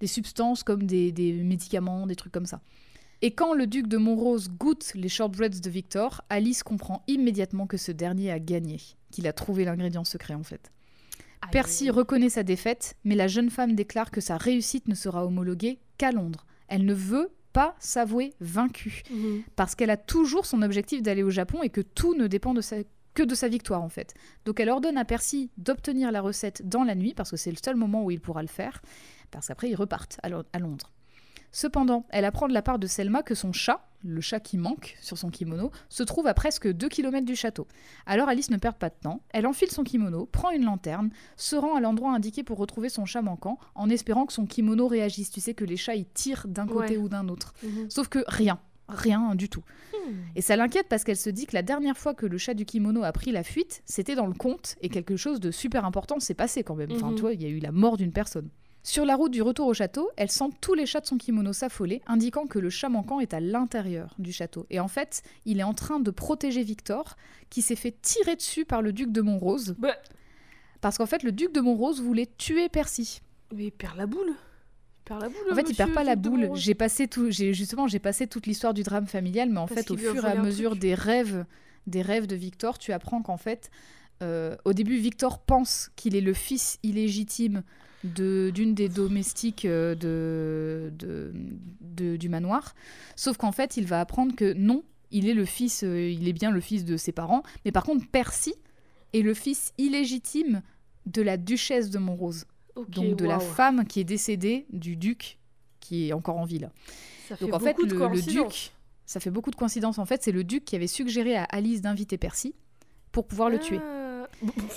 des 0.00 0.06
substances 0.06 0.62
comme 0.62 0.84
des, 0.84 1.12
des 1.12 1.34
médicaments, 1.34 2.06
des 2.06 2.16
trucs 2.16 2.32
comme 2.32 2.46
ça. 2.46 2.62
Et 3.26 3.30
quand 3.30 3.54
le 3.54 3.66
duc 3.66 3.86
de 3.86 3.96
Montrose 3.96 4.50
goûte 4.50 4.92
les 4.94 5.08
shortbreads 5.08 5.60
de 5.62 5.70
Victor, 5.70 6.20
Alice 6.28 6.62
comprend 6.62 7.02
immédiatement 7.06 7.66
que 7.66 7.78
ce 7.78 7.90
dernier 7.90 8.30
a 8.30 8.38
gagné, 8.38 8.78
qu'il 9.10 9.26
a 9.26 9.32
trouvé 9.32 9.64
l'ingrédient 9.64 10.04
secret 10.04 10.34
en 10.34 10.42
fait. 10.42 10.70
Percy 11.50 11.88
reconnaît 11.88 12.28
sa 12.28 12.42
défaite, 12.42 12.96
mais 13.02 13.14
la 13.14 13.26
jeune 13.26 13.48
femme 13.48 13.74
déclare 13.74 14.10
que 14.10 14.20
sa 14.20 14.36
réussite 14.36 14.88
ne 14.88 14.94
sera 14.94 15.24
homologuée 15.24 15.78
qu'à 15.96 16.12
Londres. 16.12 16.44
Elle 16.68 16.84
ne 16.84 16.92
veut 16.92 17.30
pas 17.54 17.74
s'avouer 17.78 18.34
vaincue, 18.40 19.02
Mhm. 19.10 19.42
parce 19.56 19.74
qu'elle 19.74 19.90
a 19.90 19.96
toujours 19.96 20.44
son 20.44 20.60
objectif 20.60 21.02
d'aller 21.02 21.22
au 21.22 21.30
Japon 21.30 21.62
et 21.62 21.70
que 21.70 21.80
tout 21.80 22.14
ne 22.14 22.26
dépend 22.26 22.52
de 22.52 22.60
sa- 22.60 22.76
que 23.14 23.22
de 23.22 23.34
sa 23.34 23.48
victoire 23.48 23.82
en 23.82 23.88
fait. 23.88 24.12
Donc 24.44 24.60
elle 24.60 24.68
ordonne 24.68 24.98
à 24.98 25.04
Percy 25.06 25.50
d'obtenir 25.56 26.12
la 26.12 26.20
recette 26.20 26.68
dans 26.68 26.84
la 26.84 26.94
nuit, 26.94 27.14
parce 27.14 27.30
que 27.30 27.36
c'est 27.38 27.50
le 27.52 27.56
seul 27.64 27.76
moment 27.76 28.04
où 28.04 28.10
il 28.10 28.20
pourra 28.20 28.42
le 28.42 28.48
faire, 28.48 28.82
parce 29.30 29.46
qu'après 29.48 29.70
ils 29.70 29.76
repartent 29.76 30.18
à 30.22 30.58
Londres. 30.58 30.92
Cependant, 31.56 32.04
elle 32.10 32.24
apprend 32.24 32.48
de 32.48 32.52
la 32.52 32.62
part 32.62 32.80
de 32.80 32.88
Selma 32.88 33.22
que 33.22 33.36
son 33.36 33.52
chat, 33.52 33.86
le 34.02 34.20
chat 34.20 34.40
qui 34.40 34.58
manque 34.58 34.96
sur 35.00 35.16
son 35.16 35.30
kimono, 35.30 35.70
se 35.88 36.02
trouve 36.02 36.26
à 36.26 36.34
presque 36.34 36.66
2 36.66 36.88
km 36.88 37.24
du 37.24 37.36
château. 37.36 37.68
Alors 38.06 38.28
Alice 38.28 38.50
ne 38.50 38.56
perd 38.56 38.74
pas 38.74 38.88
de 38.88 38.96
temps, 39.00 39.22
elle 39.30 39.46
enfile 39.46 39.70
son 39.70 39.84
kimono, 39.84 40.26
prend 40.26 40.50
une 40.50 40.64
lanterne, 40.64 41.10
se 41.36 41.54
rend 41.54 41.76
à 41.76 41.80
l'endroit 41.80 42.12
indiqué 42.12 42.42
pour 42.42 42.58
retrouver 42.58 42.88
son 42.88 43.06
chat 43.06 43.22
manquant, 43.22 43.56
en 43.76 43.88
espérant 43.88 44.26
que 44.26 44.32
son 44.32 44.46
kimono 44.46 44.88
réagisse. 44.88 45.30
Tu 45.30 45.40
sais 45.40 45.54
que 45.54 45.64
les 45.64 45.76
chats 45.76 45.94
ils 45.94 46.06
tirent 46.08 46.46
d'un 46.48 46.66
côté 46.66 46.96
Ouais. 46.96 47.04
ou 47.04 47.08
d'un 47.08 47.28
autre. 47.28 47.54
Mhm. 47.62 47.88
Sauf 47.88 48.08
que 48.08 48.24
rien, 48.26 48.58
rien 48.88 49.36
du 49.36 49.48
tout. 49.48 49.62
Hmm. 49.92 50.10
Et 50.34 50.42
ça 50.42 50.56
l'inquiète 50.56 50.88
parce 50.90 51.04
qu'elle 51.04 51.16
se 51.16 51.30
dit 51.30 51.46
que 51.46 51.54
la 51.54 51.62
dernière 51.62 51.96
fois 51.96 52.14
que 52.14 52.26
le 52.26 52.36
chat 52.36 52.54
du 52.54 52.64
kimono 52.64 53.04
a 53.04 53.12
pris 53.12 53.30
la 53.30 53.44
fuite, 53.44 53.82
c'était 53.86 54.16
dans 54.16 54.26
le 54.26 54.34
conte 54.34 54.74
et 54.82 54.88
quelque 54.88 55.16
chose 55.16 55.38
de 55.38 55.52
super 55.52 55.84
important 55.84 56.18
s'est 56.18 56.34
passé 56.34 56.64
quand 56.64 56.74
même. 56.74 56.90
Enfin, 56.90 57.10
Mhm. 57.10 57.14
tu 57.14 57.20
vois, 57.20 57.32
il 57.32 57.40
y 57.40 57.46
a 57.46 57.48
eu 57.48 57.60
la 57.60 57.70
mort 57.70 57.96
d'une 57.96 58.12
personne. 58.12 58.48
Sur 58.86 59.06
la 59.06 59.16
route 59.16 59.32
du 59.32 59.40
retour 59.40 59.66
au 59.66 59.72
château, 59.72 60.10
elle 60.16 60.30
sent 60.30 60.50
tous 60.60 60.74
les 60.74 60.84
chats 60.84 61.00
de 61.00 61.06
son 61.06 61.16
kimono 61.16 61.54
s'affoler, 61.54 62.02
indiquant 62.06 62.46
que 62.46 62.58
le 62.58 62.68
chat 62.68 62.90
manquant 62.90 63.18
est 63.18 63.32
à 63.32 63.40
l'intérieur 63.40 64.14
du 64.18 64.30
château. 64.30 64.66
Et 64.68 64.78
en 64.78 64.88
fait, 64.88 65.22
il 65.46 65.58
est 65.58 65.62
en 65.62 65.72
train 65.72 66.00
de 66.00 66.10
protéger 66.10 66.62
Victor, 66.62 67.16
qui 67.48 67.62
s'est 67.62 67.76
fait 67.76 67.94
tirer 68.02 68.36
dessus 68.36 68.66
par 68.66 68.82
le 68.82 68.92
duc 68.92 69.10
de 69.10 69.22
Montrose, 69.22 69.74
Bah, 69.78 69.94
parce 70.82 70.98
qu'en 70.98 71.06
fait, 71.06 71.22
le 71.22 71.32
duc 71.32 71.50
de 71.54 71.60
Montrose 71.62 72.02
voulait 72.02 72.28
tuer 72.36 72.68
Percy. 72.68 73.22
mais 73.54 73.64
il 73.66 73.70
perd 73.72 73.96
la 73.96 74.06
boule. 74.06 74.28
Il 74.34 75.04
perd 75.06 75.22
la 75.22 75.28
boule. 75.30 75.52
En 75.52 75.54
fait, 75.54 75.70
il 75.70 75.74
perd 75.74 75.94
pas 75.94 76.04
la 76.04 76.14
boule. 76.16 76.50
J'ai 76.54 76.74
passé 76.74 77.08
tout, 77.08 77.30
j'ai 77.30 77.54
justement, 77.54 77.88
j'ai 77.88 77.98
passé 77.98 78.26
toute 78.26 78.46
l'histoire 78.46 78.74
du 78.74 78.82
drame 78.82 79.06
familial, 79.06 79.48
mais 79.48 79.60
en 79.60 79.66
Parce 79.66 79.80
fait, 79.80 79.90
au 79.92 79.96
fur 79.96 80.26
et 80.26 80.28
à 80.30 80.42
mesure 80.42 80.70
truc. 80.72 80.82
des 80.82 80.94
rêves, 80.94 81.46
des 81.86 82.02
rêves 82.02 82.26
de 82.26 82.36
Victor, 82.36 82.78
tu 82.78 82.92
apprends 82.92 83.22
qu'en 83.22 83.38
fait, 83.38 83.70
euh, 84.22 84.56
au 84.66 84.74
début, 84.74 84.96
Victor 84.98 85.38
pense 85.38 85.90
qu'il 85.96 86.14
est 86.16 86.20
le 86.20 86.34
fils 86.34 86.78
illégitime 86.82 87.62
de 88.04 88.50
d'une 88.54 88.74
des 88.74 88.88
domestiques 88.88 89.64
euh, 89.64 89.94
de, 89.94 92.16
du 92.16 92.28
manoir, 92.28 92.74
sauf 93.16 93.36
qu'en 93.36 93.52
fait, 93.52 93.76
il 93.76 93.86
va 93.86 94.00
apprendre 94.00 94.34
que 94.36 94.52
non, 94.52 94.84
il 95.10 95.28
est 95.28 95.34
le 95.34 95.44
fils, 95.44 95.84
euh, 95.84 96.10
il 96.10 96.28
est 96.28 96.32
bien 96.32 96.50
le 96.50 96.60
fils 96.60 96.84
de 96.84 96.96
ses 96.96 97.12
parents, 97.12 97.42
mais 97.64 97.72
par 97.72 97.84
contre, 97.84 98.06
Percy 98.10 98.54
est 99.12 99.22
le 99.22 99.34
fils 99.34 99.72
illégitime 99.78 100.62
de 101.06 101.22
la 101.22 101.36
duchesse 101.36 101.90
de 101.90 101.98
Montrose, 101.98 102.46
donc 102.88 103.16
de 103.16 103.24
la 103.24 103.40
femme 103.40 103.86
qui 103.86 104.00
est 104.00 104.04
décédée 104.04 104.66
du 104.70 104.96
duc 104.96 105.38
qui 105.80 106.08
est 106.08 106.12
encore 106.12 106.38
en 106.38 106.44
vie 106.44 106.58
là. 106.58 106.70
Ça 107.28 107.36
fait 107.36 107.52
en 107.52 107.58
fait, 107.58 107.74
beaucoup 107.74 107.86
de 107.86 107.94
le, 107.94 108.00
le 108.00 108.08
coïncidences. 108.08 108.52
duc, 108.52 108.72
ça 109.06 109.20
fait 109.20 109.30
beaucoup 109.30 109.50
de 109.50 109.56
coïncidences. 109.56 109.98
En 109.98 110.04
fait, 110.04 110.22
c'est 110.22 110.32
le 110.32 110.44
duc 110.44 110.64
qui 110.64 110.76
avait 110.76 110.86
suggéré 110.86 111.36
à 111.36 111.44
Alice 111.44 111.80
d'inviter 111.80 112.18
Percy 112.18 112.54
pour 113.12 113.26
pouvoir 113.26 113.48
le 113.48 113.58
tuer. 113.58 113.80
Ah. 113.82 114.28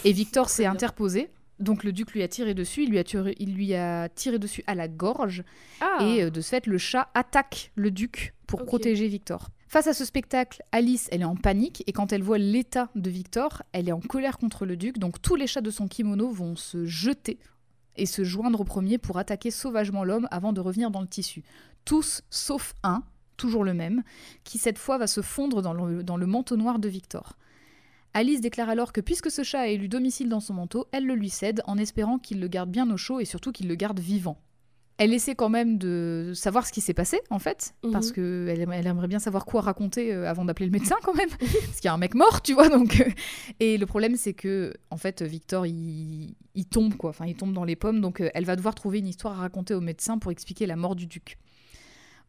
Et 0.05 0.11
Victor 0.11 0.49
s'est 0.49 0.65
interposé. 0.65 1.29
Donc 1.59 1.83
le 1.83 1.91
duc 1.91 2.11
lui 2.11 2.23
a 2.23 2.27
tiré 2.27 2.53
dessus, 2.53 2.83
il 2.83 2.89
lui 2.89 2.99
a 2.99 3.03
tiré, 3.03 3.35
il 3.39 3.53
lui 3.55 3.73
a 3.73 4.09
tiré 4.09 4.37
dessus 4.39 4.63
à 4.67 4.75
la 4.75 4.87
gorge 4.87 5.43
Ah. 5.81 5.99
et 6.01 6.23
euh, 6.23 6.29
de 6.29 6.41
ce 6.41 6.49
fait 6.49 6.67
le 6.67 6.77
chat 6.77 7.09
attaque 7.13 7.71
le 7.75 7.91
duc 7.91 8.33
pour 8.45 8.63
protéger 8.65 9.07
Victor. 9.07 9.49
Face 9.67 9.87
à 9.87 9.93
ce 9.93 10.05
spectacle, 10.05 10.63
Alice, 10.71 11.09
elle 11.11 11.21
est 11.21 11.25
en 11.25 11.35
panique 11.35 11.83
et 11.87 11.91
quand 11.91 12.13
elle 12.13 12.23
voit 12.23 12.37
l'état 12.37 12.89
de 12.95 13.09
Victor, 13.09 13.63
elle 13.73 13.89
est 13.89 13.91
en 13.91 13.99
colère 13.99 14.37
contre 14.37 14.65
le 14.65 14.77
duc. 14.77 14.97
Donc 14.97 15.21
tous 15.21 15.35
les 15.35 15.45
chats 15.47 15.61
de 15.61 15.71
son 15.71 15.87
kimono 15.89 16.29
vont 16.29 16.55
se 16.55 16.85
jeter 16.85 17.37
et 17.97 18.05
se 18.05 18.23
joindre 18.23 18.61
au 18.61 18.63
premier 18.63 18.97
pour 18.97 19.17
attaquer 19.17 19.51
sauvagement 19.51 20.03
l'homme 20.05 20.27
avant 20.31 20.53
de 20.53 20.61
revenir 20.61 20.89
dans 20.91 21.01
le 21.01 21.07
tissu. 21.07 21.43
Tous 21.83 22.21
sauf 22.29 22.75
un, 22.83 23.03
toujours 23.35 23.63
le 23.63 23.73
même, 23.73 24.03
qui 24.45 24.57
cette 24.57 24.77
fois 24.77 24.97
va 24.97 25.07
se 25.07 25.21
fondre 25.21 25.61
dans 25.61 25.73
le, 25.73 26.03
dans 26.03 26.17
le 26.17 26.25
manteau 26.27 26.55
noir 26.55 26.79
de 26.79 26.87
Victor. 26.87 27.37
Alice 28.17 28.41
déclare 28.41 28.69
alors 28.69 28.93
que 28.93 29.01
puisque 29.01 29.29
ce 29.29 29.43
chat 29.43 29.59
a 29.61 29.67
élu 29.67 29.87
domicile 29.89 30.27
dans 30.29 30.39
son 30.39 30.53
manteau, 30.55 30.87
elle 30.91 31.05
le 31.05 31.13
lui 31.15 31.29
cède 31.29 31.61
en 31.65 31.77
espérant 31.77 32.17
qu'il 32.19 32.39
le 32.39 32.47
garde 32.47 32.69
bien 32.71 32.89
au 32.91 32.97
chaud 32.97 33.19
et 33.19 33.25
surtout 33.25 33.51
qu'il 33.51 33.67
le 33.67 33.75
garde 33.75 33.99
vivant. 33.99 34.37
Elle 34.99 35.13
essaie 35.13 35.35
quand 35.35 35.49
même 35.49 35.77
de 35.77 36.31
savoir 36.33 36.65
ce 36.65 36.71
qui 36.73 36.81
s'est 36.81 36.95
passé 36.95 37.21
en 37.29 37.37
fait, 37.37 37.75
Mhm. 37.83 37.91
parce 37.91 38.11
que 38.11 38.47
elle, 38.49 38.61
aim- 38.61 38.71
elle 38.71 38.87
aimerait 38.87 39.07
bien 39.07 39.19
savoir 39.19 39.45
quoi 39.45 39.61
raconter 39.61 40.11
euh, 40.11 40.27
avant 40.27 40.43
d'appeler 40.45 40.65
le 40.65 40.71
médecin 40.91 40.95
quand 41.03 41.13
même, 41.13 41.29
parce 41.29 41.75
qu'il 41.79 41.85
y 41.85 41.87
a 41.89 41.93
un 41.93 41.99
mec 41.99 42.15
mort, 42.15 42.41
tu 42.41 42.53
vois. 42.55 42.67
Donc, 42.69 42.99
euh, 43.01 43.09
et 43.59 43.77
le 43.77 43.85
problème 43.85 44.15
c'est 44.15 44.33
que 44.33 44.73
en 44.89 44.97
fait 44.97 45.21
Victor 45.21 45.67
il, 45.67 46.33
il 46.55 46.65
tombe 46.65 46.95
quoi, 46.95 47.11
enfin 47.11 47.27
il 47.27 47.35
tombe 47.35 47.53
dans 47.53 47.63
les 47.65 47.75
pommes, 47.75 48.01
donc 48.01 48.21
euh, 48.21 48.29
elle 48.33 48.45
va 48.45 48.55
devoir 48.55 48.73
trouver 48.73 48.97
une 48.97 49.07
histoire 49.07 49.33
à 49.37 49.41
raconter 49.41 49.75
au 49.75 49.81
médecin 49.81 50.17
pour 50.17 50.31
expliquer 50.31 50.65
la 50.65 50.75
mort 50.75 50.95
du 50.95 51.05
duc. 51.05 51.37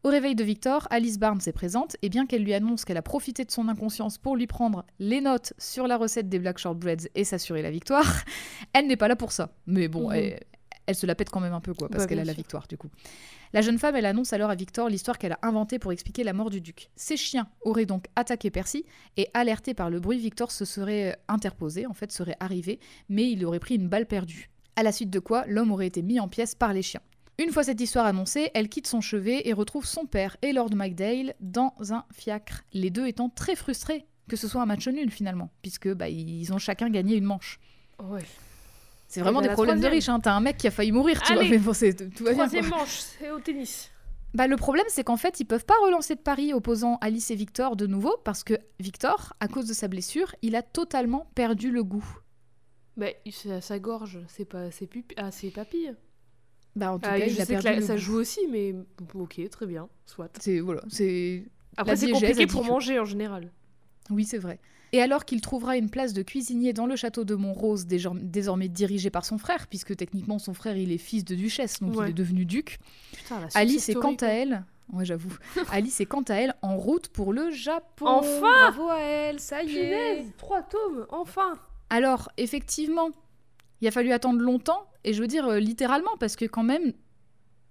Au 0.03 0.09
réveil 0.09 0.33
de 0.33 0.43
Victor, 0.45 0.87
Alice 0.91 1.19
Barnes 1.19 1.41
est 1.45 1.51
présente 1.51 1.97
et 2.01 2.07
bien 2.09 2.25
qu'elle 2.25 2.43
lui 2.43 2.53
annonce 2.53 2.85
qu'elle 2.85 2.95
a 2.97 3.01
profité 3.01 3.43
de 3.43 3.51
son 3.51 3.67
inconscience 3.67 4.17
pour 4.17 4.37
lui 4.37 4.47
prendre 4.47 4.85
les 4.99 5.19
notes 5.19 5.51
sur 5.57 5.87
la 5.87 5.97
recette 5.97 6.29
des 6.29 6.39
Black 6.39 6.57
Shortbreads 6.57 7.09
et 7.15 7.25
s'assurer 7.25 7.61
la 7.61 7.69
victoire, 7.69 8.05
elle 8.73 8.87
n'est 8.87 8.95
pas 8.95 9.09
là 9.09 9.17
pour 9.17 9.33
ça. 9.33 9.51
Mais 9.67 9.89
bon, 9.89 10.09
Mhm. 10.09 10.15
elle, 10.15 10.39
elle 10.85 10.95
se 10.95 11.05
la 11.05 11.15
pète 11.15 11.29
quand 11.29 11.41
même 11.41 11.53
un 11.53 11.59
peu 11.59 11.73
quoi, 11.73 11.89
parce 11.89 12.03
Bah, 12.03 12.07
qu'elle 12.07 12.19
a 12.19 12.23
la 12.23 12.31
victoire 12.33 12.65
du 12.67 12.77
coup. 12.77 12.87
La 13.51 13.61
jeune 13.61 13.77
femme, 13.77 13.95
elle 13.97 14.05
annonce 14.05 14.31
alors 14.31 14.49
à 14.51 14.55
Victor 14.55 14.87
l'histoire 14.87 15.17
qu'elle 15.17 15.33
a 15.33 15.39
inventée 15.41 15.79
pour 15.79 15.91
expliquer 15.91 16.23
la 16.23 16.31
mort 16.33 16.49
du 16.49 16.61
duc. 16.61 16.89
Ses 16.95 17.17
chiens 17.17 17.49
auraient 17.61 17.85
donc 17.87 18.05
attaqué 18.15 18.49
Percy 18.51 18.85
et 19.17 19.27
alerté 19.33 19.73
par 19.73 19.89
le 19.89 19.99
bruit, 19.99 20.17
Victor 20.17 20.51
se 20.51 20.63
serait 20.63 21.17
interposé, 21.27 21.85
en 21.87 21.93
fait 21.93 22.11
serait 22.13 22.37
arrivé, 22.39 22.79
mais 23.09 23.29
il 23.29 23.43
aurait 23.45 23.59
pris 23.59 23.75
une 23.75 23.89
balle 23.89 24.05
perdue. 24.05 24.49
À 24.77 24.83
la 24.83 24.93
suite 24.93 25.09
de 25.09 25.19
quoi, 25.19 25.43
l'homme 25.47 25.71
aurait 25.73 25.87
été 25.87 26.01
mis 26.01 26.21
en 26.21 26.29
pièces 26.29 26.55
par 26.55 26.71
les 26.71 26.83
chiens. 26.83 27.01
Une 27.39 27.51
fois 27.51 27.63
cette 27.63 27.79
histoire 27.79 28.05
annoncée, 28.05 28.51
elle 28.53 28.67
quitte 28.67 28.85
son 28.85 28.99
chevet 28.99 29.47
et 29.47 29.53
retrouve 29.53 29.85
son 29.85 30.05
père 30.05 30.35
et 30.41 30.51
Lord 30.51 30.75
McDale 30.75 31.33
dans 31.39 31.73
un 31.89 32.03
fiacre, 32.13 32.63
les 32.73 32.89
deux 32.89 33.07
étant 33.07 33.29
très 33.29 33.55
frustrés 33.55 34.05
que 34.29 34.35
ce 34.35 34.47
soit 34.47 34.61
un 34.61 34.65
match 34.65 34.87
nul 34.87 35.09
finalement, 35.09 35.49
puisque 35.61 35.91
bah, 35.91 36.07
ils 36.07 36.53
ont 36.53 36.57
chacun 36.59 36.89
gagné 36.89 37.15
une 37.17 37.25
manche. 37.25 37.59
Ouais. 37.99 38.23
C'est 39.07 39.21
vraiment 39.21 39.41
bah, 39.41 39.47
des 39.47 39.53
problèmes 39.53 39.79
de 39.79 39.87
riches, 39.87 40.07
hein. 40.07 40.19
t'as 40.19 40.33
un 40.33 40.39
mec 40.39 40.57
qui 40.57 40.67
a 40.67 40.71
failli 40.71 40.91
mourir, 40.91 41.19
tu 41.23 41.33
vois, 41.33 41.41
Allez. 41.41 41.49
mais 41.49 41.57
bon, 41.57 41.73
c'est- 41.73 41.95
tout 41.95 42.23
va 42.23 42.33
bien. 42.33 42.47
quoi. 42.47 42.47
Troisième 42.47 42.69
manche, 42.69 42.99
c'est 42.99 43.31
au 43.31 43.39
tennis. 43.39 43.89
Bah, 44.35 44.45
le 44.45 44.55
problème, 44.55 44.85
c'est 44.89 45.03
qu'en 45.03 45.17
fait, 45.17 45.39
ils 45.39 45.45
peuvent 45.45 45.65
pas 45.65 45.73
relancer 45.83 46.13
de 46.13 46.19
pari 46.19 46.53
opposant 46.53 46.99
Alice 47.01 47.31
et 47.31 47.35
Victor 47.35 47.75
de 47.75 47.87
nouveau, 47.87 48.17
parce 48.23 48.43
que 48.43 48.53
Victor, 48.79 49.33
à 49.39 49.47
cause 49.47 49.65
de 49.65 49.73
sa 49.73 49.87
blessure, 49.87 50.35
il 50.43 50.55
a 50.55 50.61
totalement 50.61 51.31
perdu 51.33 51.71
le 51.71 51.83
goût. 51.83 52.05
C'est 53.31 53.51
à 53.51 53.61
sa 53.61 53.79
gorge, 53.79 54.19
c'est 54.27 54.45
pas 54.45 54.69
ses 54.69 54.85
pupi- 54.85 55.15
ah, 55.17 55.31
ses 55.31 55.49
papilles. 55.49 55.95
Bah, 56.75 56.91
en 56.93 56.99
tout 56.99 57.07
Ah, 57.11 57.19
cas, 57.19 57.27
je 57.27 57.33
il 57.33 57.41
a 57.41 57.45
sais 57.45 57.57
perdu 57.59 57.81
ça 57.81 57.95
goût. 57.95 57.99
joue 58.01 58.15
aussi, 58.17 58.39
mais 58.49 58.75
ok, 59.15 59.41
très 59.49 59.65
bien, 59.65 59.87
soit. 60.05 60.29
C'est 60.39 60.59
voilà, 60.59 60.81
c'est 60.89 61.43
Après, 61.77 61.95
c'est 61.95 62.11
compliqué 62.11 62.47
pour 62.47 62.61
que- 62.63 62.67
manger 62.67 62.99
en 62.99 63.05
général. 63.05 63.51
Oui, 64.09 64.25
c'est 64.25 64.37
vrai. 64.37 64.59
Et 64.91 65.01
alors 65.03 65.23
qu'il 65.25 65.39
trouvera 65.41 65.77
une 65.77 65.89
place 65.91 66.13
de 66.13 66.23
cuisinier 66.23 66.73
dans 66.73 66.87
le 66.87 66.95
château 66.95 67.23
de 67.23 67.35
Montrose, 67.35 67.85
désormais 67.85 68.67
dirigé 68.69 69.09
par 69.11 69.23
son 69.23 69.37
frère, 69.37 69.67
puisque 69.67 69.95
techniquement 69.95 70.39
son 70.39 70.53
frère 70.55 70.77
il 70.77 70.91
est 70.91 70.97
fils 70.97 71.23
de 71.25 71.35
duchesse, 71.35 71.79
donc 71.79 71.95
Ouais. 71.95 72.07
il 72.07 72.09
est 72.09 72.13
devenu 72.13 72.43
duc. 72.45 72.79
Putain, 73.15 73.35
Alice 73.53 73.87
est 73.89 73.93
quant 73.93 74.13
à 74.13 74.17
quoi. 74.17 74.27
elle, 74.29 74.63
ouais 74.93 75.05
j'avoue, 75.05 75.29
Alice 75.71 75.99
est 76.01 76.07
quant 76.07 76.23
à 76.23 76.33
elle 76.35 76.55
en 76.63 76.75
route 76.77 77.07
pour 77.09 77.33
le 77.33 77.51
Japon. 77.51 78.05
Enfin 78.07 78.39
Bravo 78.71 78.89
à 78.89 78.99
elle, 78.99 79.39
ça 79.39 79.61
y 79.63 79.77
est. 79.77 80.15
Punaise, 80.15 80.31
trois 80.39 80.63
tomes, 80.63 81.05
enfin 81.09 81.59
Alors 81.91 82.31
effectivement, 82.37 83.09
il 83.81 83.87
a 83.87 83.91
fallu 83.91 84.11
attendre 84.11 84.41
longtemps, 84.41 84.87
et 85.03 85.13
je 85.13 85.21
veux 85.21 85.27
dire 85.27 85.47
euh, 85.47 85.59
littéralement, 85.59 86.17
parce 86.19 86.35
que 86.35 86.45
quand 86.45 86.63
même, 86.63 86.93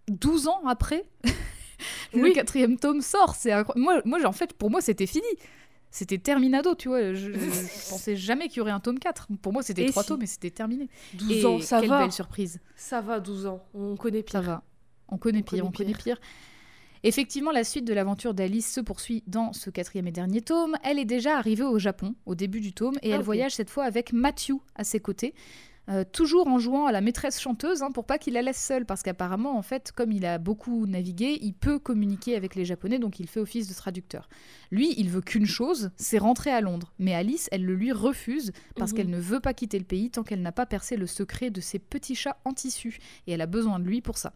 12 0.09 0.49
ans 0.49 0.61
après, 0.67 1.05
le 2.15 2.23
Oui. 2.23 2.33
quatrième 2.33 2.79
tome 2.79 3.01
sort. 3.03 3.35
C'est 3.35 3.53
moi, 3.77 4.01
moi, 4.05 4.25
en 4.25 4.33
fait, 4.33 4.53
pour 4.55 4.71
moi, 4.71 4.81
c'était 4.81 5.07
fini. 5.07 5.27
C'était 5.91 6.19
terminado, 6.19 6.75
tu 6.75 6.89
vois. 6.89 7.15
Je, 7.15 7.31
pensais 7.91 8.15
jamais 8.17 8.49
qu'il 8.49 8.59
y 8.59 8.61
aurait 8.61 8.71
un 8.73 8.81
tome 8.81 8.99
4. 8.99 9.29
Pour 9.41 9.53
moi, 9.53 9.63
c'était 9.63 9.85
Et 9.87 9.91
trois 9.91 10.03
si. 10.03 10.09
tomes 10.11 10.23
et 10.23 10.27
c'était 10.27 10.51
terminé. 10.51 10.89
12 11.15 11.31
et 11.33 11.45
ans, 11.47 11.61
ça 11.61 11.81
quelle 11.81 11.89
va 11.89 12.01
belle 12.03 12.13
surprise. 12.13 12.61
Ça 12.77 13.01
va, 13.01 13.21
12 13.21 13.47
ans, 13.47 13.63
on 13.75 13.97
connaît 13.97 14.19
Ça 14.21 14.41
pire. 14.41 14.43
va. 14.43 14.63
On 15.09 15.17
connaît 15.17 15.39
On 15.39 15.43
pire, 15.43 15.51
connaît 15.51 15.63
on 15.69 15.73
connaît 15.73 15.95
pire. 15.95 16.21
Effectivement, 17.05 17.53
la 17.53 17.65
suite 17.65 17.85
de 17.85 17.95
l'aventure 17.95 18.35
d'Alice 18.35 18.71
se 18.73 18.81
poursuit 18.81 19.23
dans 19.27 19.53
ce 19.53 19.71
quatrième 19.71 20.09
et 20.09 20.13
dernier 20.13 20.41
tome. 20.43 20.77
Elle 20.83 20.99
est 20.99 21.05
déjà 21.05 21.39
arrivée 21.39 21.63
au 21.63 21.79
Japon 21.79 22.15
au 22.27 22.35
début 22.35 22.61
du 22.61 22.73
tome 22.73 22.97
et 23.03 23.13
Ah, 23.13 23.17
elle 23.17 23.23
voyage 23.23 23.55
cette 23.55 23.71
fois 23.71 23.85
avec 23.85 24.13
Matthew 24.13 24.55
à 24.75 24.85
ses 24.85 24.99
côtés. 25.01 25.35
Euh, 25.89 26.05
toujours 26.05 26.47
en 26.49 26.59
jouant 26.59 26.87
à 26.87 26.93
la 26.93 27.01
maîtresse 27.01 27.41
chanteuse 27.41 27.83
hein, 27.83 27.91
pour 27.91 28.05
pas 28.05 28.19
qu'il 28.19 28.35
la 28.35 28.43
laisse 28.43 28.63
seule 28.63 28.85
parce 28.85 29.03
qu'apparemment 29.03 29.57
en 29.57 29.63
fait 29.63 29.91
comme 29.93 30.13
il 30.13 30.27
a 30.27 30.37
beaucoup 30.39 30.87
navigué 30.87 31.39
il 31.41 31.55
peut 31.55 31.79
communiquer 31.79 32.37
avec 32.37 32.55
les 32.55 32.65
japonais 32.65 32.99
donc 32.99 33.21
il 33.21 33.27
fait 33.29 33.41
office 33.41 33.69
de 33.69 33.75
traducteur. 33.75 34.29
Lui 34.71 34.95
il 34.99 35.09
veut 35.09 35.23
qu'une 35.23 35.47
chose 35.47 35.91
c'est 35.97 36.19
rentrer 36.19 36.51
à 36.51 36.61
Londres. 36.61 36.93
Mais 36.99 37.15
Alice 37.15 37.49
elle 37.53 37.65
le 37.65 37.75
lui 37.75 37.93
refuse 37.93 38.53
parce 38.77 38.93
qu'elle 38.93 39.11
ne 39.11 39.19
veut 39.19 39.41
pas 39.41 39.55
quitter 39.55 39.79
le 39.79 39.85
pays 39.87 40.11
tant 40.11 40.23
qu'elle 40.25 40.43
n'a 40.43 40.53
pas 40.53 40.67
percé 40.67 40.97
le 40.97 41.07
secret 41.07 41.51
de 41.51 41.61
ses 41.61 41.79
petits 41.79 42.15
chats 42.15 42.37
en 42.45 42.53
tissu. 42.53 42.99
Et 43.27 43.33
elle 43.33 43.41
a 43.41 43.47
besoin 43.47 43.79
de 43.79 43.85
lui 43.85 44.01
pour 44.03 44.19
ça. 44.19 44.35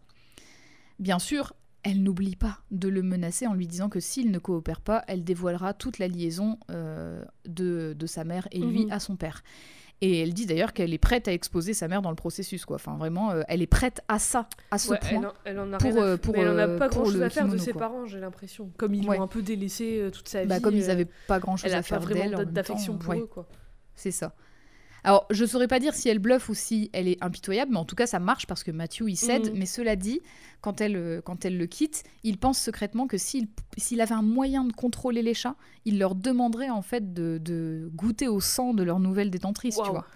Bien 0.99 1.19
sûr, 1.19 1.53
elle 1.83 2.01
n'oublie 2.01 2.35
pas 2.35 2.59
de 2.71 2.87
le 2.87 3.01
menacer 3.03 3.45
en 3.45 3.53
lui 3.53 3.67
disant 3.67 3.89
que 3.89 3.99
s'il 3.99 4.31
ne 4.31 4.39
coopère 4.39 4.79
pas, 4.81 5.03
elle 5.07 5.23
dévoilera 5.23 5.73
toute 5.73 5.99
la 5.99 6.07
liaison 6.07 6.57
euh, 6.69 7.23
de, 7.45 7.93
de 7.97 8.07
sa 8.07 8.23
mère 8.23 8.47
et 8.51 8.59
lui 8.59 8.85
Mhm. 8.85 8.91
à 8.91 8.99
son 8.99 9.15
père. 9.17 9.43
Et 10.05 10.19
elle 10.21 10.33
dit 10.33 10.45
d'ailleurs 10.45 10.73
qu'elle 10.73 10.93
est 10.93 10.97
prête 10.97 11.29
à 11.29 11.31
exposer 11.31 11.73
sa 11.73 11.87
mère 11.87 12.01
dans 12.01 12.09
le 12.09 12.15
processus, 12.17 12.65
quoi. 12.65 12.75
Enfin, 12.75 12.97
vraiment, 12.97 13.31
euh, 13.31 13.43
elle 13.47 13.61
est 13.61 13.67
prête 13.67 14.01
à 14.09 14.19
ça, 14.19 14.49
à 14.69 14.77
ce 14.77 14.89
Ouais, 14.91 14.99
point. 14.99 15.09
elle, 15.11 15.25
en, 15.27 15.33
elle 15.45 15.59
en 15.59 15.71
a 15.73 15.77
pour, 15.77 15.93
rien 15.93 16.01
à 16.01 16.05
euh, 16.05 16.17
pour, 16.17 16.35
elle 16.35 16.49
en 16.49 16.57
a 16.57 16.67
euh, 16.67 16.77
pas 16.77 16.89
pour 16.89 17.03
grand 17.03 17.05
chose 17.11 17.19
le 17.19 17.23
à 17.25 17.29
faire 17.29 17.47
de 17.47 17.57
ses 17.57 17.71
quoi. 17.71 17.79
parents, 17.83 18.05
j'ai 18.05 18.19
l'impression. 18.19 18.69
Comme 18.75 18.93
ils 18.95 19.07
Ouais. 19.07 19.15
l'ont 19.15 19.23
un 19.23 19.27
peu 19.27 19.41
délaissé 19.41 20.09
toute 20.11 20.27
sa 20.27 20.43
Bah, 20.43 20.57
vie. 20.57 20.61
comme 20.61 20.75
ils 20.75 20.87
n'avaient 20.87 21.07
pas 21.27 21.39
grand-chose 21.39 21.67
elle 21.67 21.75
a 21.75 21.77
à 21.77 21.81
pas 21.81 21.83
faire 21.87 21.99
vraiment 22.01 22.21
d'elle. 22.25 22.35
en 22.35 22.37
d'a- 22.39 22.43
même 22.45 22.53
d'affection 22.53 22.97
pour 22.97 23.11
ouais. 23.11 23.19
eux, 23.19 23.25
quoi. 23.27 23.47
C'est 23.95 24.11
ça. 24.11 24.33
Alors, 25.03 25.25
je 25.29 25.43
saurais 25.45 25.67
pas 25.67 25.79
dire 25.79 25.93
si 25.93 26.07
elle 26.09 26.19
bluffe 26.19 26.47
ou 26.49 26.53
si 26.53 26.89
elle 26.93 27.07
est 27.07 27.21
impitoyable, 27.21 27.71
mais 27.73 27.77
en 27.79 27.85
tout 27.85 27.95
cas, 27.95 28.07
ça 28.07 28.19
marche 28.19 28.47
parce 28.47 28.63
que 28.63 28.71
Matthew, 28.71 29.03
il 29.09 29.15
cède. 29.17 29.51
Mhm. 29.51 29.59
Mais 29.59 29.65
cela 29.65 29.95
dit, 29.95 30.21
quand 30.61 30.79
elle, 30.79 30.95
euh, 30.95 31.21
quand 31.21 31.43
elle 31.43 31.57
le 31.57 31.65
quitte, 31.65 32.03
il 32.23 32.37
pense 32.37 32.57
secrètement 32.59 33.05
que 33.07 33.17
s'il 33.17 33.47
s'il 33.77 33.99
avait 34.01 34.13
un 34.15 34.21
moyen 34.21 34.63
de 34.63 34.71
contrôler 34.71 35.21
les 35.21 35.33
chats, 35.33 35.55
il 35.85 35.99
leur 35.99 36.15
demanderait 36.15 36.69
en 36.69 36.81
fait 36.81 37.13
de, 37.13 37.37
de 37.43 37.89
goûter 37.93 38.27
au 38.29 38.39
sang 38.39 38.73
de 38.73 38.83
leur 38.83 38.99
nouvelle 38.99 39.29
détentrice, 39.29 39.75
tu 39.83 39.89
vois. 39.89 40.07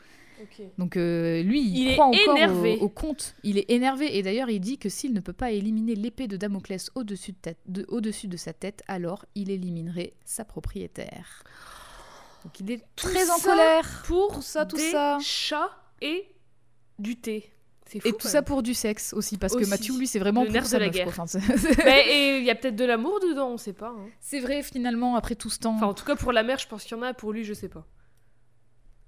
Donc 0.78 0.96
euh, 0.98 1.42
lui, 1.42 1.62
il, 1.68 1.78
Il 1.78 1.88
est 1.90 1.94
croit 1.94 2.06
encore 2.06 2.38
énervé. 2.38 2.78
au, 2.80 2.84
au 2.86 2.90
conte. 2.90 3.36
Il 3.44 3.58
est 3.58 3.70
énervé 3.72 4.18
et 4.18 4.22
d'ailleurs, 4.22 4.50
il 4.52 4.60
dit 4.60 4.78
que 4.78 4.88
s'il 4.88 5.12
ne 5.14 5.20
peut 5.20 5.34
pas 5.34 5.52
éliminer 5.52 5.96
l'épée 5.96 6.28
de 6.28 6.38
Damoclès 6.38 6.92
au-dessus 6.96 7.32
de, 7.32 7.38
tête- 7.42 7.58
de- 7.68 7.86
au-dessus 7.90 8.28
de 8.28 8.38
sa 8.38 8.54
tête, 8.54 8.84
alors 8.88 9.26
il 9.36 9.50
éliminerait 9.50 10.14
sa 10.26 10.46
propriétaire. 10.46 11.44
Donc 12.44 12.60
il 12.60 12.72
est 12.72 12.78
Tout 12.96 13.08
très 13.08 13.30
en 13.30 13.40
colère. 13.40 14.04
Pour 14.06 14.42
ça, 14.44 14.66
tout 14.66 14.78
des 14.78 14.92
ça. 14.92 15.18
chats 15.22 15.70
et 16.02 16.28
du 17.00 17.16
thé. 17.16 17.52
Fou. 17.90 18.00
Et 18.04 18.12
tout 18.12 18.28
ça 18.28 18.42
pour 18.42 18.64
du 18.64 18.74
sexe 18.74 19.14
aussi, 19.14 19.38
parce 19.38 19.56
que. 19.56 19.66
Mathieu, 19.66 19.98
lui, 19.98 20.08
c'est 20.08 20.20
vraiment 20.20 20.42
Le 20.42 20.48
pour 20.48 20.54
nerf 20.56 20.70
de 20.70 20.78
la 20.78 20.90
guerre. 20.90 21.08
Mais- 21.86 22.06
et 22.10 22.38
il 22.40 22.44
y 22.44 22.50
a 22.50 22.56
peut-être 22.56 22.76
de 22.76 22.84
l'amour 22.84 23.20
dedans, 23.22 23.48
on 23.52 23.58
sait 23.58 23.72
pas. 23.72 23.90
hein. 23.98 24.08
c'est 24.20 24.42
vrai, 24.42 24.62
finalement, 24.62 25.16
après 25.16 25.36
tout 25.36 25.50
ce 25.50 25.60
temps. 25.60 25.76
Enfin, 25.76 25.86
en 25.88 25.94
tout 25.94 26.04
cas, 26.04 26.18
pour 26.18 26.34
la 26.34 26.44
mère, 26.44 26.58
je 26.60 26.68
pense 26.68 26.84
qu'il 26.84 26.98
y 26.98 27.00
en 27.00 27.04
a. 27.04 27.14
Pour 27.14 27.32
lui, 27.32 27.46
je 27.46 27.54
sais 27.54 27.70
pas. 27.70 27.86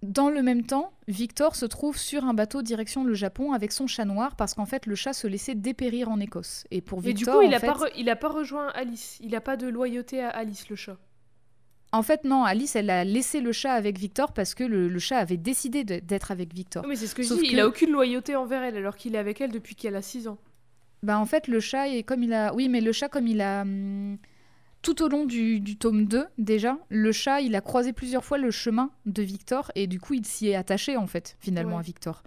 Dans 0.02 0.30
le 0.30 0.42
même 0.42 0.66
temps, 0.66 0.94
Victor 1.10 1.58
se 1.58 1.66
trouve 1.66 1.98
sur 1.98 2.24
un 2.24 2.34
bateau 2.34 2.62
direction 2.62 3.04
le 3.04 3.14
Japon 3.16 3.52
avec 3.52 3.74
son 3.74 3.86
chat 3.86 4.06
noir, 4.06 4.38
parce 4.38 4.54
qu'en 4.54 4.66
fait, 4.66 4.86
le 4.86 4.96
chat 4.96 5.12
se 5.12 5.28
laissait 5.28 5.56
dépérir 5.56 6.08
en 6.10 6.22
Écosse. 6.22 6.66
Et 6.72 6.80
pour 6.80 7.00
Mais 7.02 7.12
du 7.12 7.26
Victor, 7.26 7.36
coup, 7.36 7.42
il 7.42 7.54
en 7.54 7.58
a, 7.58 7.60
fait, 7.60 7.68
pas 7.68 7.74
re- 7.74 8.34
rejoint 8.34 8.70
Alice. 8.70 9.18
Il 9.20 9.36
a 9.36 9.42
pas 9.42 9.58
de 9.58 9.68
loyauté 9.68 10.22
à 10.24 10.30
Alice, 10.30 10.70
le 10.70 10.78
chat. 10.78 10.96
En 11.92 12.04
fait, 12.04 12.24
non, 12.24 12.44
Alice, 12.44 12.76
elle 12.76 12.90
a 12.92 13.04
laissé 13.04 13.42
le 13.42 13.52
chat 13.52 13.74
avec 13.74 13.98
Victor 13.98 14.32
parce 14.32 14.54
que 14.54 14.64
le, 14.64 14.88
le 14.88 15.00
chat 15.00 15.18
avait 15.18 15.38
décidé 15.38 15.84
d'être 15.84 16.30
avec 16.32 16.54
Victor. 16.54 16.84
Non, 16.84 16.90
mais 16.90 16.96
c'est 16.96 17.08
ce 17.08 17.16
que 17.16 17.24
je 17.24 17.28
Sauf 17.30 17.40
dis. 17.42 17.50
Il 17.52 17.60
a 17.60 17.68
aucune 17.68 17.92
loyauté 17.92 18.36
envers 18.36 18.62
elle, 18.62 18.78
alors 18.78 18.96
qu'il 18.96 19.16
est 19.16 19.18
avec 19.20 19.42
elle 19.42 19.52
depuis 19.52 19.76
qu'elle 19.76 19.96
a 19.96 20.02
6 20.04 20.28
ans. 20.28 20.38
Bah, 21.02 21.18
en 21.18 21.26
fait, 21.26 21.48
le 21.48 21.60
chat, 21.60 21.88
est 21.90 22.04
comme 22.04 22.22
il 22.24 22.34
a. 22.34 22.54
Oui, 22.54 22.70
mais 22.70 22.82
le 22.82 22.92
chat, 22.92 23.10
comme 23.10 23.26
il 23.28 23.42
a. 23.42 23.62
hum, 23.62 24.18
Tout 24.84 25.02
au 25.02 25.08
long 25.10 25.26
du, 25.26 25.60
du 25.60 25.78
tome 25.78 26.06
2, 26.06 26.26
déjà, 26.38 26.78
le 26.90 27.12
chat, 27.12 27.42
il 27.42 27.56
a 27.56 27.62
croisé 27.62 27.92
plusieurs 27.92 28.24
fois 28.24 28.38
le 28.38 28.52
chemin 28.52 28.92
de 29.08 29.24
Victor 29.24 29.72
et 29.76 29.88
du 29.88 30.00
coup, 30.00 30.14
il 30.14 30.26
s'y 30.26 30.50
est 30.50 30.56
attaché, 30.56 30.96
en 30.96 31.08
fait, 31.08 31.38
finalement, 31.40 31.74
Ouais. 31.76 31.80
à 31.80 31.84
Victor. 31.84 32.22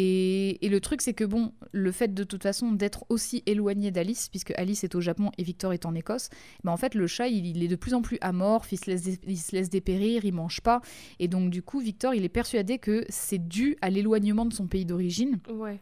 Et, 0.00 0.60
le 0.62 0.80
truc, 0.80 1.02
c'est 1.02 1.12
que, 1.12 1.24
bon, 1.24 1.52
le 1.72 1.90
fait 1.90 2.14
de 2.14 2.22
toute 2.22 2.44
façon 2.44 2.70
d'être 2.70 3.04
aussi 3.08 3.42
éloigné 3.46 3.90
d'Alice, 3.90 4.28
puisque 4.28 4.52
Alice 4.56 4.84
est 4.84 4.94
au 4.94 5.00
Japon 5.00 5.32
et 5.38 5.42
Victor 5.42 5.72
est 5.72 5.86
en 5.86 5.94
Écosse, 5.96 6.30
bah, 6.62 6.70
en 6.70 6.76
fait, 6.76 6.94
le 6.94 7.08
chat, 7.08 7.26
il, 7.26 7.60
est 7.60 7.66
de 7.66 7.74
plus 7.74 7.94
en 7.94 8.00
plus 8.00 8.16
amorphe, 8.20 8.70
il 8.70 8.78
se, 8.78 8.88
laisse, 8.88 9.18
il 9.26 9.36
se 9.36 9.56
laisse 9.56 9.70
dépérir, 9.70 10.24
il 10.24 10.32
mange 10.32 10.60
pas. 10.60 10.82
Et 11.18 11.26
donc, 11.26 11.50
du 11.50 11.62
coup, 11.62 11.80
Victor, 11.80 12.14
il 12.14 12.24
est 12.24 12.28
persuadé 12.28 12.78
que 12.78 13.04
c'est 13.08 13.48
dû 13.48 13.76
à 13.80 13.90
l'éloignement 13.90 14.46
de 14.46 14.52
son 14.52 14.68
pays 14.68 14.84
d'origine 14.84 15.40
Ouais. 15.52 15.80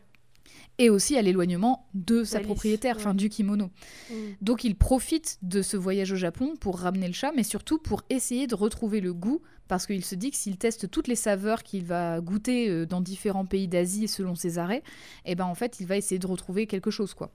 Et 0.78 0.90
aussi 0.90 1.16
à 1.16 1.22
l'éloignement 1.22 1.88
de 1.94 2.24
sa 2.24 2.40
propriétaire, 2.40 2.96
enfin 2.96 3.10
ouais. 3.10 3.16
du 3.16 3.28
kimono. 3.28 3.70
Mm. 4.10 4.14
Donc 4.42 4.64
il 4.64 4.76
profite 4.76 5.38
de 5.42 5.62
ce 5.62 5.76
voyage 5.76 6.12
au 6.12 6.16
Japon 6.16 6.54
pour 6.60 6.78
ramener 6.78 7.06
le 7.06 7.14
chat, 7.14 7.32
mais 7.34 7.42
surtout 7.42 7.78
pour 7.78 8.02
essayer 8.10 8.46
de 8.46 8.54
retrouver 8.54 9.00
le 9.00 9.14
goût, 9.14 9.42
parce 9.68 9.86
qu'il 9.86 10.04
se 10.04 10.14
dit 10.14 10.30
que 10.30 10.36
s'il 10.36 10.58
teste 10.58 10.90
toutes 10.90 11.08
les 11.08 11.16
saveurs 11.16 11.62
qu'il 11.62 11.84
va 11.84 12.20
goûter 12.20 12.68
euh, 12.68 12.86
dans 12.86 13.00
différents 13.00 13.46
pays 13.46 13.68
d'Asie 13.68 14.06
selon 14.06 14.34
ses 14.34 14.58
arrêts, 14.58 14.82
et 15.24 15.34
ben 15.34 15.46
en 15.46 15.54
fait 15.54 15.80
il 15.80 15.86
va 15.86 15.96
essayer 15.96 16.18
de 16.18 16.26
retrouver 16.26 16.66
quelque 16.66 16.90
chose 16.90 17.14
quoi. 17.14 17.32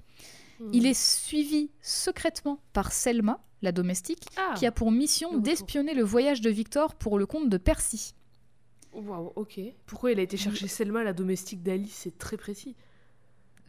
Mm. 0.59 0.69
Il 0.73 0.85
est 0.85 0.99
suivi 0.99 1.71
secrètement 1.81 2.59
par 2.73 2.91
Selma, 2.91 3.43
la 3.63 3.71
domestique, 3.71 4.25
Ah. 4.37 4.53
qui 4.55 4.65
a 4.65 4.71
pour 4.71 4.91
mission 4.91 5.37
d'espionner 5.37 5.93
le 5.93 6.03
voyage 6.03 6.41
de 6.41 6.49
Victor 6.49 6.95
pour 6.95 7.17
le 7.17 7.25
compte 7.25 7.49
de 7.49 7.57
Percy. 7.57 8.13
Waouh, 8.93 9.31
ok. 9.35 9.59
Pourquoi 9.85 10.11
il 10.11 10.19
a 10.19 10.21
été 10.21 10.35
chercher 10.37 10.67
Selma, 10.67 11.03
la 11.03 11.13
domestique 11.13 11.63
d'Alice 11.63 11.93
C'est 11.93 12.17
très 12.17 12.37
précis. 12.37 12.75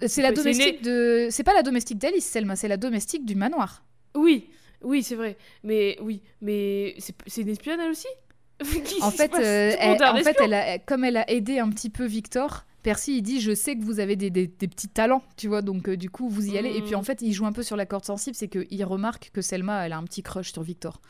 Euh, 0.03 0.07
C'est 0.09 0.23
la 0.23 0.33
domestique 0.33 0.83
de, 0.83 1.29
c'est 1.31 1.45
pas 1.45 1.55
la 1.55 1.63
domestique 1.63 1.99
d'Alice, 1.99 2.25
Selma, 2.27 2.57
c'est 2.57 2.69
la 2.69 2.77
domestique 2.77 3.25
du 3.25 3.35
manoir. 3.35 3.85
Oui, 4.15 4.49
oui, 4.83 5.03
c'est 5.03 5.15
vrai. 5.15 5.37
Mais 5.65 5.97
oui, 6.03 6.23
mais 6.41 6.95
c'est 6.99 7.41
une 7.43 7.49
espionne 7.49 7.81
elle 7.81 7.91
aussi 7.91 8.09
Qu'est-ce 8.61 9.03
En 9.03 9.11
fait, 9.11 9.33
euh, 9.35 9.75
elle- 9.79 10.03
en 10.05 10.17
fait 10.23 10.37
elle 10.41 10.55
a- 10.55 10.79
comme 10.79 11.05
elle 11.05 11.17
a 11.17 11.29
aidé 11.31 11.59
un 11.59 11.69
petit 11.71 11.91
peu 11.91 12.05
Victor, 12.05 12.65
Percy 12.83 13.17
il 13.19 13.23
dit 13.23 13.41
je 13.41 13.55
sais 13.55 13.77
que 13.77 13.83
vous 13.85 14.01
avez 14.01 14.17
des, 14.17 14.31
des- 14.31 14.47
des 14.49 14.69
petits 14.69 14.89
talents, 14.89 15.23
tu 15.37 15.49
vois, 15.49 15.63
donc 15.63 15.89
euh, 15.89 15.97
du 15.97 16.11
coup 16.11 16.29
vous 16.29 16.47
y 16.49 16.59
allez. 16.59 16.77
Et 16.77 16.83
puis 16.83 16.95
en 16.95 17.03
fait 17.03 17.23
il 17.23 17.33
joue 17.33 17.47
un 17.47 17.53
peu 17.53 17.63
sur 17.63 17.77
la 17.77 17.87
corde 17.87 18.05
sensible, 18.05 18.37
c'est 18.37 18.49
qu'il 18.49 18.85
remarque 18.85 19.31
que 19.33 19.41
Selma 19.41 19.87
elle 19.87 19.93
a 19.93 19.99
un 19.99 20.05
petit 20.05 20.23
crush 20.23 20.53
sur 20.53 20.63
Victor. 20.63 21.01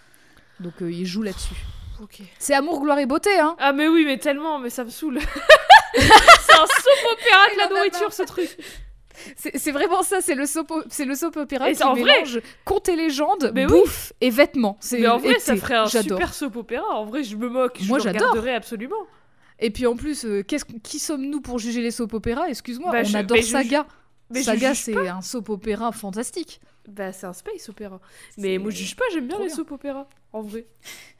Donc 0.61 0.74
euh, 0.82 0.90
il 0.93 1.07
joue 1.07 1.22
là-dessus. 1.22 1.55
C'est 2.38 2.55
amour, 2.55 2.80
gloire 2.80 2.99
et 2.99 3.07
beauté, 3.07 3.30
hein 3.38 3.55
Ah 3.59 3.72
mais 3.72 3.86
oui, 3.88 4.05
mais 4.05 4.18
tellement, 4.18 4.59
mais 4.59 4.70
ça 4.70 4.82
me 4.84 4.90
saoule. 4.90 5.18
c'est 6.01 6.53
un 6.53 6.66
soap 6.66 7.12
opéra 7.12 7.47
de 7.55 7.59
la 7.59 7.68
nourriture, 7.68 8.12
ce 8.12 8.22
truc. 8.22 8.49
C'est 9.36 9.70
vraiment 9.72 10.03
ça, 10.03 10.20
c'est 10.20 10.34
le 10.34 10.47
soap, 10.47 10.72
c'est 10.90 11.05
le 11.05 11.14
soap 11.14 11.36
opéra 11.36 11.70
Et 11.70 11.74
qui 11.76 11.82
en 11.84 11.93
vrai 11.95 12.03
mélange 12.22 12.40
conte 12.64 12.88
et 12.88 12.97
légende, 12.97 13.53
Mais 13.55 13.66
oui. 13.66 13.80
bouffe 13.80 14.12
et 14.20 14.30
vêtements. 14.30 14.78
Mais 14.93 15.07
en 15.07 15.18
vrai, 15.18 15.38
ça 15.38 15.55
ferait 15.57 15.76
un 15.76 15.86
super 15.86 16.34
soap 16.34 16.57
opéra. 16.57 16.88
En 16.95 17.05
vrai, 17.05 17.22
je 17.22 17.36
me 17.36 17.49
moque. 17.49 17.78
Moi, 17.86 17.99
j'adore. 17.99 18.34
absolument. 18.49 18.97
Et 19.61 19.70
puis 19.70 19.86
en 19.86 19.95
plus, 19.95 20.24
euh, 20.24 20.43
que- 20.43 20.57
qui 20.82 20.99
sommes-nous 20.99 21.40
pour 21.40 21.59
juger 21.61 21.82
les 21.82 21.93
soap 21.93 22.14
opéras? 22.14 22.49
Excuse-moi, 22.49 22.90
Bah, 22.90 23.01
on 23.03 23.05
je- 23.05 23.16
adore 23.16 23.36
mais 23.36 23.43
je- 23.43 23.49
Saga. 23.51 23.86
Mais 24.30 24.43
Saga, 24.43 24.74
c'est 24.74 24.97
un 25.09 25.20
soap 25.20 25.51
opéra 25.51 25.93
fantastique. 25.93 26.61
Bah, 26.89 27.12
c'est 27.12 27.26
un 27.26 27.33
space 27.33 27.68
opéra. 27.68 28.01
Mais 28.39 28.59
moi, 28.59 28.70
je 28.70 28.76
juge 28.78 28.97
pas, 28.97 29.05
j'aime 29.12 29.28
bien 29.28 29.39
les 29.39 29.49
soap 29.51 29.70
opéra. 29.70 30.09
En 30.33 30.43
vrai. 30.43 30.66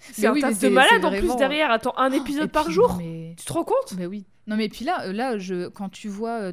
C'est 0.01 0.27
un 0.27 0.33
oui, 0.33 0.41
tas 0.41 0.53
de 0.53 0.69
malade 0.69 1.05
en 1.05 1.11
plus 1.11 1.19
vraiment- 1.21 1.37
derrière. 1.37 1.71
Attends, 1.71 1.97
un 1.99 2.11
épisode 2.13 2.47
Et 2.47 2.49
par 2.49 2.65
puis, 2.65 2.73
jour 2.75 2.97
mais- 2.99 3.35
Tu 3.39 3.45
te 3.45 3.53
rends 3.53 3.63
compte? 3.65 3.93
Mais 3.97 4.07
oui. 4.07 4.25
Non, 4.49 4.57
mais 4.57 4.69
puis 4.69 4.85
là, 4.85 5.07
euh, 5.07 5.13
là 5.13 5.39
je, 5.39 5.69
quand 5.69 5.89
tu 5.89 6.09
vois 6.09 6.41
euh, 6.41 6.53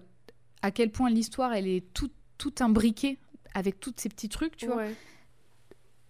à 0.62 0.70
quel 0.72 0.92
point 0.92 1.10
l'histoire, 1.10 1.54
elle 1.54 1.68
est 1.68 1.92
tout, 1.94 2.12
tout 2.38 2.54
imbriquée 2.60 3.18
avec 3.56 3.80
tous 3.80 3.94
ces 3.98 4.10
petits 4.10 4.30
trucs, 4.30 4.56
tu 4.58 4.68
vois, 4.68 4.84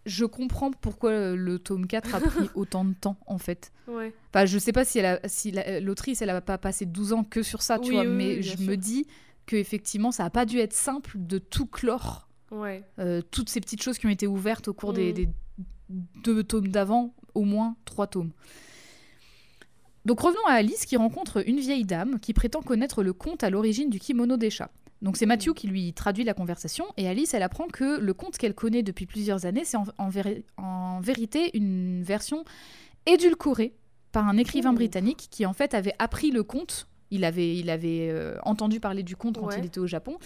je 0.05 0.25
comprends 0.25 0.71
pourquoi 0.71 1.11
euh, 1.11 1.35
le 1.35 1.59
tome 1.59 1.85
4 1.87 2.15
a 2.15 2.19
pris 2.19 2.49
autant 2.55 2.83
de 2.85 2.93
temps, 2.93 3.17
en 3.27 3.37
fait. 3.37 3.71
ouais. 3.87 4.13
Enfin, 4.33 4.45
je 4.45 4.57
sais 4.57 4.71
pas 4.71 4.85
si, 4.85 4.99
elle 4.99 5.05
a- 5.05 5.19
si 5.27 5.51
la- 5.51 5.67
euh, 5.67 5.79
l'autrice, 5.79 6.21
elle 6.21 6.29
a 6.31 6.41
pas 6.41 6.57
passé 6.57 6.85
12 6.85 7.13
ans 7.13 7.23
que 7.23 7.43
sur 7.43 7.61
ça, 7.61 7.79
tu 7.79 7.91
vois, 7.91 8.01
oui, 8.01 8.07
mais 8.07 8.41
je 8.41 8.57
me 8.63 8.75
dis 8.75 9.05
que 9.45 9.55
effectivement, 9.55 10.11
ça 10.11 10.25
a 10.25 10.29
pas 10.29 10.45
dû 10.45 10.57
être 10.59 10.73
simple 10.73 11.11
de 11.15 11.37
tout 11.37 11.65
clore. 11.65 12.27
Ouais. 12.51 12.83
euh, 12.99 13.21
toutes 13.31 13.49
ces 13.49 13.59
petites 13.61 13.81
choses 13.83 13.97
qui 13.97 14.05
ont 14.07 14.09
été 14.11 14.27
ouvertes 14.27 14.67
au 14.67 14.73
cours 14.73 14.93
des, 14.93 15.11
Mm. 15.11 15.15
des 15.15 15.29
deux 16.23 16.43
tomes 16.43 16.67
d'avant, 16.69 17.13
au 17.35 17.43
moins 17.43 17.75
trois 17.85 18.07
tomes. 18.07 18.31
Donc 20.05 20.21
revenons 20.21 20.45
à 20.47 20.53
Alice 20.53 20.85
qui 20.85 20.97
rencontre 20.97 21.47
une 21.47 21.59
vieille 21.59 21.85
dame 21.85 22.19
qui 22.19 22.33
prétend 22.33 22.61
connaître 22.61 23.03
le 23.03 23.13
conte 23.13 23.43
à 23.43 23.49
l'origine 23.49 23.89
du 23.89 23.99
kimono 23.99 24.37
des 24.37 24.49
chats. 24.49 24.71
Donc 25.01 25.17
c'est 25.17 25.25
Matthew 25.25 25.53
qui 25.53 25.67
lui 25.67 25.93
traduit 25.93 26.23
la 26.23 26.33
conversation 26.33 26.85
et 26.97 27.07
Alice 27.07 27.33
elle 27.33 27.43
apprend 27.43 27.67
que 27.67 27.99
le 27.99 28.13
conte 28.13 28.37
qu'elle 28.37 28.53
connaît 28.55 28.83
depuis 28.83 29.05
plusieurs 29.05 29.45
années 29.45 29.63
c'est 29.65 29.77
en, 29.77 29.85
en 29.97 30.09
véri- 30.09 30.43
en 30.57 30.99
vérité 30.99 31.55
une 31.57 32.01
version 32.03 32.43
édulcorée 33.05 33.73
par 34.11 34.27
un 34.27 34.37
écrivain 34.37 34.71
Ouh. 34.71 34.75
britannique 34.75 35.27
qui 35.31 35.45
en 35.45 35.53
fait 35.53 35.73
avait 35.73 35.93
appris 35.99 36.31
le 36.31 36.43
conte. 36.43 36.87
Il 37.11 37.23
avait, 37.25 37.55
il 37.55 37.69
avait 37.69 38.07
euh, 38.11 38.37
entendu 38.43 38.79
parler 38.79 39.03
du 39.03 39.15
conte 39.15 39.37
quand 39.39 39.47
Ouais. 39.47 39.55
il 39.59 39.65
était 39.65 39.79
au 39.79 39.87
Japon. 39.87 40.17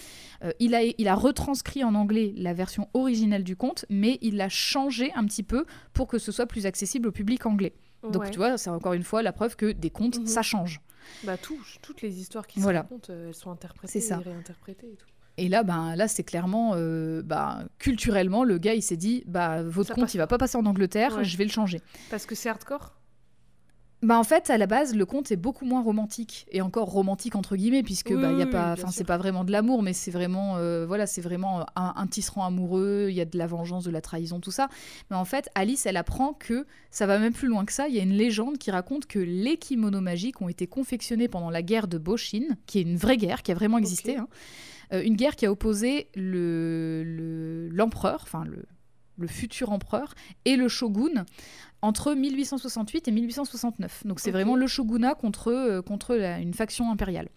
Euh, 0.43 0.51
il, 0.59 0.75
a, 0.75 0.81
il 0.83 1.07
a 1.07 1.15
retranscrit 1.15 1.83
en 1.83 1.95
anglais 1.95 2.33
la 2.35 2.53
version 2.53 2.89
originale 2.93 3.43
du 3.43 3.55
conte, 3.55 3.85
mais 3.89 4.17
il 4.21 4.35
l'a 4.37 4.49
changé 4.49 5.11
un 5.15 5.25
petit 5.25 5.43
peu 5.43 5.65
pour 5.93 6.07
que 6.07 6.17
ce 6.17 6.31
soit 6.31 6.45
plus 6.45 6.65
accessible 6.65 7.07
au 7.07 7.11
public 7.11 7.45
anglais. 7.45 7.73
Donc 8.11 8.23
Ouais. 8.23 8.31
tu 8.31 8.37
vois, 8.37 8.57
c'est 8.57 8.69
encore 8.69 8.93
une 8.93 9.03
fois 9.03 9.21
la 9.23 9.31
preuve 9.31 9.55
que 9.55 9.71
des 9.71 9.89
contes, 9.89 10.19
Mhm. 10.19 10.25
ça 10.27 10.41
change. 10.41 10.81
Bah, 11.23 11.37
tout- 11.37 11.57
toutes 11.81 12.01
les 12.01 12.19
histoires 12.19 12.47
qui 12.47 12.59
Voilà. 12.59 12.79
se 12.79 12.83
racontent, 12.83 13.13
euh, 13.13 13.27
elles 13.29 13.33
sont 13.33 13.51
interprétées 13.51 14.01
ça. 14.01 14.19
et 14.19 14.29
réinterprétées 14.29 14.87
et 14.91 14.95
tout. 14.95 15.05
Et 15.37 15.47
là, 15.49 15.63
ben, 15.63 15.95
là 15.95 16.07
c'est 16.09 16.23
clairement, 16.23 16.73
euh, 16.75 17.21
bah, 17.23 17.63
culturellement, 17.79 18.43
le 18.43 18.57
gars, 18.57 18.73
il 18.73 18.81
s'est 18.83 18.97
dit, 18.97 19.23
bah, 19.25 19.63
votre 19.63 19.87
Ça 19.89 19.93
conte, 19.95 20.03
passe 20.03 20.13
il 20.13 20.17
va 20.17 20.27
pas 20.27 20.37
passer 20.37 20.57
en 20.57 20.65
Angleterre, 20.65 21.17
Ouais. 21.17 21.23
je 21.23 21.37
vais 21.37 21.45
le 21.45 21.49
changer. 21.49 21.81
Parce 22.09 22.25
que 22.25 22.35
c'est 22.35 22.49
hardcore? 22.49 22.93
Bah 24.03 24.19
en 24.19 24.23
fait, 24.25 24.49
à 24.49 24.57
la 24.57 24.67
base, 24.67 24.93
le 24.95 25.05
conte 25.05 25.31
est 25.31 25.37
beaucoup 25.37 25.63
moins 25.65 25.81
romantique 25.81 26.45
et 26.51 26.61
encore 26.61 26.89
romantique 26.89 27.35
entre 27.35 27.55
guillemets 27.55 27.83
puisque 27.83 28.09
Oui, 28.09 28.21
bah 28.21 28.33
y 28.33 28.41
a 28.41 28.45
pas, 28.45 28.75
c'est 28.91 29.05
pas 29.05 29.17
vraiment 29.17 29.45
de 29.45 29.51
l'amour, 29.51 29.81
mais 29.81 29.93
c'est 29.93 30.11
vraiment, 30.11 30.57
euh, 30.57 30.85
voilà, 30.85 31.07
c'est 31.07 31.21
vraiment 31.21 31.61
un, 31.77 31.93
un 31.95 32.07
tisserand 32.07 32.45
amoureux. 32.45 33.07
Il 33.09 33.15
y 33.15 33.21
a 33.21 33.25
de 33.25 33.37
la 33.37 33.47
vengeance, 33.47 33.85
de 33.85 33.91
la 33.91 34.01
trahison, 34.01 34.41
tout 34.41 34.51
ça. 34.51 34.67
Mais 35.09 35.15
en 35.15 35.23
fait, 35.25 35.49
Alice, 35.55 35.85
elle 35.85 35.95
apprend 35.97 36.33
que 36.33 36.65
ça 36.91 37.05
va 37.07 37.17
même 37.17 37.31
plus 37.33 37.47
loin 37.47 37.63
que 37.63 37.71
ça. 37.71 37.87
Il 37.87 37.95
y 37.95 37.99
a 37.99 38.03
une 38.03 38.11
légende 38.13 38.57
qui 38.57 38.71
raconte 38.71 39.05
que 39.07 39.19
les 39.19 39.55
kimonos 39.57 40.01
magiques 40.01 40.41
ont 40.41 40.49
été 40.49 40.67
confectionnés 40.67 41.29
pendant 41.29 41.49
la 41.49 41.61
guerre 41.61 41.87
de 41.87 41.97
Boshin, 41.97 42.43
qui 42.65 42.79
est 42.79 42.83
une 42.83 42.97
vraie 42.97 43.17
guerre 43.17 43.41
qui 43.41 43.51
a 43.53 43.55
vraiment 43.55 43.77
existé. 43.77 44.17
Hein. 44.17 44.27
Euh, 44.91 45.01
une 45.01 45.15
guerre 45.15 45.37
qui 45.37 45.45
a 45.45 45.51
opposé 45.51 46.09
le 46.13 47.03
le- 47.05 47.69
l'empereur, 47.69 48.19
enfin 48.23 48.43
le 48.43 48.65
le 49.17 49.27
futur 49.27 49.71
empereur 49.71 50.13
et 50.45 50.55
le 50.55 50.67
shogun 50.67 51.25
entre 51.81 52.13
1868 52.13 53.07
et 53.07 53.11
1869. 53.11 54.05
Donc 54.05 54.19
c'est 54.19 54.31
vraiment 54.31 54.55
le 54.55 54.67
shogunat 54.67 55.15
contre, 55.15 55.51
euh, 55.51 55.81
contre 55.81 56.15
la- 56.15 56.39
une 56.39 56.53
faction 56.53 56.91
impériale. 56.91 57.29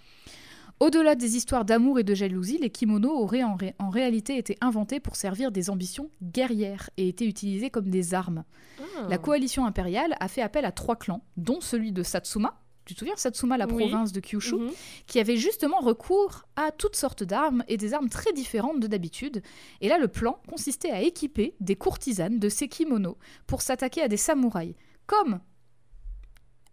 Au-delà 0.79 1.15
des 1.15 1.37
histoires 1.37 1.65
d'amour 1.65 1.99
et 1.99 2.05
de 2.05 2.15
jalousie, 2.15 2.59
les 2.59 2.69
kimonos 2.69 3.11
auraient 3.19 3.43
en, 3.43 3.55
ré- 3.55 3.75
en 3.79 3.89
réalité 3.89 4.37
été 4.37 4.59
inventés 4.61 5.01
pour 5.01 5.17
servir 5.17 5.51
des 5.51 5.71
ambitions 5.71 6.11
guerrières 6.23 6.91
et 6.99 7.09
étaient 7.09 7.25
utilisés 7.27 7.71
comme 7.71 7.89
des 7.89 8.13
armes. 8.13 8.45
Ah. 8.79 9.07
La 9.09 9.17
coalition 9.17 9.65
impériale 9.65 10.15
a 10.21 10.29
fait 10.29 10.43
appel 10.43 10.67
à 10.67 10.73
trois 10.73 10.97
clans, 10.97 11.23
dont 11.39 11.63
celui 11.63 11.93
de 11.93 12.03
Satsuma. 12.03 12.61
Tu 12.87 12.95
te 12.95 13.01
souviens, 13.01 13.17
Satsuma, 13.17 13.59
la 13.59 13.67
Oui. 13.67 13.75
province 13.89 14.13
de 14.13 14.21
Kyushu, 14.21 14.55
Mhm. 14.57 14.71
qui 15.09 15.19
avait 15.19 15.37
justement 15.37 15.81
recours 15.81 16.45
à 16.55 16.71
toutes 16.71 16.95
sortes 16.97 17.25
d'armes 17.25 17.65
et 17.69 17.77
des 17.77 17.93
armes 17.95 18.09
très 18.09 18.33
différentes 18.33 18.79
de 18.81 18.87
d'habitude. 18.87 19.43
Et 19.81 19.89
là, 19.89 19.99
le 19.99 20.07
plan 20.09 20.39
consistait 20.49 20.93
à 20.93 21.03
équiper 21.03 21.55
des 21.61 21.75
courtisanes 21.77 22.39
de 22.39 22.49
ces 22.49 22.69
kimonos 22.69 23.17
pour 23.49 23.61
s'attaquer 23.61 24.03
à 24.03 24.09
des 24.09 24.17
samouraïs. 24.17 24.75
Comme 25.07 25.41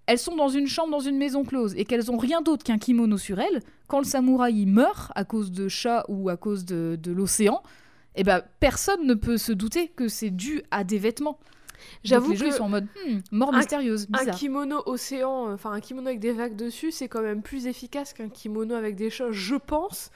elles 0.06 0.20
sont 0.20 0.36
dans 0.36 0.50
une 0.50 0.68
chambre, 0.68 0.92
dans 0.92 1.00
une 1.00 1.18
maison 1.18 1.44
close, 1.46 1.74
et 1.78 1.86
qu'elles 1.86 2.12
ont 2.12 2.18
rien 2.18 2.42
d'autre 2.42 2.64
qu'un 2.64 2.78
kimono 2.78 3.18
sur 3.18 3.40
elles, 3.40 3.62
quand 3.88 4.00
le 4.00 4.06
samouraï 4.06 4.66
meurt 4.66 5.12
à 5.16 5.24
cause 5.24 5.52
de 5.52 5.68
chats 5.68 6.06
ou 6.10 6.30
à 6.30 6.38
cause 6.38 6.66
de, 6.66 6.98
de 7.02 7.12
l'océan, 7.12 7.64
eh 8.16 8.24
ben, 8.24 8.44
personne 8.60 9.08
ne 9.08 9.14
peut 9.16 9.38
se 9.38 9.52
douter 9.54 9.88
que 9.88 10.08
c'est 10.10 10.30
dû 10.30 10.62
à 10.72 10.84
des 10.84 11.00
vêtements. 11.00 11.40
J'avoue 12.04 12.26
Donc 12.28 12.34
les 12.34 12.38
jeux, 12.40 12.46
que 12.48 12.52
ils 12.54 12.58
sont 12.58 12.64
en 12.66 12.70
mode 12.70 12.88
hmm, 13.08 13.20
mort 13.32 13.54
un- 13.54 13.58
mystérieuse, 13.58 14.08
un 14.14 14.26
kimono 14.32 14.82
océan, 14.86 15.50
euh, 15.50 15.54
enfin 15.56 15.72
un 15.72 15.80
kimono 15.80 16.08
avec 16.08 16.20
des 16.20 16.32
vagues 16.32 16.56
dessus, 16.56 16.92
c'est 16.92 17.08
quand 17.08 17.22
même 17.22 17.42
plus 17.42 17.68
efficace 17.68 18.14
qu'un 18.14 18.30
kimono 18.30 18.76
avec 18.76 18.96
des 18.96 19.10
chats, 19.10 19.32
je 19.32 19.56
pense. 19.56 20.12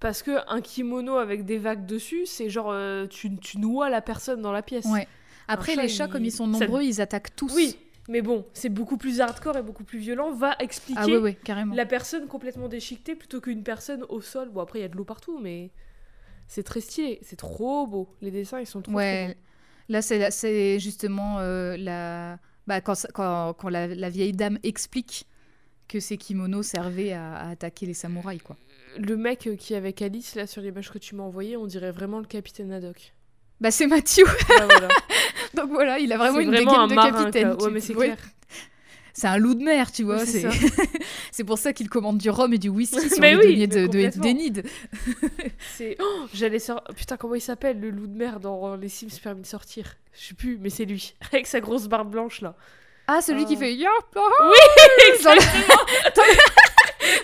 Parce 0.00 0.22
que 0.22 0.32
un 0.52 0.60
kimono 0.60 1.16
avec 1.16 1.44
des 1.44 1.58
vagues 1.58 1.86
dessus, 1.86 2.26
c'est 2.26 2.50
genre 2.50 2.70
euh, 2.72 3.06
tu, 3.06 3.36
tu 3.36 3.58
noies 3.58 3.88
la 3.88 4.00
personne 4.02 4.42
dans 4.42 4.50
la 4.52 4.62
pièce. 4.62 4.86
Ouais. 4.86 5.06
Après, 5.48 5.74
chat, 5.74 5.82
les 5.82 5.88
chats, 5.88 6.06
il- 6.06 6.10
comme 6.10 6.24
ils 6.24 6.32
sont 6.32 6.52
ça- 6.54 6.64
nombreux, 6.66 6.82
ils 6.82 7.00
attaquent 7.00 7.34
tous. 7.36 7.54
Oui, 7.54 7.76
mais 8.08 8.20
bon, 8.20 8.44
c'est 8.52 8.68
beaucoup 8.68 8.96
plus 8.96 9.20
hardcore 9.20 9.56
et 9.58 9.62
beaucoup 9.62 9.84
plus 9.84 9.98
violent. 10.00 10.32
Va 10.32 10.56
expliquer 10.58 11.00
Ah 11.02 11.06
ouais, 11.06 11.18
ouais, 11.18 11.34
carrément. 11.34 11.74
la 11.74 11.86
personne 11.86 12.26
complètement 12.26 12.66
déchiquetée 12.68 13.14
plutôt 13.14 13.40
qu'une 13.40 13.62
personne 13.62 14.04
au 14.08 14.20
sol. 14.20 14.48
Bon, 14.50 14.60
après, 14.60 14.80
il 14.80 14.82
y 14.82 14.84
a 14.84 14.88
de 14.88 14.96
l'eau 14.96 15.04
partout, 15.04 15.38
mais 15.40 15.70
c'est 16.48 16.64
très 16.64 16.80
stylé. 16.80 17.20
C'est 17.22 17.36
trop 17.36 17.86
beau. 17.86 18.08
Les 18.22 18.30
dessins, 18.32 18.58
ils 18.58 18.66
sont 18.66 18.82
trop, 18.82 18.92
trop 18.92 19.00
beaux. 19.00 19.34
Là 20.00 20.30
c'est 20.30 20.78
justement 20.80 21.38
euh, 21.40 21.76
la 21.76 22.38
bah, 22.66 22.80
quand, 22.80 22.94
quand, 23.14 23.54
quand 23.54 23.68
la, 23.68 23.86
la 23.88 24.08
vieille 24.10 24.32
dame 24.32 24.58
explique 24.62 25.26
que 25.88 26.00
ces 26.00 26.16
kimonos 26.16 26.62
servaient 26.62 27.12
à, 27.12 27.34
à 27.34 27.50
attaquer 27.50 27.86
les 27.86 27.94
samouraïs 27.94 28.42
quoi. 28.42 28.56
Le 28.98 29.16
mec 29.16 29.46
euh, 29.46 29.56
qui 29.56 29.72
est 29.74 29.76
avec 29.76 30.02
Alice, 30.02 30.34
là, 30.34 30.46
sur 30.46 30.60
l'image 30.62 30.90
que 30.90 30.98
tu 30.98 31.14
m'as 31.14 31.22
envoyée, 31.22 31.56
on 31.56 31.66
dirait 31.66 31.92
vraiment 31.92 32.18
le 32.18 32.26
capitaine 32.26 32.70
Haddock. 32.72 33.14
Bah 33.60 33.70
c'est 33.70 33.86
Mathieu. 33.86 34.24
Ah, 34.60 34.66
voilà. 34.66 34.88
Donc 35.54 35.70
voilà, 35.70 35.98
il 35.98 36.12
a 36.12 36.18
vraiment 36.18 36.40
une 36.40 36.50
vraiment 36.50 36.72
dégaine 36.72 36.80
un 36.84 36.86
de 36.88 36.94
marin, 36.94 37.10
capitaine. 37.24 37.56
quoi. 37.56 37.62
Ouais, 37.62 37.68
tu- 37.68 37.74
mais 37.74 37.80
c'est 37.80 37.94
ouais. 37.94 38.06
clair. 38.06 38.18
C'est 39.14 39.26
un 39.26 39.36
loup 39.36 39.54
de 39.54 39.62
mer, 39.62 39.92
tu 39.92 40.04
vois. 40.04 40.22
Oui, 40.22 40.46
c'est 41.32 41.44
pour 41.44 41.58
ça 41.58 41.72
qu'il 41.72 41.88
commande 41.90 42.18
du 42.18 42.30
rhum 42.30 42.52
et 42.54 42.58
du 42.58 42.68
whisky 42.70 43.00
sur 43.10 43.20
Mais 43.20 43.32
les 43.32 43.36
oui, 43.36 43.42
deniers 43.66 43.66
mais 43.90 44.50
de, 44.50 44.62
de. 44.62 44.62
C'est. 45.76 45.96
Oh, 46.00 46.26
J'allais 46.32 46.58
sortir. 46.58 46.94
Putain, 46.94 47.16
comment 47.16 47.34
il 47.34 47.40
s'appelle 47.40 47.78
le 47.80 47.90
loup 47.90 48.06
de 48.06 48.16
mer 48.16 48.40
dans 48.40 48.74
Les 48.76 48.88
Sims 48.88 49.08
permis 49.22 49.42
de 49.42 49.46
sortir? 49.46 49.94
Je 50.14 50.28
sais 50.28 50.34
plus, 50.34 50.58
mais 50.60 50.70
c'est 50.70 50.84
lui. 50.84 51.14
Avec 51.32 51.46
sa 51.46 51.60
grosse 51.60 51.86
barbe 51.88 52.10
blanche 52.10 52.40
là. 52.40 52.54
Ah, 53.06 53.20
celui 53.20 53.44
qui 53.46 53.54
Ah. 53.56 53.58
fait 53.60 53.74
Yup, 53.74 53.88
ah, 54.16 54.20
Oui, 54.42 55.22
dans, 55.24 55.34
le... 55.34 55.40
dans 55.40 56.22
le- 56.22 56.38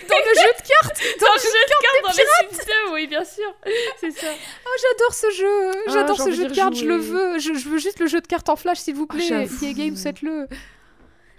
dans 0.09 0.15
le 0.17 0.35
jeu 0.35 0.51
de 0.57 0.67
cartes. 0.67 1.01
Dans 1.21 1.33
le 1.33 1.39
jeu 1.39 1.63
de 1.65 1.71
cartes 1.81 2.03
dans 2.03 2.11
Les 2.11 2.57
Sims 2.57 2.65
2, 2.89 2.93
oui, 2.93 3.07
bien 3.07 3.23
sûr. 3.23 3.55
C'est 3.99 4.11
ça. 4.11 4.27
Oh, 4.65 4.69
j'adore 4.81 5.13
ce 5.13 5.31
jeu. 5.31 5.71
Ah, 5.87 5.91
J'adore 5.93 6.17
j'ai 6.17 6.23
ce 6.23 6.31
jeu 6.33 6.47
de 6.49 6.53
cartes. 6.53 6.75
Je 6.75 6.85
le 6.85 6.97
veux. 6.97 7.39
Je, 7.39 7.53
je 7.53 7.69
veux 7.69 7.77
juste 7.77 7.99
le 7.99 8.07
jeu 8.07 8.19
de 8.19 8.27
cartes 8.27 8.49
en 8.49 8.55
flash, 8.57 8.79
s'il 8.79 8.95
vous 8.95 9.07
Ah, 9.09 9.13
plaît. 9.15 9.47
EA 9.63 9.73
Games, 9.73 9.95
faites-le. 9.95 10.47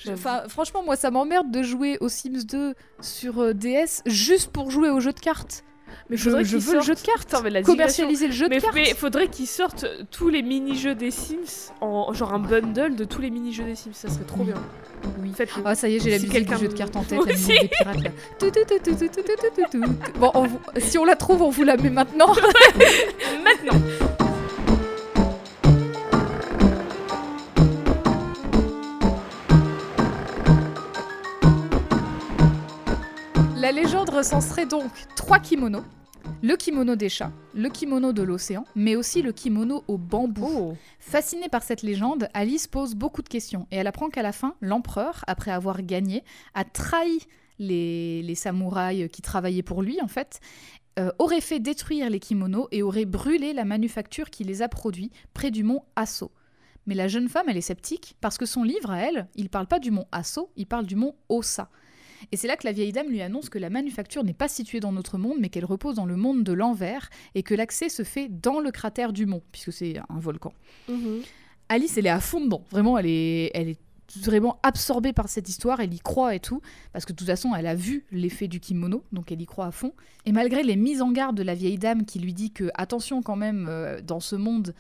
Enfin, 0.09 0.45
franchement, 0.49 0.83
moi, 0.83 0.97
ça 0.97 1.11
m'emmerde 1.11 1.51
de 1.51 1.63
jouer 1.63 1.99
aux 2.01 2.09
Sims 2.09 2.45
2 2.45 2.75
sur 3.01 3.41
euh, 3.41 3.55
DS 3.55 4.03
juste 4.07 4.51
pour 4.51 4.71
jouer 4.71 4.91
au 4.91 5.01
jeu 5.01 5.13
de 5.13 5.21
cartes. 5.21 5.65
Mais 6.09 6.17
je, 6.17 6.31
veux 6.31 6.39
le 6.39 6.45
jeu 6.45 6.95
de 6.95 7.01
cartes, 7.01 7.35
mais 7.43 7.63
commercialiser 7.63 8.27
le 8.27 8.33
jeu 8.33 8.49
mais, 8.49 8.57
de 8.57 8.63
cartes. 8.63 8.75
Mais 8.75 8.95
faudrait 8.95 9.29
qu'ils 9.29 9.47
sortent 9.47 9.87
tous 10.11 10.29
les 10.29 10.43
mini-jeux 10.43 10.95
des 10.95 11.11
Sims 11.11 11.73
en 11.81 12.13
genre 12.13 12.33
un 12.33 12.39
bundle 12.39 12.97
de 12.97 13.05
tous 13.05 13.21
les 13.21 13.31
mini-jeux 13.31 13.65
des 13.65 13.77
Sims, 13.77 13.93
ça 13.93 14.09
serait 14.09 14.25
trop 14.25 14.45
bien. 14.45 14.55
Oui. 15.21 15.33
Ah 15.65 15.75
ça 15.75 15.89
y 15.89 15.97
est, 15.97 16.01
j'ai 16.01 16.11
la 16.11 16.17
musique 16.17 16.33
quelqu'un... 16.33 16.57
du 16.57 16.63
jeu 16.63 16.69
de 16.69 16.75
cartes 16.75 16.97
en 16.97 17.03
tête, 17.05 17.21
bon, 20.19 20.33
si 20.79 20.99
on 20.99 21.05
la 21.05 21.17
trouve, 21.17 21.43
on 21.43 21.51
vous 21.51 21.65
la 21.65 21.77
met 21.77 21.91
maintenant. 21.91 22.35
maintenant. 23.45 23.81
La 33.71 33.83
légende 33.83 34.11
recenserait 34.11 34.67
donc 34.67 34.91
trois 35.15 35.39
kimonos. 35.39 35.85
Le 36.43 36.57
kimono 36.57 36.97
des 36.97 37.09
chats, 37.09 37.31
le 37.55 37.69
kimono 37.69 38.13
de 38.13 38.23
l'océan, 38.25 38.65
mais 38.75 38.97
aussi 38.97 39.23
le 39.23 39.31
kimono 39.31 39.85
au 39.87 39.97
bambou. 39.97 40.73
Oh 40.73 40.77
Fascinée 40.99 41.49
par 41.49 41.63
cette 41.63 41.83
légende, 41.83 42.29
Alice 42.35 42.67
pose 42.67 42.97
beaucoup 42.97 43.23
de 43.23 43.29
questions 43.29 43.69
et 43.71 43.77
elle 43.77 43.87
apprend 43.87 44.09
qu'à 44.09 44.23
la 44.23 44.33
fin, 44.33 44.57
l'empereur, 44.61 45.23
après 45.29 45.53
avoir 45.53 45.83
gagné, 45.83 46.25
a 46.53 46.65
trahi 46.65 47.21
les, 47.61 48.25
les 48.25 48.35
samouraïs 48.35 49.09
qui 49.09 49.23
travaillaient 49.23 49.63
pour 49.63 49.83
lui 49.83 50.03
en 50.03 50.09
fait, 50.09 50.41
euh, 50.99 51.13
aurait 51.21 51.41
fait 51.41 51.61
détruire 51.61 52.11
les 52.11 52.19
kimonos 52.19 52.67
et 52.73 52.83
aurait 52.83 53.05
brûlé 53.05 53.53
la 53.53 53.65
manufacture 53.65 54.31
qui 54.31 54.43
les 54.43 54.63
a 54.63 54.69
produits 54.69 55.13
près 55.33 55.53
du 55.53 55.63
mont 55.63 55.85
Asso. 55.95 56.33
Mais 56.87 56.97
la 56.97 57.07
jeune 57.07 57.29
femme, 57.29 57.47
elle 57.49 57.57
est 57.57 57.61
sceptique 57.61 58.17
parce 58.21 58.37
que 58.37 58.47
son 58.47 58.65
livre 58.65 58.91
à 58.91 58.99
elle, 58.99 59.29
il 59.37 59.49
parle 59.49 59.69
pas 59.69 59.79
du 59.79 59.93
mont 59.93 60.09
Asso, 60.11 60.51
il 60.57 60.67
parle 60.67 60.87
du 60.87 60.97
mont 60.97 61.15
Ossa. 61.29 61.71
Et 62.33 62.37
c'est 62.37 62.49
là 62.49 62.57
que 62.57 62.67
la 62.67 62.73
vieille 62.73 62.93
dame 62.93 63.09
lui 63.09 63.23
annonce 63.23 63.49
que 63.49 63.59
la 63.59 63.71
manufacture 63.71 64.25
n'est 64.25 64.33
pas 64.35 64.49
située 64.49 64.81
dans 64.81 64.93
notre 64.93 65.19
monde, 65.19 65.39
mais 65.41 65.49
qu'elle 65.49 65.65
repose 65.65 65.97
dans 65.97 66.07
le 66.07 66.17
monde 66.17 66.43
de 66.45 66.53
l'envers, 66.53 67.11
et 67.35 67.43
que 67.43 67.55
l'accès 67.55 67.89
se 67.89 68.03
fait 68.03 68.29
dans 68.29 68.61
le 68.61 68.71
cratère 68.71 69.13
du 69.13 69.27
mont, 69.27 69.43
puisque 69.53 69.73
c'est 69.73 69.99
un 70.09 70.19
volcan. 70.19 70.53
Mhm. 70.89 71.23
Alice, 71.69 71.97
elle 71.97 72.07
est 72.07 72.11
à 72.11 72.21
fond 72.21 72.41
dedans. 72.41 72.65
Vraiment, 72.71 72.99
elle 72.99 73.07
est, 73.07 73.51
elle 73.55 73.69
est 73.69 73.79
vraiment 74.19 74.59
absorbée 74.63 75.13
par 75.13 75.29
cette 75.29 75.49
histoire. 75.49 75.81
Elle 75.81 75.95
y 75.95 76.01
croit 76.01 76.35
et 76.35 76.41
tout. 76.41 76.61
Parce 76.93 77.05
que 77.05 77.13
de 77.13 77.17
toute 77.17 77.29
façon, 77.29 77.55
elle 77.55 77.67
a 77.67 77.77
vu 77.77 78.05
l'effet 78.11 78.49
du 78.49 78.59
kimono. 78.59 79.05
Donc, 79.13 79.31
elle 79.31 79.41
y 79.41 79.47
croit 79.47 79.67
à 79.67 79.71
fond. 79.71 79.93
Et 80.27 80.33
malgré 80.33 80.65
les 80.65 80.75
mises 80.75 81.01
en 81.01 81.13
garde 81.13 81.37
de 81.37 81.45
la 81.45 81.55
vieille 81.55 81.79
dame 81.79 82.05
qui 82.05 82.19
lui 82.19 82.35
dit 82.35 82.51
que, 82.51 82.71
attention 82.75 83.23
quand 83.23 83.37
même, 83.37 83.67
euh, 83.69 84.01
dans 84.01 84.19
ce 84.19 84.35
monde, 84.35 84.75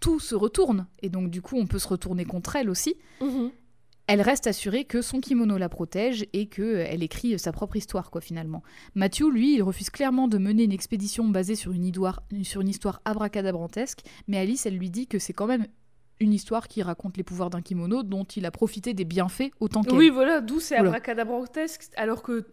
tout 0.00 0.18
se 0.18 0.34
retourne. 0.34 0.86
Et 1.02 1.10
donc, 1.10 1.30
du 1.30 1.42
coup, 1.42 1.56
on 1.58 1.66
peut 1.66 1.78
se 1.78 1.88
retourner 1.88 2.24
contre 2.24 2.56
elle 2.56 2.70
aussi. 2.70 2.94
Mhm. 3.20 3.50
Elle 4.06 4.20
reste 4.20 4.46
assurée 4.46 4.84
que 4.84 5.00
son 5.00 5.20
kimono 5.20 5.56
la 5.56 5.70
protège 5.70 6.26
et 6.34 6.46
qu'elle 6.46 7.02
écrit 7.02 7.38
sa 7.38 7.52
propre 7.52 7.76
histoire, 7.76 8.10
quoi, 8.10 8.20
finalement. 8.20 8.62
Matthew, 8.94 9.30
lui, 9.32 9.54
il 9.54 9.62
refuse 9.62 9.88
clairement 9.88 10.28
de 10.28 10.36
mener 10.36 10.64
une 10.64 10.72
expédition 10.72 11.26
basée 11.26 11.54
sur 11.54 11.72
une, 11.72 11.86
histoire- 11.86 12.22
sur 12.42 12.60
une 12.60 12.68
histoire 12.68 13.00
abracadabrantesque, 13.06 14.00
mais 14.28 14.36
Alice, 14.36 14.66
elle 14.66 14.76
lui 14.76 14.90
dit 14.90 15.06
que 15.06 15.18
c'est 15.18 15.32
quand 15.32 15.46
même 15.46 15.66
une 16.20 16.32
histoire 16.34 16.68
qui 16.68 16.82
raconte 16.82 17.16
les 17.16 17.22
pouvoirs 17.22 17.50
d'un 17.50 17.62
kimono 17.62 18.02
dont 18.02 18.24
il 18.24 18.44
a 18.46 18.50
profité 18.50 18.92
des 18.94 19.04
bienfaits 19.04 19.50
autant 19.58 19.82
qu'elle. 19.82 19.96
Oui, 19.96 20.10
voilà, 20.10 20.40
d'où 20.42 20.60
c'est 20.60 20.76
abracadabrantesque, 20.76 21.90
alors 21.96 22.22
que 22.22 22.46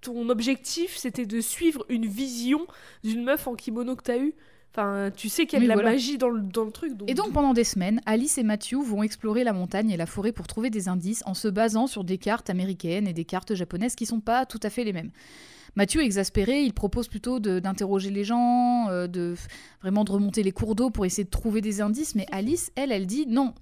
ton 0.00 0.28
objectif, 0.30 0.96
c'était 0.96 1.26
de 1.26 1.40
suivre 1.40 1.86
une 1.88 2.06
vision 2.06 2.66
d'une 3.04 3.22
meuf 3.22 3.46
en 3.46 3.54
kimono 3.54 3.94
que 3.94 4.02
t'as 4.02 4.18
eu. 4.18 4.34
Enfin, 4.74 5.10
tu 5.14 5.28
sais 5.28 5.44
qu'il 5.44 5.54
y 5.54 5.56
a 5.56 5.60
Oui, 5.60 5.64
de 5.66 5.68
la 5.68 5.74
voilà. 5.74 5.90
magie 5.90 6.16
dans 6.16 6.30
le, 6.30 6.40
dans 6.40 6.64
le 6.64 6.70
truc. 6.70 6.96
Donc... 6.96 7.10
Et 7.10 7.14
donc 7.14 7.32
pendant 7.32 7.52
des 7.52 7.64
semaines, 7.64 8.00
Alice 8.06 8.38
et 8.38 8.42
Matthew 8.42 8.76
vont 8.82 9.02
explorer 9.02 9.44
la 9.44 9.52
montagne 9.52 9.90
et 9.90 9.98
la 9.98 10.06
forêt 10.06 10.32
pour 10.32 10.46
trouver 10.46 10.70
des 10.70 10.88
indices 10.88 11.22
en 11.26 11.34
se 11.34 11.48
basant 11.48 11.86
sur 11.86 12.04
des 12.04 12.16
cartes 12.16 12.48
américaines 12.48 13.06
et 13.06 13.12
des 13.12 13.26
cartes 13.26 13.54
japonaises 13.54 13.94
qui 13.94 14.06
sont 14.06 14.20
pas 14.20 14.46
tout 14.46 14.60
à 14.62 14.70
fait 14.70 14.84
les 14.84 14.94
mêmes. 14.94 15.10
Matthew, 15.76 15.98
exaspéré, 15.98 16.62
il 16.62 16.72
propose 16.74 17.08
plutôt 17.08 17.38
d'interroger 17.38 18.10
les 18.10 18.24
gens, 18.24 18.88
euh, 18.88 19.06
de 19.06 19.34
vraiment 19.80 20.04
de 20.04 20.12
remonter 20.12 20.42
les 20.42 20.52
cours 20.52 20.74
d'eau 20.74 20.90
pour 20.90 21.06
essayer 21.06 21.24
de 21.24 21.30
trouver 21.30 21.60
des 21.60 21.80
indices, 21.80 22.14
mais 22.14 22.26
Alice, 22.30 22.72
elle, 22.74 22.92
elle 22.92 23.06
dit 23.06 23.26
non. 23.26 23.54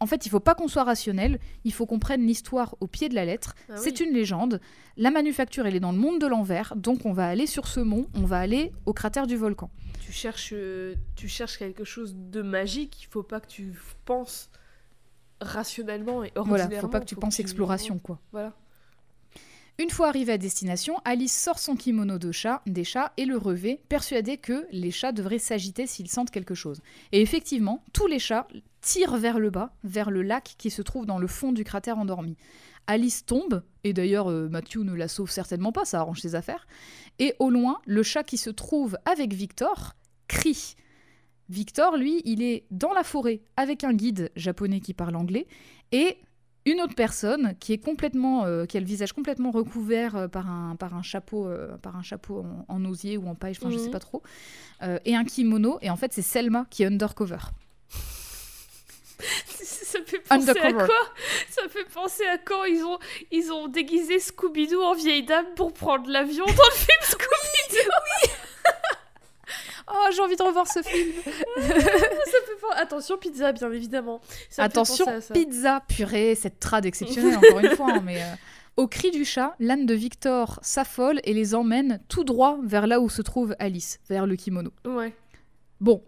En 0.00 0.06
fait, 0.06 0.26
il 0.26 0.28
faut 0.28 0.38
pas 0.40 0.54
qu'on 0.54 0.68
soit 0.68 0.84
rationnel, 0.84 1.40
il 1.64 1.72
faut 1.72 1.84
qu'on 1.84 1.98
prenne 1.98 2.24
l'histoire 2.24 2.76
au 2.80 2.86
pied 2.86 3.08
de 3.08 3.14
la 3.16 3.24
lettre. 3.24 3.54
Ah 3.68 3.76
C'est 3.76 3.98
une 4.00 4.12
légende. 4.12 4.60
La 4.96 5.10
manufacture, 5.10 5.66
elle 5.66 5.74
est 5.74 5.80
dans 5.80 5.90
le 5.92 5.98
monde 5.98 6.20
de 6.20 6.26
l'envers, 6.26 6.74
donc 6.76 7.04
on 7.04 7.12
va 7.12 7.26
aller 7.28 7.46
sur 7.46 7.66
ce 7.66 7.80
mont, 7.80 8.06
on 8.14 8.24
va 8.24 8.38
aller 8.38 8.72
au 8.86 8.92
cratère 8.92 9.26
du 9.26 9.36
volcan. 9.36 9.70
tu 10.00 10.12
cherches, 10.12 10.52
euh, 10.54 10.94
tu 11.16 11.28
cherches 11.28 11.58
quelque 11.58 11.84
chose 11.84 12.14
de 12.16 12.42
magique, 12.42 13.02
il 13.02 13.06
faut 13.06 13.22
pas 13.24 13.40
que 13.40 13.48
tu 13.48 13.74
penses 14.04 14.50
rationnellement 15.40 16.24
et 16.24 16.32
Voilà, 16.36 16.64
ordinairement. 16.64 16.80
faut 16.80 16.88
pas 16.92 17.00
que 17.00 17.04
tu 17.06 17.16
penses 17.16 17.40
exploration, 17.40 17.98
quoi. 17.98 18.18
Voilà. 18.32 18.52
Une 19.80 19.90
fois 19.90 20.08
arrivée 20.08 20.32
à 20.32 20.38
destination, 20.38 20.96
Alice 21.04 21.32
sort 21.32 21.60
son 21.60 21.76
kimono 21.76 22.18
de 22.18 22.32
chat, 22.32 22.62
des 22.66 22.82
chats 22.82 23.12
et 23.16 23.24
le 23.24 23.36
revêt, 23.36 23.80
persuadée 23.88 24.36
que 24.36 24.66
les 24.72 24.90
chats 24.90 25.12
devraient 25.12 25.38
s'agiter 25.38 25.86
s'ils 25.86 26.10
sentent 26.10 26.32
quelque 26.32 26.56
chose. 26.56 26.80
Et 27.12 27.20
effectivement, 27.20 27.84
tous 27.92 28.08
les 28.08 28.18
chats 28.18 28.48
tirent 28.80 29.16
vers 29.16 29.38
le 29.38 29.50
bas, 29.50 29.72
vers 29.84 30.10
le 30.10 30.22
lac 30.22 30.56
qui 30.58 30.70
se 30.70 30.82
trouve 30.82 31.06
dans 31.06 31.18
le 31.18 31.28
fond 31.28 31.52
du 31.52 31.62
cratère 31.62 31.96
endormi. 31.96 32.36
Alice 32.88 33.24
tombe, 33.24 33.62
et 33.84 33.92
d'ailleurs 33.92 34.28
euh, 34.28 34.48
Matthew 34.48 34.78
ne 34.78 34.94
la 34.94 35.06
sauve 35.06 35.30
certainement 35.30 35.70
pas, 35.70 35.84
ça 35.84 36.00
arrange 36.00 36.22
ses 36.22 36.34
affaires. 36.34 36.66
Et 37.20 37.34
au 37.38 37.48
loin, 37.48 37.80
le 37.86 38.02
chat 38.02 38.24
qui 38.24 38.36
se 38.36 38.50
trouve 38.50 38.98
avec 39.04 39.32
Victor 39.32 39.94
crie. 40.26 40.74
Victor, 41.50 41.96
lui, 41.96 42.20
il 42.24 42.42
est 42.42 42.66
dans 42.72 42.92
la 42.92 43.04
forêt 43.04 43.42
avec 43.56 43.84
un 43.84 43.94
guide 43.94 44.32
japonais 44.34 44.80
qui 44.80 44.92
parle 44.92 45.14
anglais 45.14 45.46
et 45.92 46.18
une 46.70 46.80
autre 46.80 46.94
personne 46.94 47.54
qui 47.60 47.72
est 47.72 47.78
complètement, 47.78 48.44
euh, 48.44 48.64
qui 48.66 48.76
a 48.76 48.80
le 48.80 48.86
visage 48.86 49.12
complètement 49.12 49.50
recouvert 49.50 50.16
euh, 50.16 50.28
par 50.28 50.48
un 50.50 50.76
par 50.76 50.94
un 50.94 51.02
chapeau, 51.02 51.46
euh, 51.46 51.76
par 51.78 51.96
un 51.96 52.02
chapeau 52.02 52.44
en, 52.68 52.74
en 52.76 52.84
osier 52.84 53.16
ou 53.16 53.26
en 53.28 53.34
paille, 53.34 53.54
enfin 53.58 53.70
je 53.70 53.78
sais 53.78 53.86
Mhm. 53.86 53.90
pas 53.92 53.98
trop, 54.00 54.22
et 55.04 55.16
un 55.16 55.24
kimono. 55.24 55.78
Et 55.82 55.90
en 55.90 55.96
fait, 55.96 56.12
c'est 56.12 56.22
Selma 56.22 56.66
qui 56.70 56.82
est 56.82 56.86
undercover. 56.86 57.38
Ça 59.18 59.98
fait 60.04 60.18
penser 60.18 60.50
Undercover. 60.50 60.82
à 60.82 60.86
quoi? 60.86 60.98
Ça 61.48 61.62
fait 61.68 61.84
penser 61.92 62.24
à 62.26 62.36
quand 62.38 62.64
ils 62.64 62.82
ont, 62.84 62.98
ils 63.32 63.50
ont 63.50 63.66
déguisé 63.68 64.18
Scooby-Doo 64.18 64.80
en 64.82 64.94
vieille 64.94 65.24
dame 65.24 65.46
pour 65.56 65.72
prendre 65.72 66.08
l'avion 66.10 66.44
dans 66.44 66.52
le 66.52 66.74
film. 66.76 67.17
Oh, 69.90 70.08
j'ai 70.14 70.20
envie 70.22 70.36
de 70.36 70.42
revoir 70.42 70.66
ce 70.66 70.82
film. 70.82 71.12
Ça 71.26 71.62
fait 71.62 72.56
pen- 72.60 72.76
Attention, 72.76 73.16
pizza, 73.18 73.52
bien 73.52 73.70
évidemment. 73.72 74.20
Ça 74.50 74.64
Attention, 74.64 75.04
ça. 75.20 75.32
pizza, 75.34 75.82
purée, 75.88 76.34
cette 76.34 76.60
trad 76.60 76.84
exceptionnelle 76.86 77.38
encore 77.38 77.58
une 77.60 77.70
fois. 77.76 77.92
hein, 77.94 78.02
mais 78.04 78.20
euh, 78.22 78.26
au 78.76 78.86
cri 78.86 79.10
du 79.10 79.24
chat, 79.24 79.54
l'âne 79.58 79.86
de 79.86 79.94
Victor 79.94 80.58
s'affole 80.62 81.20
et 81.24 81.32
les 81.34 81.54
emmène 81.54 82.00
tout 82.08 82.24
droit 82.24 82.58
vers 82.62 82.86
là 82.86 83.00
où 83.00 83.08
se 83.08 83.22
trouve 83.22 83.54
Alice, 83.58 83.98
vers 84.08 84.26
le 84.26 84.36
kimono. 84.36 84.70
Ouais. 84.84 85.14
Bon, 85.80 86.02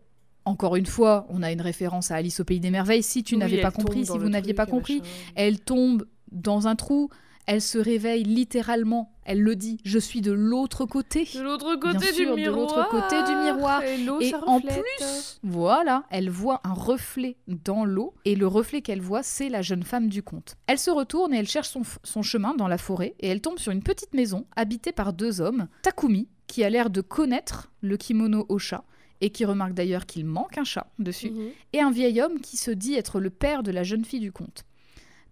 encore 0.44 0.76
une 0.76 0.86
fois, 0.86 1.26
on 1.30 1.42
a 1.42 1.50
une 1.52 1.60
référence 1.60 2.10
à 2.10 2.16
Alice 2.16 2.40
au 2.40 2.44
pays 2.44 2.60
des 2.60 2.70
merveilles. 2.70 3.02
Si 3.02 3.22
tu 3.22 3.34
Oui, 3.34 3.40
n'avais 3.40 3.60
pas 3.60 3.70
compris, 3.70 4.04
si 4.06 4.18
vous 4.18 4.28
n'aviez 4.28 4.54
pas 4.54 4.66
compris, 4.66 4.98
machin. 5.00 5.10
elle 5.36 5.60
tombe 5.60 6.04
dans 6.32 6.66
un 6.68 6.76
trou. 6.76 7.08
Elle 7.52 7.60
se 7.60 7.78
réveille 7.78 8.22
littéralement. 8.22 9.12
Elle 9.24 9.42
le 9.42 9.56
dit. 9.56 9.78
Je 9.84 9.98
suis 9.98 10.20
de 10.20 10.30
l'autre 10.30 10.84
côté. 10.86 11.28
De 11.34 11.40
l'autre 11.40 11.74
côté 11.76 11.98
Bien 11.98 12.10
du 12.10 12.14
sûr, 12.16 12.30
de 12.30 12.36
miroir. 12.36 12.56
l'autre 12.60 12.88
côté 12.90 13.16
du 13.24 13.36
miroir. 13.38 13.82
Et 14.20 14.32
en 14.46 14.60
plus, 14.60 15.40
voilà, 15.42 16.04
elle 16.10 16.30
voit 16.30 16.60
un 16.62 16.72
reflet 16.72 17.36
dans 17.48 17.84
l'eau, 17.84 18.14
et 18.24 18.36
le 18.36 18.46
reflet 18.46 18.82
qu'elle 18.82 19.00
voit, 19.00 19.24
c'est 19.24 19.48
la 19.48 19.62
jeune 19.62 19.82
femme 19.82 20.08
du 20.08 20.22
conte. 20.22 20.54
Elle 20.68 20.78
se 20.78 20.90
retourne 20.92 21.34
et 21.34 21.38
elle 21.38 21.48
cherche 21.48 21.70
son, 22.04 22.22
chemin 22.22 22.54
dans 22.54 22.68
la 22.68 22.78
forêt, 22.78 23.14
et 23.18 23.26
elle 23.28 23.40
tombe 23.40 23.58
sur 23.58 23.72
une 23.72 23.82
petite 23.82 24.14
maison 24.14 24.46
habitée 24.54 24.92
par 24.92 25.12
deux 25.12 25.40
hommes, 25.40 25.66
Takumi, 25.82 26.28
qui 26.46 26.62
a 26.62 26.70
l'air 26.70 26.88
de 26.88 27.00
connaître 27.00 27.72
le 27.80 27.96
kimono 27.96 28.46
au 28.48 28.58
chat, 28.60 28.84
et 29.20 29.30
qui 29.30 29.44
remarque 29.44 29.74
d'ailleurs 29.74 30.06
qu'il 30.06 30.24
manque 30.24 30.56
un 30.56 30.64
chat 30.64 30.86
dessus, 31.00 31.30
Mhm. 31.30 31.48
et 31.72 31.80
un 31.80 31.90
vieil 31.90 32.22
homme 32.22 32.40
qui 32.40 32.56
se 32.56 32.70
dit 32.70 32.94
être 32.94 33.18
le 33.18 33.30
père 33.30 33.62
de 33.64 33.70
la 33.72 33.82
jeune 33.82 34.04
fille 34.04 34.20
du 34.20 34.30
conte. 34.32 34.64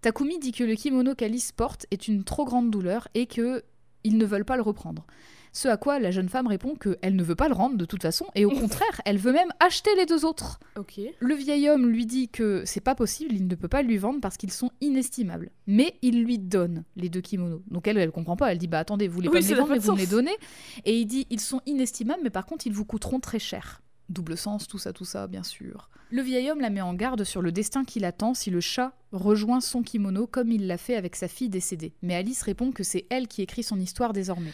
Takumi 0.00 0.38
dit 0.38 0.52
que 0.52 0.64
le 0.64 0.74
kimono 0.74 1.14
qu'Alice 1.14 1.52
porte 1.52 1.86
est 1.90 2.08
une 2.08 2.24
trop 2.24 2.44
grande 2.44 2.70
douleur 2.70 3.08
et 3.14 3.26
que 3.26 3.64
ils 4.04 4.16
ne 4.16 4.24
veulent 4.24 4.44
pas 4.44 4.56
le 4.56 4.62
reprendre. 4.62 5.06
Ce 5.52 5.66
à 5.66 5.76
quoi 5.76 5.98
la 5.98 6.10
jeune 6.10 6.28
femme 6.28 6.46
répond 6.46 6.76
qu'elle 6.76 7.16
ne 7.16 7.22
veut 7.22 7.34
pas 7.34 7.48
le 7.48 7.54
rendre 7.54 7.76
de 7.76 7.84
toute 7.84 8.02
façon 8.02 8.26
et 8.34 8.44
au 8.44 8.50
contraire, 8.60 9.00
elle 9.04 9.18
veut 9.18 9.32
même 9.32 9.52
acheter 9.60 9.90
les 9.96 10.06
deux 10.06 10.24
autres. 10.24 10.60
Le 11.18 11.34
vieil 11.34 11.68
homme 11.68 11.88
lui 11.88 12.06
dit 12.06 12.28
que 12.28 12.62
c'est 12.64 12.80
pas 12.80 12.94
possible, 12.94 13.34
il 13.34 13.46
ne 13.46 13.54
peut 13.54 13.68
pas 13.68 13.82
lui 13.82 13.96
vendre 13.96 14.20
parce 14.20 14.36
qu'ils 14.36 14.52
sont 14.52 14.70
inestimables. 14.80 15.50
Mais 15.66 15.98
il 16.02 16.22
lui 16.22 16.38
donne 16.38 16.84
les 16.96 17.08
deux 17.08 17.20
kimonos. 17.20 17.62
Donc 17.70 17.88
elle, 17.88 17.98
elle 17.98 18.12
comprend 18.12 18.36
pas. 18.36 18.52
Elle 18.52 18.58
dit 18.58 18.68
bah 18.68 18.78
attendez, 18.78 19.08
vous 19.08 19.14
voulez 19.14 19.28
Oui, 19.28 19.40
pas 19.40 19.44
me 19.44 19.48
les 19.48 19.54
vendre, 19.54 19.72
mais 19.72 19.78
vous 19.78 19.92
me 19.92 19.98
les 19.98 20.06
donnez. 20.06 20.36
Et 20.84 20.98
il 20.98 21.06
dit 21.06 21.26
ils 21.30 21.40
sont 21.40 21.60
inestimables, 21.66 22.20
mais 22.22 22.30
par 22.30 22.46
contre 22.46 22.66
ils 22.66 22.72
vous 22.72 22.84
coûteront 22.84 23.20
très 23.20 23.38
cher. 23.38 23.80
Double 24.08 24.36
sens, 24.38 24.68
tout 24.68 24.78
ça, 24.78 24.92
tout 24.92 25.04
ça, 25.04 25.26
bien 25.26 25.42
sûr. 25.42 25.90
Le 26.10 26.22
vieil 26.22 26.50
homme 26.50 26.60
la 26.60 26.70
met 26.70 26.80
en 26.80 26.94
garde 26.94 27.24
sur 27.24 27.42
le 27.42 27.52
destin 27.52 27.84
qui 27.84 28.00
l'attend 28.00 28.32
si 28.32 28.50
le 28.50 28.60
chat 28.60 28.94
rejoint 29.12 29.60
son 29.60 29.82
kimono 29.82 30.26
comme 30.26 30.50
il 30.52 30.66
l'a 30.66 30.78
fait 30.78 30.96
avec 30.96 31.16
sa 31.16 31.28
fille 31.28 31.48
décédée. 31.48 31.92
Mais 32.02 32.14
Alice 32.14 32.42
répond 32.42 32.72
que 32.72 32.82
c'est 32.82 33.06
elle 33.10 33.28
qui 33.28 33.42
écrit 33.42 33.62
son 33.62 33.78
histoire 33.80 34.12
désormais. 34.12 34.52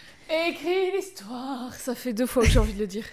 Écris 0.49 0.93
l'histoire. 0.95 1.75
Ça 1.75 1.95
fait 1.95 2.13
deux 2.13 2.27
fois 2.27 2.43
que 2.45 2.51
j'ai 2.51 2.59
envie 2.59 2.75
de 2.75 2.81
le 2.81 2.87
dire. 2.87 3.05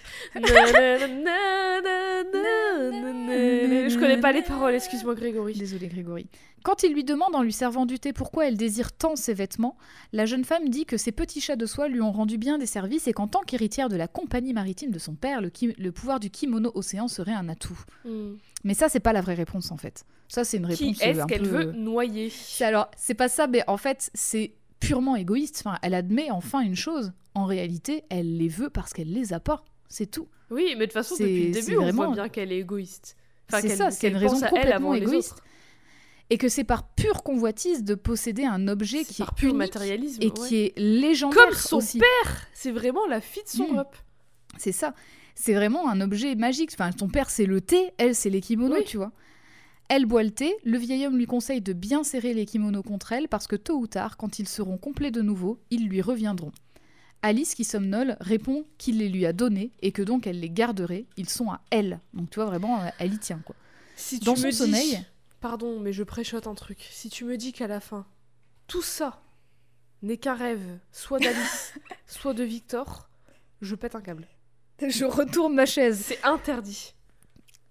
Je 3.92 3.98
connais 3.98 4.20
pas 4.20 4.32
les 4.32 4.42
paroles, 4.42 4.74
excuse-moi 4.74 5.14
Grégory. 5.14 5.54
Désolée 5.54 5.88
Grégory. 5.88 6.26
Quand 6.62 6.84
il 6.84 6.92
lui 6.92 7.02
demande 7.02 7.34
en 7.34 7.42
lui 7.42 7.52
servant 7.52 7.86
du 7.86 7.98
thé 7.98 8.12
pourquoi 8.12 8.46
elle 8.46 8.56
désire 8.56 8.92
tant 8.92 9.16
ses 9.16 9.34
vêtements, 9.34 9.76
la 10.12 10.26
jeune 10.26 10.44
femme 10.44 10.68
dit 10.68 10.86
que 10.86 10.96
ses 10.96 11.10
petits 11.10 11.40
chats 11.40 11.56
de 11.56 11.66
soie 11.66 11.88
lui 11.88 12.00
ont 12.00 12.12
rendu 12.12 12.38
bien 12.38 12.56
des 12.56 12.66
services 12.66 13.08
et 13.08 13.12
qu'en 13.12 13.26
tant 13.26 13.40
qu'héritière 13.40 13.88
de 13.88 13.96
la 13.96 14.06
compagnie 14.06 14.52
maritime 14.52 14.92
de 14.92 15.00
son 15.00 15.16
père, 15.16 15.40
le 15.40 15.90
pouvoir 15.90 16.20
du 16.20 16.30
kimono 16.30 16.70
océan 16.74 17.08
serait 17.08 17.32
un 17.32 17.48
atout. 17.48 17.80
Hmm. 18.04 18.34
Mais 18.64 18.74
ça, 18.74 18.88
c'est 18.88 19.00
pas 19.00 19.12
la 19.12 19.20
vraie 19.20 19.34
réponse 19.34 19.70
en 19.72 19.76
fait. 19.76 20.04
Ça, 20.28 20.44
c'est 20.44 20.56
une 20.58 20.66
réponse 20.66 21.02
euh, 21.02 21.04
est-ce 21.06 21.26
qu'elle 21.26 21.42
peu- 21.42 21.48
veut 21.64 21.72
noyer 21.72 22.30
C'est 22.30 22.64
alors, 22.64 22.90
c'est 22.96 23.14
pas 23.14 23.28
ça, 23.28 23.46
mais 23.46 23.62
en 23.66 23.76
fait, 23.76 24.10
c'est 24.14 24.52
purement 24.80 25.16
égoïste. 25.16 25.62
Enfin, 25.64 25.78
elle 25.82 25.94
admet 25.94 26.30
enfin 26.30 26.60
une 26.60 26.76
chose. 26.76 27.12
En 27.34 27.44
réalité, 27.46 28.04
elle 28.10 28.36
les 28.38 28.48
veut 28.48 28.70
parce 28.70 28.92
qu'elle 28.92 29.12
les 29.12 29.32
a 29.32 29.40
pas. 29.40 29.64
C'est 29.88 30.10
tout. 30.10 30.28
Oui, 30.50 30.66
mais 30.70 30.80
de 30.80 30.84
toute 30.86 30.92
façon, 30.92 31.14
C'est- 31.16 31.24
depuis 31.24 31.46
le 31.46 31.52
début, 31.52 31.76
on 31.76 31.82
vraiment- 31.82 32.04
voit 32.06 32.14
bien 32.14 32.28
qu'elle 32.28 32.52
est 32.52 32.58
égoïste. 32.58 33.16
c'est 33.50 33.68
ça, 33.70 33.90
c'est 33.90 34.00
qu'elle 34.00 34.12
une 34.12 34.18
raison 34.18 34.40
complètement 34.46 34.94
égoïste. 34.94 35.42
Et 36.30 36.38
que 36.38 36.48
c'est 36.48 36.64
par 36.64 36.88
pure 36.94 37.22
convoitise 37.22 37.84
de 37.84 37.94
posséder 37.94 38.44
un 38.44 38.66
objet 38.68 39.04
qui 39.04 39.18
par 39.22 39.32
est 39.32 39.34
pur 39.36 39.48
unique 39.50 39.58
matérialisme. 39.58 40.22
et 40.22 40.26
ouais. 40.28 40.48
qui 40.48 40.56
est 40.56 40.72
légendaire 40.78 41.44
Comme 41.44 41.54
son 41.54 41.76
aussi. 41.76 41.98
père 41.98 42.46
C'est 42.54 42.70
vraiment 42.70 43.06
la 43.06 43.20
fille 43.20 43.42
de 43.42 43.48
son 43.50 43.66
rep. 43.66 43.94
C'est 44.56 44.72
ça. 44.72 44.94
C'est 45.34 45.54
vraiment 45.54 45.88
un 45.88 46.00
objet 46.00 46.34
magique. 46.34 46.70
Enfin, 46.74 46.92
ton 46.92 47.08
père, 47.08 47.30
c'est 47.30 47.46
le 47.46 47.60
thé, 47.60 47.92
elle, 47.98 48.14
c'est 48.14 48.30
les 48.30 48.40
kimonos, 48.40 48.76
Oui. 48.78 48.84
tu 48.86 48.96
vois. 48.96 49.12
Elle 49.88 50.06
boit 50.06 50.22
le 50.22 50.30
thé, 50.30 50.54
le 50.64 50.78
vieil 50.78 51.06
homme 51.06 51.18
lui 51.18 51.26
conseille 51.26 51.60
de 51.60 51.72
bien 51.72 52.02
serrer 52.04 52.32
les 52.34 52.46
kimonos 52.46 52.82
contre 52.82 53.12
elle 53.12 53.28
parce 53.28 53.46
que 53.46 53.56
tôt 53.56 53.76
ou 53.78 53.86
tard, 53.86 54.16
quand 54.16 54.38
ils 54.38 54.48
seront 54.48 54.78
complets 54.78 55.10
de 55.10 55.20
nouveau, 55.20 55.58
ils 55.70 55.86
lui 55.88 56.00
reviendront. 56.00 56.52
Alice, 57.22 57.54
qui 57.54 57.64
somnole, 57.64 58.16
répond 58.20 58.64
qu'il 58.78 58.98
les 58.98 59.08
lui 59.08 59.26
a 59.26 59.32
donnés 59.32 59.70
et 59.80 59.92
que 59.92 60.02
donc 60.02 60.26
elle 60.26 60.40
les 60.40 60.50
garderait. 60.50 61.06
Ils 61.16 61.28
sont 61.28 61.50
à 61.50 61.60
elle. 61.70 62.00
Donc 62.14 62.30
tu 62.30 62.36
vois, 62.36 62.46
vraiment, 62.46 62.80
euh, 62.80 62.88
elle 62.98 63.14
y 63.14 63.18
tient, 63.18 63.40
quoi. 63.44 63.54
Si 63.96 64.18
tu 64.18 64.24
Dans 64.24 64.32
me 64.32 64.36
son 64.36 64.48
dis- 64.48 64.56
sommeil- 64.56 65.04
Pardon, 65.40 65.78
mais 65.80 65.92
je 65.92 66.02
préchote 66.04 66.46
un 66.46 66.54
truc. 66.54 66.86
Si 66.90 67.10
tu 67.10 67.24
me 67.24 67.36
dis 67.36 67.52
qu'à 67.52 67.66
la 67.66 67.80
fin, 67.80 68.06
tout 68.68 68.82
ça 68.82 69.20
n'est 70.02 70.16
qu'un 70.16 70.34
rêve, 70.34 70.78
soit 70.92 71.18
d'Alice, 71.18 71.74
soit 72.06 72.32
de 72.34 72.44
Victor, 72.44 73.08
je 73.60 73.74
pète 73.74 73.94
un 73.94 74.00
câble. 74.00 74.26
Je 74.88 75.04
retourne 75.04 75.54
ma 75.54 75.66
chaise. 75.66 76.02
C'est 76.06 76.22
interdit. 76.24 76.94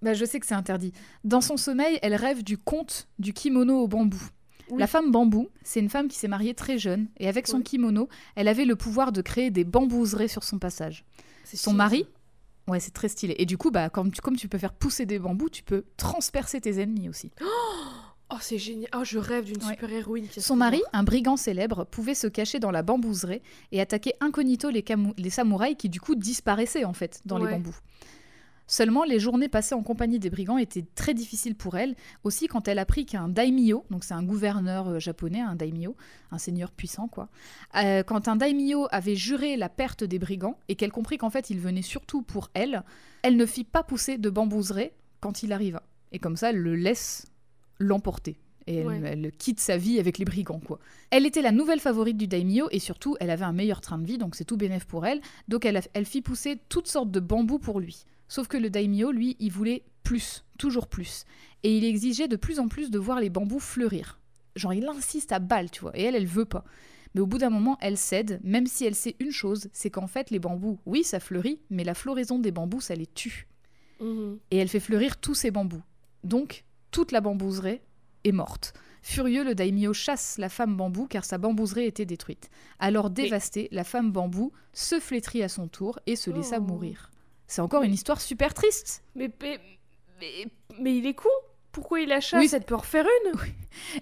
Bah, 0.02 0.14
je 0.16 0.26
sais 0.26 0.40
que 0.40 0.48
c'est 0.48 0.56
interdit. 0.56 0.94
Dans 1.24 1.42
son 1.42 1.58
sommeil, 1.58 2.00
elle 2.02 2.16
rêve 2.16 2.44
du 2.44 2.58
conte 2.58 3.08
du 3.20 3.34
kimono 3.34 3.78
au 3.84 3.88
bambou. 3.88 4.22
Oui. 4.72 4.80
La 4.80 4.88
femme 4.88 5.12
bambou, 5.12 5.50
c'est 5.64 5.80
une 5.80 5.90
femme 5.90 6.08
qui 6.08 6.18
s'est 6.18 6.28
mariée 6.28 6.56
très 6.56 6.78
jeune 6.80 7.08
et 7.20 7.28
avec 7.28 7.46
son 7.48 7.58
Oui. 7.58 7.64
kimono, 7.64 8.10
elle 8.36 8.48
avait 8.48 8.66
le 8.66 8.76
pouvoir 8.76 9.12
de 9.12 9.22
créer 9.22 9.52
des 9.52 9.64
bambouseraies 9.64 10.28
sur 10.30 10.44
son 10.44 10.58
passage. 10.58 11.06
C'est 11.44 11.58
Son 11.58 11.74
mari, 11.74 12.08
ouais, 12.68 12.80
c'est 12.80 12.92
très 12.92 13.10
stylé. 13.10 13.36
Et 13.38 13.46
du 13.46 13.58
coup, 13.58 13.70
bah, 13.70 13.90
comme, 13.90 14.12
tu, 14.12 14.22
comme 14.22 14.38
tu 14.38 14.48
peux 14.48 14.58
faire 14.58 14.74
pousser 14.74 15.06
des 15.06 15.20
bambous, 15.20 15.50
tu 15.50 15.62
peux 15.62 15.84
transpercer 15.98 16.62
tes 16.62 16.80
ennemis 16.82 17.10
aussi. 17.10 17.32
ça. 17.38 17.46
Oh, 18.34 18.38
c'est 18.40 18.58
génial. 18.58 18.90
Oh, 18.96 19.04
je 19.04 19.20
rêve 19.20 19.46
d'une 19.46 19.62
Ouais. 19.64 19.72
super-héroïne 19.72 20.28
Son 20.38 20.56
mari, 20.56 20.82
un 20.94 21.04
brigand 21.04 21.36
célèbre, 21.36 21.86
pouvait 21.86 22.16
se 22.16 22.28
cacher 22.28 22.60
dans 22.60 22.72
la 22.72 22.82
bambouserie 22.82 23.42
et 23.72 23.82
attaquer 23.82 24.14
incognito 24.22 24.70
les, 24.70 25.30
samouraïs 25.30 25.76
qui 25.78 25.90
du 25.90 26.00
coup 26.00 26.16
disparaissaient 26.16 26.86
en 26.86 26.94
fait 26.94 27.22
dans 27.26 27.38
les 27.38 27.52
bambous. 27.52 27.76
Seulement, 28.68 29.04
les 29.04 29.20
journées 29.20 29.50
passées 29.50 29.76
en 29.76 29.84
compagnie 29.84 30.18
des 30.18 30.30
brigands 30.30 30.58
étaient 30.58 30.86
très 30.96 31.14
difficiles 31.14 31.56
pour 31.56 31.76
elle, 31.76 31.94
aussi 32.24 32.48
quand 32.48 32.70
elle 32.70 32.80
apprit 32.80 33.06
qu'un 33.06 33.28
daimyo, 33.28 33.84
donc 33.90 34.06
c'est 34.06 34.14
un 34.14 34.24
gouverneur 34.24 34.88
euh, 34.88 35.00
japonais, 35.00 35.42
un 35.42 35.56
daimyo, 35.56 35.98
un 36.32 36.38
seigneur 36.38 36.72
puissant 36.72 37.10
quoi, 37.10 37.28
euh, 37.76 38.02
quand 38.04 38.30
un 38.30 38.38
daimyo 38.38 38.88
avait 38.92 39.18
juré 39.18 39.58
la 39.58 39.68
perte 39.68 40.06
des 40.06 40.20
brigands 40.20 40.58
et 40.70 40.76
qu'elle 40.76 40.94
comprit 40.94 41.18
qu'en 41.18 41.30
fait 41.30 41.50
il 41.50 41.60
venait 41.60 41.82
surtout 41.82 42.22
pour 42.22 42.50
elle, 42.54 42.84
elle 43.24 43.36
ne 43.36 43.46
fit 43.46 43.66
pas 43.66 43.84
pousser 43.84 44.18
de 44.18 44.30
bambouserais 44.30 44.94
quand 45.20 45.44
il 45.44 45.52
arriva. 45.52 45.84
Et 46.14 46.20
comme 46.20 46.38
ça, 46.38 46.52
elle 46.52 46.60
le 46.60 46.76
laisse 46.76 47.26
l'emporter. 47.82 48.38
Et 48.68 48.76
elle, 48.76 48.86
Ouais. 48.88 49.02
elle 49.04 49.32
quitte 49.32 49.60
sa 49.60 49.76
vie 49.76 50.00
avec 50.00 50.18
les 50.20 50.26
brigands, 50.26 50.60
quoi. 50.60 50.80
Elle 51.10 51.26
était 51.26 51.42
la 51.42 51.52
nouvelle 51.52 51.80
favorite 51.80 52.16
du 52.18 52.28
daimyo 52.28 52.68
et 52.72 52.78
surtout, 52.80 53.18
elle 53.20 53.32
avait 53.32 53.44
un 53.46 53.54
meilleur 53.54 53.82
train 53.82 53.98
de 53.98 54.06
vie, 54.06 54.20
donc 54.20 54.36
c'est 54.36 54.46
tout 54.46 54.56
bénef 54.58 54.86
pour 54.86 55.06
elle. 55.06 55.20
Donc 55.48 55.66
elle, 55.66 55.78
a- 55.78 55.88
elle 55.94 56.06
fit 56.06 56.22
pousser 56.22 56.60
toutes 56.70 56.88
sortes 56.88 57.10
de 57.10 57.20
bambous 57.20 57.58
pour 57.60 57.80
lui. 57.80 58.06
Sauf 58.28 58.48
que 58.48 58.58
le 58.58 58.70
daimyo, 58.70 59.12
lui, 59.12 59.36
il 59.40 59.52
voulait 59.52 59.84
plus, 60.04 60.46
toujours 60.60 60.88
plus. 60.88 61.26
Et 61.64 61.76
il 61.76 61.84
exigeait 61.84 62.28
de 62.28 62.36
plus 62.36 62.60
en 62.60 62.68
plus 62.68 62.92
de 62.92 63.00
voir 63.00 63.20
les 63.20 63.30
bambous 63.32 63.60
fleurir. 63.60 64.20
Genre, 64.56 64.74
il 64.74 64.88
insiste 64.88 65.32
à 65.32 65.40
balle, 65.40 65.72
tu 65.72 65.82
vois. 65.82 65.98
Et 65.98 66.04
elle, 66.04 66.16
elle 66.16 66.26
veut 66.28 66.46
pas. 66.46 66.64
Mais 67.16 67.22
au 67.22 67.26
bout 67.28 67.40
d'un 67.40 67.50
moment, 67.50 67.78
elle 67.82 67.98
cède, 67.98 68.40
même 68.44 68.68
si 68.68 68.86
elle 68.86 68.96
sait 68.96 69.16
une 69.20 69.32
chose, 69.32 69.70
c'est 69.74 69.90
qu'en 69.90 70.08
fait, 70.08 70.30
les 70.30 70.40
bambous, 70.40 70.80
oui, 70.86 71.04
ça 71.04 71.20
fleurit, 71.20 71.60
mais 71.72 71.84
la 71.84 71.94
floraison 71.94 72.38
des 72.40 72.52
bambous, 72.52 72.80
ça 72.82 72.96
les 72.96 73.08
tue. 73.08 73.48
Mhm. 74.00 74.38
Et 74.52 74.58
elle 74.58 74.70
fait 74.70 74.80
fleurir 74.80 75.18
tous 75.18 75.34
ces 75.34 75.52
bambous. 75.52 75.82
Donc, 76.24 76.64
toute 76.92 77.12
la 77.12 77.22
bambouserie 77.22 77.82
est 78.24 78.32
morte. 78.32 78.74
Furieux, 79.04 79.44
le 79.44 79.56
daimyo 79.56 79.94
chasse 79.94 80.38
la 80.38 80.48
femme 80.50 80.76
bambou 80.78 81.08
car 81.08 81.26
sa 81.26 81.38
bambouserie 81.40 81.86
était 81.86 82.06
détruite. 82.06 82.50
Alors 82.80 83.10
dévastée, 83.10 83.68
la 83.72 83.84
femme 83.84 84.12
bambou 84.12 84.52
se 84.74 85.00
flétrit 85.00 85.42
à 85.42 85.50
son 85.50 85.68
tour 85.68 85.98
et 86.06 86.16
se 86.16 86.30
laissa 86.30 86.58
Oh. 86.60 86.64
mourir. 86.64 87.10
C'est 87.48 87.62
encore 87.62 87.82
une 87.84 87.94
histoire 87.94 88.22
super 88.22 88.54
triste. 88.54 89.04
Mais, 89.16 89.32
mais, 89.42 89.60
mais, 90.20 90.46
mais 90.80 90.96
il 90.98 91.06
est 91.08 91.16
con. 91.16 91.30
Pourquoi 91.72 92.02
il 92.02 92.10
la 92.10 92.20
chasse? 92.20 92.40
Oui. 92.40 92.50
Elle 92.54 92.64
peut 92.64 92.76
en 92.76 92.80
refaire 92.80 93.06
une 93.26 93.40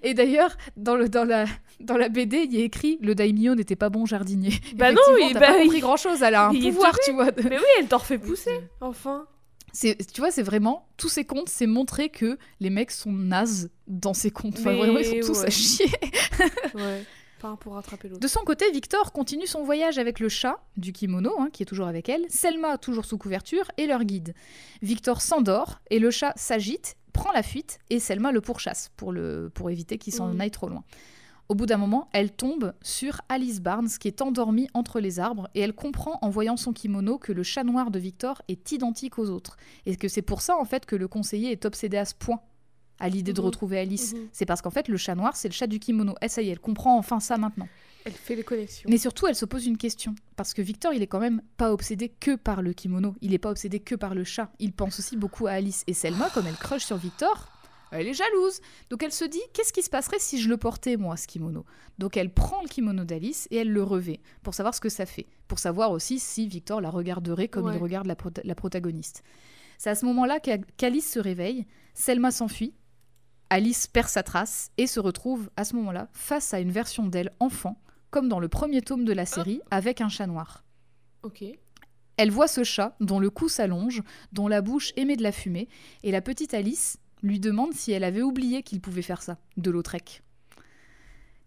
Et 0.03 0.13
d'ailleurs, 0.15 0.57
dans, 0.75 0.95
le, 0.95 1.07
dans, 1.07 1.23
la, 1.23 1.45
dans 1.79 1.97
la 1.97 2.09
BD, 2.09 2.37
il 2.43 2.53
y 2.53 2.61
a 2.61 2.65
écrit 2.65 2.97
le 3.01 3.13
daimyo 3.15 3.53
n'était 3.55 3.75
pas 3.75 3.89
bon 3.89 4.05
jardinier. 4.05 4.51
Bah 4.75 4.91
non, 4.91 4.99
Effectivement, 5.13 5.27
il- 5.29 5.33
bah, 5.35 5.39
pas 5.39 5.57
il- 5.59 5.63
compris 5.65 5.79
grand 5.79 5.97
chose. 5.97 6.21
Elle 6.23 6.35
a 6.35 6.47
un 6.47 6.51
il 6.51 6.73
pouvoir, 6.73 6.97
tu 7.05 7.11
vois. 7.13 7.29
Mais 7.43 7.57
oui, 7.57 7.65
elle 7.79 7.87
t'en 7.87 7.99
refait 7.99 8.17
pousser. 8.17 8.59
Enfin. 8.81 9.27
C'est, 9.73 9.97
tu 10.11 10.21
vois, 10.21 10.31
c'est 10.31 10.43
vraiment 10.43 10.87
tous 10.97 11.09
ces 11.09 11.25
contes, 11.25 11.49
c'est 11.49 11.67
montrer 11.67 12.09
que 12.09 12.37
les 12.59 12.69
mecs 12.69 12.91
sont 12.91 13.11
nazes 13.11 13.69
dans 13.87 14.13
ces 14.13 14.31
contes. 14.31 14.57
Enfin, 14.59 14.75
vraiment, 14.75 14.99
ils 14.99 15.05
sont 15.23 15.33
tous 15.33 15.43
à 15.43 15.49
chier. 15.49 15.87
Ouais. 16.73 17.03
Pas 17.39 17.47
un 17.49 17.55
pour 17.55 17.73
rattraper 17.73 18.09
l'autre. 18.09 18.19
De 18.19 18.27
son 18.27 18.41
côté, 18.41 18.69
Victor 18.71 19.13
continue 19.13 19.47
son 19.47 19.63
voyage 19.63 19.97
avec 19.97 20.19
le 20.19 20.27
chat 20.27 20.61
du 20.75 20.91
kimono, 20.91 21.33
hein, 21.39 21.49
qui 21.53 21.63
est 21.63 21.65
toujours 21.65 21.87
avec 21.87 22.09
elle, 22.09 22.25
Selma 22.29 22.77
toujours 22.77 23.05
sous 23.05 23.17
couverture, 23.17 23.63
et 23.77 23.87
leur 23.87 24.03
guide. 24.03 24.33
Victor 24.81 25.21
s'endort, 25.21 25.79
et 25.89 25.99
le 25.99 26.11
chat 26.11 26.33
s'agite, 26.35 26.97
prend 27.13 27.31
la 27.31 27.41
fuite, 27.41 27.79
et 27.89 27.99
Selma 27.99 28.33
le 28.33 28.41
pourchasse 28.41 28.91
pour, 28.97 29.13
le, 29.13 29.49
pour 29.53 29.69
éviter 29.69 29.97
qu'il 29.97 30.13
s'en 30.13 30.27
Mhm. 30.33 30.41
aille 30.41 30.51
trop 30.51 30.67
loin. 30.67 30.83
Au 31.49 31.55
bout 31.55 31.65
d'un 31.65 31.77
moment, 31.77 32.07
elle 32.13 32.31
tombe 32.31 32.73
sur 32.83 33.21
Alice 33.27 33.59
Barnes, 33.59 33.89
qui 33.99 34.07
est 34.07 34.21
endormie 34.21 34.67
entre 34.75 34.99
les 34.99 35.19
arbres, 35.19 35.49
et 35.55 35.61
elle 35.61 35.73
comprend 35.73 36.19
en 36.21 36.29
voyant 36.29 36.57
son 36.57 36.73
kimono 36.73 37.17
que 37.17 37.31
le 37.31 37.41
chat 37.41 37.63
noir 37.63 37.89
de 37.89 37.97
Victor 37.97 38.43
est 38.47 38.71
identique 38.71 39.17
aux 39.17 39.31
autres, 39.31 39.57
et 39.87 39.95
que 39.95 40.07
c'est 40.07 40.21
pour 40.21 40.41
ça 40.41 40.55
en 40.57 40.65
fait 40.65 40.85
que 40.85 40.95
le 40.95 41.07
conseiller 41.07 41.51
est 41.51 41.65
obsédé 41.65 41.97
à 41.97 42.05
ce 42.05 42.13
point 42.13 42.39
à 42.99 43.09
l'idée 43.09 43.33
de 43.33 43.39
Mhm. 43.41 43.45
retrouver 43.47 43.79
Alice. 43.79 44.13
Mhm. 44.13 44.27
C'est 44.31 44.45
parce 44.45 44.61
qu'en 44.61 44.69
fait, 44.69 44.89
le 44.89 44.97
chat 44.97 45.15
noir, 45.15 45.35
c'est 45.35 45.47
le 45.47 45.53
chat 45.53 45.65
du 45.67 45.79
kimono. 45.79 46.13
Eh, 46.21 46.27
ça 46.27 46.41
y 46.43 46.49
est, 46.49 46.51
elle 46.51 46.59
comprend 46.59 46.97
enfin 46.99 47.19
ça 47.19 47.37
maintenant. 47.37 47.67
Elle 48.05 48.11
fait 48.11 48.35
les 48.35 48.43
connexions. 48.43 48.87
Mais 48.89 48.97
surtout, 48.97 49.25
elle 49.25 49.35
se 49.35 49.45
pose 49.45 49.65
une 49.65 49.77
question. 49.77 50.13
Parce 50.35 50.53
que 50.53 50.61
Victor, 50.61 50.93
il 50.93 51.01
est 51.01 51.07
quand 51.07 51.19
même 51.19 51.41
pas 51.57 51.71
obsédé 51.73 52.09
que 52.09 52.35
par 52.35 52.61
le 52.61 52.73
kimono. 52.73 53.15
Il 53.21 53.33
est 53.33 53.37
pas 53.39 53.49
obsédé 53.51 53.79
que 53.79 53.95
par 53.95 54.13
le 54.15 54.23
chat. 54.23 54.51
Il 54.59 54.71
pense 54.73 54.99
aussi 54.99 55.15
beaucoup 55.17 55.47
à 55.47 55.51
Alice. 55.51 55.83
Et 55.87 55.93
Selma, 55.93 56.29
comme 56.29 56.45
elle 56.47 56.55
crush 56.55 56.83
sur 56.85 56.97
Victor, 56.97 57.47
elle 57.91 58.07
est 58.07 58.13
jalouse. 58.13 58.59
Donc 58.89 59.03
elle 59.03 59.11
se 59.11 59.25
dit, 59.25 59.41
qu'est-ce 59.53 59.73
qui 59.73 59.83
se 59.83 59.89
passerait 59.89 60.19
si 60.19 60.41
je 60.41 60.49
le 60.49 60.57
portais, 60.57 60.97
moi, 60.97 61.17
ce 61.17 61.27
kimono? 61.27 61.65
Donc 61.97 62.17
elle 62.17 62.33
prend 62.33 62.61
le 62.61 62.67
kimono 62.67 63.03
d'Alice 63.03 63.47
et 63.51 63.57
elle 63.57 63.71
le 63.71 63.83
revêt 63.83 64.19
pour 64.43 64.53
savoir 64.53 64.73
ce 64.75 64.81
que 64.81 64.89
ça 64.89 65.05
fait. 65.05 65.27
Pour 65.47 65.59
savoir 65.59 65.91
aussi 65.91 66.19
si 66.19 66.47
Victor 66.47 66.81
la 66.81 66.89
regarderait 66.89 67.47
comme 67.47 67.65
Ouais. 67.65 67.75
il 67.75 67.81
regarde 67.81 68.07
la, 68.07 68.15
la 68.43 68.55
protagoniste. 68.55 69.23
C'est 69.77 69.89
à 69.89 69.95
ce 69.95 70.05
moment-là 70.05 70.39
qu'a- 70.39 70.57
qu'Alice 70.77 71.09
se 71.11 71.19
réveille. 71.19 71.65
Selma 71.93 72.31
s'enfuit. 72.31 72.73
Alice 73.49 73.87
perd 73.87 74.07
sa 74.09 74.21
trace 74.23 74.69
et 74.77 74.85
se 74.87 74.99
retrouve 74.99 75.49
à 75.57 75.65
ce 75.65 75.75
moment-là 75.75 76.09
face 76.13 76.53
à 76.53 76.59
une 76.59 76.71
version 76.71 77.07
d'elle 77.07 77.31
enfant, 77.39 77.81
comme 78.11 78.29
dans 78.29 78.39
le 78.39 78.47
premier 78.47 78.81
tome 78.81 79.05
de 79.05 79.13
la 79.13 79.25
série, 79.25 79.61
avec 79.71 80.01
un 80.01 80.09
chat 80.09 80.27
noir. 80.27 80.63
Ok. 81.23 81.43
Elle 82.17 82.31
voit 82.31 82.47
ce 82.47 82.63
chat 82.63 82.95
dont 82.99 83.19
le 83.19 83.29
cou 83.29 83.47
s'allonge, 83.49 84.03
dont 84.33 84.47
la 84.47 84.61
bouche 84.61 84.91
émet 84.97 85.15
de 85.15 85.23
la 85.23 85.31
fumée, 85.31 85.67
et 86.03 86.11
la 86.11 86.21
petite 86.21 86.53
Alice 86.53 86.97
lui 87.21 87.39
demande 87.39 87.73
si 87.73 87.91
elle 87.91 88.03
avait 88.03 88.21
oublié 88.21 88.63
qu'il 88.63 88.81
pouvait 88.81 89.01
faire 89.01 89.21
ça, 89.21 89.37
de 89.57 89.71
Lautrec. 89.71 90.23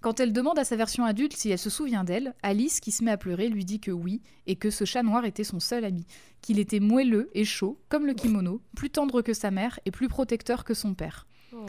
Quand 0.02 0.18
elle 0.18 0.32
demande 0.32 0.58
à 0.58 0.64
sa 0.64 0.74
version 0.74 1.04
adulte 1.04 1.32
si 1.32 1.50
elle 1.50 1.58
se 1.58 1.70
souvient 1.70 2.02
d'elle, 2.02 2.34
Alice, 2.42 2.80
qui 2.80 2.90
se 2.90 3.04
met 3.04 3.12
à 3.12 3.16
pleurer, 3.16 3.48
lui 3.48 3.64
dit 3.64 3.78
que 3.78 3.92
oui, 3.92 4.20
et 4.48 4.56
que 4.56 4.68
ce 4.68 4.84
chat 4.84 5.04
noir 5.04 5.24
était 5.24 5.44
son 5.44 5.60
seul 5.60 5.84
ami, 5.84 6.04
qu'il 6.40 6.58
était 6.58 6.80
moelleux 6.80 7.30
et 7.34 7.44
chaud, 7.44 7.78
comme 7.88 8.06
le 8.06 8.14
kimono, 8.14 8.60
plus 8.74 8.90
tendre 8.90 9.22
que 9.22 9.32
sa 9.32 9.52
mère 9.52 9.78
et 9.84 9.92
plus 9.92 10.08
protecteur 10.08 10.64
que 10.64 10.74
son 10.74 10.94
père. 10.94 11.28
Oh. 11.54 11.66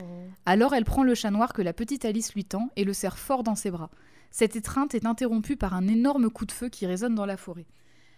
Alors 0.48 0.74
elle 0.74 0.84
prend 0.84 1.04
le 1.04 1.14
chat 1.14 1.30
noir 1.30 1.54
que 1.54 1.62
la 1.62 1.74
petite 1.74 2.06
Alice 2.06 2.34
lui 2.34 2.44
tend 2.44 2.72
et 2.76 2.86
le 2.86 2.94
serre 2.94 3.20
fort 3.20 3.44
dans 3.44 3.56
ses 3.56 3.70
bras. 3.70 3.92
Cette 4.32 4.56
étreinte 4.56 4.96
est 4.96 5.06
interrompue 5.06 5.56
par 5.56 5.76
un 5.76 5.88
énorme 5.88 6.32
coup 6.32 6.48
de 6.48 6.52
feu 6.52 6.70
qui 6.70 6.88
résonne 6.88 7.14
dans 7.14 7.28
la 7.28 7.38
forêt. 7.38 7.68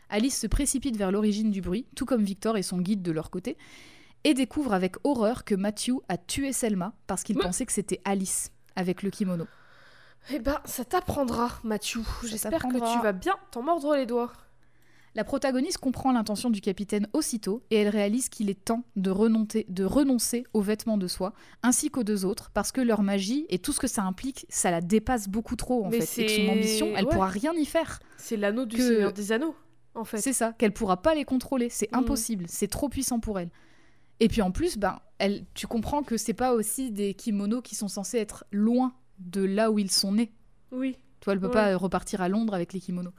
Alice 0.10 0.40
se 0.40 0.48
précipite 0.48 0.96
vers 0.96 1.12
l'origine 1.12 1.52
du 1.52 1.60
bruit, 1.60 1.88
tout 1.94 2.06
comme 2.06 2.24
Victor 2.24 2.56
et 2.56 2.64
son 2.64 2.80
guide 2.80 3.02
de 3.02 3.12
leur 3.12 3.30
côté, 3.30 3.58
et 4.26 4.34
découvre 4.34 4.74
avec 4.74 4.96
horreur 5.06 5.46
que 5.46 5.56
Matthew 5.56 5.94
a 6.10 6.18
tué 6.18 6.52
Selma 6.52 6.94
parce 7.08 7.24
qu'il 7.24 7.38
Mais- 7.38 7.44
pensait 7.44 7.66
que 7.66 7.72
c'était 7.72 8.02
Alice 8.04 8.52
avec 8.76 9.02
le 9.04 9.10
kimono. 9.12 9.46
Eh 10.34 10.40
ben, 10.40 10.58
ça 10.66 10.84
t'apprendra, 10.84 11.52
Mathieu. 11.64 12.02
J'espère 12.26 12.64
que 12.68 12.74
tu 12.96 13.02
vas 13.04 13.14
bien 13.14 13.36
t'en 13.52 13.62
mordre 13.62 13.96
les 13.96 14.06
doigts. 14.06 14.34
La 15.14 15.24
protagoniste 15.24 15.78
comprend 15.78 16.12
l'intention 16.12 16.50
du 16.50 16.60
capitaine 16.60 17.08
aussitôt 17.14 17.64
et 17.70 17.78
elle 17.78 17.88
réalise 17.88 18.28
qu'il 18.28 18.50
est 18.50 18.66
temps 18.66 18.84
de 18.98 19.10
renoncer, 19.12 19.66
de 19.70 19.86
renoncer 19.86 20.44
aux 20.54 20.60
vêtements 20.62 20.98
de 20.98 21.08
soie 21.08 21.32
ainsi 21.64 21.90
qu'aux 21.90 22.04
deux 22.04 22.26
autres 22.26 22.50
parce 22.54 22.74
que 22.74 22.82
leur 22.82 23.02
magie 23.02 23.46
et 23.48 23.58
tout 23.60 23.72
ce 23.72 23.80
que 23.80 23.88
ça 23.88 24.02
implique, 24.04 24.46
ça 24.50 24.72
la 24.72 24.82
dépasse 24.82 25.30
beaucoup 25.30 25.56
trop 25.56 25.86
en 25.86 25.90
Mais 25.90 26.02
fait. 26.02 26.24
Et 26.24 26.26
que 26.26 26.32
son 26.48 26.52
ambition, 26.52 26.94
elle 26.98 27.06
ouais. 27.06 27.12
pourra 27.12 27.28
rien 27.28 27.54
y 27.54 27.66
faire. 27.66 28.00
C'est 28.18 28.36
l'anneau 28.36 28.66
du 28.66 28.76
Que- 28.76 28.82
Seigneur 28.88 29.14
des 29.14 29.32
Anneaux, 29.32 29.56
en 29.94 30.04
fait. 30.04 30.18
C'est 30.18 30.34
ça, 30.34 30.52
qu'elle 30.58 30.74
pourra 30.74 31.02
pas 31.02 31.16
les 31.16 31.24
contrôler, 31.24 31.70
c'est 31.70 31.90
Mhm. 31.94 32.00
impossible, 32.00 32.46
c'est 32.50 32.68
trop 32.68 32.90
puissant 32.90 33.22
pour 33.22 33.40
elle. 33.40 33.52
Et 34.20 34.28
puis 34.28 34.42
en 34.42 34.52
plus, 34.52 34.78
ben, 34.78 35.00
elle, 35.18 35.46
tu 35.54 35.68
comprends 35.68 36.04
que 36.04 36.18
c'est 36.18 36.34
pas 36.34 36.54
aussi 36.54 36.92
des 36.92 37.14
kimonos 37.14 37.62
qui 37.62 37.76
sont 37.76 37.88
censés 37.88 38.18
être 38.18 38.46
loin 38.52 38.94
de 39.20 39.42
là 39.42 39.72
où 39.72 39.80
ils 39.80 39.92
sont 39.92 40.14
nés. 40.14 40.32
Oui. 40.72 40.98
Toi, 41.22 41.34
elle 41.34 41.40
peut 41.40 41.48
Ouais. 41.48 41.54
pas 41.54 41.72
euh, 41.74 41.78
repartir 41.78 42.22
à 42.22 42.30
Londres 42.30 42.54
avec 42.54 42.74
les 42.74 42.80
kimonos. 42.80 43.14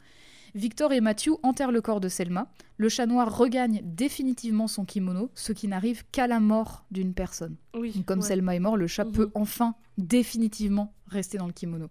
Victor 0.55 0.93
et 0.93 1.03
Matthew 1.03 1.33
enterrent 1.43 1.73
le 1.73 1.83
corps 1.83 2.01
de 2.01 2.09
Selma. 2.09 2.49
Le 2.79 2.89
chat 2.89 3.05
noir 3.05 3.37
regagne 3.37 3.83
définitivement 3.85 4.69
son 4.69 4.87
kimono, 4.87 5.31
ce 5.35 5.53
qui 5.53 5.69
n'arrive 5.69 6.05
qu'à 6.13 6.27
la 6.27 6.41
mort 6.41 6.87
d'une 6.91 7.13
personne. 7.13 7.57
Oui. 7.75 7.93
Donc, 7.93 8.07
comme 8.07 8.21
ouais. 8.21 8.27
Selma 8.27 8.55
est 8.57 8.61
mort, 8.61 8.77
le 8.79 8.87
chat 8.87 9.05
Mhm. 9.05 9.13
peut 9.13 9.31
enfin 9.35 9.75
définitivement 9.99 10.95
rester 11.09 11.37
dans 11.37 11.47
le 11.47 11.53
kimono. 11.53 11.89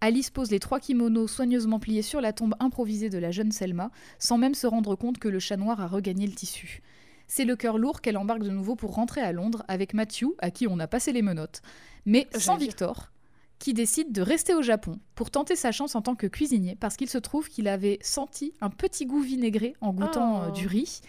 Alice 0.00 0.30
pose 0.30 0.50
les 0.50 0.58
trois 0.58 0.80
kimonos 0.80 1.28
soigneusement 1.28 1.78
pliés 1.78 2.02
sur 2.02 2.20
la 2.20 2.32
tombe 2.32 2.54
improvisée 2.58 3.10
de 3.10 3.18
la 3.18 3.30
jeune 3.30 3.52
Selma, 3.52 3.90
sans 4.18 4.38
même 4.38 4.54
se 4.54 4.66
rendre 4.66 4.96
compte 4.96 5.18
que 5.18 5.28
le 5.28 5.38
chat 5.38 5.56
noir 5.56 5.80
a 5.80 5.86
regagné 5.86 6.26
le 6.26 6.32
tissu. 6.34 6.82
C'est 7.26 7.44
le 7.44 7.56
cœur 7.56 7.78
lourd 7.78 8.00
qu'elle 8.00 8.16
embarque 8.16 8.42
de 8.42 8.50
nouveau 8.50 8.76
pour 8.76 8.94
rentrer 8.94 9.20
à 9.20 9.32
Londres 9.32 9.64
avec 9.68 9.94
Matthew, 9.94 10.26
à 10.38 10.50
qui 10.50 10.66
on 10.68 10.78
a 10.78 10.86
passé 10.86 11.12
les 11.12 11.22
menottes, 11.22 11.62
mais 12.06 12.26
sans. 12.36 12.56
Victor, 12.56 13.10
qui 13.60 13.72
décide 13.72 14.12
de 14.12 14.20
rester 14.20 14.52
au 14.54 14.62
Japon 14.62 14.98
pour 15.14 15.30
tenter 15.30 15.56
sa 15.56 15.72
chance 15.72 15.94
en 15.94 16.02
tant 16.02 16.16
que 16.16 16.26
cuisinier, 16.26 16.76
parce 16.78 16.96
qu'il 16.96 17.08
se 17.08 17.18
trouve 17.18 17.48
qu'il 17.48 17.66
avait 17.68 17.98
senti 18.02 18.52
un 18.60 18.68
petit 18.68 19.06
goût 19.06 19.20
vinaigré 19.22 19.74
en 19.80 19.92
goûtant 19.94 20.40
Oh. 20.42 20.48
euh, 20.48 20.50
du 20.50 20.66
riz, 20.66 21.00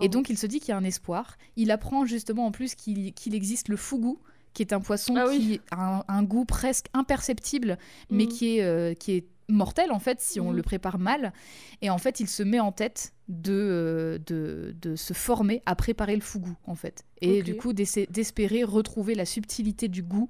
et 0.00 0.08
donc 0.08 0.28
il 0.28 0.36
se 0.36 0.46
dit 0.46 0.60
qu'il 0.60 0.70
y 0.70 0.72
a 0.72 0.76
un 0.76 0.84
espoir. 0.84 1.38
Il 1.56 1.70
apprend 1.70 2.04
justement 2.04 2.44
en 2.46 2.50
plus 2.50 2.74
qu'il 2.74 3.34
existe 3.34 3.68
le 3.68 3.76
fugu, 3.76 4.16
qui 4.52 4.62
est 4.62 4.72
un 4.74 4.80
poisson 4.80 5.14
Ah 5.16 5.24
oui. 5.28 5.38
qui 5.38 5.60
a 5.70 5.98
un, 6.00 6.04
un 6.08 6.22
goût 6.22 6.44
presque 6.44 6.86
imperceptible, 6.92 7.78
mais 8.10 8.24
Mhm. 8.24 8.28
qui 8.28 8.58
est, 8.58 8.62
euh, 8.64 8.94
qui 8.94 9.12
est 9.12 9.24
mortel 9.52 9.92
en 9.92 9.98
fait 10.00 10.20
si 10.20 10.40
on 10.40 10.50
Mhm. 10.50 10.56
le 10.56 10.62
prépare 10.62 10.98
mal. 10.98 11.32
Et 11.80 11.90
en 11.90 11.98
fait, 11.98 12.20
il 12.20 12.28
se 12.28 12.42
met 12.42 12.60
en 12.60 12.72
tête 12.72 13.12
de, 13.28 13.52
euh, 13.52 14.18
de, 14.26 14.74
de 14.80 14.96
se 14.96 15.12
former 15.12 15.62
à 15.66 15.74
préparer 15.76 16.14
le 16.16 16.22
fugu 16.22 16.52
en 16.66 16.74
fait. 16.74 17.04
Et 17.20 17.42
du 17.42 17.56
coup, 17.56 17.72
d'espérer 17.72 18.64
retrouver 18.64 19.14
la 19.14 19.24
subtilité 19.24 19.88
du 19.88 20.02
goût 20.02 20.28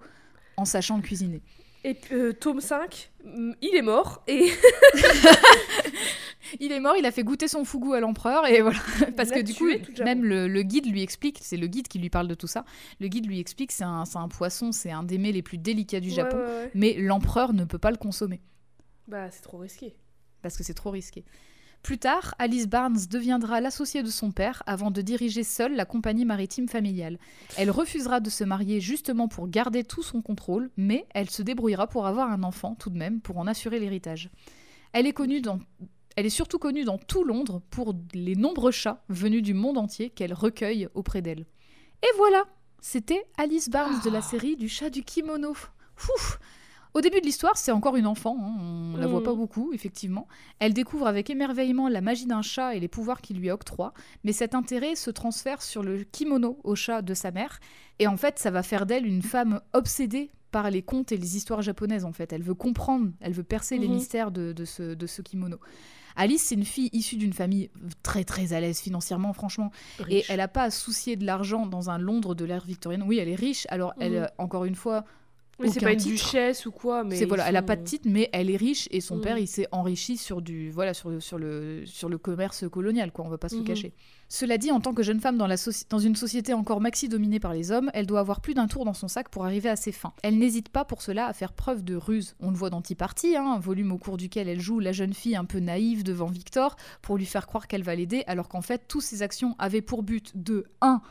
en 0.56 0.64
sachant 0.64 0.96
le 0.96 1.02
cuisiner. 1.02 1.42
Et 1.84 1.96
euh, 2.12 2.32
tome 2.32 2.60
5, 2.60 3.10
mm, 3.24 3.52
il 3.60 3.74
est 3.74 3.82
mort. 3.82 4.22
Et 4.28 4.50
Il 6.60 6.70
est 6.72 6.80
mort, 6.80 6.94
il 6.98 7.06
a 7.06 7.10
fait 7.12 7.22
goûter 7.24 7.48
son 7.48 7.64
fugu 7.64 7.94
à 7.94 8.00
l'empereur 8.00 8.46
et 8.46 8.60
voilà. 8.60 8.78
Parce 9.16 9.30
que 9.30 9.40
du 9.40 9.54
coup, 9.54 9.68
même 10.04 10.24
le, 10.24 10.48
le 10.48 10.62
guide 10.62 10.86
lui 10.86 11.02
explique, 11.02 11.38
c'est 11.40 11.56
le 11.56 11.66
guide 11.66 11.88
qui 11.88 11.98
lui 11.98 12.10
parle 12.10 12.28
de 12.28 12.34
tout 12.34 12.46
ça. 12.46 12.64
Le 13.00 13.08
guide 13.08 13.26
lui 13.26 13.40
explique 13.40 13.68
que 13.70 13.74
c'est 13.74 13.84
un, 13.84 14.04
un 14.14 14.28
poisson, 14.28 14.70
c'est 14.70 14.90
un 14.90 15.02
des 15.02 15.18
mets 15.18 15.32
les 15.32 15.40
plus 15.42 15.56
délicats 15.56 16.00
du 16.00 16.08
Ouais, 16.10 16.14
Japon, 16.14 16.36
ouais, 16.38 16.44
ouais. 16.44 16.70
mais 16.74 16.94
l'empereur 16.98 17.52
ne 17.54 17.64
peut 17.64 17.78
pas 17.78 17.90
le 17.90 17.96
consommer 17.96 18.40
Bah, 19.08 19.30
c'est 19.30 19.42
trop 19.42 19.58
risqué. 19.58 19.94
parce 20.42 20.56
que 20.56 20.64
c'est 20.64 20.74
trop 20.74 20.90
risqué. 20.90 21.24
Plus 21.82 21.98
tard, 21.98 22.34
Alice 22.38 22.68
Barnes 22.68 22.98
deviendra 23.10 23.60
l'associée 23.60 24.02
de 24.04 24.08
son 24.10 24.30
père 24.30 24.62
avant 24.66 24.90
de 24.92 25.02
diriger 25.02 25.42
seule 25.42 25.74
la 25.74 25.84
compagnie 25.84 26.24
maritime 26.24 26.68
familiale. 26.68 27.18
Elle 27.56 27.70
refusera 27.72 28.20
de 28.20 28.30
se 28.30 28.44
marier 28.44 28.80
justement 28.80 29.26
pour 29.26 29.48
garder 29.48 29.82
tout 29.82 30.02
son 30.02 30.22
contrôle, 30.22 30.70
mais 30.76 31.06
elle 31.12 31.28
se 31.30 31.42
débrouillera 31.42 31.88
pour 31.88 32.06
avoir 32.06 32.30
un 32.30 32.44
enfant 32.44 32.76
tout 32.76 32.90
de 32.90 32.96
même 32.98 33.20
pour 33.20 33.38
en 33.38 33.48
assurer 33.48 33.80
l'héritage. 33.80 34.30
Elle 34.92 35.06
est 35.06 35.12
connue 35.12 35.40
dans 35.40 35.58
elle 36.14 36.26
est 36.26 36.30
surtout 36.30 36.58
connue 36.58 36.84
dans 36.84 36.98
tout 36.98 37.24
Londres 37.24 37.62
pour 37.70 37.94
les 38.12 38.36
nombreux 38.36 38.70
chats 38.70 39.02
venus 39.08 39.42
du 39.42 39.54
monde 39.54 39.78
entier 39.78 40.10
qu'elle 40.10 40.34
recueille 40.34 40.86
auprès 40.94 41.22
d'elle. 41.22 41.46
Et 42.02 42.16
voilà, 42.18 42.44
c'était 42.82 43.24
Alice 43.38 43.70
Barnes 43.70 44.00
de 44.04 44.10
la 44.10 44.18
Ah. 44.18 44.22
série 44.22 44.56
du 44.56 44.68
chat 44.68 44.90
du 44.90 45.02
kimono. 45.04 45.50
Ouf 46.14 46.38
Au 46.94 47.00
début 47.00 47.20
de 47.20 47.26
l'histoire, 47.26 47.56
c'est 47.56 47.72
encore 47.72 47.96
une 47.96 48.06
enfant, 48.06 48.36
hein, 48.38 48.92
on 48.94 48.96
la 48.98 49.06
voit 49.06 49.20
Mm. 49.20 49.24
pas 49.24 49.34
beaucoup, 49.34 49.72
effectivement. 49.72 50.28
Elle 50.58 50.74
découvre 50.74 51.06
avec 51.06 51.30
émerveillement 51.30 51.88
la 51.88 52.02
magie 52.02 52.26
d'un 52.26 52.42
chat 52.42 52.74
et 52.74 52.80
les 52.80 52.88
pouvoirs 52.88 53.22
qu'il 53.22 53.38
lui 53.38 53.50
octroie, 53.50 53.94
mais 54.24 54.32
cet 54.32 54.54
intérêt 54.54 54.94
se 54.94 55.10
transfère 55.10 55.62
sur 55.62 55.82
le 55.82 56.04
kimono 56.04 56.58
au 56.64 56.74
chat 56.74 57.00
de 57.00 57.14
sa 57.14 57.30
mère, 57.30 57.60
et 57.98 58.06
en 58.06 58.16
fait, 58.18 58.38
ça 58.38 58.50
va 58.50 58.62
faire 58.62 58.84
d'elle 58.84 59.06
une 59.06 59.22
femme 59.22 59.60
obsédée 59.72 60.30
par 60.50 60.70
les 60.70 60.82
contes 60.82 61.12
et 61.12 61.16
les 61.16 61.36
histoires 61.38 61.62
japonaises, 61.62 62.04
en 62.04 62.12
fait. 62.12 62.30
Elle 62.30 62.42
veut 62.42 62.52
comprendre, 62.52 63.10
elle 63.20 63.32
veut 63.32 63.42
percer 63.42 63.78
les 63.78 63.88
Mhm. 63.88 63.94
mystères 63.94 64.30
de, 64.30 64.52
de 64.52 64.64
ce, 64.66 64.94
de 64.94 65.06
ce 65.06 65.22
kimono. 65.22 65.56
Alice, 66.14 66.42
c'est 66.42 66.56
une 66.56 66.66
fille 66.66 66.90
issue 66.92 67.16
d'une 67.16 67.32
famille 67.32 67.70
très 68.02 68.22
très 68.24 68.52
à 68.52 68.60
l'aise 68.60 68.78
financièrement, 68.80 69.32
franchement. 69.32 69.70
Et 70.10 70.24
elle 70.28 70.36
n'a 70.36 70.48
pas 70.48 70.64
à 70.64 70.70
soucier 70.70 71.16
de 71.16 71.24
l'argent 71.24 71.64
dans 71.64 71.88
un 71.88 71.96
Londres 71.96 72.34
de 72.34 72.44
l'ère 72.44 72.66
victorienne. 72.66 73.02
Oui, 73.06 73.16
elle 73.18 73.30
est 73.30 73.34
riche. 73.34 73.66
Alors, 73.70 73.94
elle, 73.98 74.12
Mhm. 74.12 74.18
euh, 74.24 74.26
encore 74.36 74.66
une 74.66 74.74
fois, 74.74 75.06
Oui, 75.68 75.70
c'est 75.72 75.80
pas 75.80 75.92
une 75.92 75.98
titre. 75.98 76.14
duchesse 76.24 76.66
ou 76.66 76.70
quoi, 76.72 77.04
mais. 77.04 77.24
voilà, 77.24 77.48
elle 77.48 77.56
a 77.56 77.62
pas 77.62 77.76
de 77.76 77.84
titre, 77.84 78.08
mais 78.10 78.28
elle 78.32 78.50
est 78.50 78.56
riche 78.56 78.88
et 78.90 79.00
son 79.00 79.16
Mhm. 79.16 79.22
père, 79.22 79.38
il 79.38 79.46
s'est 79.48 79.66
enrichi 79.72 80.16
sur 80.16 80.42
du 80.42 80.70
voilà 80.70 80.94
sur, 80.94 81.22
sur 81.22 81.38
le 81.38 81.82
sur 81.86 82.08
le 82.08 82.18
commerce 82.18 82.64
colonial, 82.70 83.12
quoi. 83.12 83.24
On 83.24 83.28
va 83.28 83.38
pas 83.38 83.48
se 83.48 83.54
le 83.56 83.60
Mhm. 83.62 83.66
cacher. 83.66 83.92
Cela 84.28 84.56
dit, 84.56 84.70
en 84.70 84.80
tant 84.80 84.94
que 84.94 85.02
jeune 85.02 85.20
femme 85.20 85.36
dans, 85.36 85.46
la 85.46 85.56
dans 85.90 85.98
une 85.98 86.16
société 86.16 86.54
encore 86.54 86.80
maxi 86.80 87.08
dominée 87.10 87.38
par 87.38 87.52
les 87.52 87.70
hommes, 87.70 87.90
elle 87.92 88.06
doit 88.06 88.20
avoir 88.20 88.40
plus 88.40 88.54
d'un 88.54 88.66
tour 88.66 88.86
dans 88.86 88.94
son 88.94 89.06
sac 89.06 89.28
pour 89.28 89.44
arriver 89.44 89.68
à 89.68 89.76
ses 89.76 89.92
fins. 89.92 90.14
Elle 90.22 90.38
n'hésite 90.38 90.70
pas 90.70 90.86
pour 90.86 91.02
cela 91.02 91.26
à 91.26 91.32
faire 91.34 91.52
preuve 91.52 91.84
de 91.84 91.94
ruse. 91.96 92.34
On 92.40 92.50
le 92.50 92.56
voit 92.56 92.70
dans 92.70 92.80
Tea 92.80 92.94
Party, 92.94 93.36
hein, 93.36 93.44
un 93.56 93.58
volume 93.58 93.92
au 93.92 93.98
cours 93.98 94.16
duquel 94.16 94.48
elle 94.48 94.60
joue 94.60 94.80
la 94.80 94.92
jeune 94.92 95.12
fille 95.12 95.36
un 95.36 95.44
peu 95.44 95.58
naïve 95.58 96.02
devant 96.02 96.26
Victor 96.28 96.76
pour 97.02 97.18
lui 97.18 97.26
faire 97.26 97.46
croire 97.46 97.68
qu'elle 97.68 97.82
va 97.82 97.94
l'aider, 97.94 98.24
alors 98.26 98.48
qu'en 98.48 98.62
fait, 98.62 98.82
toutes 98.88 99.02
ses 99.02 99.20
actions 99.20 99.54
avaient 99.58 99.82
pour 99.82 100.02
but 100.02 100.32
de 100.34 100.64
1. 100.80 101.02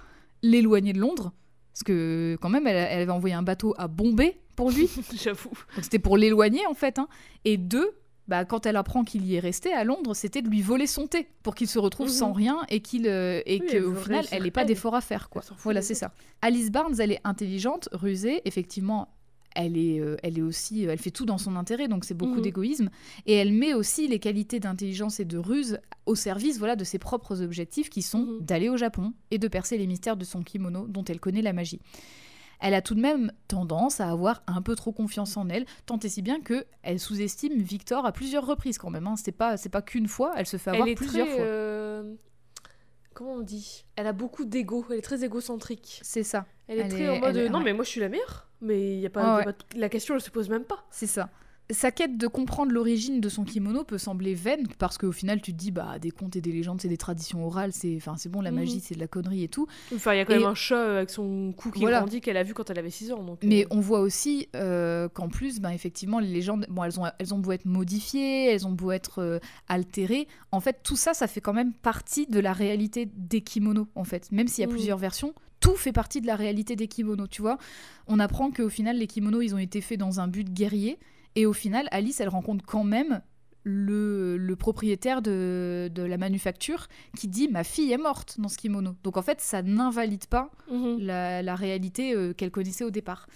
l'éloigner 0.42 0.94
de 0.94 1.00
Londres. 1.00 1.32
Parce 1.82 1.96
que 1.98 2.38
quand 2.42 2.50
même, 2.50 2.68
elle, 2.68 2.76
elle 2.78 3.02
avait 3.02 3.12
envoyé 3.12 3.34
un 3.34 3.42
bateau 3.42 3.74
à 3.78 3.88
Bombay 3.88 4.38
pour 4.56 4.70
lui. 4.70 4.88
J'avoue. 5.16 5.50
Donc 5.76 5.84
c'était 5.84 5.98
pour 6.00 6.16
l'éloigner 6.18 6.66
en 6.68 6.74
fait. 6.76 7.00
hein. 7.00 7.08
Et 7.44 7.58
deux, 7.58 7.90
bah, 8.28 8.46
quand 8.46 8.66
elle 8.68 8.76
apprend 8.76 9.04
qu'il 9.04 9.26
y 9.26 9.36
est 9.36 9.40
resté 9.40 9.74
à 9.74 9.84
Londres, 9.84 10.14
c'était 10.14 10.42
de 10.44 10.48
lui 10.50 10.62
voler 10.62 10.86
son 10.86 11.08
thé 11.08 11.28
pour 11.42 11.56
qu'il 11.56 11.68
se 11.68 11.80
retrouve 11.80 12.08
Mhm. 12.08 12.14
sans 12.14 12.32
rien 12.34 12.60
et 12.70 12.82
qu'il 12.82 13.08
euh, 13.08 13.42
et 13.48 13.60
Oui, 13.62 13.68
que 13.68 13.76
elle 13.78 13.86
au 13.86 13.92
veut 13.94 14.02
final 14.02 14.26
elle 14.32 14.44
n'ait 14.44 14.52
pas 14.52 14.64
d'effort 14.66 14.94
à 14.96 15.02
faire 15.02 15.30
quoi. 15.30 15.42
Voilà 15.64 15.82
c'est 15.82 15.96
ça. 15.96 16.12
Alice 16.44 16.72
Barnes, 16.72 16.96
elle 17.00 17.12
est 17.14 17.22
intelligente, 17.24 17.90
rusée, 17.94 18.42
effectivement. 18.46 19.10
Elle 19.56 19.78
est, 19.78 20.00
euh, 20.00 20.16
elle 20.24 20.38
est 20.38 20.42
aussi, 20.42 20.84
elle 20.86 20.98
fait 21.00 21.12
tout 21.12 21.26
dans 21.26 21.38
son 21.38 21.56
intérêt, 21.56 21.88
donc 21.88 22.06
c'est 22.06 22.14
beaucoup 22.14 22.36
Mhm. 22.36 22.42
d'égoïsme. 22.42 22.90
Et 23.26 23.34
elle 23.34 23.52
met 23.52 23.74
aussi 23.74 24.08
les 24.08 24.20
qualités 24.20 24.60
d'intelligence 24.60 25.20
et 25.20 25.26
de 25.26 25.38
ruse 25.38 25.80
au 26.06 26.16
service, 26.16 26.58
voilà, 26.58 26.76
de 26.76 26.84
ses 26.84 27.00
propres 27.00 27.42
objectifs, 27.42 27.90
qui 27.90 28.02
sont 28.02 28.26
Mhm. 28.26 28.40
d'aller 28.42 28.70
au 28.70 28.78
Japon 28.78 29.14
et 29.30 29.38
de 29.40 29.48
percer 29.48 29.78
les 29.78 29.88
mystères 29.88 30.16
de 30.18 30.24
son 30.26 30.42
kimono, 30.42 30.88
dont 30.88 31.04
elle 31.06 31.20
connaît 31.20 31.42
la 31.42 31.54
magie 31.54 31.80
elle 32.64 32.76
a 32.76 32.84
tout 32.84 32.94
de 32.94 33.02
même 33.02 33.32
tendance 33.48 34.00
à 34.02 34.12
avoir 34.12 34.44
un 34.46 34.62
peu 34.62 34.76
trop 34.76 34.92
confiance 34.92 35.36
en 35.36 35.50
elle, 35.50 35.66
tant 35.88 35.98
et 35.98 36.10
si 36.10 36.22
bien 36.22 36.40
que 36.42 36.64
elle 36.84 37.00
sous-estime 37.00 37.60
Victor 37.60 38.06
à 38.06 38.12
plusieurs 38.12 38.46
reprises 38.46 38.78
quand 38.78 38.92
même. 38.92 39.08
Hein. 39.08 39.16
C'est 39.16 39.32
pas, 39.32 39.58
c'est 39.58 39.70
pas 39.70 39.82
qu'une 39.82 40.08
fois, 40.08 40.34
elle 40.38 40.46
se 40.46 40.58
fait 40.58 40.70
avoir 40.70 40.86
Elle 40.86 40.92
est 40.92 40.96
plusieurs 40.96 41.26
très. 41.26 41.38
fois. 41.38 41.44
euh, 41.44 42.14
Comment 43.16 43.34
on 43.34 43.42
dit? 43.42 43.84
Elle 43.96 44.06
a 44.06 44.14
beaucoup 44.14 44.46
d'ego. 44.46 44.86
Elle 44.92 45.00
est 45.00 45.02
très 45.02 45.24
égocentrique. 45.24 46.00
C'est 46.04 46.22
ça, 46.22 46.46
Elle 46.68 46.78
est 46.78 46.82
Elle 46.84 46.90
très 46.92 47.02
est- 47.06 47.10
en 47.10 47.20
mode 47.20 47.36
elle 47.36 47.52
non, 47.52 47.62
mais 47.62 47.74
moi 47.74 47.84
je 47.84 47.90
suis 47.90 48.00
la 48.00 48.10
meilleure. 48.10 48.48
Mais 48.62 49.00
y 49.00 49.06
a 49.06 49.10
pas, 49.10 49.38
Ouais, 49.38 49.46
y 49.46 49.50
a 49.50 49.54
pas- 49.54 49.60
la 49.76 49.90
question 49.90 50.16
elle 50.16 50.22
se 50.22 50.30
pose 50.32 50.50
même 50.50 50.64
pas. 50.64 50.86
c'est 50.92 51.08
ça. 51.08 51.30
Sa 51.70 51.90
quête 51.90 52.18
de 52.18 52.28
comprendre 52.28 52.74
l'origine 52.74 53.22
de 53.22 53.30
son 53.30 53.46
kimono 53.46 53.86
peut 53.86 53.98
sembler 53.98 54.34
vaine 54.34 54.68
parce 54.78 54.98
qu'au 54.98 55.14
final 55.14 55.42
tu 55.42 55.54
te 55.54 55.58
dis 55.58 55.72
bah 55.72 56.00
des 56.00 56.12
contes 56.12 56.36
et 56.36 56.42
des 56.42 56.52
légendes 56.52 56.82
c'est 56.82 56.90
des 56.90 56.98
traditions 56.98 57.46
orales 57.48 57.72
c'est 57.72 57.96
enfin 57.96 58.18
c'est 58.18 58.28
bon 58.28 58.42
la 58.42 58.52
Mhm. 58.52 58.58
magie 58.60 58.80
c'est 58.82 58.96
de 58.96 59.00
la 59.00 59.08
connerie 59.08 59.44
et 59.44 59.48
tout 59.48 59.68
Enfin, 59.96 60.14
il 60.14 60.18
y 60.18 60.20
a 60.20 60.26
quand 60.26 60.34
Et- 60.34 60.40
même 60.40 60.48
un 60.50 60.54
chat 60.56 60.76
euh, 60.76 60.98
avec 60.98 61.10
son 61.12 61.54
cou 61.56 61.72
qui 61.72 61.80
Voilà. 61.80 62.00
grandit 62.00 62.20
qu'elle 62.20 62.36
a 62.36 62.44
vu 62.44 62.54
quand 62.54 62.70
elle 62.70 62.80
avait 62.80 62.90
6 62.90 63.14
ans. 63.14 63.24
Donc, 63.24 63.40
Mais 63.46 63.64
euh, 63.64 63.68
on 63.72 63.80
voit 63.80 64.02
aussi 64.02 64.50
euh, 64.54 65.08
qu'en 65.08 65.30
plus, 65.30 65.62
ben, 65.62 65.70
effectivement, 65.70 66.20
les 66.20 66.28
légendes, 66.28 66.66
bon, 66.70 66.84
elles 66.84 67.00
ont, 67.00 67.06
elles 67.20 67.34
ont 67.34 67.40
beau 67.40 67.54
être 67.54 67.64
modifiées, 67.66 68.48
elles 68.52 68.68
ont 68.68 68.72
beau 68.74 68.92
être 68.92 69.20
euh, 69.20 69.40
altérées. 69.70 70.28
En 70.52 70.60
fait, 70.60 70.80
tout 70.84 70.98
ça, 70.98 71.14
ça 71.14 71.28
fait 71.28 71.40
quand 71.42 71.54
même 71.54 71.72
partie 71.72 72.28
de 72.28 72.40
la 72.42 72.52
réalité 72.52 73.08
des 73.16 73.40
kimonos, 73.40 73.88
en 73.96 74.04
fait. 74.04 74.30
Même 74.34 74.50
s'il 74.50 74.62
y 74.64 74.66
a 74.66 74.68
Mm. 74.68 74.72
plusieurs 74.72 74.98
versions, 74.98 75.34
tout 75.62 75.78
fait 75.78 75.94
partie 75.94 76.20
de 76.20 76.28
la 76.28 76.36
réalité 76.36 76.76
des 76.76 76.90
kimonos, 76.90 77.28
tu 77.30 77.42
vois. 77.42 77.58
On 78.08 78.20
apprend 78.20 78.52
qu'au 78.52 78.68
final, 78.68 78.98
les 78.98 79.08
kimonos, 79.08 79.42
ils 79.42 79.56
ont 79.56 79.60
été 79.60 79.80
faits 79.80 80.00
dans 80.00 80.20
un 80.20 80.28
but 80.28 80.52
guerrier. 80.52 81.00
Et 81.36 81.46
au 81.46 81.54
final, 81.54 81.88
Alice, 81.92 82.20
elle 82.20 82.28
rencontre 82.28 82.66
quand 82.66 82.84
même 82.84 83.22
le, 83.64 84.38
le 84.38 84.56
propriétaire 84.56 85.22
de, 85.22 85.90
de 85.94 86.04
la 86.04 86.18
manufacture 86.18 86.88
qui 87.16 87.28
dit 87.28 87.48
ma 87.48 87.64
fille 87.64 87.92
est 87.92 87.98
morte 87.98 88.40
dans 88.40 88.50
ce 88.50 88.58
kimono. 88.58 88.96
Donc 89.04 89.18
en 89.18 89.22
fait, 89.22 89.40
ça 89.40 89.62
n'invalide 89.62 90.26
pas 90.26 90.50
mhm. 90.70 90.98
la, 91.00 91.42
la 91.44 91.56
réalité 91.56 92.14
euh, 92.14 92.34
qu'elle 92.34 92.52
connaissait 92.52 92.84
au 92.84 92.92
départ. 92.92 93.28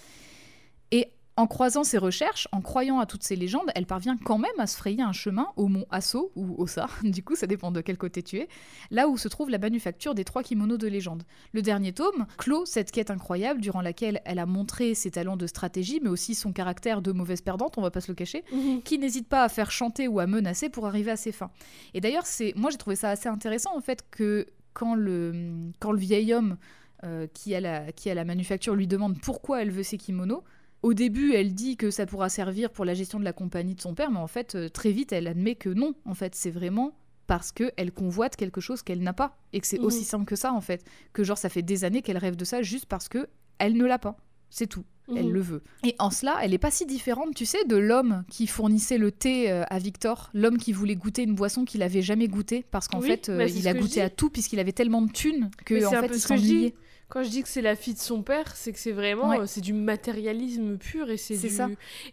Et 0.90 1.08
en 1.36 1.46
croisant 1.46 1.84
ses 1.84 1.98
recherches, 1.98 2.48
en 2.52 2.60
croyant 2.62 2.98
à 2.98 3.06
toutes 3.06 3.22
ces 3.22 3.36
légendes, 3.36 3.70
elle 3.74 3.84
parvient 3.86 4.16
quand 4.16 4.38
même 4.38 4.58
à 4.58 4.66
se 4.66 4.76
frayer 4.76 5.02
un 5.02 5.12
chemin 5.12 5.48
au 5.56 5.68
mont 5.68 5.84
Asso, 5.90 6.32
ou 6.34 6.54
Ossa, 6.62 6.86
du 7.02 7.22
coup 7.22 7.36
ça 7.36 7.46
dépend 7.46 7.70
de 7.70 7.80
quel 7.82 7.98
côté 7.98 8.22
tu 8.22 8.38
es, 8.38 8.48
là 8.90 9.06
où 9.08 9.18
se 9.18 9.28
trouve 9.28 9.50
la 9.50 9.58
manufacture 9.58 10.14
des 10.14 10.24
trois 10.24 10.42
kimonos 10.42 10.78
de 10.78 10.88
légende. 10.88 11.24
Le 11.52 11.60
dernier 11.62 11.92
tome 11.92 12.26
clôt 12.38 12.64
cette 12.64 12.90
quête 12.90 13.10
incroyable 13.10 13.60
durant 13.60 13.82
laquelle 13.82 14.20
elle 14.24 14.38
a 14.38 14.46
montré 14.46 14.94
ses 14.94 15.10
talents 15.10 15.36
de 15.36 15.46
stratégie, 15.46 16.00
mais 16.02 16.08
aussi 16.08 16.34
son 16.34 16.52
caractère 16.52 17.02
de 17.02 17.12
mauvaise 17.12 17.42
perdante, 17.42 17.76
on 17.78 17.82
va 17.82 17.90
pas 17.90 18.00
se 18.00 18.10
le 18.10 18.14
cacher, 18.14 18.42
Mhm. 18.52 18.82
qui 18.82 18.98
n'hésite 18.98 19.28
pas 19.28 19.42
à 19.44 19.48
faire 19.48 19.70
chanter 19.70 20.08
ou 20.08 20.20
à 20.20 20.26
menacer 20.26 20.70
pour 20.70 20.86
arriver 20.86 21.10
à 21.10 21.16
ses 21.16 21.32
fins. 21.32 21.50
Et 21.94 22.00
d'ailleurs, 22.00 22.24
c'est 22.26 22.54
moi 22.56 22.70
j'ai 22.70 22.78
trouvé 22.78 22.96
ça 22.96 23.10
assez 23.10 23.28
intéressant 23.28 23.76
en 23.76 23.80
fait 23.80 24.04
que 24.10 24.46
quand 24.72 24.94
le, 24.94 25.52
quand 25.80 25.92
le 25.92 25.98
vieil 25.98 26.32
homme 26.34 26.56
euh, 27.04 27.26
qui, 27.34 27.54
a 27.54 27.60
la, 27.60 27.92
qui 27.92 28.08
a 28.10 28.14
la 28.14 28.24
manufacture 28.24 28.74
lui 28.74 28.86
demande 28.86 29.20
pourquoi 29.20 29.60
elle 29.62 29.70
veut 29.70 29.82
ses 29.82 29.98
kimonos, 29.98 30.42
au 30.82 30.94
début 30.94 31.32
elle 31.34 31.54
dit 31.54 31.76
que 31.76 31.90
ça 31.90 32.06
pourra 32.06 32.28
servir 32.28 32.70
pour 32.70 32.84
la 32.84 32.94
gestion 32.94 33.18
de 33.18 33.24
la 33.24 33.32
compagnie 33.32 33.74
de 33.74 33.80
son 33.80 33.94
père, 33.94 34.10
mais 34.10 34.18
en 34.18 34.26
fait 34.26 34.54
euh, 34.54 34.68
très 34.68 34.90
vite 34.92 35.12
elle 35.12 35.26
admet 35.26 35.54
que 35.54 35.68
non, 35.68 35.94
en 36.04 36.14
fait 36.14 36.34
c'est 36.34 36.50
vraiment 36.50 36.96
parce 37.26 37.50
qu'elle 37.50 37.90
convoite 37.92 38.36
quelque 38.36 38.60
chose 38.60 38.82
qu'elle 38.82 39.02
n'a 39.02 39.12
pas 39.12 39.36
et 39.52 39.60
que 39.60 39.66
c'est 39.66 39.78
Mhm. 39.80 39.84
aussi 39.84 40.04
simple 40.04 40.24
que 40.26 40.36
ça 40.36 40.52
en 40.52 40.60
fait, 40.60 40.84
que 41.12 41.24
genre 41.24 41.38
ça 41.38 41.48
fait 41.48 41.62
des 41.62 41.84
années 41.84 42.02
qu'elle 42.02 42.18
rêve 42.18 42.36
de 42.36 42.44
ça 42.44 42.62
juste 42.62 42.86
parce 42.86 43.08
que 43.08 43.26
elle 43.58 43.76
ne 43.76 43.84
l'a 43.84 43.98
pas. 43.98 44.16
C'est 44.50 44.66
tout 44.68 44.84
elle 45.14 45.26
Mhm. 45.26 45.32
le 45.34 45.40
veut. 45.40 45.62
Et 45.84 45.94
en 46.00 46.10
cela, 46.10 46.38
elle 46.42 46.52
est 46.52 46.58
pas 46.58 46.72
si 46.72 46.84
différente, 46.84 47.32
tu 47.32 47.46
sais, 47.46 47.64
de 47.64 47.76
l'homme 47.76 48.24
qui 48.28 48.48
fournissait 48.48 48.98
le 48.98 49.12
thé 49.12 49.52
euh, 49.52 49.62
à 49.70 49.78
Victor, 49.78 50.30
l'homme 50.34 50.58
qui 50.58 50.72
voulait 50.72 50.96
goûter 50.96 51.22
une 51.22 51.36
boisson 51.36 51.64
qu'il 51.64 51.82
avait 51.82 52.02
jamais 52.02 52.26
goûté 52.26 52.64
parce 52.72 52.88
qu'en 52.88 52.98
Oui, 52.98 53.06
fait, 53.06 53.28
euh, 53.28 53.38
bah, 53.38 53.48
c'est 53.48 53.54
il 53.54 53.68
a 53.68 53.74
goûté 53.74 54.00
à 54.02 54.10
tout 54.10 54.30
puisqu'il 54.30 54.58
avait 54.58 54.72
tellement 54.72 55.02
de 55.02 55.12
thunes 55.12 55.50
que 55.64 55.84
en 55.86 55.90
fait, 56.00 56.10
il 56.12 56.20
s'ennuyait. 56.20 56.74
Quand 57.08 57.22
je 57.22 57.28
dis 57.30 57.42
que 57.42 57.48
c'est 57.48 57.62
la 57.62 57.76
fille 57.76 57.94
de 57.94 57.98
son 57.98 58.22
père, 58.22 58.56
c'est 58.56 58.72
que 58.72 58.78
c'est 58.78 58.92
vraiment 58.92 59.28
Ouais. 59.28 59.40
euh, 59.40 59.46
c'est 59.46 59.60
du 59.60 59.72
matérialisme 59.72 60.76
pur 60.78 61.10
et 61.10 61.16
c'est 61.16 61.36
C'est 61.36 61.48
du... 61.48 61.54
ça. 61.54 61.68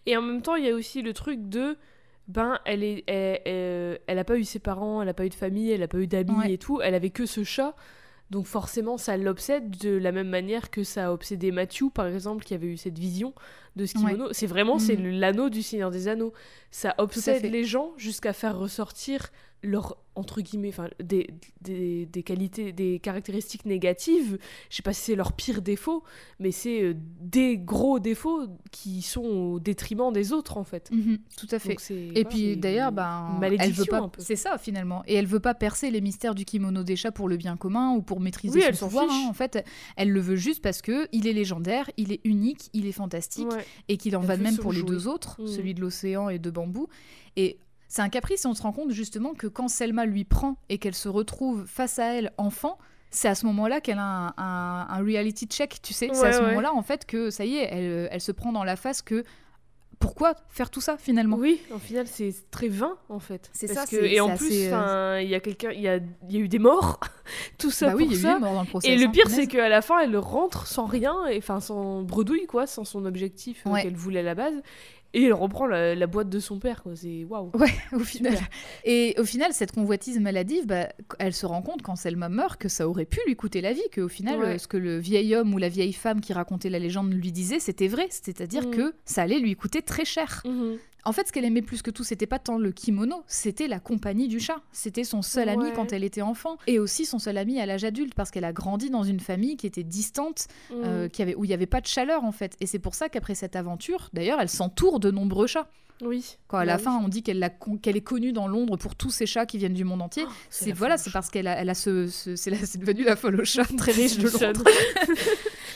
Et 0.06 0.16
en 0.18 0.22
même 0.22 0.42
temps, 0.42 0.56
il 0.56 0.66
y 0.66 0.70
a 0.70 0.76
aussi 0.76 1.02
le 1.02 1.14
truc 1.14 1.50
de 1.50 1.78
ben 2.28 2.60
elle 2.66 2.84
est 2.84 3.04
elle, 3.08 3.42
elle, 3.46 4.00
elle 4.08 4.20
a 4.20 4.24
pas 4.24 4.38
eu 4.38 4.44
ses 4.44 4.60
parents, 4.60 5.02
elle 5.02 5.10
a 5.10 5.14
pas 5.14 5.26
eu 5.26 5.30
de 5.30 5.34
famille, 5.34 5.72
elle 5.72 5.84
a 5.84 5.88
pas 5.88 5.98
eu 5.98 6.08
d'amis 6.08 6.38
Ouais. 6.38 6.54
et 6.54 6.58
tout, 6.58 6.80
elle 6.82 6.96
avait 6.96 7.10
que 7.10 7.26
ce 7.26 7.44
chat. 7.44 7.76
Donc 8.30 8.46
forcément, 8.46 8.98
ça 8.98 9.18
l'obsède 9.18 9.70
de 9.78 9.92
la 9.98 10.12
même 10.12 10.30
manière 10.30 10.70
que 10.72 10.84
ça 10.84 11.08
a 11.08 11.12
obsédé 11.12 11.52
Matthew, 11.52 11.90
par 11.94 12.08
exemple, 12.08 12.44
qui 12.46 12.54
avait 12.54 12.68
eu 12.68 12.78
cette 12.78 12.98
vision 12.98 13.34
de 13.76 13.86
ce 13.86 13.94
kimono. 13.94 14.28
C'est 14.32 14.48
vraiment, 14.48 14.80
c'est 14.80 14.98
Mhm. 14.98 15.20
l'anneau 15.20 15.50
du 15.50 15.62
Seigneur 15.62 15.92
des 15.92 16.08
Anneaux. 16.08 16.34
Ça 16.72 16.94
obsède 16.98 17.44
les 17.52 17.64
gens 17.64 17.92
jusqu'à 17.98 18.34
faire 18.34 18.58
ressortir 18.58 19.32
leurs, 19.66 19.96
entre 20.16 20.42
guillemets, 20.42 20.68
enfin, 20.70 20.90
des, 21.02 21.30
des, 21.62 22.06
des 22.06 22.22
qualités, 22.22 22.74
des 22.74 23.00
caractéristiques 23.00 23.66
négatives. 23.66 24.38
Je 24.70 24.76
sais 24.76 24.82
pas 24.84 24.92
si 24.92 25.00
c'est 25.04 25.16
leur 25.16 25.32
pire 25.32 25.62
défaut, 25.62 26.04
mais 26.38 26.52
c'est 26.52 26.82
euh, 26.84 26.94
des 27.22 27.58
gros 27.58 28.00
défauts 28.00 28.42
qui 28.72 29.02
sont 29.02 29.24
au 29.24 29.60
détriment 29.62 30.12
des 30.12 30.34
autres, 30.34 30.58
en 30.58 30.66
fait. 30.66 30.92
Mhm, 30.92 31.18
tout 31.38 31.48
à 31.52 31.60
fait. 31.60 31.78
Et 32.14 32.26
puis 32.26 32.58
d'ailleurs, 32.58 32.92
ben, 32.92 33.40
elle 33.58 33.72
veut 33.72 33.86
pas. 33.86 34.12
C'est 34.18 34.36
ça 34.36 34.58
finalement. 34.58 35.02
Et 35.08 35.14
elle 35.14 35.28
veut 35.28 35.40
pas 35.40 35.54
percer 35.54 35.92
les 35.92 36.02
mystères 36.02 36.36
du 36.36 36.44
kimono 36.44 36.84
des 36.84 36.98
chats 36.98 37.14
pour 37.14 37.30
le 37.30 37.38
bien 37.38 37.56
commun 37.56 37.94
ou 37.94 38.02
pour 38.02 38.20
maîtriser 38.20 38.60
Oui, 38.68 38.76
son 38.76 38.88
pouvoir. 38.88 39.08
hein. 39.10 39.28
En 39.30 39.34
fait, 39.34 39.66
elle 39.96 40.10
le 40.12 40.20
veut 40.20 40.36
juste 40.36 40.62
parce 40.62 40.82
que 40.82 41.08
il 41.14 41.26
est 41.26 41.34
légendaire, 41.34 41.90
il 41.96 42.12
est 42.12 42.20
unique, 42.26 42.70
il 42.74 42.86
est 42.86 42.92
fantastique 42.92 43.50
Ouais. 43.50 43.63
Et 43.88 43.98
qu'il 43.98 44.16
en 44.18 44.22
va 44.22 44.38
de 44.38 44.44
même 44.44 44.58
pour 44.58 44.72
les 44.74 44.80
jouer. 44.80 44.90
deux 44.90 45.08
autres, 45.08 45.42
Mhm. 45.42 45.48
celui 45.48 45.74
de 45.74 45.82
l'océan 45.82 46.30
et 46.30 46.40
de 46.40 46.50
bambou. 46.50 46.88
Et 47.36 47.58
c'est 47.88 48.02
un 48.02 48.10
caprice 48.10 48.46
et 48.46 48.48
on 48.48 48.54
se 48.54 48.62
rend 48.62 48.72
compte 48.74 48.92
justement 48.92 49.34
que 49.34 49.48
quand 49.48 49.68
Selma 49.68 50.06
lui 50.06 50.24
prend 50.24 50.58
et 50.70 50.78
qu'elle 50.78 50.96
se 50.96 51.10
retrouve 51.10 51.66
face 51.66 52.00
à 52.00 52.14
elle 52.14 52.32
enfant, 52.38 52.78
c'est 53.12 53.28
à 53.28 53.36
ce 53.36 53.46
moment-là 53.46 53.80
qu'elle 53.82 54.00
a 54.00 54.04
un, 54.04 54.34
un- 54.38 54.88
un 54.90 55.04
reality 55.04 55.46
check, 55.46 55.80
tu 55.84 55.94
sais. 55.94 56.10
c'est 56.14 56.26
à 56.28 56.32
ce 56.34 56.40
ouais. 56.40 56.48
moment-là 56.48 56.74
en 56.74 56.82
fait 56.82 57.06
que 57.06 57.30
ça 57.30 57.46
y 57.46 57.56
est, 57.58 57.68
elle, 57.72 58.10
elle 58.12 58.22
se 58.22 58.32
prend 58.32 58.52
dans 58.52 58.64
la 58.64 58.76
face 58.76 59.02
que 59.04 59.24
pourquoi 60.00 60.36
faire 60.50 60.70
tout 60.70 60.82
ça 60.82 60.98
finalement? 60.98 61.38
Oui, 61.38 61.62
en 61.74 61.80
final, 61.80 62.08
c'est 62.08 62.34
très 62.52 62.68
vain 62.68 62.98
en 63.10 63.20
fait. 63.20 63.50
C'est 63.54 63.68
ça, 63.68 63.86
que- 63.86 63.96
et 63.96 64.20
en 64.20 64.36
plus, 64.36 64.52
euh, 64.72 65.20
il 65.24 65.30
y 65.30 65.36
a 65.36 65.40
quelqu'un, 65.40 65.72
il 65.72 65.82
y 65.82 65.88
a, 65.88 65.98
y 66.30 66.38
a 66.38 66.40
eu 66.40 66.48
des 66.48 66.60
morts, 66.60 67.00
tout 67.58 67.72
ça 67.72 67.88
Bah 67.88 67.94
oui, 67.98 68.04
pour 68.06 68.14
il 68.14 68.22
y 68.22 68.26
a 68.26 68.30
eu 68.32 68.34
des 68.36 68.40
morts 68.40 68.54
dans 68.54 68.62
le. 68.64 68.86
Et 68.86 68.98
le 68.98 69.06
hein, 69.06 69.10
pire, 69.12 69.30
c'est 69.30 69.48
qu'à 69.48 69.70
la 69.70 69.82
fin, 69.82 70.00
elle 70.00 70.18
rentre 70.18 70.68
sans 70.68 70.86
rien, 70.86 71.16
enfin 71.38 71.60
sans 71.60 72.02
bredouille, 72.02 72.46
quoi, 72.48 72.68
sans 72.68 72.84
son 72.86 73.06
objectif 73.06 73.64
euh, 73.66 73.72
Ouais. 73.72 73.84
qu'elle 73.84 73.96
voulait 73.96 74.20
à 74.20 74.24
la 74.24 74.36
base. 74.36 74.56
Et 75.16 75.26
elle 75.26 75.34
reprend 75.34 75.68
la, 75.68 75.94
la 75.96 76.08
boîte 76.08 76.30
de 76.30 76.40
son 76.40 76.58
père, 76.60 76.82
quoi. 76.82 76.96
C'est 76.96 77.24
waouh. 77.26 77.52
Ouais, 77.54 77.70
au 77.92 78.00
final. 78.00 78.34
Super. 78.34 78.48
Et 78.84 79.14
au 79.20 79.26
final, 79.26 79.54
cette 79.54 79.72
convoitise 79.72 80.20
maladive, 80.20 80.66
bah, 80.66 80.90
elle 81.20 81.34
se 81.34 81.46
rend 81.46 81.62
compte 81.62 81.82
quand 81.84 81.96
Selma 81.96 82.30
meurt 82.30 82.60
que 82.60 82.68
ça 82.70 82.88
aurait 82.90 83.06
pu 83.06 83.20
lui 83.28 83.36
coûter 83.36 83.62
la 83.62 83.74
vie, 83.74 83.82
qu'au 83.94 84.08
final, 84.08 84.40
Ouais. 84.40 84.46
euh, 84.56 84.58
ce 84.58 84.68
que 84.68 84.78
le 84.78 84.98
vieil 84.98 85.36
homme 85.36 85.54
ou 85.54 85.58
la 85.60 85.70
vieille 85.70 85.94
femme 85.94 86.20
qui 86.20 86.34
racontait 86.34 86.70
la 86.70 86.80
légende 86.80 87.14
lui 87.14 87.32
disait, 87.32 87.60
c'était 87.60 87.88
vrai. 87.88 88.08
C'est-à-dire 88.10 88.68
Mm. 88.68 88.72
que 88.72 88.94
ça 89.06 89.22
allait 89.22 89.40
lui 89.40 89.56
coûter 89.56 89.82
très 89.84 90.06
cher. 90.06 90.42
Mhm. 90.46 90.78
En 91.06 91.12
fait, 91.12 91.28
ce 91.28 91.34
qu'elle 91.34 91.44
aimait 91.46 91.62
plus 91.62 91.82
que 91.82 91.92
tout, 91.92 92.04
c'était 92.04 92.26
pas 92.28 92.40
tant 92.40 92.58
le 92.58 92.72
kimono, 92.72 93.24
c'était 93.28 93.68
la 93.68 93.80
compagnie 93.80 94.28
du 94.30 94.40
chat. 94.40 94.62
C'était 94.72 95.04
son 95.04 95.22
seul 95.22 95.50
ami 95.50 95.66
quand 95.76 95.92
elle 95.92 96.04
était 96.04 96.22
enfant, 96.22 96.58
et 96.66 96.80
aussi 96.80 97.06
son 97.06 97.20
seul 97.20 97.38
ami 97.38 97.60
à 97.60 97.66
l'âge 97.66 97.84
adulte, 97.84 98.14
parce 98.16 98.32
qu'elle 98.32 98.46
a 98.46 98.54
grandi 98.54 98.90
dans 98.90 99.04
une 99.04 99.20
famille 99.20 99.58
qui 99.58 99.68
était 99.68 99.84
distante, 99.84 100.48
euh, 100.72 101.04
Mhm. 101.04 101.10
qui 101.10 101.22
avait, 101.22 101.36
où 101.36 101.44
il 101.44 101.50
n'y 101.50 101.54
avait 101.54 101.66
pas 101.66 101.82
de 101.82 101.88
chaleur 101.88 102.24
en 102.24 102.32
fait. 102.32 102.56
Et 102.62 102.68
c'est 102.68 102.80
pour 102.80 102.96
ça 102.96 103.10
qu'après 103.10 103.36
cette 103.36 103.56
aventure, 103.58 104.10
d'ailleurs, 104.14 104.40
elle 104.40 104.48
s'entoure 104.50 105.00
de 105.02 105.12
nombreux 105.12 105.48
chats. 105.48 105.68
Oui. 106.02 106.38
Quand 106.48 106.58
à 106.58 106.62
Bah 106.62 106.66
la 106.66 106.76
oui. 106.78 106.82
fin, 106.84 106.98
on 107.04 107.08
dit 107.08 107.22
qu'elle 107.22 107.48
con- 107.60 107.80
est 107.86 108.02
connue 108.02 108.34
dans 108.34 108.48
Londres 108.48 108.78
pour 108.78 108.96
tous 108.96 109.10
ces 109.12 109.26
chats 109.26 109.46
qui 109.46 109.58
viennent 109.58 109.74
du 109.76 109.84
monde 109.84 110.02
entier. 110.02 110.24
Oh, 110.28 110.32
c'est 110.50 110.72
voilà, 110.72 110.98
c'est 110.98 111.12
parce 111.12 111.30
qu'elle 111.30 111.48
a, 111.48 111.56
elle 111.58 111.70
a 111.70 111.76
ce, 111.76 112.08
ce- 112.08 112.36
c'est, 112.36 112.50
la- 112.50 112.66
c'est 112.66 112.78
devenu 112.80 113.04
la 113.04 113.16
folle 113.16 113.40
au 113.42 113.46
chat 113.46 113.66
très 113.78 113.92
riche 113.92 114.18
de 114.18 114.28
Londres. 114.30 114.64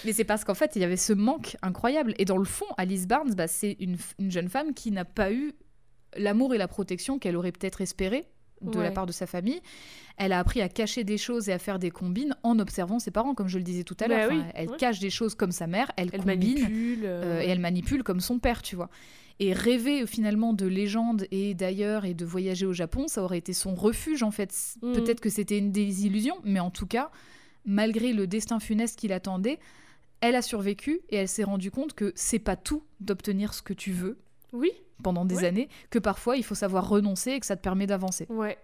Mais 0.07 0.13
c'est 0.13 0.23
parce 0.23 0.43
qu'en 0.43 0.55
fait, 0.55 0.75
il 0.75 0.81
y 0.81 0.85
avait 0.85 0.97
ce 0.97 1.13
manque 1.13 1.55
incroyable. 1.61 2.15
Et 2.17 2.25
dans 2.25 2.37
le 2.37 2.45
fond, 2.45 2.65
Alice 2.77 3.07
Barnes, 3.07 3.35
bah, 3.35 3.47
c'est 3.47 3.75
une, 3.79 3.97
une 4.17 4.31
jeune 4.31 4.49
femme 4.49 4.73
qui 4.73 4.89
n'a 4.89 5.05
pas 5.05 5.31
eu 5.31 5.53
l'amour 6.15 6.55
et 6.55 6.57
la 6.57 6.67
protection 6.67 7.19
qu'elle 7.19 7.35
aurait 7.35 7.51
peut-être 7.51 7.81
espéré 7.81 8.25
de 8.61 8.79
la 8.79 8.89
part 8.89 9.05
de 9.05 9.11
sa 9.11 9.27
famille. 9.27 9.61
Elle 10.17 10.31
a 10.31 10.39
appris 10.39 10.61
à 10.61 10.69
cacher 10.69 11.03
des 11.03 11.19
choses 11.19 11.47
et 11.47 11.53
à 11.53 11.59
faire 11.59 11.77
des 11.77 11.91
combines 11.91 12.35
en 12.41 12.57
observant 12.57 12.97
ses 12.97 13.11
parents, 13.11 13.35
comme 13.35 13.47
je 13.49 13.59
le 13.59 13.63
disais 13.63 13.83
tout 13.83 13.95
à 13.99 14.07
Bah 14.07 14.17
l'heure. 14.17 14.31
oui, 14.31 14.41
elle 14.55 14.69
ouais. 14.71 14.77
cache 14.77 14.99
des 14.99 15.11
choses 15.11 15.35
comme 15.35 15.51
sa 15.51 15.67
mère, 15.67 15.91
elle, 15.95 16.09
Elle 16.11 16.21
combine. 16.23 16.55
manipule. 16.63 16.99
euh, 17.05 17.23
Euh, 17.23 17.41
et 17.41 17.49
elle 17.49 17.59
manipule 17.59 18.01
comme 18.01 18.19
son 18.19 18.39
père, 18.39 18.63
tu 18.63 18.75
vois. 18.75 18.89
Et 19.39 19.53
rêver 19.53 20.07
finalement 20.07 20.53
de 20.53 20.65
légendes 20.65 21.27
et 21.29 21.53
d'ailleurs 21.53 22.05
et 22.05 22.15
de 22.15 22.25
voyager 22.25 22.65
au 22.65 22.73
Japon, 22.73 23.07
ça 23.07 23.21
aurait 23.21 23.37
été 23.37 23.53
son 23.53 23.75
refuge 23.75 24.23
en 24.23 24.31
fait. 24.31 24.51
Mhm. 24.81 24.93
Peut-être 24.93 25.19
que 25.19 25.29
c'était 25.29 25.59
une 25.59 25.71
désillusion, 25.71 26.37
mais 26.43 26.59
en 26.59 26.71
tout 26.71 26.87
cas, 26.87 27.11
malgré 27.63 28.11
le 28.13 28.25
destin 28.25 28.59
funeste 28.59 28.97
qui 28.97 29.07
l'attendait, 29.07 29.59
elle 30.21 30.35
a 30.35 30.41
survécu 30.41 31.01
et 31.09 31.15
elle 31.17 31.27
s'est 31.27 31.43
rendue 31.43 31.71
compte 31.71 31.93
que 31.93 32.11
c'est 32.15 32.39
pas 32.39 32.55
tout 32.55 32.83
d'obtenir 32.99 33.53
ce 33.53 33.61
que 33.61 33.73
tu 33.73 33.91
veux 33.91 34.17
Oui. 34.53 34.71
pendant 35.03 35.25
des 35.25 35.35
Ouais. 35.37 35.45
années, 35.45 35.69
que 35.89 35.99
parfois 35.99 36.37
il 36.37 36.43
faut 36.43 36.55
savoir 36.55 36.87
renoncer 36.89 37.31
et 37.31 37.39
que 37.39 37.45
ça 37.45 37.55
te 37.55 37.61
permet 37.61 37.85
d'avancer. 37.87 38.25
Ouais. 38.29 38.57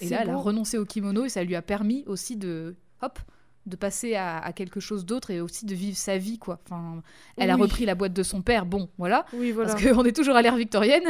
Et 0.00 0.08
là, 0.08 0.20
elle 0.22 0.30
a 0.30 0.36
renoncé 0.36 0.78
au 0.78 0.84
kimono 0.84 1.24
et 1.24 1.28
ça 1.28 1.42
lui 1.44 1.54
a 1.54 1.62
permis 1.62 2.04
aussi 2.06 2.36
de, 2.36 2.74
hop, 3.02 3.18
de 3.66 3.76
passer 3.76 4.14
à, 4.14 4.38
à 4.38 4.52
quelque 4.52 4.80
chose 4.80 5.04
d'autre 5.04 5.30
et 5.30 5.40
aussi 5.40 5.66
de 5.66 5.74
vivre 5.74 5.96
sa 5.96 6.18
vie, 6.18 6.38
quoi. 6.38 6.58
Enfin, 6.64 7.02
elle 7.36 7.50
a 7.50 7.56
repris 7.56 7.84
la 7.84 7.94
boîte 7.94 8.12
de 8.12 8.22
son 8.22 8.42
père, 8.42 8.64
bon, 8.66 8.88
voilà, 8.98 9.26
Oui, 9.32 9.50
voilà. 9.52 9.70
parce 9.72 9.82
qu'on 9.84 10.04
est 10.04 10.14
toujours 10.14 10.36
à 10.36 10.42
l'ère 10.42 10.56
victorienne. 10.56 11.04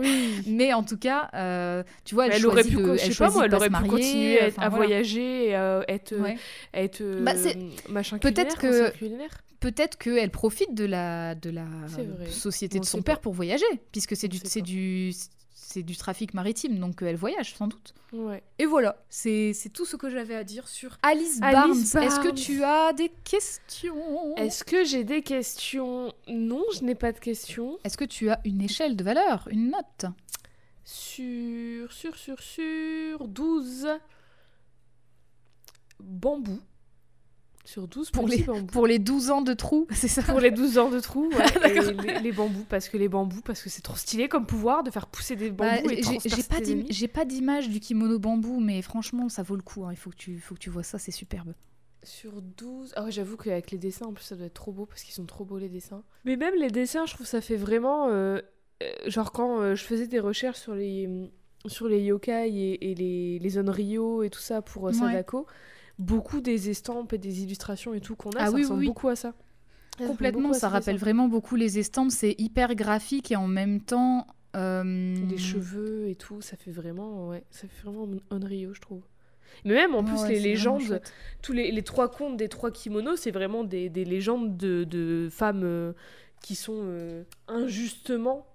Oui. 0.00 0.42
Mais 0.46 0.72
en 0.72 0.82
tout 0.82 0.96
cas, 0.96 1.28
euh, 1.34 1.82
tu 2.04 2.14
vois, 2.14 2.26
elle, 2.26 2.32
Elle 2.34 2.46
aurait 2.46 2.64
pu, 2.64 2.76
de, 2.76 2.84
je 2.84 2.90
elle 3.04 3.12
sais 3.12 3.18
pas 3.24 3.30
moi, 3.30 3.44
elle 3.46 3.54
aurait 3.54 3.68
pu 3.70 3.88
continuer 3.88 4.40
à, 4.40 4.46
enfin, 4.48 4.62
à 4.62 4.68
voilà. 4.70 4.86
voyager, 4.86 5.48
et 5.48 5.54
à 5.54 5.84
être, 5.88 6.14
Ouais. 6.16 6.36
être 6.74 7.00
euh, 7.02 7.22
Bah, 7.22 7.32
machin 7.88 8.18
peut-être 8.18 8.58
que-. 8.58 8.92
Peut-être 9.60 9.98
qu'elle 9.98 10.30
profite 10.30 10.74
de 10.74 10.86
la, 10.86 11.34
de 11.34 11.50
la 11.50 11.66
société 12.30 12.80
de 12.80 12.84
son 12.86 12.98
pas. 12.98 13.04
père 13.12 13.20
pour 13.20 13.34
voyager, 13.34 13.66
puisque 13.92 14.16
c'est 14.16 14.26
du, 14.26 14.38
du, 14.62 15.12
c'est 15.72 15.82
du 15.82 15.96
trafic 15.96 16.34
maritime, 16.34 16.78
donc 16.80 17.02
euh, 17.02 17.06
elle 17.06 17.16
voyage 17.16 17.54
sans 17.54 17.68
doute. 17.68 17.94
Ouais. 18.12 18.42
Et 18.58 18.66
voilà, 18.66 19.04
c'est 19.08 19.54
tout 19.72 19.84
ce 19.84 19.96
que 19.96 20.10
j'avais 20.10 20.34
à 20.34 20.42
dire 20.42 20.66
sur 20.66 20.98
Alice, 21.02 21.38
Alice 21.42 21.92
Barnes. 21.92 22.04
Est-ce 22.04 22.20
que 22.20 22.34
tu 22.34 22.64
as 22.64 22.92
des 22.92 23.10
questions? 23.22 24.34
Est-ce 24.36 24.64
que 24.64 24.84
j'ai 24.84 25.04
des 25.04 25.22
questions? 25.22 26.12
Non, 26.28 26.64
je 26.74 26.82
n'ai 26.82 26.96
pas 26.96 27.12
de 27.12 27.20
questions. 27.20 27.78
Est-ce 27.84 27.96
que 27.96 28.04
tu 28.04 28.30
as 28.30 28.40
une 28.44 28.60
échelle 28.62 28.96
de 28.96 29.04
valeur, 29.04 29.46
une 29.50 29.70
note? 29.70 30.12
Sur, 30.82 31.92
sur, 31.92 32.16
sur, 32.16 32.40
sur 32.40 33.28
12 33.28 33.86
bambous. 36.00 36.60
Sur 37.64 37.86
12 37.88 38.10
Pour 38.10 38.26
les- 38.26 38.42
bambous. 38.42 38.66
Pour 38.66 38.86
les 38.86 38.98
12 38.98 39.30
ans 39.30 39.42
de 39.42 39.52
trou, 39.52 39.86
c'est 39.92 40.08
ça 40.08 40.22
Pour 40.22 40.40
les 40.40 40.50
12 40.50 40.78
ans 40.78 40.90
de 40.90 40.98
trou, 40.98 41.28
ouais, 41.28 41.70
et 41.70 41.92
les, 42.14 42.20
les 42.20 42.32
bambous, 42.32 42.64
parce 42.68 42.88
que 42.88 42.96
les 42.96 43.08
bambous, 43.08 43.42
parce 43.42 43.62
que 43.62 43.68
c'est 43.68 43.82
trop 43.82 43.96
stylé 43.96 44.28
comme 44.28 44.46
pouvoir 44.46 44.82
de 44.82 44.90
faire 44.90 45.06
pousser 45.06 45.36
des 45.36 45.50
Bah, 45.50 45.76
bambous 45.76 45.90
et 45.90 46.02
j'ai- 46.90 47.08
pas 47.08 47.24
d'image 47.24 47.68
du 47.68 47.78
kimono 47.80 48.18
bambou, 48.18 48.60
mais 48.60 48.80
franchement, 48.82 49.28
ça 49.28 49.42
vaut 49.42 49.56
le 49.56 49.62
coup. 49.62 49.84
hein. 49.84 49.90
Il 49.92 49.96
faut 49.96 50.10
que, 50.10 50.16
tu, 50.16 50.38
faut 50.40 50.54
que 50.54 50.60
tu 50.60 50.70
vois 50.70 50.82
ça, 50.82 50.98
c'est 50.98 51.10
superbe. 51.12 51.52
Sur 52.02 52.40
12. 52.40 52.94
Ah 52.96 53.04
ouais, 53.04 53.10
j'avoue 53.12 53.36
qu'avec 53.36 53.70
les 53.70 53.78
dessins, 53.78 54.06
en 54.06 54.12
plus, 54.14 54.24
ça 54.24 54.34
doit 54.36 54.46
être 54.46 54.54
trop 54.54 54.72
beau 54.72 54.86
parce 54.86 55.02
qu'ils 55.02 55.12
sont 55.14 55.26
trop 55.26 55.44
beaux 55.44 55.58
les 55.58 55.68
dessins. 55.68 56.02
Mais 56.24 56.36
même 56.36 56.54
les 56.58 56.70
dessins, 56.70 57.04
je 57.04 57.12
trouve 57.14 57.26
ça 57.26 57.42
fait 57.42 57.56
vraiment. 57.56 58.08
euh, 58.08 58.40
euh, 58.82 58.86
genre, 59.06 59.32
quand 59.32 59.60
euh, 59.60 59.74
je 59.74 59.84
faisais 59.84 60.06
des 60.06 60.18
recherches 60.18 60.58
sur 60.60 60.74
les, 60.74 61.30
sur 61.66 61.88
les 61.88 62.00
yokai 62.00 62.48
et, 62.48 62.90
et 62.90 62.94
les, 62.94 63.38
les 63.38 63.48
zones 63.50 63.68
Rio 63.68 64.22
et 64.22 64.30
tout 64.30 64.40
ça 64.40 64.62
pour 64.62 64.88
euh, 64.88 64.92
Ouais. 64.92 65.24
Beaucoup 66.00 66.40
des 66.40 66.70
estampes 66.70 67.12
et 67.12 67.18
des 67.18 67.42
illustrations 67.42 67.92
et 67.94 68.00
tout 68.00 68.16
qu'on 68.16 68.30
a, 68.30 68.38
Ah 68.40 68.46
ça 68.46 68.52
oui, 68.52 68.62
ressemble 68.62 68.80
oui. 68.80 68.86
beaucoup 68.86 69.08
à 69.08 69.16
ça. 69.16 69.34
Complètement, 69.98 70.54
ça 70.54 70.68
rappelle 70.70 70.94
dessins. 70.94 71.04
vraiment 71.04 71.28
beaucoup 71.28 71.56
les 71.56 71.78
estampes. 71.78 72.10
C'est 72.10 72.34
hyper 72.38 72.74
graphique 72.74 73.30
et 73.30 73.36
en 73.36 73.46
même 73.46 73.80
temps. 73.80 74.26
euh, 74.56 75.14
Les 75.28 75.36
cheveux 75.36 76.08
et 76.08 76.14
tout, 76.14 76.40
ça 76.40 76.56
fait 76.56 76.70
vraiment. 76.70 77.28
Ouais, 77.28 77.44
ça 77.50 77.68
fait 77.68 77.84
vraiment 77.88 78.08
Onryo, 78.30 78.72
je 78.72 78.80
trouve. 78.80 79.02
Mais 79.64 79.74
même 79.74 79.94
en 79.94 79.98
ouais, 80.02 80.04
plus, 80.04 80.22
ouais, 80.22 80.28
les 80.30 80.40
légendes, 80.40 81.02
tous 81.42 81.52
les, 81.52 81.70
les 81.70 81.82
trois 81.82 82.10
contes 82.10 82.36
des 82.38 82.48
trois 82.48 82.70
kimonos, 82.70 83.16
c'est 83.16 83.30
vraiment 83.32 83.62
des, 83.64 83.90
des 83.90 84.04
légendes 84.06 84.56
de, 84.56 84.84
de 84.84 85.28
femmes 85.30 85.62
euh, 85.64 85.92
qui 86.40 86.54
sont 86.54 86.80
euh, 86.82 87.24
injustement 87.48 88.46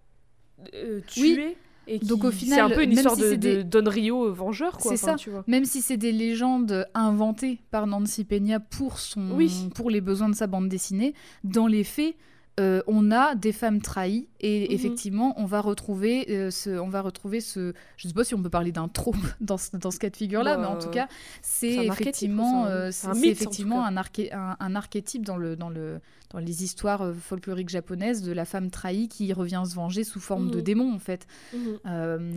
euh, 0.73 1.01
Oui. 1.17 1.55
Et. 1.87 1.99
Donc, 1.99 2.23
au 2.23 2.31
c'est 2.31 2.37
final, 2.37 2.59
un 2.59 2.69
peu 2.69 2.83
une 2.83 2.91
histoire 2.91 3.15
si 3.15 3.21
de, 3.21 3.29
c'est 3.29 3.37
des- 3.37 3.63
de 3.63 3.79
Don 3.81 3.89
Rio 3.89 4.33
vengeur, 4.33 4.77
quoi. 4.77 4.91
C'est 4.91 4.97
ça. 4.97 5.15
Tu 5.15 5.29
vois. 5.29 5.43
Même 5.47 5.65
si 5.65 5.81
c'est 5.81 5.97
des 5.97 6.11
légendes 6.11 6.87
inventées 6.93 7.59
par 7.71 7.87
Nancy 7.87 8.23
Peña 8.23 8.59
pour, 8.59 8.99
son, 8.99 9.31
Oui. 9.31 9.69
pour 9.75 9.89
les 9.89 10.01
besoins 10.01 10.29
de 10.29 10.35
sa 10.35 10.47
bande 10.47 10.67
dessinée, 10.69 11.13
dans 11.43 11.67
les 11.67 11.83
faits, 11.83 12.15
euh, 12.59 12.81
on 12.87 13.11
a 13.11 13.35
des 13.35 13.51
femmes 13.51 13.81
trahies 13.81 14.29
et 14.39 14.61
Mhm. 14.67 14.73
effectivement, 14.75 15.33
on 15.37 15.45
va 15.45 15.59
retrouver 15.59 16.25
euh, 16.29 16.51
ce, 16.51 16.69
on 16.69 16.87
va 16.87 17.01
retrouver 17.01 17.41
ce, 17.41 17.73
je 17.97 18.07
sais 18.07 18.13
pas 18.13 18.23
si 18.23 18.33
on 18.33 18.41
peut 18.41 18.49
parler 18.49 18.71
d'un 18.71 18.87
trope 18.87 19.15
dans 19.41 19.57
ce, 19.57 19.75
dans 19.75 19.91
ce 19.91 19.99
cas 19.99 20.09
de 20.09 20.15
figure-là, 20.15 20.55
Bah, 20.55 20.61
mais 20.61 20.67
en 20.67 20.77
tout 20.79 20.89
cas, 20.89 21.07
c'est 21.41 21.85
effectivement, 21.85 22.65
euh, 22.67 22.89
c'est 22.91 23.09
effectivement 23.27 23.85
un, 23.85 23.95
arché- 23.97 24.33
un, 24.33 24.55
un 24.59 24.75
archétype 24.75 25.25
dans 25.25 25.35
le, 25.37 25.55
dans 25.57 25.69
le, 25.69 25.99
dans 26.29 26.39
les 26.39 26.63
histoires 26.63 27.13
folkloriques 27.13 27.69
japonaises 27.69 28.21
de 28.21 28.31
la 28.31 28.45
femme 28.45 28.69
trahie 28.71 29.09
qui 29.09 29.31
revient 29.33 29.63
se 29.69 29.75
venger 29.75 30.03
sous 30.05 30.19
forme 30.21 30.49
de 30.49 30.57
Mhm. 30.57 30.63
démon 30.63 30.93
en 30.93 30.99
fait. 30.99 31.27
Mhm. 31.53 31.79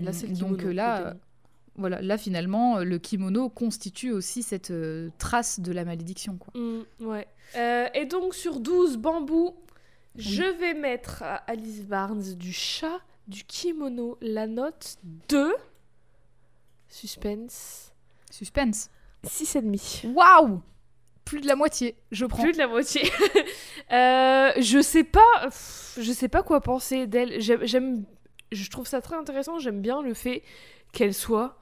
Là, 0.02 0.12
donc 0.40 0.62
là, 0.62 1.14
voilà, 1.76 2.02
là 2.02 2.18
finalement, 2.18 2.78
le 2.80 2.98
kimono 2.98 3.48
constitue 3.48 4.10
aussi 4.10 4.42
cette 4.42 4.72
euh, 4.72 5.10
trace 5.18 5.60
de 5.60 5.70
la 5.70 5.84
malédiction. 5.84 6.36
Quoi. 6.36 6.60
Mm, 6.60 7.04
ouais. 7.06 7.26
Euh, 7.56 7.86
et 7.94 8.04
donc, 8.04 8.34
sur 8.34 8.58
12 8.60 8.96
bambous, 8.98 9.54
je 10.16 10.42
vais 10.42 10.74
mettre 10.74 11.22
à 11.22 11.36
Alice 11.50 11.82
Barnes 11.82 12.34
du 12.34 12.52
chat, 12.52 13.00
du 13.26 13.44
kimono, 13.44 14.18
la 14.20 14.46
note 14.46 14.96
de. 15.28 15.52
Suspense. 16.88 17.92
Suspense. 18.30 18.90
6,5. 19.26 20.12
Waouh 20.12 20.62
Plus 21.24 21.40
de 21.40 21.46
la 21.46 21.56
moitié, 21.56 21.96
je 22.10 22.24
prends. 22.26 22.42
Plus 22.42 22.52
de 22.52 22.58
la 22.58 22.68
moitié. 22.68 23.02
Euh, 23.90 24.52
je 24.58 24.82
sais 24.82 25.02
pas, 25.02 25.20
pff, 25.44 25.96
je 25.98 26.12
sais 26.12 26.28
pas 26.28 26.42
quoi 26.42 26.60
penser 26.60 27.06
d'elle. 27.06 27.40
J'aime- 27.40 28.04
je 28.52 28.68
trouve 28.70 28.86
ça 28.86 29.00
très 29.00 29.16
intéressant. 29.16 29.58
J'aime 29.58 29.80
bien 29.80 30.02
le 30.02 30.12
fait 30.12 30.42
qu'elle 30.92 31.14
soit 31.14 31.56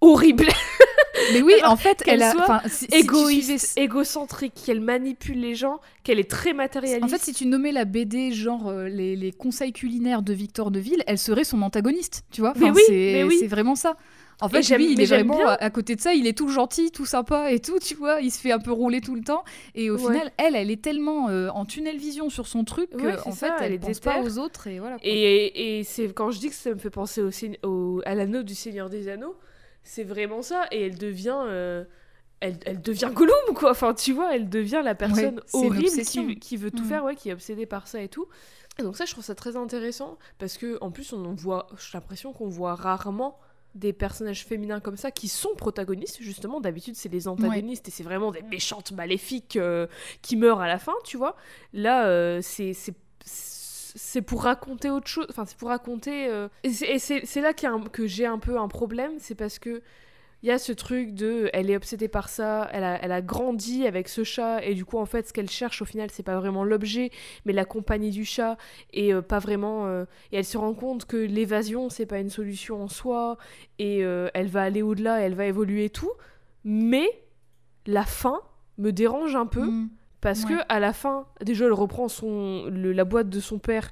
horrible, 0.00 0.46
Mais 1.32 1.42
oui, 1.42 1.54
en 1.64 1.76
fait, 1.76 2.02
qu'elle 2.02 2.14
elle 2.14 2.22
a. 2.22 2.32
soit 2.32 2.62
si- 2.68 2.86
égoïste, 2.92 3.78
égocentrique, 3.78 4.54
qu'elle 4.64 4.80
manipule 4.80 5.40
les 5.40 5.54
gens, 5.54 5.80
qu'elle 6.04 6.18
est 6.18 6.30
très 6.30 6.52
matérialiste. 6.52 7.04
En 7.04 7.08
fait, 7.08 7.20
si 7.22 7.32
tu 7.32 7.46
nommais 7.46 7.72
la 7.72 7.84
BD 7.84 8.32
genre 8.32 8.68
euh, 8.68 8.88
les, 8.88 9.16
les 9.16 9.32
conseils 9.32 9.72
culinaires 9.72 10.22
de 10.22 10.32
Victor 10.32 10.70
Deville, 10.70 11.02
elle 11.06 11.18
serait 11.18 11.44
son 11.44 11.62
antagoniste, 11.62 12.22
tu 12.30 12.40
vois. 12.40 12.52
Mais 12.56 12.66
Enfin, 12.70 12.74
oui, 12.76 12.82
c'est 12.86 13.24
oui. 13.24 13.46
vraiment 13.46 13.74
ça. 13.74 13.96
En 14.42 14.48
fait, 14.48 14.62
lui, 14.74 14.92
il 14.92 15.00
est 15.02 15.04
vraiment 15.04 15.36
bien. 15.36 15.48
à, 15.60 15.68
côté 15.68 15.96
de 15.96 16.00
ça, 16.00 16.14
il 16.14 16.26
est 16.26 16.32
tout 16.32 16.48
gentil, 16.48 16.90
tout 16.90 17.04
sympa 17.04 17.52
et 17.52 17.58
tout, 17.60 17.78
tu 17.78 17.94
vois. 17.94 18.22
Il 18.22 18.30
se 18.30 18.40
fait 18.40 18.52
un 18.52 18.58
peu 18.58 18.72
rouler 18.72 19.02
tout 19.02 19.14
le 19.14 19.20
temps. 19.20 19.44
Et 19.74 19.90
au 19.90 19.96
Ouais. 19.98 20.12
final, 20.14 20.32
elle, 20.38 20.56
elle 20.56 20.70
est 20.70 20.80
tellement 20.80 21.28
euh, 21.28 21.50
en 21.50 21.66
tunnel 21.66 21.98
vision 21.98 22.30
sur 22.30 22.46
son 22.46 22.64
truc 22.64 22.88
Ouais, 22.94 23.16
qu'en 23.22 23.32
fait, 23.32 23.52
elle, 23.58 23.64
elle 23.66 23.72
est 23.74 23.78
pense 23.78 24.00
pas 24.00 24.22
aux 24.22 24.38
autres 24.38 24.66
et 24.66 24.78
voilà. 24.78 24.96
quoi. 24.96 25.04
Et, 25.06 25.80
et 25.80 25.84
c'est 25.84 26.08
quand 26.14 26.30
je 26.30 26.38
dis 26.38 26.48
que 26.48 26.54
ça 26.54 26.70
me 26.70 26.78
fait 26.78 26.88
penser 26.88 27.20
au, 27.20 27.28
au- 27.68 28.00
à 28.06 28.14
l'anneau 28.14 28.42
du 28.42 28.54
Seigneur 28.54 28.88
des 28.88 29.08
Anneaux, 29.08 29.36
c'est 29.82 30.04
vraiment 30.04 30.42
ça. 30.42 30.66
Et 30.70 30.86
elle 30.86 30.98
devient. 30.98 31.38
euh, 31.48 31.84
elle, 32.40 32.58
elle 32.64 32.80
devient 32.80 33.10
Gollum, 33.12 33.34
quoi. 33.54 33.70
Enfin, 33.72 33.92
tu 33.92 34.12
vois, 34.14 34.34
elle 34.34 34.48
devient 34.48 34.80
la 34.82 34.94
personne 34.94 35.40
horrible 35.52 36.36
qui 36.38 36.56
veut 36.56 36.70
tout 36.70 36.84
Mm. 36.84 36.88
faire, 36.88 37.04
ouais, 37.04 37.14
qui 37.14 37.28
est 37.28 37.32
obsédée 37.34 37.66
par 37.66 37.86
ça 37.86 38.00
et 38.00 38.08
tout. 38.08 38.26
Et 38.78 38.82
donc 38.82 38.96
ça, 38.96 39.04
je 39.04 39.12
trouve 39.12 39.24
ça 39.24 39.34
très 39.34 39.56
intéressant 39.56 40.16
parce 40.38 40.56
que 40.56 40.78
en 40.80 40.90
plus, 40.90 41.12
on 41.12 41.22
en 41.26 41.34
voit, 41.34 41.66
j'ai 41.78 41.98
l'impression 41.98 42.32
qu'on 42.32 42.48
voit 42.48 42.74
rarement 42.76 43.38
des 43.74 43.92
personnages 43.92 44.44
féminins 44.46 44.80
comme 44.80 44.96
ça 44.96 45.10
qui 45.10 45.28
sont 45.28 45.54
protagonistes 45.54 46.20
justement 46.22 46.60
d'habitude 46.60 46.96
c'est 46.96 47.08
les 47.08 47.28
antagonistes 47.28 47.86
et 47.86 47.92
c'est 47.92 48.02
vraiment 48.02 48.32
des 48.32 48.42
méchantes 48.42 48.90
maléfiques 48.90 49.54
euh, 49.56 49.86
qui 50.22 50.34
meurent 50.36 50.60
à 50.60 50.66
la 50.66 50.80
fin 50.80 50.94
tu 51.04 51.16
vois 51.16 51.36
là 51.72 52.06
euh, 52.08 52.40
c'est 52.42 52.72
c'est 53.96 54.22
pour 54.22 54.42
raconter 54.44 54.90
autre 54.90 55.06
chose 55.08 55.26
enfin 55.30 55.44
c'est 55.46 55.56
pour 55.56 55.68
raconter 55.68 56.28
euh, 56.28 56.48
et 56.62 56.70
c'est- 56.70 57.24
là 57.40 57.52
a 57.62 57.70
un- 57.70 57.80
que 57.82 58.06
j'ai 58.06 58.26
un 58.26 58.38
peu 58.38 58.58
un 58.58 58.68
problème 58.68 59.12
c'est 59.18 59.34
parce 59.34 59.58
que 59.58 59.82
il 60.42 60.48
y 60.48 60.52
a 60.52 60.58
ce 60.58 60.72
truc 60.72 61.12
de 61.12 61.50
elle 61.52 61.68
est 61.70 61.76
obsédée 61.76 62.08
par 62.08 62.30
ça 62.30 62.66
elle 62.72 62.82
a, 62.84 62.98
elle 63.02 63.12
a 63.12 63.20
grandi 63.20 63.86
avec 63.86 64.08
ce 64.08 64.24
chat 64.24 64.64
et 64.64 64.74
du 64.74 64.84
coup 64.86 64.96
en 64.98 65.04
fait 65.04 65.28
ce 65.28 65.32
qu'elle 65.34 65.50
cherche 65.50 65.82
au 65.82 65.84
final 65.84 66.08
c'est 66.10 66.22
pas 66.22 66.38
vraiment 66.40 66.64
l'objet 66.64 67.10
mais 67.44 67.52
la 67.52 67.66
compagnie 67.66 68.10
du 68.10 68.24
chat 68.24 68.56
et 68.94 69.12
euh, 69.12 69.20
pas 69.20 69.38
vraiment 69.38 69.86
euh, 69.86 70.04
et 70.32 70.38
elle 70.38 70.44
se 70.46 70.56
rend 70.56 70.72
compte 70.72 71.04
que 71.04 71.18
l'évasion 71.18 71.90
c'est 71.90 72.06
pas 72.06 72.18
une 72.20 72.30
solution 72.30 72.82
en 72.82 72.88
soi 72.88 73.36
et 73.78 73.98
elle 73.98 74.48
va 74.48 74.62
aller 74.62 74.80
au-delà 74.82 75.20
elle 75.20 75.34
va 75.34 75.44
évoluer 75.46 75.90
tout 75.90 76.12
mais 76.64 77.06
la 77.86 78.04
fin 78.04 78.40
me 78.78 78.92
dérange 78.92 79.36
un 79.36 79.46
peu 79.46 79.66
Mm. 79.66 79.88
Parce 80.20 80.44
Ouais. 80.44 80.56
que 80.56 80.60
à 80.68 80.80
la 80.80 80.92
fin, 80.92 81.26
déjà, 81.42 81.64
elle 81.66 81.72
reprend 81.72 82.08
son, 82.08 82.66
le- 82.66 82.92
la 82.92 83.04
boîte 83.04 83.28
de 83.30 83.40
son 83.40 83.58
père, 83.58 83.90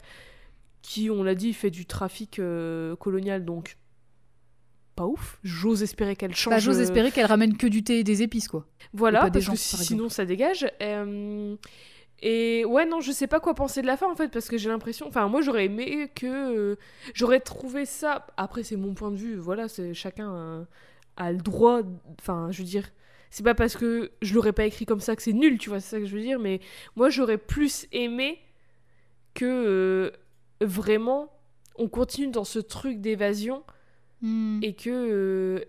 qui, 0.82 1.10
on 1.10 1.22
l'a 1.22 1.34
dit, 1.34 1.52
fait 1.52 1.70
du 1.70 1.86
trafic 1.86 2.38
euh, 2.38 2.96
colonial, 2.96 3.44
donc 3.44 3.76
pas 4.94 5.06
ouf. 5.06 5.38
J'ose 5.44 5.82
espérer 5.82 6.16
qu'elle 6.16 6.34
change. 6.34 6.54
Bah, 6.54 6.58
J'ose 6.58 6.78
euh, 6.78 6.82
espérer 6.82 7.10
qu'elle 7.12 7.26
ramène 7.26 7.56
que 7.56 7.66
du 7.66 7.82
thé 7.84 8.00
et 8.00 8.04
des 8.04 8.22
épices, 8.22 8.48
quoi. 8.48 8.66
Voilà, 8.92 9.24
des 9.24 9.30
parce 9.32 9.44
gens, 9.44 9.52
que 9.52 9.58
si- 9.58 9.76
par 9.76 9.84
sinon 9.84 10.08
ça 10.08 10.24
dégage. 10.24 10.66
Euh, 10.82 11.56
et 12.20 12.64
ouais, 12.64 12.84
non, 12.84 13.00
je 13.00 13.12
sais 13.12 13.28
pas 13.28 13.38
quoi 13.38 13.54
penser 13.54 13.80
de 13.80 13.86
la 13.86 13.96
fin 13.96 14.10
en 14.10 14.16
fait, 14.16 14.28
parce 14.28 14.48
que 14.48 14.58
j'ai 14.58 14.68
l'impression. 14.68 15.06
Enfin, 15.06 15.28
moi 15.28 15.40
j'aurais 15.40 15.66
aimé 15.66 16.10
que. 16.16 16.26
euh, 16.26 16.76
j'aurais 17.14 17.40
trouvé 17.40 17.84
ça. 17.84 18.26
Après, 18.36 18.64
c'est 18.64 18.76
mon 18.76 18.94
point 18.94 19.10
de 19.12 19.16
vue, 19.16 19.36
voilà, 19.36 19.68
c'est 19.68 19.94
chacun 19.94 20.66
a, 21.16 21.24
a 21.24 21.32
le 21.32 21.38
droit. 21.38 21.82
Enfin, 22.20 22.48
je 22.50 22.58
veux 22.58 22.68
dire. 22.68 22.88
C'est 23.30 23.42
pas 23.42 23.54
parce 23.54 23.76
que 23.76 24.10
je 24.22 24.34
l'aurais 24.34 24.52
pas 24.52 24.64
écrit 24.66 24.86
comme 24.86 25.00
ça 25.00 25.14
que 25.16 25.22
c'est 25.22 25.32
nul, 25.32 25.58
tu 25.58 25.68
vois, 25.68 25.80
c'est 25.80 25.90
ça 25.96 25.98
que 26.00 26.06
je 26.06 26.14
veux 26.14 26.22
dire, 26.22 26.38
mais 26.38 26.60
moi 26.96 27.10
j'aurais 27.10 27.38
plus 27.38 27.86
aimé 27.92 28.38
que 29.34 29.44
euh, 29.44 30.10
vraiment 30.60 31.30
on 31.76 31.88
continue 31.88 32.28
dans 32.32 32.44
ce 32.44 32.58
truc 32.58 33.00
d'évasion 33.00 33.62
Mm. 34.20 34.58
et 34.64 34.72
que 34.74 34.90
euh, 34.90 35.60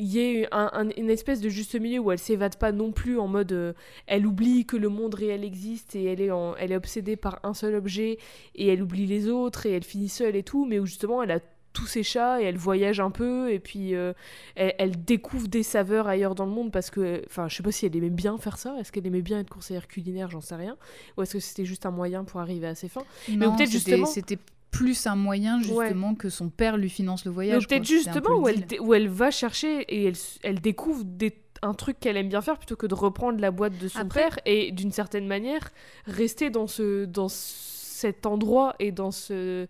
il 0.00 0.04
y 0.06 0.20
ait 0.20 0.46
un- 0.54 0.70
un- 0.72 0.90
une 0.96 1.10
espèce 1.10 1.40
de 1.40 1.48
juste 1.48 1.74
milieu 1.74 1.98
où 1.98 2.12
elle 2.12 2.20
s'évade 2.20 2.56
pas 2.56 2.70
non 2.70 2.92
plus 2.92 3.18
en 3.18 3.26
mode 3.26 3.50
euh, 3.50 3.72
elle 4.06 4.24
oublie 4.24 4.64
que 4.66 4.76
le 4.76 4.88
monde 4.88 5.14
réel 5.16 5.42
existe 5.42 5.96
et 5.96 6.04
elle 6.04 6.20
est 6.20 6.30
en- 6.30 6.54
elle 6.54 6.70
est 6.70 6.76
obsédée 6.76 7.16
par 7.16 7.40
un 7.42 7.54
seul 7.54 7.74
objet 7.74 8.18
et 8.54 8.68
elle 8.68 8.82
oublie 8.84 9.06
les 9.06 9.28
autres 9.28 9.66
et 9.66 9.72
elle 9.72 9.82
finit 9.82 10.08
seule 10.08 10.36
et 10.36 10.44
tout 10.44 10.64
mais 10.64 10.78
où 10.78 10.86
justement 10.86 11.24
elle 11.24 11.32
a 11.32 11.40
tous 11.78 11.86
ses 11.86 12.02
chats 12.02 12.40
et 12.40 12.44
elle 12.44 12.56
voyage 12.56 12.98
un 13.00 13.10
peu 13.10 13.52
et 13.52 13.58
puis 13.60 13.94
euh, 13.94 14.12
elle, 14.56 14.74
elle 14.78 15.04
découvre 15.04 15.46
des 15.48 15.62
saveurs 15.62 16.08
ailleurs 16.08 16.34
dans 16.34 16.44
le 16.46 16.50
monde 16.52 16.72
parce 16.72 16.90
que 16.90 17.22
enfin 17.26 17.46
je 17.48 17.56
sais 17.56 17.62
pas 17.62 17.70
si 17.72 17.86
elle 17.86 17.94
aimait 17.96 18.10
bien 18.10 18.36
faire 18.38 18.58
ça. 18.58 18.74
Est-ce 18.80 18.90
qu'elle 18.90 19.06
aimait 19.06 19.22
bien 19.22 19.38
être 19.38 19.50
conseillère 19.50 19.86
culinaire? 19.86 20.30
J'en 20.30 20.40
sais 20.40 20.56
rien. 20.56 20.76
Ou 21.16 21.22
est-ce 21.22 21.34
que 21.34 21.40
c'était 21.40 21.64
juste 21.64 21.86
un 21.86 21.90
moyen 21.90 22.24
pour 22.24 22.40
arriver 22.40 22.66
à 22.66 22.74
ses 22.74 22.88
fins? 22.88 23.04
Non, 23.28 23.54
peut-être 23.56 23.70
justement- 23.70 24.06
C'était 24.06 24.38
plus 24.70 25.06
un 25.06 25.16
moyen, 25.16 25.58
Ouais. 25.58 25.64
justement, 25.86 26.14
que 26.14 26.28
son 26.28 26.50
père 26.50 26.76
lui 26.76 26.90
finance 26.90 27.24
le 27.24 27.30
Mais 27.30 27.34
voyage. 27.34 27.66
peut-être 27.68 27.84
justement 27.86 28.36
où 28.38 28.48
elle, 28.48 28.64
où 28.80 28.92
elle 28.94 29.08
va 29.08 29.30
chercher 29.30 29.80
et 29.82 30.04
elle, 30.08 30.14
elle 30.42 30.60
découvre 30.60 31.04
des, 31.04 31.34
un 31.62 31.74
truc 31.74 31.98
qu'elle 32.00 32.16
aime 32.18 32.28
bien 32.28 32.42
faire 32.42 32.58
plutôt 32.58 32.76
que 32.76 32.86
de 32.86 32.94
reprendre 32.94 33.40
la 33.40 33.50
boîte 33.50 33.78
de 33.78 33.88
son 33.88 33.98
Après- 34.00 34.20
père 34.28 34.38
et 34.44 34.70
d'une 34.72 34.92
certaine 34.92 35.26
manière 35.26 35.70
rester 36.06 36.50
dans, 36.50 36.66
ce, 36.66 37.06
dans 37.06 37.28
cet 37.28 38.26
endroit 38.26 38.74
et 38.78 38.92
dans 38.92 39.10
ce, 39.10 39.66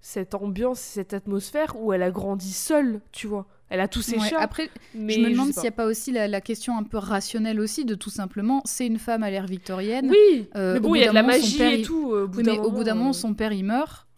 cette 0.00 0.34
ambiance, 0.34 0.78
cette 0.80 1.12
atmosphère 1.14 1.74
où 1.80 1.92
elle 1.92 2.02
a 2.02 2.10
grandi 2.10 2.52
seule, 2.52 3.00
tu 3.12 3.26
vois. 3.26 3.46
Elle 3.68 3.80
a 3.80 3.86
tous 3.86 4.02
ses 4.02 4.18
Ouais, 4.18 4.28
chats. 4.28 4.40
Après, 4.40 4.68
mais 4.94 5.12
je 5.12 5.20
me 5.20 5.30
demande 5.30 5.52
s'il 5.52 5.62
n'y 5.62 5.68
a 5.68 5.72
pas 5.72 5.86
aussi 5.86 6.10
la, 6.10 6.26
la 6.26 6.40
question 6.40 6.76
un 6.76 6.82
peu 6.82 6.98
rationnelle 6.98 7.60
aussi 7.60 7.84
de 7.84 7.94
tout 7.94 8.10
simplement, 8.10 8.62
c'est 8.64 8.86
une 8.86 8.98
femme 8.98 9.22
à 9.22 9.30
l'ère 9.30 9.46
victorienne. 9.46 10.08
Oui, 10.10 10.48
Euh, 10.56 10.74
mais 10.74 10.80
bon, 10.80 10.94
il 10.96 11.02
y 11.02 11.04
a 11.04 11.10
de 11.10 11.14
la 11.14 11.22
magie 11.22 11.58
père, 11.58 11.72
et 11.72 11.82
tout. 11.82 12.12
euh, 12.12 12.24
au 12.24 12.28
bout 12.28 12.38
Oui, 12.38 12.44
mais 12.46 12.58
au 12.58 12.70
bout 12.72 12.82
d'un 12.82 12.94
moment, 12.94 13.10
euh, 13.10 13.12
son 13.12 13.34
père, 13.34 13.52
il 13.52 13.64
meurt. 13.64 14.08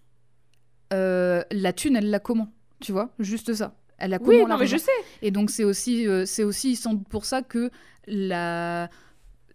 Euh, 0.92 1.42
la 1.50 1.72
thune, 1.72 1.96
elle 1.96 2.10
l'a 2.10 2.18
comment 2.20 2.48
Tu 2.80 2.92
vois 2.92 3.10
Juste 3.18 3.52
ça. 3.54 3.74
Elle 3.98 4.14
a 4.14 4.18
comment 4.18 4.30
Oui, 4.30 4.44
non, 4.46 4.56
mais 4.58 4.66
je 4.66 4.76
sais. 4.76 4.90
Et 5.22 5.30
donc, 5.30 5.50
c'est 5.50 5.64
aussi, 5.64 6.06
euh, 6.06 6.24
c'est 6.26 6.44
aussi 6.44 6.74
sans 6.76 6.94
doute 6.94 7.08
pour 7.08 7.24
ça 7.24 7.42
que 7.42 7.70
la, 8.06 8.88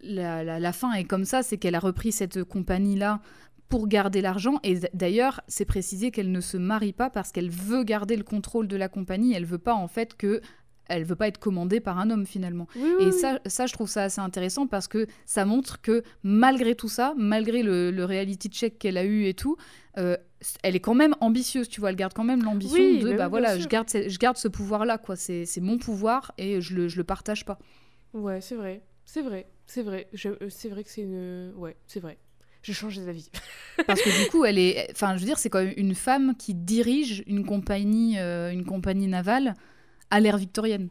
la, 0.02 0.44
la, 0.44 0.60
la 0.60 0.74
fin 0.74 0.94
est 0.94 1.04
comme 1.04 1.26
ça 1.26 1.44
c'est 1.44 1.58
qu'elle 1.58 1.76
a 1.76 1.80
repris 1.80 2.12
cette 2.12 2.44
compagnie-là 2.44 3.20
pour 3.70 3.88
garder 3.88 4.22
l'argent. 4.22 4.60
Et 4.64 4.80
d'ailleurs, 4.94 5.42
c'est 5.48 5.66
précisé 5.66 6.12
qu'elle 6.12 6.32
ne 6.32 6.42
se 6.42 6.58
marie 6.58 6.94
pas 6.94 7.10
parce 7.10 7.32
qu'elle 7.32 7.50
veut 7.50 7.84
garder 7.84 8.16
le 8.16 8.24
contrôle 8.24 8.68
de 8.68 8.76
la 8.78 8.88
compagnie. 8.90 9.34
Elle 9.34 9.46
veut 9.46 9.58
pas, 9.58 9.74
en 9.74 9.88
fait, 9.88 10.16
que. 10.16 10.42
Elle 10.90 11.04
veut 11.04 11.18
pas 11.18 11.28
être 11.28 11.38
commandée 11.38 11.82
par 11.82 12.00
un 12.00 12.10
homme 12.12 12.26
finalement. 12.26 12.66
Oui, 12.78 12.90
oui, 12.98 13.04
Et 13.08 13.12
ça, 13.12 13.42
ça, 13.46 13.66
je 13.66 13.74
trouve 13.74 13.90
ça 13.90 14.04
assez 14.04 14.22
intéressant 14.22 14.68
parce 14.68 14.88
que 14.88 15.06
ça 15.26 15.44
montre 15.44 15.82
que 15.82 16.02
malgré 16.24 16.76
tout 16.76 16.88
ça, 16.88 17.14
malgré 17.18 17.62
le, 17.62 17.92
le 17.92 18.06
reality 18.06 18.48
check 18.48 18.80
qu'elle 18.80 18.98
a 18.98 19.04
eu 19.04 19.26
et 19.26 19.34
tout, 19.34 19.58
euh, 19.98 20.16
elle 20.64 20.78
est 20.78 20.80
quand 20.80 20.94
même 20.94 21.14
ambitieuse, 21.20 21.68
tu 21.68 21.82
vois. 21.82 21.90
Elle 21.90 21.98
garde 21.98 22.14
quand 22.14 22.24
même 22.24 22.42
l'ambition 22.42 22.78
Oui, 22.82 23.00
de, 23.00 23.12
bah 23.18 23.26
oui, 23.26 23.32
voilà, 23.32 23.60
je 23.60 23.68
garde, 23.68 23.90
ce- 23.90 24.08
je 24.08 24.18
garde 24.18 24.38
ce 24.38 24.48
pouvoir-là, 24.48 24.98
quoi. 24.98 25.18
C'est 25.18 25.46
mon 25.60 25.78
pouvoir 25.78 26.32
et 26.38 26.62
je 26.62 26.74
le, 26.74 26.88
je 26.88 26.96
le 26.96 27.04
partage 27.04 27.44
pas. 27.44 27.60
Ouais, 28.14 28.40
c'est 28.40 28.56
vrai. 28.56 28.82
C'est 29.04 29.22
vrai. 29.22 29.48
C'est 29.66 29.82
vrai. 29.84 30.08
Euh, 30.26 30.48
C'est 30.50 30.70
vrai 30.70 30.86
que 30.86 30.90
c'est 30.90 31.02
une. 31.02 31.52
Ouais, 31.58 31.76
c'est 31.86 32.00
vrai. 32.00 32.18
J'ai 32.68 32.74
changé 32.74 33.00
d'avis. 33.02 33.30
Parce 33.88 34.02
que 34.02 34.10
du 34.24 34.30
coup, 34.30 34.44
elle 34.44 34.60
est, 34.60 34.90
enfin, 34.92 35.16
je 35.16 35.22
veux 35.22 35.26
dire, 35.26 35.40
c'est 35.40 35.50
quand 35.50 35.64
même 35.64 35.74
une 35.78 35.96
femme 35.96 36.36
qui 36.38 36.54
dirige 36.54 37.24
une 37.26 37.46
compagnie, 37.46 38.20
euh, 38.20 38.52
une 38.52 38.66
compagnie 38.66 39.08
navale 39.08 39.54
à 40.12 40.20
l'ère 40.20 40.36
victorienne. 40.38 40.90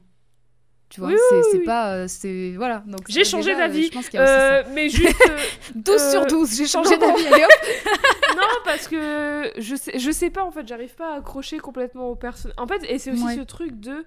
Tu 0.89 1.01
vois, 1.01 1.11
Oui, 1.11 1.17
c'est 1.29 1.35
oui, 1.37 1.59
oui. 1.59 1.65
pas, 1.67 1.93
euh, 1.93 2.07
c'est 2.09 2.55
voilà. 2.57 2.83
Donc 2.87 3.01
J'ai 3.09 3.25
changé 3.25 3.53
euh, 3.55 3.59
d'avis. 3.59 3.91
Euh, 4.15 4.63
mais 4.73 4.89
juste. 4.89 5.15
euh, 5.29 5.37
12 5.75 6.11
sur 6.13 6.23
euh, 6.23 6.27
12, 6.27 6.57
j'ai 6.57 6.67
changé 6.67 6.97
d'avis. 6.97 7.25
Non, 8.37 8.43
parce 8.65 8.87
que 8.89 9.51
je 9.59 9.75
sais, 9.77 9.99
je 9.99 10.11
sais 10.11 10.31
pas 10.31 10.45
en 10.45 10.51
fait, 10.51 10.67
j'arrive 10.69 10.95
pas 10.95 11.15
à 11.15 11.19
accrocher 11.19 11.59
complètement 11.59 12.09
aux 12.11 12.17
personnes. 12.17 12.53
En 12.57 12.67
fait, 12.67 12.83
et 12.89 12.99
c'est 12.99 13.11
aussi 13.11 13.25
Ouais. 13.25 13.35
ce 13.37 13.41
truc 13.41 13.81
de. 13.81 14.05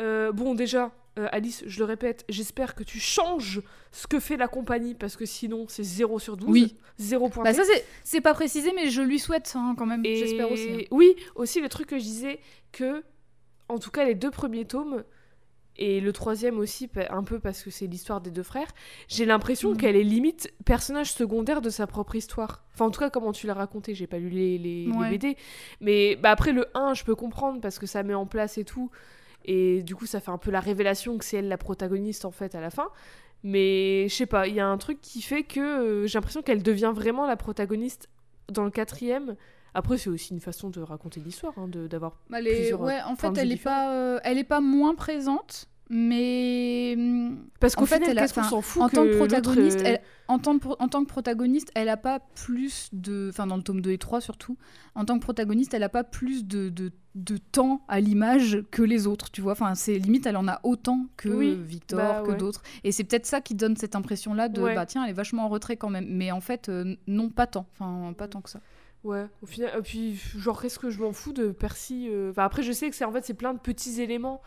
euh, 0.00 0.30
bon, 0.32 0.54
déjà, 0.54 0.90
euh, 1.20 1.28
Alice, 1.32 1.62
je 1.66 1.78
le 1.78 1.84
répète, 1.84 2.24
j'espère 2.28 2.74
que 2.74 2.82
tu 2.82 2.98
changes 2.98 3.62
ce 3.92 4.06
que 4.06 4.18
fait 4.20 4.36
la 4.36 4.48
compagnie 4.48 4.94
parce 4.94 5.16
que 5.16 5.24
sinon 5.26 5.66
c'est 5.68 5.82
0 5.82 6.18
sur 6.18 6.36
12. 6.36 6.48
Oui. 6.50 6.76
0 6.98 7.28
point. 7.28 7.44
Bah 7.44 7.54
ça 7.54 7.62
c'est 8.04 8.20
pas 8.20 8.34
précisé 8.34 8.72
mais 8.74 8.88
je 8.90 9.02
lui 9.02 9.18
souhaite 9.18 9.52
hein, 9.56 9.74
quand 9.78 9.86
même. 9.86 10.04
Et 10.04 10.16
J'espère 10.16 10.50
aussi. 10.50 10.68
hein. 10.70 10.78
Oui, 10.90 11.14
aussi 11.34 11.60
le 11.60 11.68
truc 11.68 11.88
que 11.88 11.98
je 11.98 12.04
disais 12.04 12.40
que, 12.72 13.02
en 13.68 13.78
tout 13.78 13.90
cas, 13.90 14.04
les 14.04 14.14
deux 14.14 14.30
premiers 14.30 14.64
tomes. 14.64 15.04
Et 15.82 16.00
le 16.00 16.12
troisième 16.12 16.58
aussi, 16.58 16.90
un 17.08 17.22
peu 17.22 17.38
parce 17.38 17.62
que 17.62 17.70
c'est 17.70 17.86
l'histoire 17.86 18.20
des 18.20 18.30
deux 18.30 18.42
frères, 18.42 18.68
j'ai 19.08 19.24
l'impression 19.24 19.70
Mhm. 19.70 19.76
qu'elle 19.78 19.96
est 19.96 20.02
limite 20.02 20.52
personnage 20.66 21.10
secondaire 21.12 21.62
de 21.62 21.70
sa 21.70 21.86
propre 21.86 22.16
histoire. 22.16 22.64
Enfin, 22.74 22.84
en 22.86 22.90
tout 22.90 23.00
cas, 23.00 23.08
comment 23.08 23.32
tu 23.32 23.46
l'as 23.46 23.54
raconté, 23.54 23.94
j'ai 23.94 24.06
pas 24.06 24.18
lu 24.18 24.28
les, 24.28 24.58
les. 24.58 24.90
BD. 25.10 25.36
Mais 25.80 26.16
bah, 26.16 26.32
après, 26.32 26.52
le 26.52 26.66
1, 26.74 26.92
je 26.94 27.04
peux 27.04 27.14
comprendre 27.14 27.60
parce 27.62 27.78
que 27.78 27.86
ça 27.86 28.02
met 28.02 28.12
en 28.12 28.26
place 28.26 28.58
et 28.58 28.64
tout. 28.64 28.90
Et 29.44 29.82
du 29.82 29.94
coup, 29.94 30.06
ça 30.06 30.20
fait 30.20 30.30
un 30.30 30.38
peu 30.38 30.50
la 30.50 30.60
révélation 30.60 31.16
que 31.18 31.24
c'est 31.24 31.38
elle 31.38 31.48
la 31.48 31.58
protagoniste 31.58 32.24
en 32.24 32.30
fait 32.30 32.54
à 32.54 32.60
la 32.60 32.70
fin. 32.70 32.88
Mais 33.42 34.06
je 34.08 34.14
sais 34.14 34.26
pas, 34.26 34.46
il 34.46 34.54
y 34.54 34.60
a 34.60 34.66
un 34.66 34.76
truc 34.76 35.00
qui 35.00 35.22
fait 35.22 35.42
que 35.44 35.60
euh, 35.60 36.06
j'ai 36.06 36.18
l'impression 36.18 36.42
qu'elle 36.42 36.62
devient 36.62 36.92
vraiment 36.94 37.26
la 37.26 37.36
protagoniste 37.36 38.08
dans 38.48 38.64
le 38.64 38.70
quatrième. 38.70 39.36
Après, 39.72 39.96
c'est 39.98 40.10
aussi 40.10 40.34
une 40.34 40.40
façon 40.40 40.68
de 40.68 40.80
raconter 40.82 41.20
l'histoire, 41.20 41.54
hein, 41.56 41.68
de- 41.68 41.86
d'avoir. 41.86 42.18
Bah, 42.28 42.38
plusieurs, 42.40 42.80
ouais, 42.82 43.00
en 43.02 43.16
fait 43.16 43.28
elle 43.38 43.48
vue 43.48 43.54
est 43.54 43.62
pas 43.62 43.94
euh, 43.94 44.20
elle 44.24 44.36
est 44.36 44.44
pas 44.44 44.60
moins 44.60 44.94
présente 44.94 45.68
mais 45.90 46.96
Parce 47.58 47.74
qu'au 47.74 47.82
En 47.82 47.86
fait, 47.86 48.00
qu'est-ce 48.00 48.32
qu'on 48.34 48.42
s'en 48.44 48.60
fout 48.62 48.82
en 48.82 48.88
tant 48.88 49.04
que 49.04 49.16
protagoniste, 49.16 49.80
euh, 49.80 49.84
elle- 49.86 50.00
en 50.28 50.38
tant, 50.38 50.54
que 50.54 50.60
pro- 50.60 50.76
en 50.78 50.88
tant 50.88 51.02
que 51.02 51.08
protagoniste, 51.08 51.70
elle 51.74 51.88
a 51.88 51.96
pas 51.96 52.20
plus 52.20 52.88
de. 52.92 53.28
Enfin, 53.30 53.46
dans 53.46 53.56
le 53.56 53.62
tome 53.62 53.80
2 53.80 53.90
et 53.90 53.98
3 53.98 54.20
surtout, 54.20 54.56
en 54.94 55.04
tant 55.04 55.18
que 55.18 55.22
protagoniste, 55.22 55.74
elle 55.74 55.82
a 55.82 55.88
pas 55.88 56.04
plus 56.04 56.46
de, 56.46 56.68
de, 56.68 56.92
de 57.16 57.36
temps 57.36 57.82
à 57.88 57.98
l'image 58.00 58.62
que 58.70 58.82
les 58.82 59.06
autres, 59.08 59.30
tu 59.30 59.40
vois. 59.40 59.52
Enfin, 59.52 59.74
c'est 59.74 59.98
limite, 59.98 60.26
elle 60.26 60.36
en 60.36 60.46
a 60.48 60.60
autant 60.62 61.06
que 61.16 61.28
Oui, 61.28 61.54
Victor, 61.60 61.98
bah 61.98 62.22
que 62.24 62.30
ouais. 62.30 62.36
d'autres. 62.36 62.62
Et 62.84 62.92
c'est 62.92 63.04
peut-être 63.04 63.26
ça 63.26 63.40
qui 63.40 63.54
donne 63.54 63.76
cette 63.76 63.96
impression-là 63.96 64.48
de, 64.48 64.62
Ouais. 64.62 64.74
bah 64.74 64.86
tiens, 64.86 65.02
elle 65.04 65.10
est 65.10 65.14
vachement 65.14 65.44
en 65.44 65.48
retrait 65.48 65.76
quand 65.76 65.90
même. 65.90 66.06
Mais 66.08 66.30
en 66.30 66.40
fait, 66.40 66.68
euh, 66.68 66.94
non, 67.08 67.28
pas 67.28 67.46
tant. 67.48 67.66
Enfin, 67.78 68.12
pas 68.12 68.28
tant 68.28 68.40
que 68.40 68.50
ça. 68.50 68.60
Ouais, 69.02 69.26
au 69.42 69.46
final, 69.46 69.70
et 69.78 69.82
puis 69.82 70.14
genre 70.36 70.60
qu'est-ce 70.60 70.78
que 70.78 70.90
je 70.90 71.00
m'en 71.00 71.12
fous 71.12 71.32
de 71.32 71.52
Percy 71.52 72.08
euh, 72.10 72.28
Enfin 72.32 72.44
après 72.44 72.62
je 72.62 72.70
sais 72.70 72.90
que 72.90 72.94
c'est 72.94 73.06
en 73.06 73.10
fait 73.12 73.24
c'est 73.24 73.32
plein 73.32 73.54
de 73.54 73.58
petits 73.58 74.02
éléments 74.02 74.42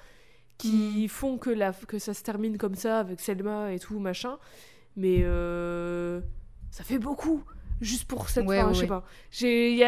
qui 0.57 1.07
font 1.07 1.37
que 1.37 1.49
la 1.49 1.73
que 1.73 1.99
ça 1.99 2.13
se 2.13 2.23
termine 2.23 2.57
comme 2.57 2.75
ça 2.75 2.99
avec 2.99 3.19
Selma 3.19 3.73
et 3.73 3.79
tout 3.79 3.99
machin, 3.99 4.37
mais 4.95 5.19
euh, 5.23 6.21
ça 6.71 6.83
fait 6.83 6.99
beaucoup. 6.99 7.43
juste 7.81 8.05
pour 8.05 8.29
cette 8.29 8.45
Ouais, 8.45 8.61
fin, 8.61 8.67
ouais, 8.67 8.73
je 8.75 8.79
sais 8.81 8.87
pas. 8.87 9.03
J'ai, 9.29 9.83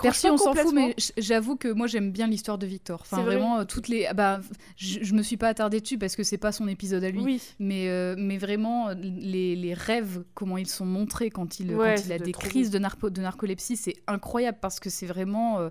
Percy, 0.00 0.28
on 0.30 0.36
s'en 0.36 0.54
fout, 0.54 0.72
mais 0.72 0.94
j'avoue 1.18 1.56
que 1.56 1.66
moi 1.72 1.88
j'aime 1.88 2.12
bien 2.12 2.28
l'histoire 2.28 2.56
de 2.56 2.66
Victor. 2.66 3.00
Enfin, 3.00 3.22
vrai. 3.22 3.34
vraiment, 3.34 3.58
euh, 3.58 3.64
toutes 3.64 3.88
les. 3.88 4.06
Bah, 4.14 4.40
je, 4.76 5.12
me 5.14 5.22
suis 5.22 5.36
pas 5.36 5.48
attardée 5.48 5.80
dessus 5.80 5.98
parce 5.98 6.14
que 6.14 6.22
c'est 6.22 6.38
pas 6.38 6.52
son 6.52 6.68
épisode 6.68 7.02
à 7.02 7.10
lui. 7.10 7.20
Oui, 7.20 7.42
Mais, 7.58 7.88
euh, 7.88 8.14
mais 8.16 8.38
vraiment, 8.38 8.90
les, 8.90 9.56
les 9.56 9.74
rêves, 9.74 10.22
comment 10.34 10.56
ils 10.56 10.68
sont 10.68 10.86
montrés 10.86 11.30
quand 11.30 11.58
il, 11.58 11.74
Ouais, 11.74 11.96
quand 11.96 12.04
il 12.06 12.12
a 12.12 12.18
des 12.18 12.32
crises 12.32 12.70
de, 12.70 12.78
narco- 12.78 13.10
de 13.10 13.20
narcolepsie, 13.20 13.76
c'est 13.76 13.96
incroyable 14.06 14.58
parce 14.60 14.78
que 14.78 14.90
c'est 14.90 15.06
vraiment. 15.06 15.58
euh, 15.58 15.70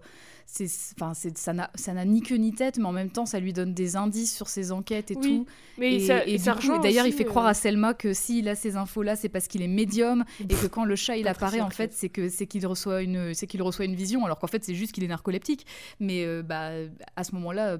c'est, 0.54 0.68
enfin, 1.00 1.14
c'est, 1.14 1.38
ça, 1.38 1.54
n'a, 1.54 1.72
ça 1.76 1.94
n'a 1.94 2.04
ni 2.04 2.22
queue 2.22 2.36
ni 2.36 2.54
tête, 2.54 2.78
mais 2.78 2.84
en 2.86 2.92
même 2.92 3.10
temps, 3.10 3.26
ça 3.26 3.40
lui 3.40 3.54
donne 3.54 3.74
des 3.74 3.96
indices 3.96 4.36
sur 4.36 4.50
ses 4.50 4.74
enquêtes 4.74 5.10
et 5.10 5.16
Oui, 5.16 5.22
tout. 5.40 5.46
mais 5.78 5.96
et, 5.96 6.00
ça, 6.06 6.26
et 6.26 6.38
ça 6.38 6.52
du 6.52 6.58
coup, 6.58 6.62
rejoint 6.68 6.80
d'ailleurs, 6.80 7.08
il 7.08 7.14
fait 7.14 7.24
croire 7.24 7.46
euh, 7.46 7.52
à 7.52 7.54
Selma 7.54 7.94
que 7.94 8.14
s'il 8.14 8.50
a 8.50 8.56
ces 8.56 8.76
infos-là, 8.76 9.16
c'est 9.16 9.30
parce 9.30 9.48
qu'il 9.48 9.62
est 9.62 9.70
médium 9.70 10.26
et 10.42 10.48
que 10.54 10.68
quand 10.68 10.84
le 10.84 10.98
chat 10.98 11.16
il 11.16 11.30
apparaît, 11.30 11.62
en 11.62 11.70
fait, 11.70 11.94
c'est 11.94 12.10
que 12.10 12.28
c'est 12.28 12.48
qu'il 12.48 12.68
reçoit 12.68 13.02
une, 13.02 13.34
c'est 13.34 13.48
qu'il 13.48 13.62
reçoit 13.64 13.86
une 13.86 13.96
vision, 13.96 14.26
alors 14.26 14.40
qu'en 14.40 14.48
fait, 14.48 14.62
c'est 14.64 14.76
juste 14.76 14.92
qu'il 14.92 15.06
est 15.06 15.08
narcoleptique. 15.08 15.66
Mais 16.02 16.26
euh, 16.26 16.44
bah, 16.44 16.72
à 17.16 17.24
ce 17.24 17.34
moment-là, 17.36 17.78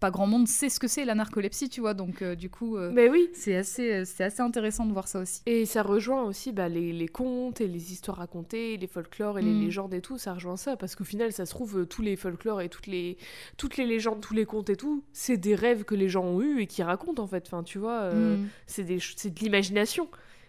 pas 0.00 0.10
grand 0.10 0.26
monde 0.26 0.48
sait 0.48 0.68
ce 0.68 0.80
que 0.80 0.88
c'est 0.88 1.04
la 1.04 1.14
narcolepsie, 1.14 1.68
tu 1.68 1.80
vois. 1.80 1.94
Donc, 1.94 2.22
euh, 2.22 2.34
du 2.34 2.48
coup, 2.50 2.76
euh, 2.76 2.90
Mais 2.92 3.08
oui, 3.08 3.28
c'est 3.34 3.54
assez, 3.56 3.92
euh, 3.92 4.04
c'est 4.06 4.24
assez 4.24 4.40
intéressant 4.40 4.86
de 4.86 4.92
voir 4.92 5.06
ça 5.08 5.20
aussi. 5.20 5.42
Et 5.46 5.66
ça 5.66 5.82
rejoint 5.82 6.22
aussi 6.22 6.52
bah, 6.52 6.68
les, 6.68 6.92
les 6.92 7.08
contes 7.08 7.60
et 7.60 7.68
les 7.68 7.92
histoires 7.92 8.16
racontées, 8.18 8.76
les 8.76 8.86
folklores 8.86 9.38
et 9.38 9.42
les 9.42 9.52
Mm. 9.52 9.60
légendes 9.60 9.94
et 9.94 10.00
tout, 10.00 10.16
ça 10.18 10.32
rejoint 10.34 10.56
ça, 10.56 10.76
parce 10.76 10.96
qu'au 10.96 11.04
final, 11.04 11.32
ça 11.32 11.44
se 11.46 11.50
trouve, 11.50 11.86
tous 11.86 12.02
les 12.02 12.16
folklores 12.16 12.60
et 12.62 12.68
toutes 12.68 12.86
les, 12.86 13.18
toutes 13.56 13.76
les 13.76 13.86
légendes, 13.86 14.20
tous 14.20 14.34
les 14.34 14.46
contes 14.46 14.70
et 14.70 14.76
tout, 14.76 15.04
c'est 15.12 15.36
des 15.36 15.54
rêves 15.54 15.84
que 15.84 15.94
les 15.94 16.08
gens 16.08 16.24
ont 16.24 16.40
eus 16.40 16.60
et 16.62 16.66
qui 16.66 16.82
racontent 16.82 17.22
en 17.22 17.26
fait, 17.26 17.44
enfin 17.46 17.62
tu 17.62 17.78
vois, 17.78 18.10
Mm. 18.14 18.46
c'est 18.66 18.84
des 18.84 18.98
c'est 19.16 19.30
de 19.34 19.40
l'imagination. 19.40 20.08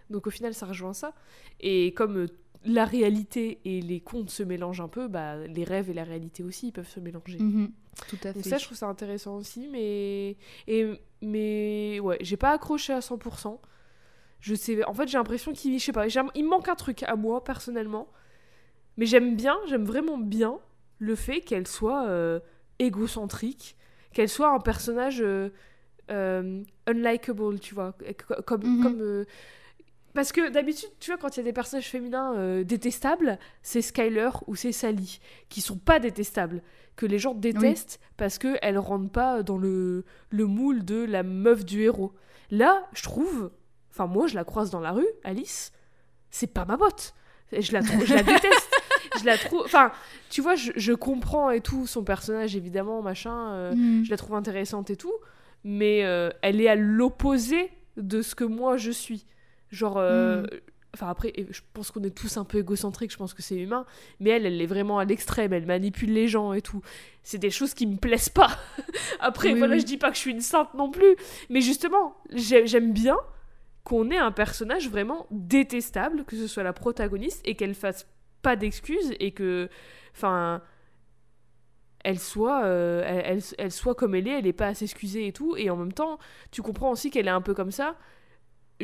Donc 0.10 0.28
au 0.28 0.30
final, 0.30 0.54
ça 0.54 0.66
rejoint 0.66 0.94
ça. 0.94 1.14
Et 1.62 1.94
comme 1.94 2.28
la 2.66 2.86
réalité 2.86 3.60
et 3.66 3.82
les 3.82 4.00
contes 4.02 4.30
se 4.30 4.44
mélangent 4.44 4.82
un 4.82 4.88
peu, 4.88 5.08
bah, 5.08 5.38
les 5.48 5.64
rêves 5.64 5.90
et 5.90 5.94
la 5.94 6.04
réalité 6.04 6.44
aussi, 6.44 6.68
ils 6.68 6.72
peuvent 6.72 6.88
se 6.88 7.00
mélanger. 7.00 7.40
Mhm. 7.40 7.72
Tout 8.08 8.18
à 8.24 8.34
Donc 8.34 8.44
fait. 8.44 8.50
ça, 8.50 8.58
je 8.58 8.66
trouve 8.66 8.78
ça 8.78 8.88
intéressant 8.88 9.38
aussi, 9.38 9.68
mais 9.68 10.38
et 10.68 10.88
mais 11.22 12.00
ouais, 12.00 12.18
j'ai 12.22 12.38
pas 12.38 12.52
accroché 12.52 12.94
à 12.94 13.00
100%. 13.02 13.60
Je 14.40 14.56
sais, 14.56 14.84
en 14.86 14.94
fait, 14.94 15.08
j'ai 15.08 15.18
l'impression 15.18 15.54
qu'il, 15.54 15.78
je 15.78 15.84
sais 15.86 15.92
pas, 15.92 16.08
il 16.08 16.44
me 16.44 16.50
manque 16.50 16.68
un 16.70 16.76
truc 16.76 17.04
à 17.04 17.16
moi 17.16 17.44
personnellement, 17.44 18.08
mais 18.98 19.06
j'aime 19.06 19.36
bien, 19.36 19.58
j'aime 19.68 19.86
vraiment 19.86 20.18
bien 20.18 20.60
le 21.00 21.16
fait 21.16 21.42
qu'elle 21.42 21.68
soit 21.68 22.08
euh, 22.08 22.40
égocentrique, 22.80 23.76
qu'elle 24.14 24.30
soit 24.30 24.50
un 24.52 24.60
personnage 24.60 25.22
euh, 25.22 25.50
euh, 26.10 26.64
unlikable, 26.88 27.60
tu 27.60 27.76
vois, 27.76 27.96
comme 28.46 28.64
Mhm. 28.64 28.84
comme 28.84 29.26
parce 30.14 30.32
que 30.32 30.50
d'habitude, 30.50 30.90
tu 31.00 31.12
vois, 31.12 31.18
quand 31.18 31.36
il 31.36 31.40
y 31.40 31.42
a 31.42 31.44
des 31.44 31.54
personnages 31.54 31.88
féminins 31.90 32.34
euh, 32.36 32.64
détestables, 32.64 33.40
c'est 33.62 33.82
Skyler 33.82 34.30
ou 34.48 34.56
c'est 34.56 34.72
Sally, 34.72 35.20
qui 35.50 35.62
sont 35.62 35.78
pas 35.78 36.00
détestables, 36.00 36.62
que 36.96 37.06
les 37.06 37.20
gens 37.20 37.34
détestent 37.34 38.00
parce 38.18 38.38
qu'elles 38.38 38.78
rentrent 38.78 39.12
pas 39.12 39.44
dans 39.44 39.58
le, 39.58 40.04
le 40.30 40.46
moule 40.46 40.84
de 40.86 41.04
la 41.04 41.24
meuf 41.24 41.64
du 41.66 41.82
héros. 41.84 42.14
Là, 42.52 42.88
je 42.94 43.04
trouve, 43.04 43.52
enfin 43.92 44.08
moi 44.08 44.28
je 44.28 44.36
la 44.36 44.44
croise 44.44 44.70
dans 44.72 44.82
la 44.82 44.92
rue, 44.92 45.08
Alice, 45.24 45.72
c'est 46.30 46.48
pas 46.54 46.66
ma 46.66 46.78
botte. 46.78 47.14
Je 47.52 47.72
la, 47.74 47.82
je 47.82 48.14
la 48.14 48.24
déteste. 48.24 48.70
Je 49.20 49.26
la 49.26 49.38
trouve, 49.38 49.62
enfin, 49.66 49.92
tu 50.30 50.42
vois, 50.42 50.56
je, 50.56 50.72
je 50.78 50.94
comprends 50.94 51.50
et 51.50 51.60
tout 51.60 51.86
son 51.86 52.02
personnage 52.02 52.56
évidemment, 52.56 53.02
machin. 53.02 53.52
euh, 53.52 53.76
Mhm. 53.76 54.06
je 54.06 54.10
la 54.10 54.16
trouve 54.16 54.36
intéressante 54.36 54.90
et 54.90 54.96
tout, 54.96 55.12
mais 55.66 56.06
euh, 56.06 56.30
elle 56.42 56.62
est 56.62 56.70
à 56.70 56.76
l'opposé 56.76 57.72
de 57.98 58.22
ce 58.22 58.36
que 58.36 58.46
moi 58.46 58.78
je 58.78 58.90
suis. 58.92 59.26
Genre, 59.72 59.98
euh, 59.98 60.42
Mm. 60.44 60.48
enfin 60.94 61.08
après, 61.10 61.34
je 61.50 61.62
pense 61.74 61.90
qu'on 61.92 62.04
est 62.04 62.16
tous 62.16 62.36
un 62.38 62.44
peu 62.44 62.58
égocentriques, 62.60 63.12
je 63.12 63.18
pense 63.18 63.34
que 63.34 63.42
c'est 63.42 63.56
humain, 63.58 63.86
mais 64.20 64.32
elle, 64.32 64.46
elle 64.46 64.62
est 64.62 64.66
vraiment 64.66 65.00
à 65.00 65.06
l'extrême, 65.06 65.54
elle 65.54 65.66
manipule 65.66 66.12
les 66.14 66.28
gens 66.28 66.52
et 66.54 66.62
tout. 66.62 66.82
C'est 67.24 67.38
des 67.38 67.50
choses 67.52 67.74
qui 67.74 67.88
me 67.88 67.96
plaisent 67.98 68.30
pas. 68.30 68.50
après, 69.22 69.54
Oui, 69.54 69.60
voilà, 69.60 69.76
oui. 69.76 69.80
je 69.82 69.86
dis 69.86 69.98
pas 69.98 70.10
que 70.10 70.16
je 70.16 70.22
suis 70.22 70.32
une 70.32 70.42
sainte 70.42 70.74
non 70.74 70.92
plus, 70.92 71.16
mais 71.50 71.62
justement, 71.62 72.16
j'ai- 72.34 72.68
j'aime 72.68 72.92
bien 72.94 73.18
qu'on 73.86 74.12
ait 74.12 74.18
un 74.18 74.32
personnage 74.32 74.90
vraiment 74.90 75.26
détestable, 75.32 76.26
que 76.26 76.36
ce 76.36 76.48
soit 76.48 76.64
la 76.64 76.74
protagoniste, 76.74 77.42
et 77.46 77.56
qu'elle 77.56 77.74
fasse 77.74 78.06
pas 78.42 78.56
d'excuses, 78.58 79.14
et 79.20 79.32
que, 79.32 79.70
enfin, 80.14 80.62
elle 82.04 82.20
soit, 82.20 82.64
euh, 82.66 83.04
elle, 83.06 83.38
elle- 83.38 83.44
elle 83.60 83.72
soit 83.72 83.96
comme 83.96 84.16
elle 84.16 84.28
est, 84.28 84.40
elle 84.40 84.48
est 84.48 84.54
pas 84.54 84.68
à 84.68 84.74
s'excuser 84.74 85.28
et 85.28 85.32
tout, 85.34 85.56
et 85.56 85.70
en 85.70 85.78
même 85.78 85.94
temps, 85.94 86.18
tu 86.52 86.62
comprends 86.62 86.92
aussi 86.92 87.12
qu'elle 87.12 87.28
est 87.28 87.32
un 87.32 87.42
peu 87.42 87.54
comme 87.54 87.72
ça. 87.72 87.96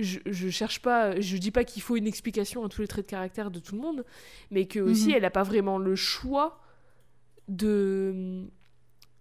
Je, 0.01 0.19
je 0.25 0.49
cherche 0.49 0.81
pas, 0.81 1.19
je 1.19 1.37
dis 1.37 1.51
pas 1.51 1.63
qu'il 1.63 1.81
faut 1.81 1.95
une 1.95 2.07
explication 2.07 2.63
à 2.65 2.69
tous 2.69 2.81
les 2.81 2.87
traits 2.87 3.05
de 3.05 3.11
caractère 3.11 3.51
de 3.51 3.59
tout 3.59 3.75
le 3.75 3.81
monde, 3.81 4.05
mais 4.51 4.65
que 4.65 4.79
aussi 4.79 5.09
Mhm. 5.09 5.15
elle 5.15 5.25
a 5.25 5.29
pas 5.29 5.43
vraiment 5.43 5.77
le 5.77 5.95
choix 5.95 6.59
de 7.47 8.45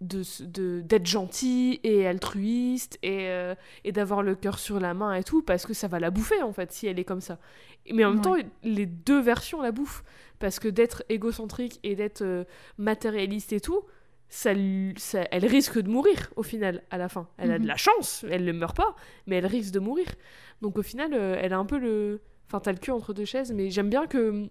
d'être 0.02 1.06
gentille 1.06 1.80
et 1.82 2.06
altruiste 2.06 2.98
et, 3.02 3.28
euh, 3.28 3.54
et 3.82 3.92
d'avoir 3.92 4.22
le 4.22 4.34
cœur 4.34 4.58
sur 4.58 4.78
la 4.78 4.92
main 4.92 5.14
et 5.14 5.24
tout 5.24 5.40
parce 5.40 5.64
que 5.64 5.72
ça 5.72 5.88
va 5.88 5.98
la 5.98 6.10
bouffer 6.10 6.42
en 6.42 6.52
fait 6.52 6.70
si 6.70 6.86
elle 6.86 6.98
est 6.98 7.04
comme 7.04 7.22
ça 7.22 7.38
mais 7.90 8.04
en 8.04 8.10
même 8.10 8.18
Ouais. 8.18 8.42
temps 8.42 8.48
les 8.62 8.84
deux 8.84 9.20
versions 9.22 9.62
la 9.62 9.72
bouffent 9.72 10.04
parce 10.38 10.58
que 10.58 10.68
d'être 10.68 11.02
égocentrique 11.08 11.80
et 11.82 11.94
d'être 11.96 12.20
euh, 12.20 12.44
matérialiste 12.76 13.54
et 13.54 13.60
tout 13.60 13.84
ça, 14.28 14.52
lui- 14.54 14.94
ça- 14.98 15.26
elle 15.30 15.46
risque 15.46 15.78
de 15.78 15.88
mourir 15.88 16.32
au 16.36 16.42
final 16.42 16.82
à 16.90 16.98
la 16.98 17.08
fin 17.08 17.28
elle 17.38 17.52
a 17.52 17.58
de 17.58 17.62
Mhm. 17.62 17.68
la 17.68 17.76
chance 17.76 18.24
elle 18.28 18.44
ne 18.44 18.52
meurt 18.52 18.76
pas 18.76 18.96
mais 19.26 19.36
elle 19.36 19.46
risque 19.46 19.72
de 19.72 19.78
mourir 19.78 20.06
donc 20.62 20.78
au 20.78 20.82
final 20.82 21.14
euh, 21.14 21.36
elle 21.40 21.52
a 21.52 21.58
un 21.58 21.64
peu 21.64 21.78
le 21.78 22.20
enfin 22.48 22.60
t'as 22.60 22.72
le 22.72 22.78
cul 22.78 22.90
entre 22.90 23.12
deux 23.14 23.24
chaises 23.24 23.52
mais 23.52 23.70
j'aime 23.70 23.88
bien 23.88 24.06
que 24.06 24.48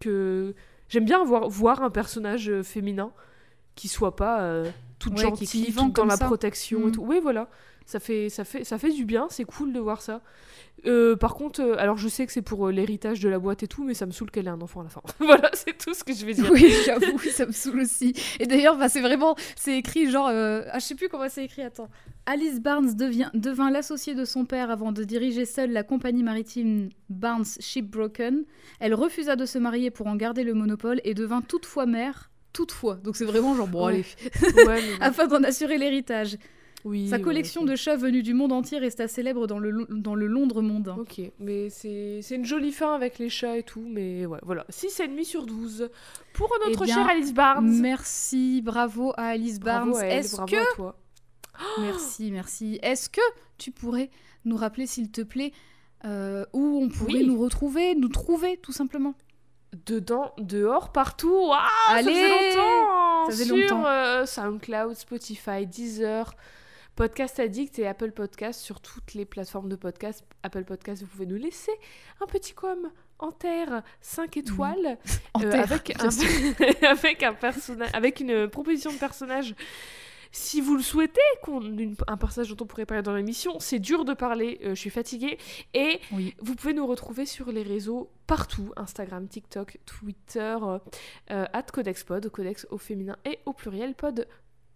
que 0.00 0.54
j'aime 0.88 1.04
bien 1.04 1.22
voir 1.24 1.48
voir 1.48 1.82
un 1.82 1.90
personnage 1.90 2.48
euh, 2.48 2.62
féminin 2.62 3.12
qui 3.74 3.88
soit 3.88 4.16
pas 4.16 4.40
euh, 4.42 4.70
toute 4.98 5.12
Ouais, 5.12 5.18
qui 5.18 5.22
gentille, 5.44 5.62
clivant 5.64 5.86
toute 5.86 5.96
dans 5.96 6.04
la 6.06 6.16
ça. 6.16 6.26
protection 6.26 6.80
et 6.82 6.84
Mm. 6.86 6.92
tout. 6.92 7.02
Oui, 7.04 7.18
voilà. 7.22 7.48
Ça 7.86 7.98
fait, 7.98 8.28
ça, 8.28 8.44
fait, 8.44 8.62
ça 8.62 8.78
fait 8.78 8.90
du 8.92 9.04
bien, 9.04 9.26
c'est 9.30 9.42
cool 9.44 9.72
de 9.72 9.80
voir 9.80 10.00
ça. 10.00 10.20
Euh, 10.86 11.16
par 11.16 11.34
contre, 11.34 11.60
euh, 11.60 11.74
alors 11.76 11.96
je 11.98 12.06
sais 12.08 12.24
que 12.24 12.32
c'est 12.32 12.40
pour 12.40 12.68
euh, 12.68 12.70
l'héritage 12.72 13.18
de 13.20 13.28
la 13.28 13.38
boîte 13.40 13.64
et 13.64 13.66
tout, 13.66 13.82
mais 13.84 13.94
ça 13.94 14.06
me 14.06 14.12
saoule 14.12 14.30
qu'elle 14.30 14.46
ait 14.46 14.50
un 14.50 14.60
enfant 14.60 14.80
à 14.80 14.84
la 14.84 14.90
fin. 14.90 15.02
voilà, 15.18 15.50
c'est 15.54 15.76
tout 15.76 15.92
ce 15.92 16.04
que 16.04 16.12
je 16.14 16.24
vais 16.24 16.32
dire. 16.34 16.48
Oui, 16.52 16.72
j'avoue, 16.86 17.18
ça 17.18 17.46
me 17.46 17.52
saoule 17.52 17.80
aussi. 17.80 18.14
Et 18.38 18.46
d'ailleurs, 18.46 18.78
bah, 18.78 18.88
c'est 18.88 19.00
vraiment, 19.00 19.34
c'est 19.56 19.76
écrit 19.76 20.08
genre, 20.08 20.28
ah, 20.28 20.78
je 20.78 20.84
sais 20.84 20.94
plus 20.94 21.08
comment 21.08 21.28
c'est 21.28 21.44
écrit, 21.44 21.62
attends. 21.62 21.88
Alice 22.26 22.60
Barnes 22.60 22.94
devient, 22.94 23.30
devint 23.34 23.70
l'associée 23.72 24.14
de 24.14 24.24
son 24.24 24.44
père 24.44 24.70
avant 24.70 24.92
de 24.92 25.02
diriger 25.02 25.44
seule 25.44 25.72
la 25.72 25.82
compagnie 25.82 26.22
maritime 26.22 26.90
Barnes 27.08 27.44
Shipbroken. 27.58 28.44
Elle 28.78 28.94
refusa 28.94 29.34
de 29.36 29.46
se 29.46 29.58
marier 29.58 29.90
pour 29.90 30.06
en 30.06 30.14
garder 30.16 30.44
le 30.44 30.54
monopole 30.54 31.00
et 31.04 31.14
devint 31.14 31.42
toutefois 31.42 31.86
mère, 31.86 32.29
toutefois. 32.52 32.96
Donc 32.96 33.16
c'est 33.16 33.24
vraiment 33.24 33.54
genre, 33.54 33.68
bon, 33.68 33.86
allez, 33.86 34.04
Ouais, 34.66 34.82
afin 35.00 35.26
d'en 35.26 35.42
assurer 35.44 35.78
l'héritage. 35.78 36.36
Oui, 36.86 37.08
Sa 37.08 37.18
collection 37.18 37.64
de 37.66 37.76
chats 37.76 37.96
venus 37.96 38.24
du 38.24 38.32
monde 38.32 38.52
entier 38.52 38.78
resta 38.78 39.06
célèbre 39.06 39.46
dans 39.46 39.58
le, 39.58 39.86
dans 39.90 40.14
le 40.14 40.26
Londres 40.26 40.62
mondain. 40.62 40.96
Ok, 40.98 41.20
mais 41.38 41.68
c'est 41.68 42.22
une 42.30 42.46
jolie 42.46 42.72
fin 42.72 42.94
avec 42.94 43.18
les 43.18 43.28
chats 43.28 43.58
et 43.58 43.62
tout, 43.62 43.84
mais 43.86 44.24
ouais, 44.24 44.38
voilà. 44.42 44.64
6,5 44.70 45.22
sur 45.24 45.44
12 45.44 45.90
pour 46.32 46.48
notre 46.64 46.82
Eh 46.82 46.86
bien, 46.86 46.94
chère 46.94 47.08
Alice 47.08 47.34
Barnes. 47.34 47.80
Merci, 47.82 48.62
bravo 48.62 49.12
à 49.18 49.24
Alice 49.26 49.60
Barnes. 49.60 49.90
Bravo 49.90 50.02
à 50.02 50.06
elle, 50.06 50.20
Est-ce 50.20 50.36
que 50.36 50.56
à 50.56 50.74
toi. 50.74 50.96
Merci, 51.80 52.30
merci. 52.30 52.78
Est-ce 52.82 53.10
que 53.10 53.20
tu 53.58 53.70
pourrais 53.70 54.08
nous 54.46 54.56
rappeler, 54.56 54.86
s'il 54.86 55.10
te 55.10 55.20
plaît, 55.20 55.52
euh, 56.06 56.46
où 56.54 56.80
on 56.82 56.88
pourrait 56.88 57.12
Oui. 57.18 57.26
nous 57.26 57.38
retrouver, 57.38 57.94
nous 57.94 58.08
trouver, 58.08 58.56
tout 58.56 58.72
simplement? 58.72 59.14
Dedans, 59.86 60.32
dehors, 60.38 60.90
partout. 60.92 61.50
Allez 61.88 62.04
ça 62.04 62.10
faisait 62.12 62.28
longtemps. 62.56 63.24
Ça 63.26 63.30
faisait 63.30 63.44
Sur 63.44 63.56
longtemps. 63.56 63.86
euh, 63.86 64.26
SoundCloud, 64.26 64.94
Spotify, 64.96 65.66
Deezer, 65.66 66.34
Podcast 66.96 67.38
Addict 67.38 67.78
et 67.78 67.86
Apple 67.86 68.10
Podcast 68.10 68.60
sur 68.60 68.80
toutes 68.80 69.14
les 69.14 69.24
plateformes 69.24 69.68
de 69.68 69.76
podcast. 69.76 70.24
Apple 70.42 70.64
Podcast, 70.64 71.02
vous 71.02 71.08
pouvez 71.08 71.26
nous 71.26 71.36
laisser 71.36 71.72
un 72.20 72.26
petit 72.26 72.52
com 72.52 72.90
en 73.20 73.30
terre 73.30 73.82
5 74.00 74.36
étoiles 74.38 74.98
En 75.34 75.42
euh, 75.42 75.50
terre, 75.50 75.62
avec 75.62 75.92
un, 76.02 76.08
avec 76.88 77.22
un 77.22 77.34
personnage 77.34 77.90
avec 77.92 78.20
une 78.20 78.48
proposition 78.48 78.90
de 78.92 78.98
personnage. 78.98 79.54
Si 80.32 80.60
vous 80.60 80.76
le 80.76 80.82
souhaitez, 80.82 81.20
qu'on, 81.42 81.60
une- 81.60 81.96
un 82.06 82.16
personnage 82.16 82.48
dont 82.54 82.64
on 82.64 82.66
pourrait 82.66 82.86
parler 82.86 83.02
dans 83.02 83.14
l'émission, 83.14 83.58
c'est 83.58 83.80
dur 83.80 84.04
de 84.04 84.14
parler, 84.14 84.60
euh, 84.62 84.70
je 84.70 84.80
suis 84.80 84.90
fatiguée. 84.90 85.38
Et 85.74 85.98
Oui. 86.12 86.34
vous 86.40 86.54
pouvez 86.54 86.72
nous 86.72 86.86
retrouver 86.86 87.26
sur 87.26 87.50
les 87.50 87.62
réseaux 87.64 88.10
partout 88.28 88.72
Instagram, 88.76 89.26
TikTok, 89.26 89.78
Twitter, 89.86 90.56
euh, 90.62 90.78
euh, 91.32 91.46
at 91.52 91.64
CodexPod, 91.64 92.28
Codex 92.30 92.66
au 92.70 92.78
féminin 92.78 93.16
et 93.24 93.40
au 93.44 93.52
pluriel, 93.52 93.94
pod 93.94 94.26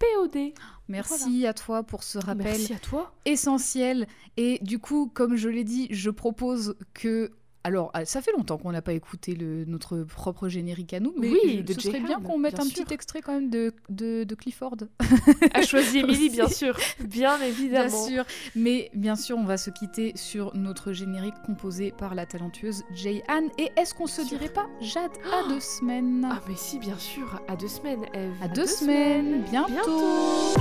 POD. 0.00 0.52
Merci 0.88 1.46
à 1.46 1.54
toi 1.54 1.84
pour 1.84 2.02
ce 2.02 2.18
rappel 2.18 2.44
Merci 2.46 2.72
à 2.74 2.78
toi. 2.80 3.14
essentiel. 3.24 4.08
Et 4.36 4.58
du 4.60 4.80
coup, 4.80 5.08
comme 5.14 5.36
je 5.36 5.48
l'ai 5.48 5.62
dit, 5.64 5.86
je 5.90 6.10
propose 6.10 6.74
que 6.94 7.30
Alors, 7.66 7.90
ah, 7.94 8.04
ça 8.04 8.20
fait 8.20 8.32
longtemps 8.32 8.58
qu'on 8.58 8.72
n'a 8.72 8.82
pas 8.82 8.92
écouté 8.92 9.34
le, 9.34 9.64
notre 9.64 10.02
propre 10.02 10.48
générique 10.48 10.92
à 10.92 11.00
nous, 11.00 11.14
mais 11.18 11.30
Oui, 11.30 11.64
je- 11.66 11.72
ce 11.72 11.80
serait 11.80 12.00
bien 12.00 12.20
qu'on 12.20 12.36
mette 12.38 12.56
bien 12.56 12.64
un 12.64 12.68
sûr. 12.68 12.84
petit 12.84 12.92
extrait 12.92 13.22
quand 13.22 13.32
même 13.32 13.48
de, 13.48 13.72
de, 13.88 14.24
de 14.24 14.34
Clifford. 14.34 14.76
A 15.54 15.62
choisi 15.62 15.98
Emily, 16.00 16.28
bien 16.28 16.46
sûr. 16.48 16.76
Bien 17.00 17.40
évidemment. 17.40 17.88
Bien 17.88 18.06
sûr, 18.16 18.24
mais 18.54 18.90
bien 18.94 19.16
sûr, 19.16 19.38
on 19.38 19.44
va 19.44 19.56
se 19.56 19.70
quitter 19.70 20.12
sur 20.14 20.54
notre 20.54 20.92
générique 20.92 21.34
composé 21.46 21.90
par 21.96 22.14
la 22.14 22.26
talentueuse 22.26 22.84
Jay 22.94 23.22
Ann. 23.28 23.48
Et 23.58 23.70
est-ce 23.78 23.94
qu'on 23.94 24.06
se 24.06 24.20
Sûr. 24.22 24.38
dirait 24.38 24.52
pas 24.52 24.66
Jade 24.82 25.10
à 25.32 25.48
deux 25.48 25.60
semaines? 25.60 26.28
Ah, 26.30 26.40
mais 26.46 26.56
si, 26.56 26.78
bien 26.78 26.98
sûr. 26.98 27.40
À 27.48 27.56
deux 27.56 27.68
semaines, 27.68 28.04
Eve. 28.12 28.32
À 28.42 28.48
deux 28.48 28.66
semaines, 28.66 29.42
bientôt. 29.50 30.54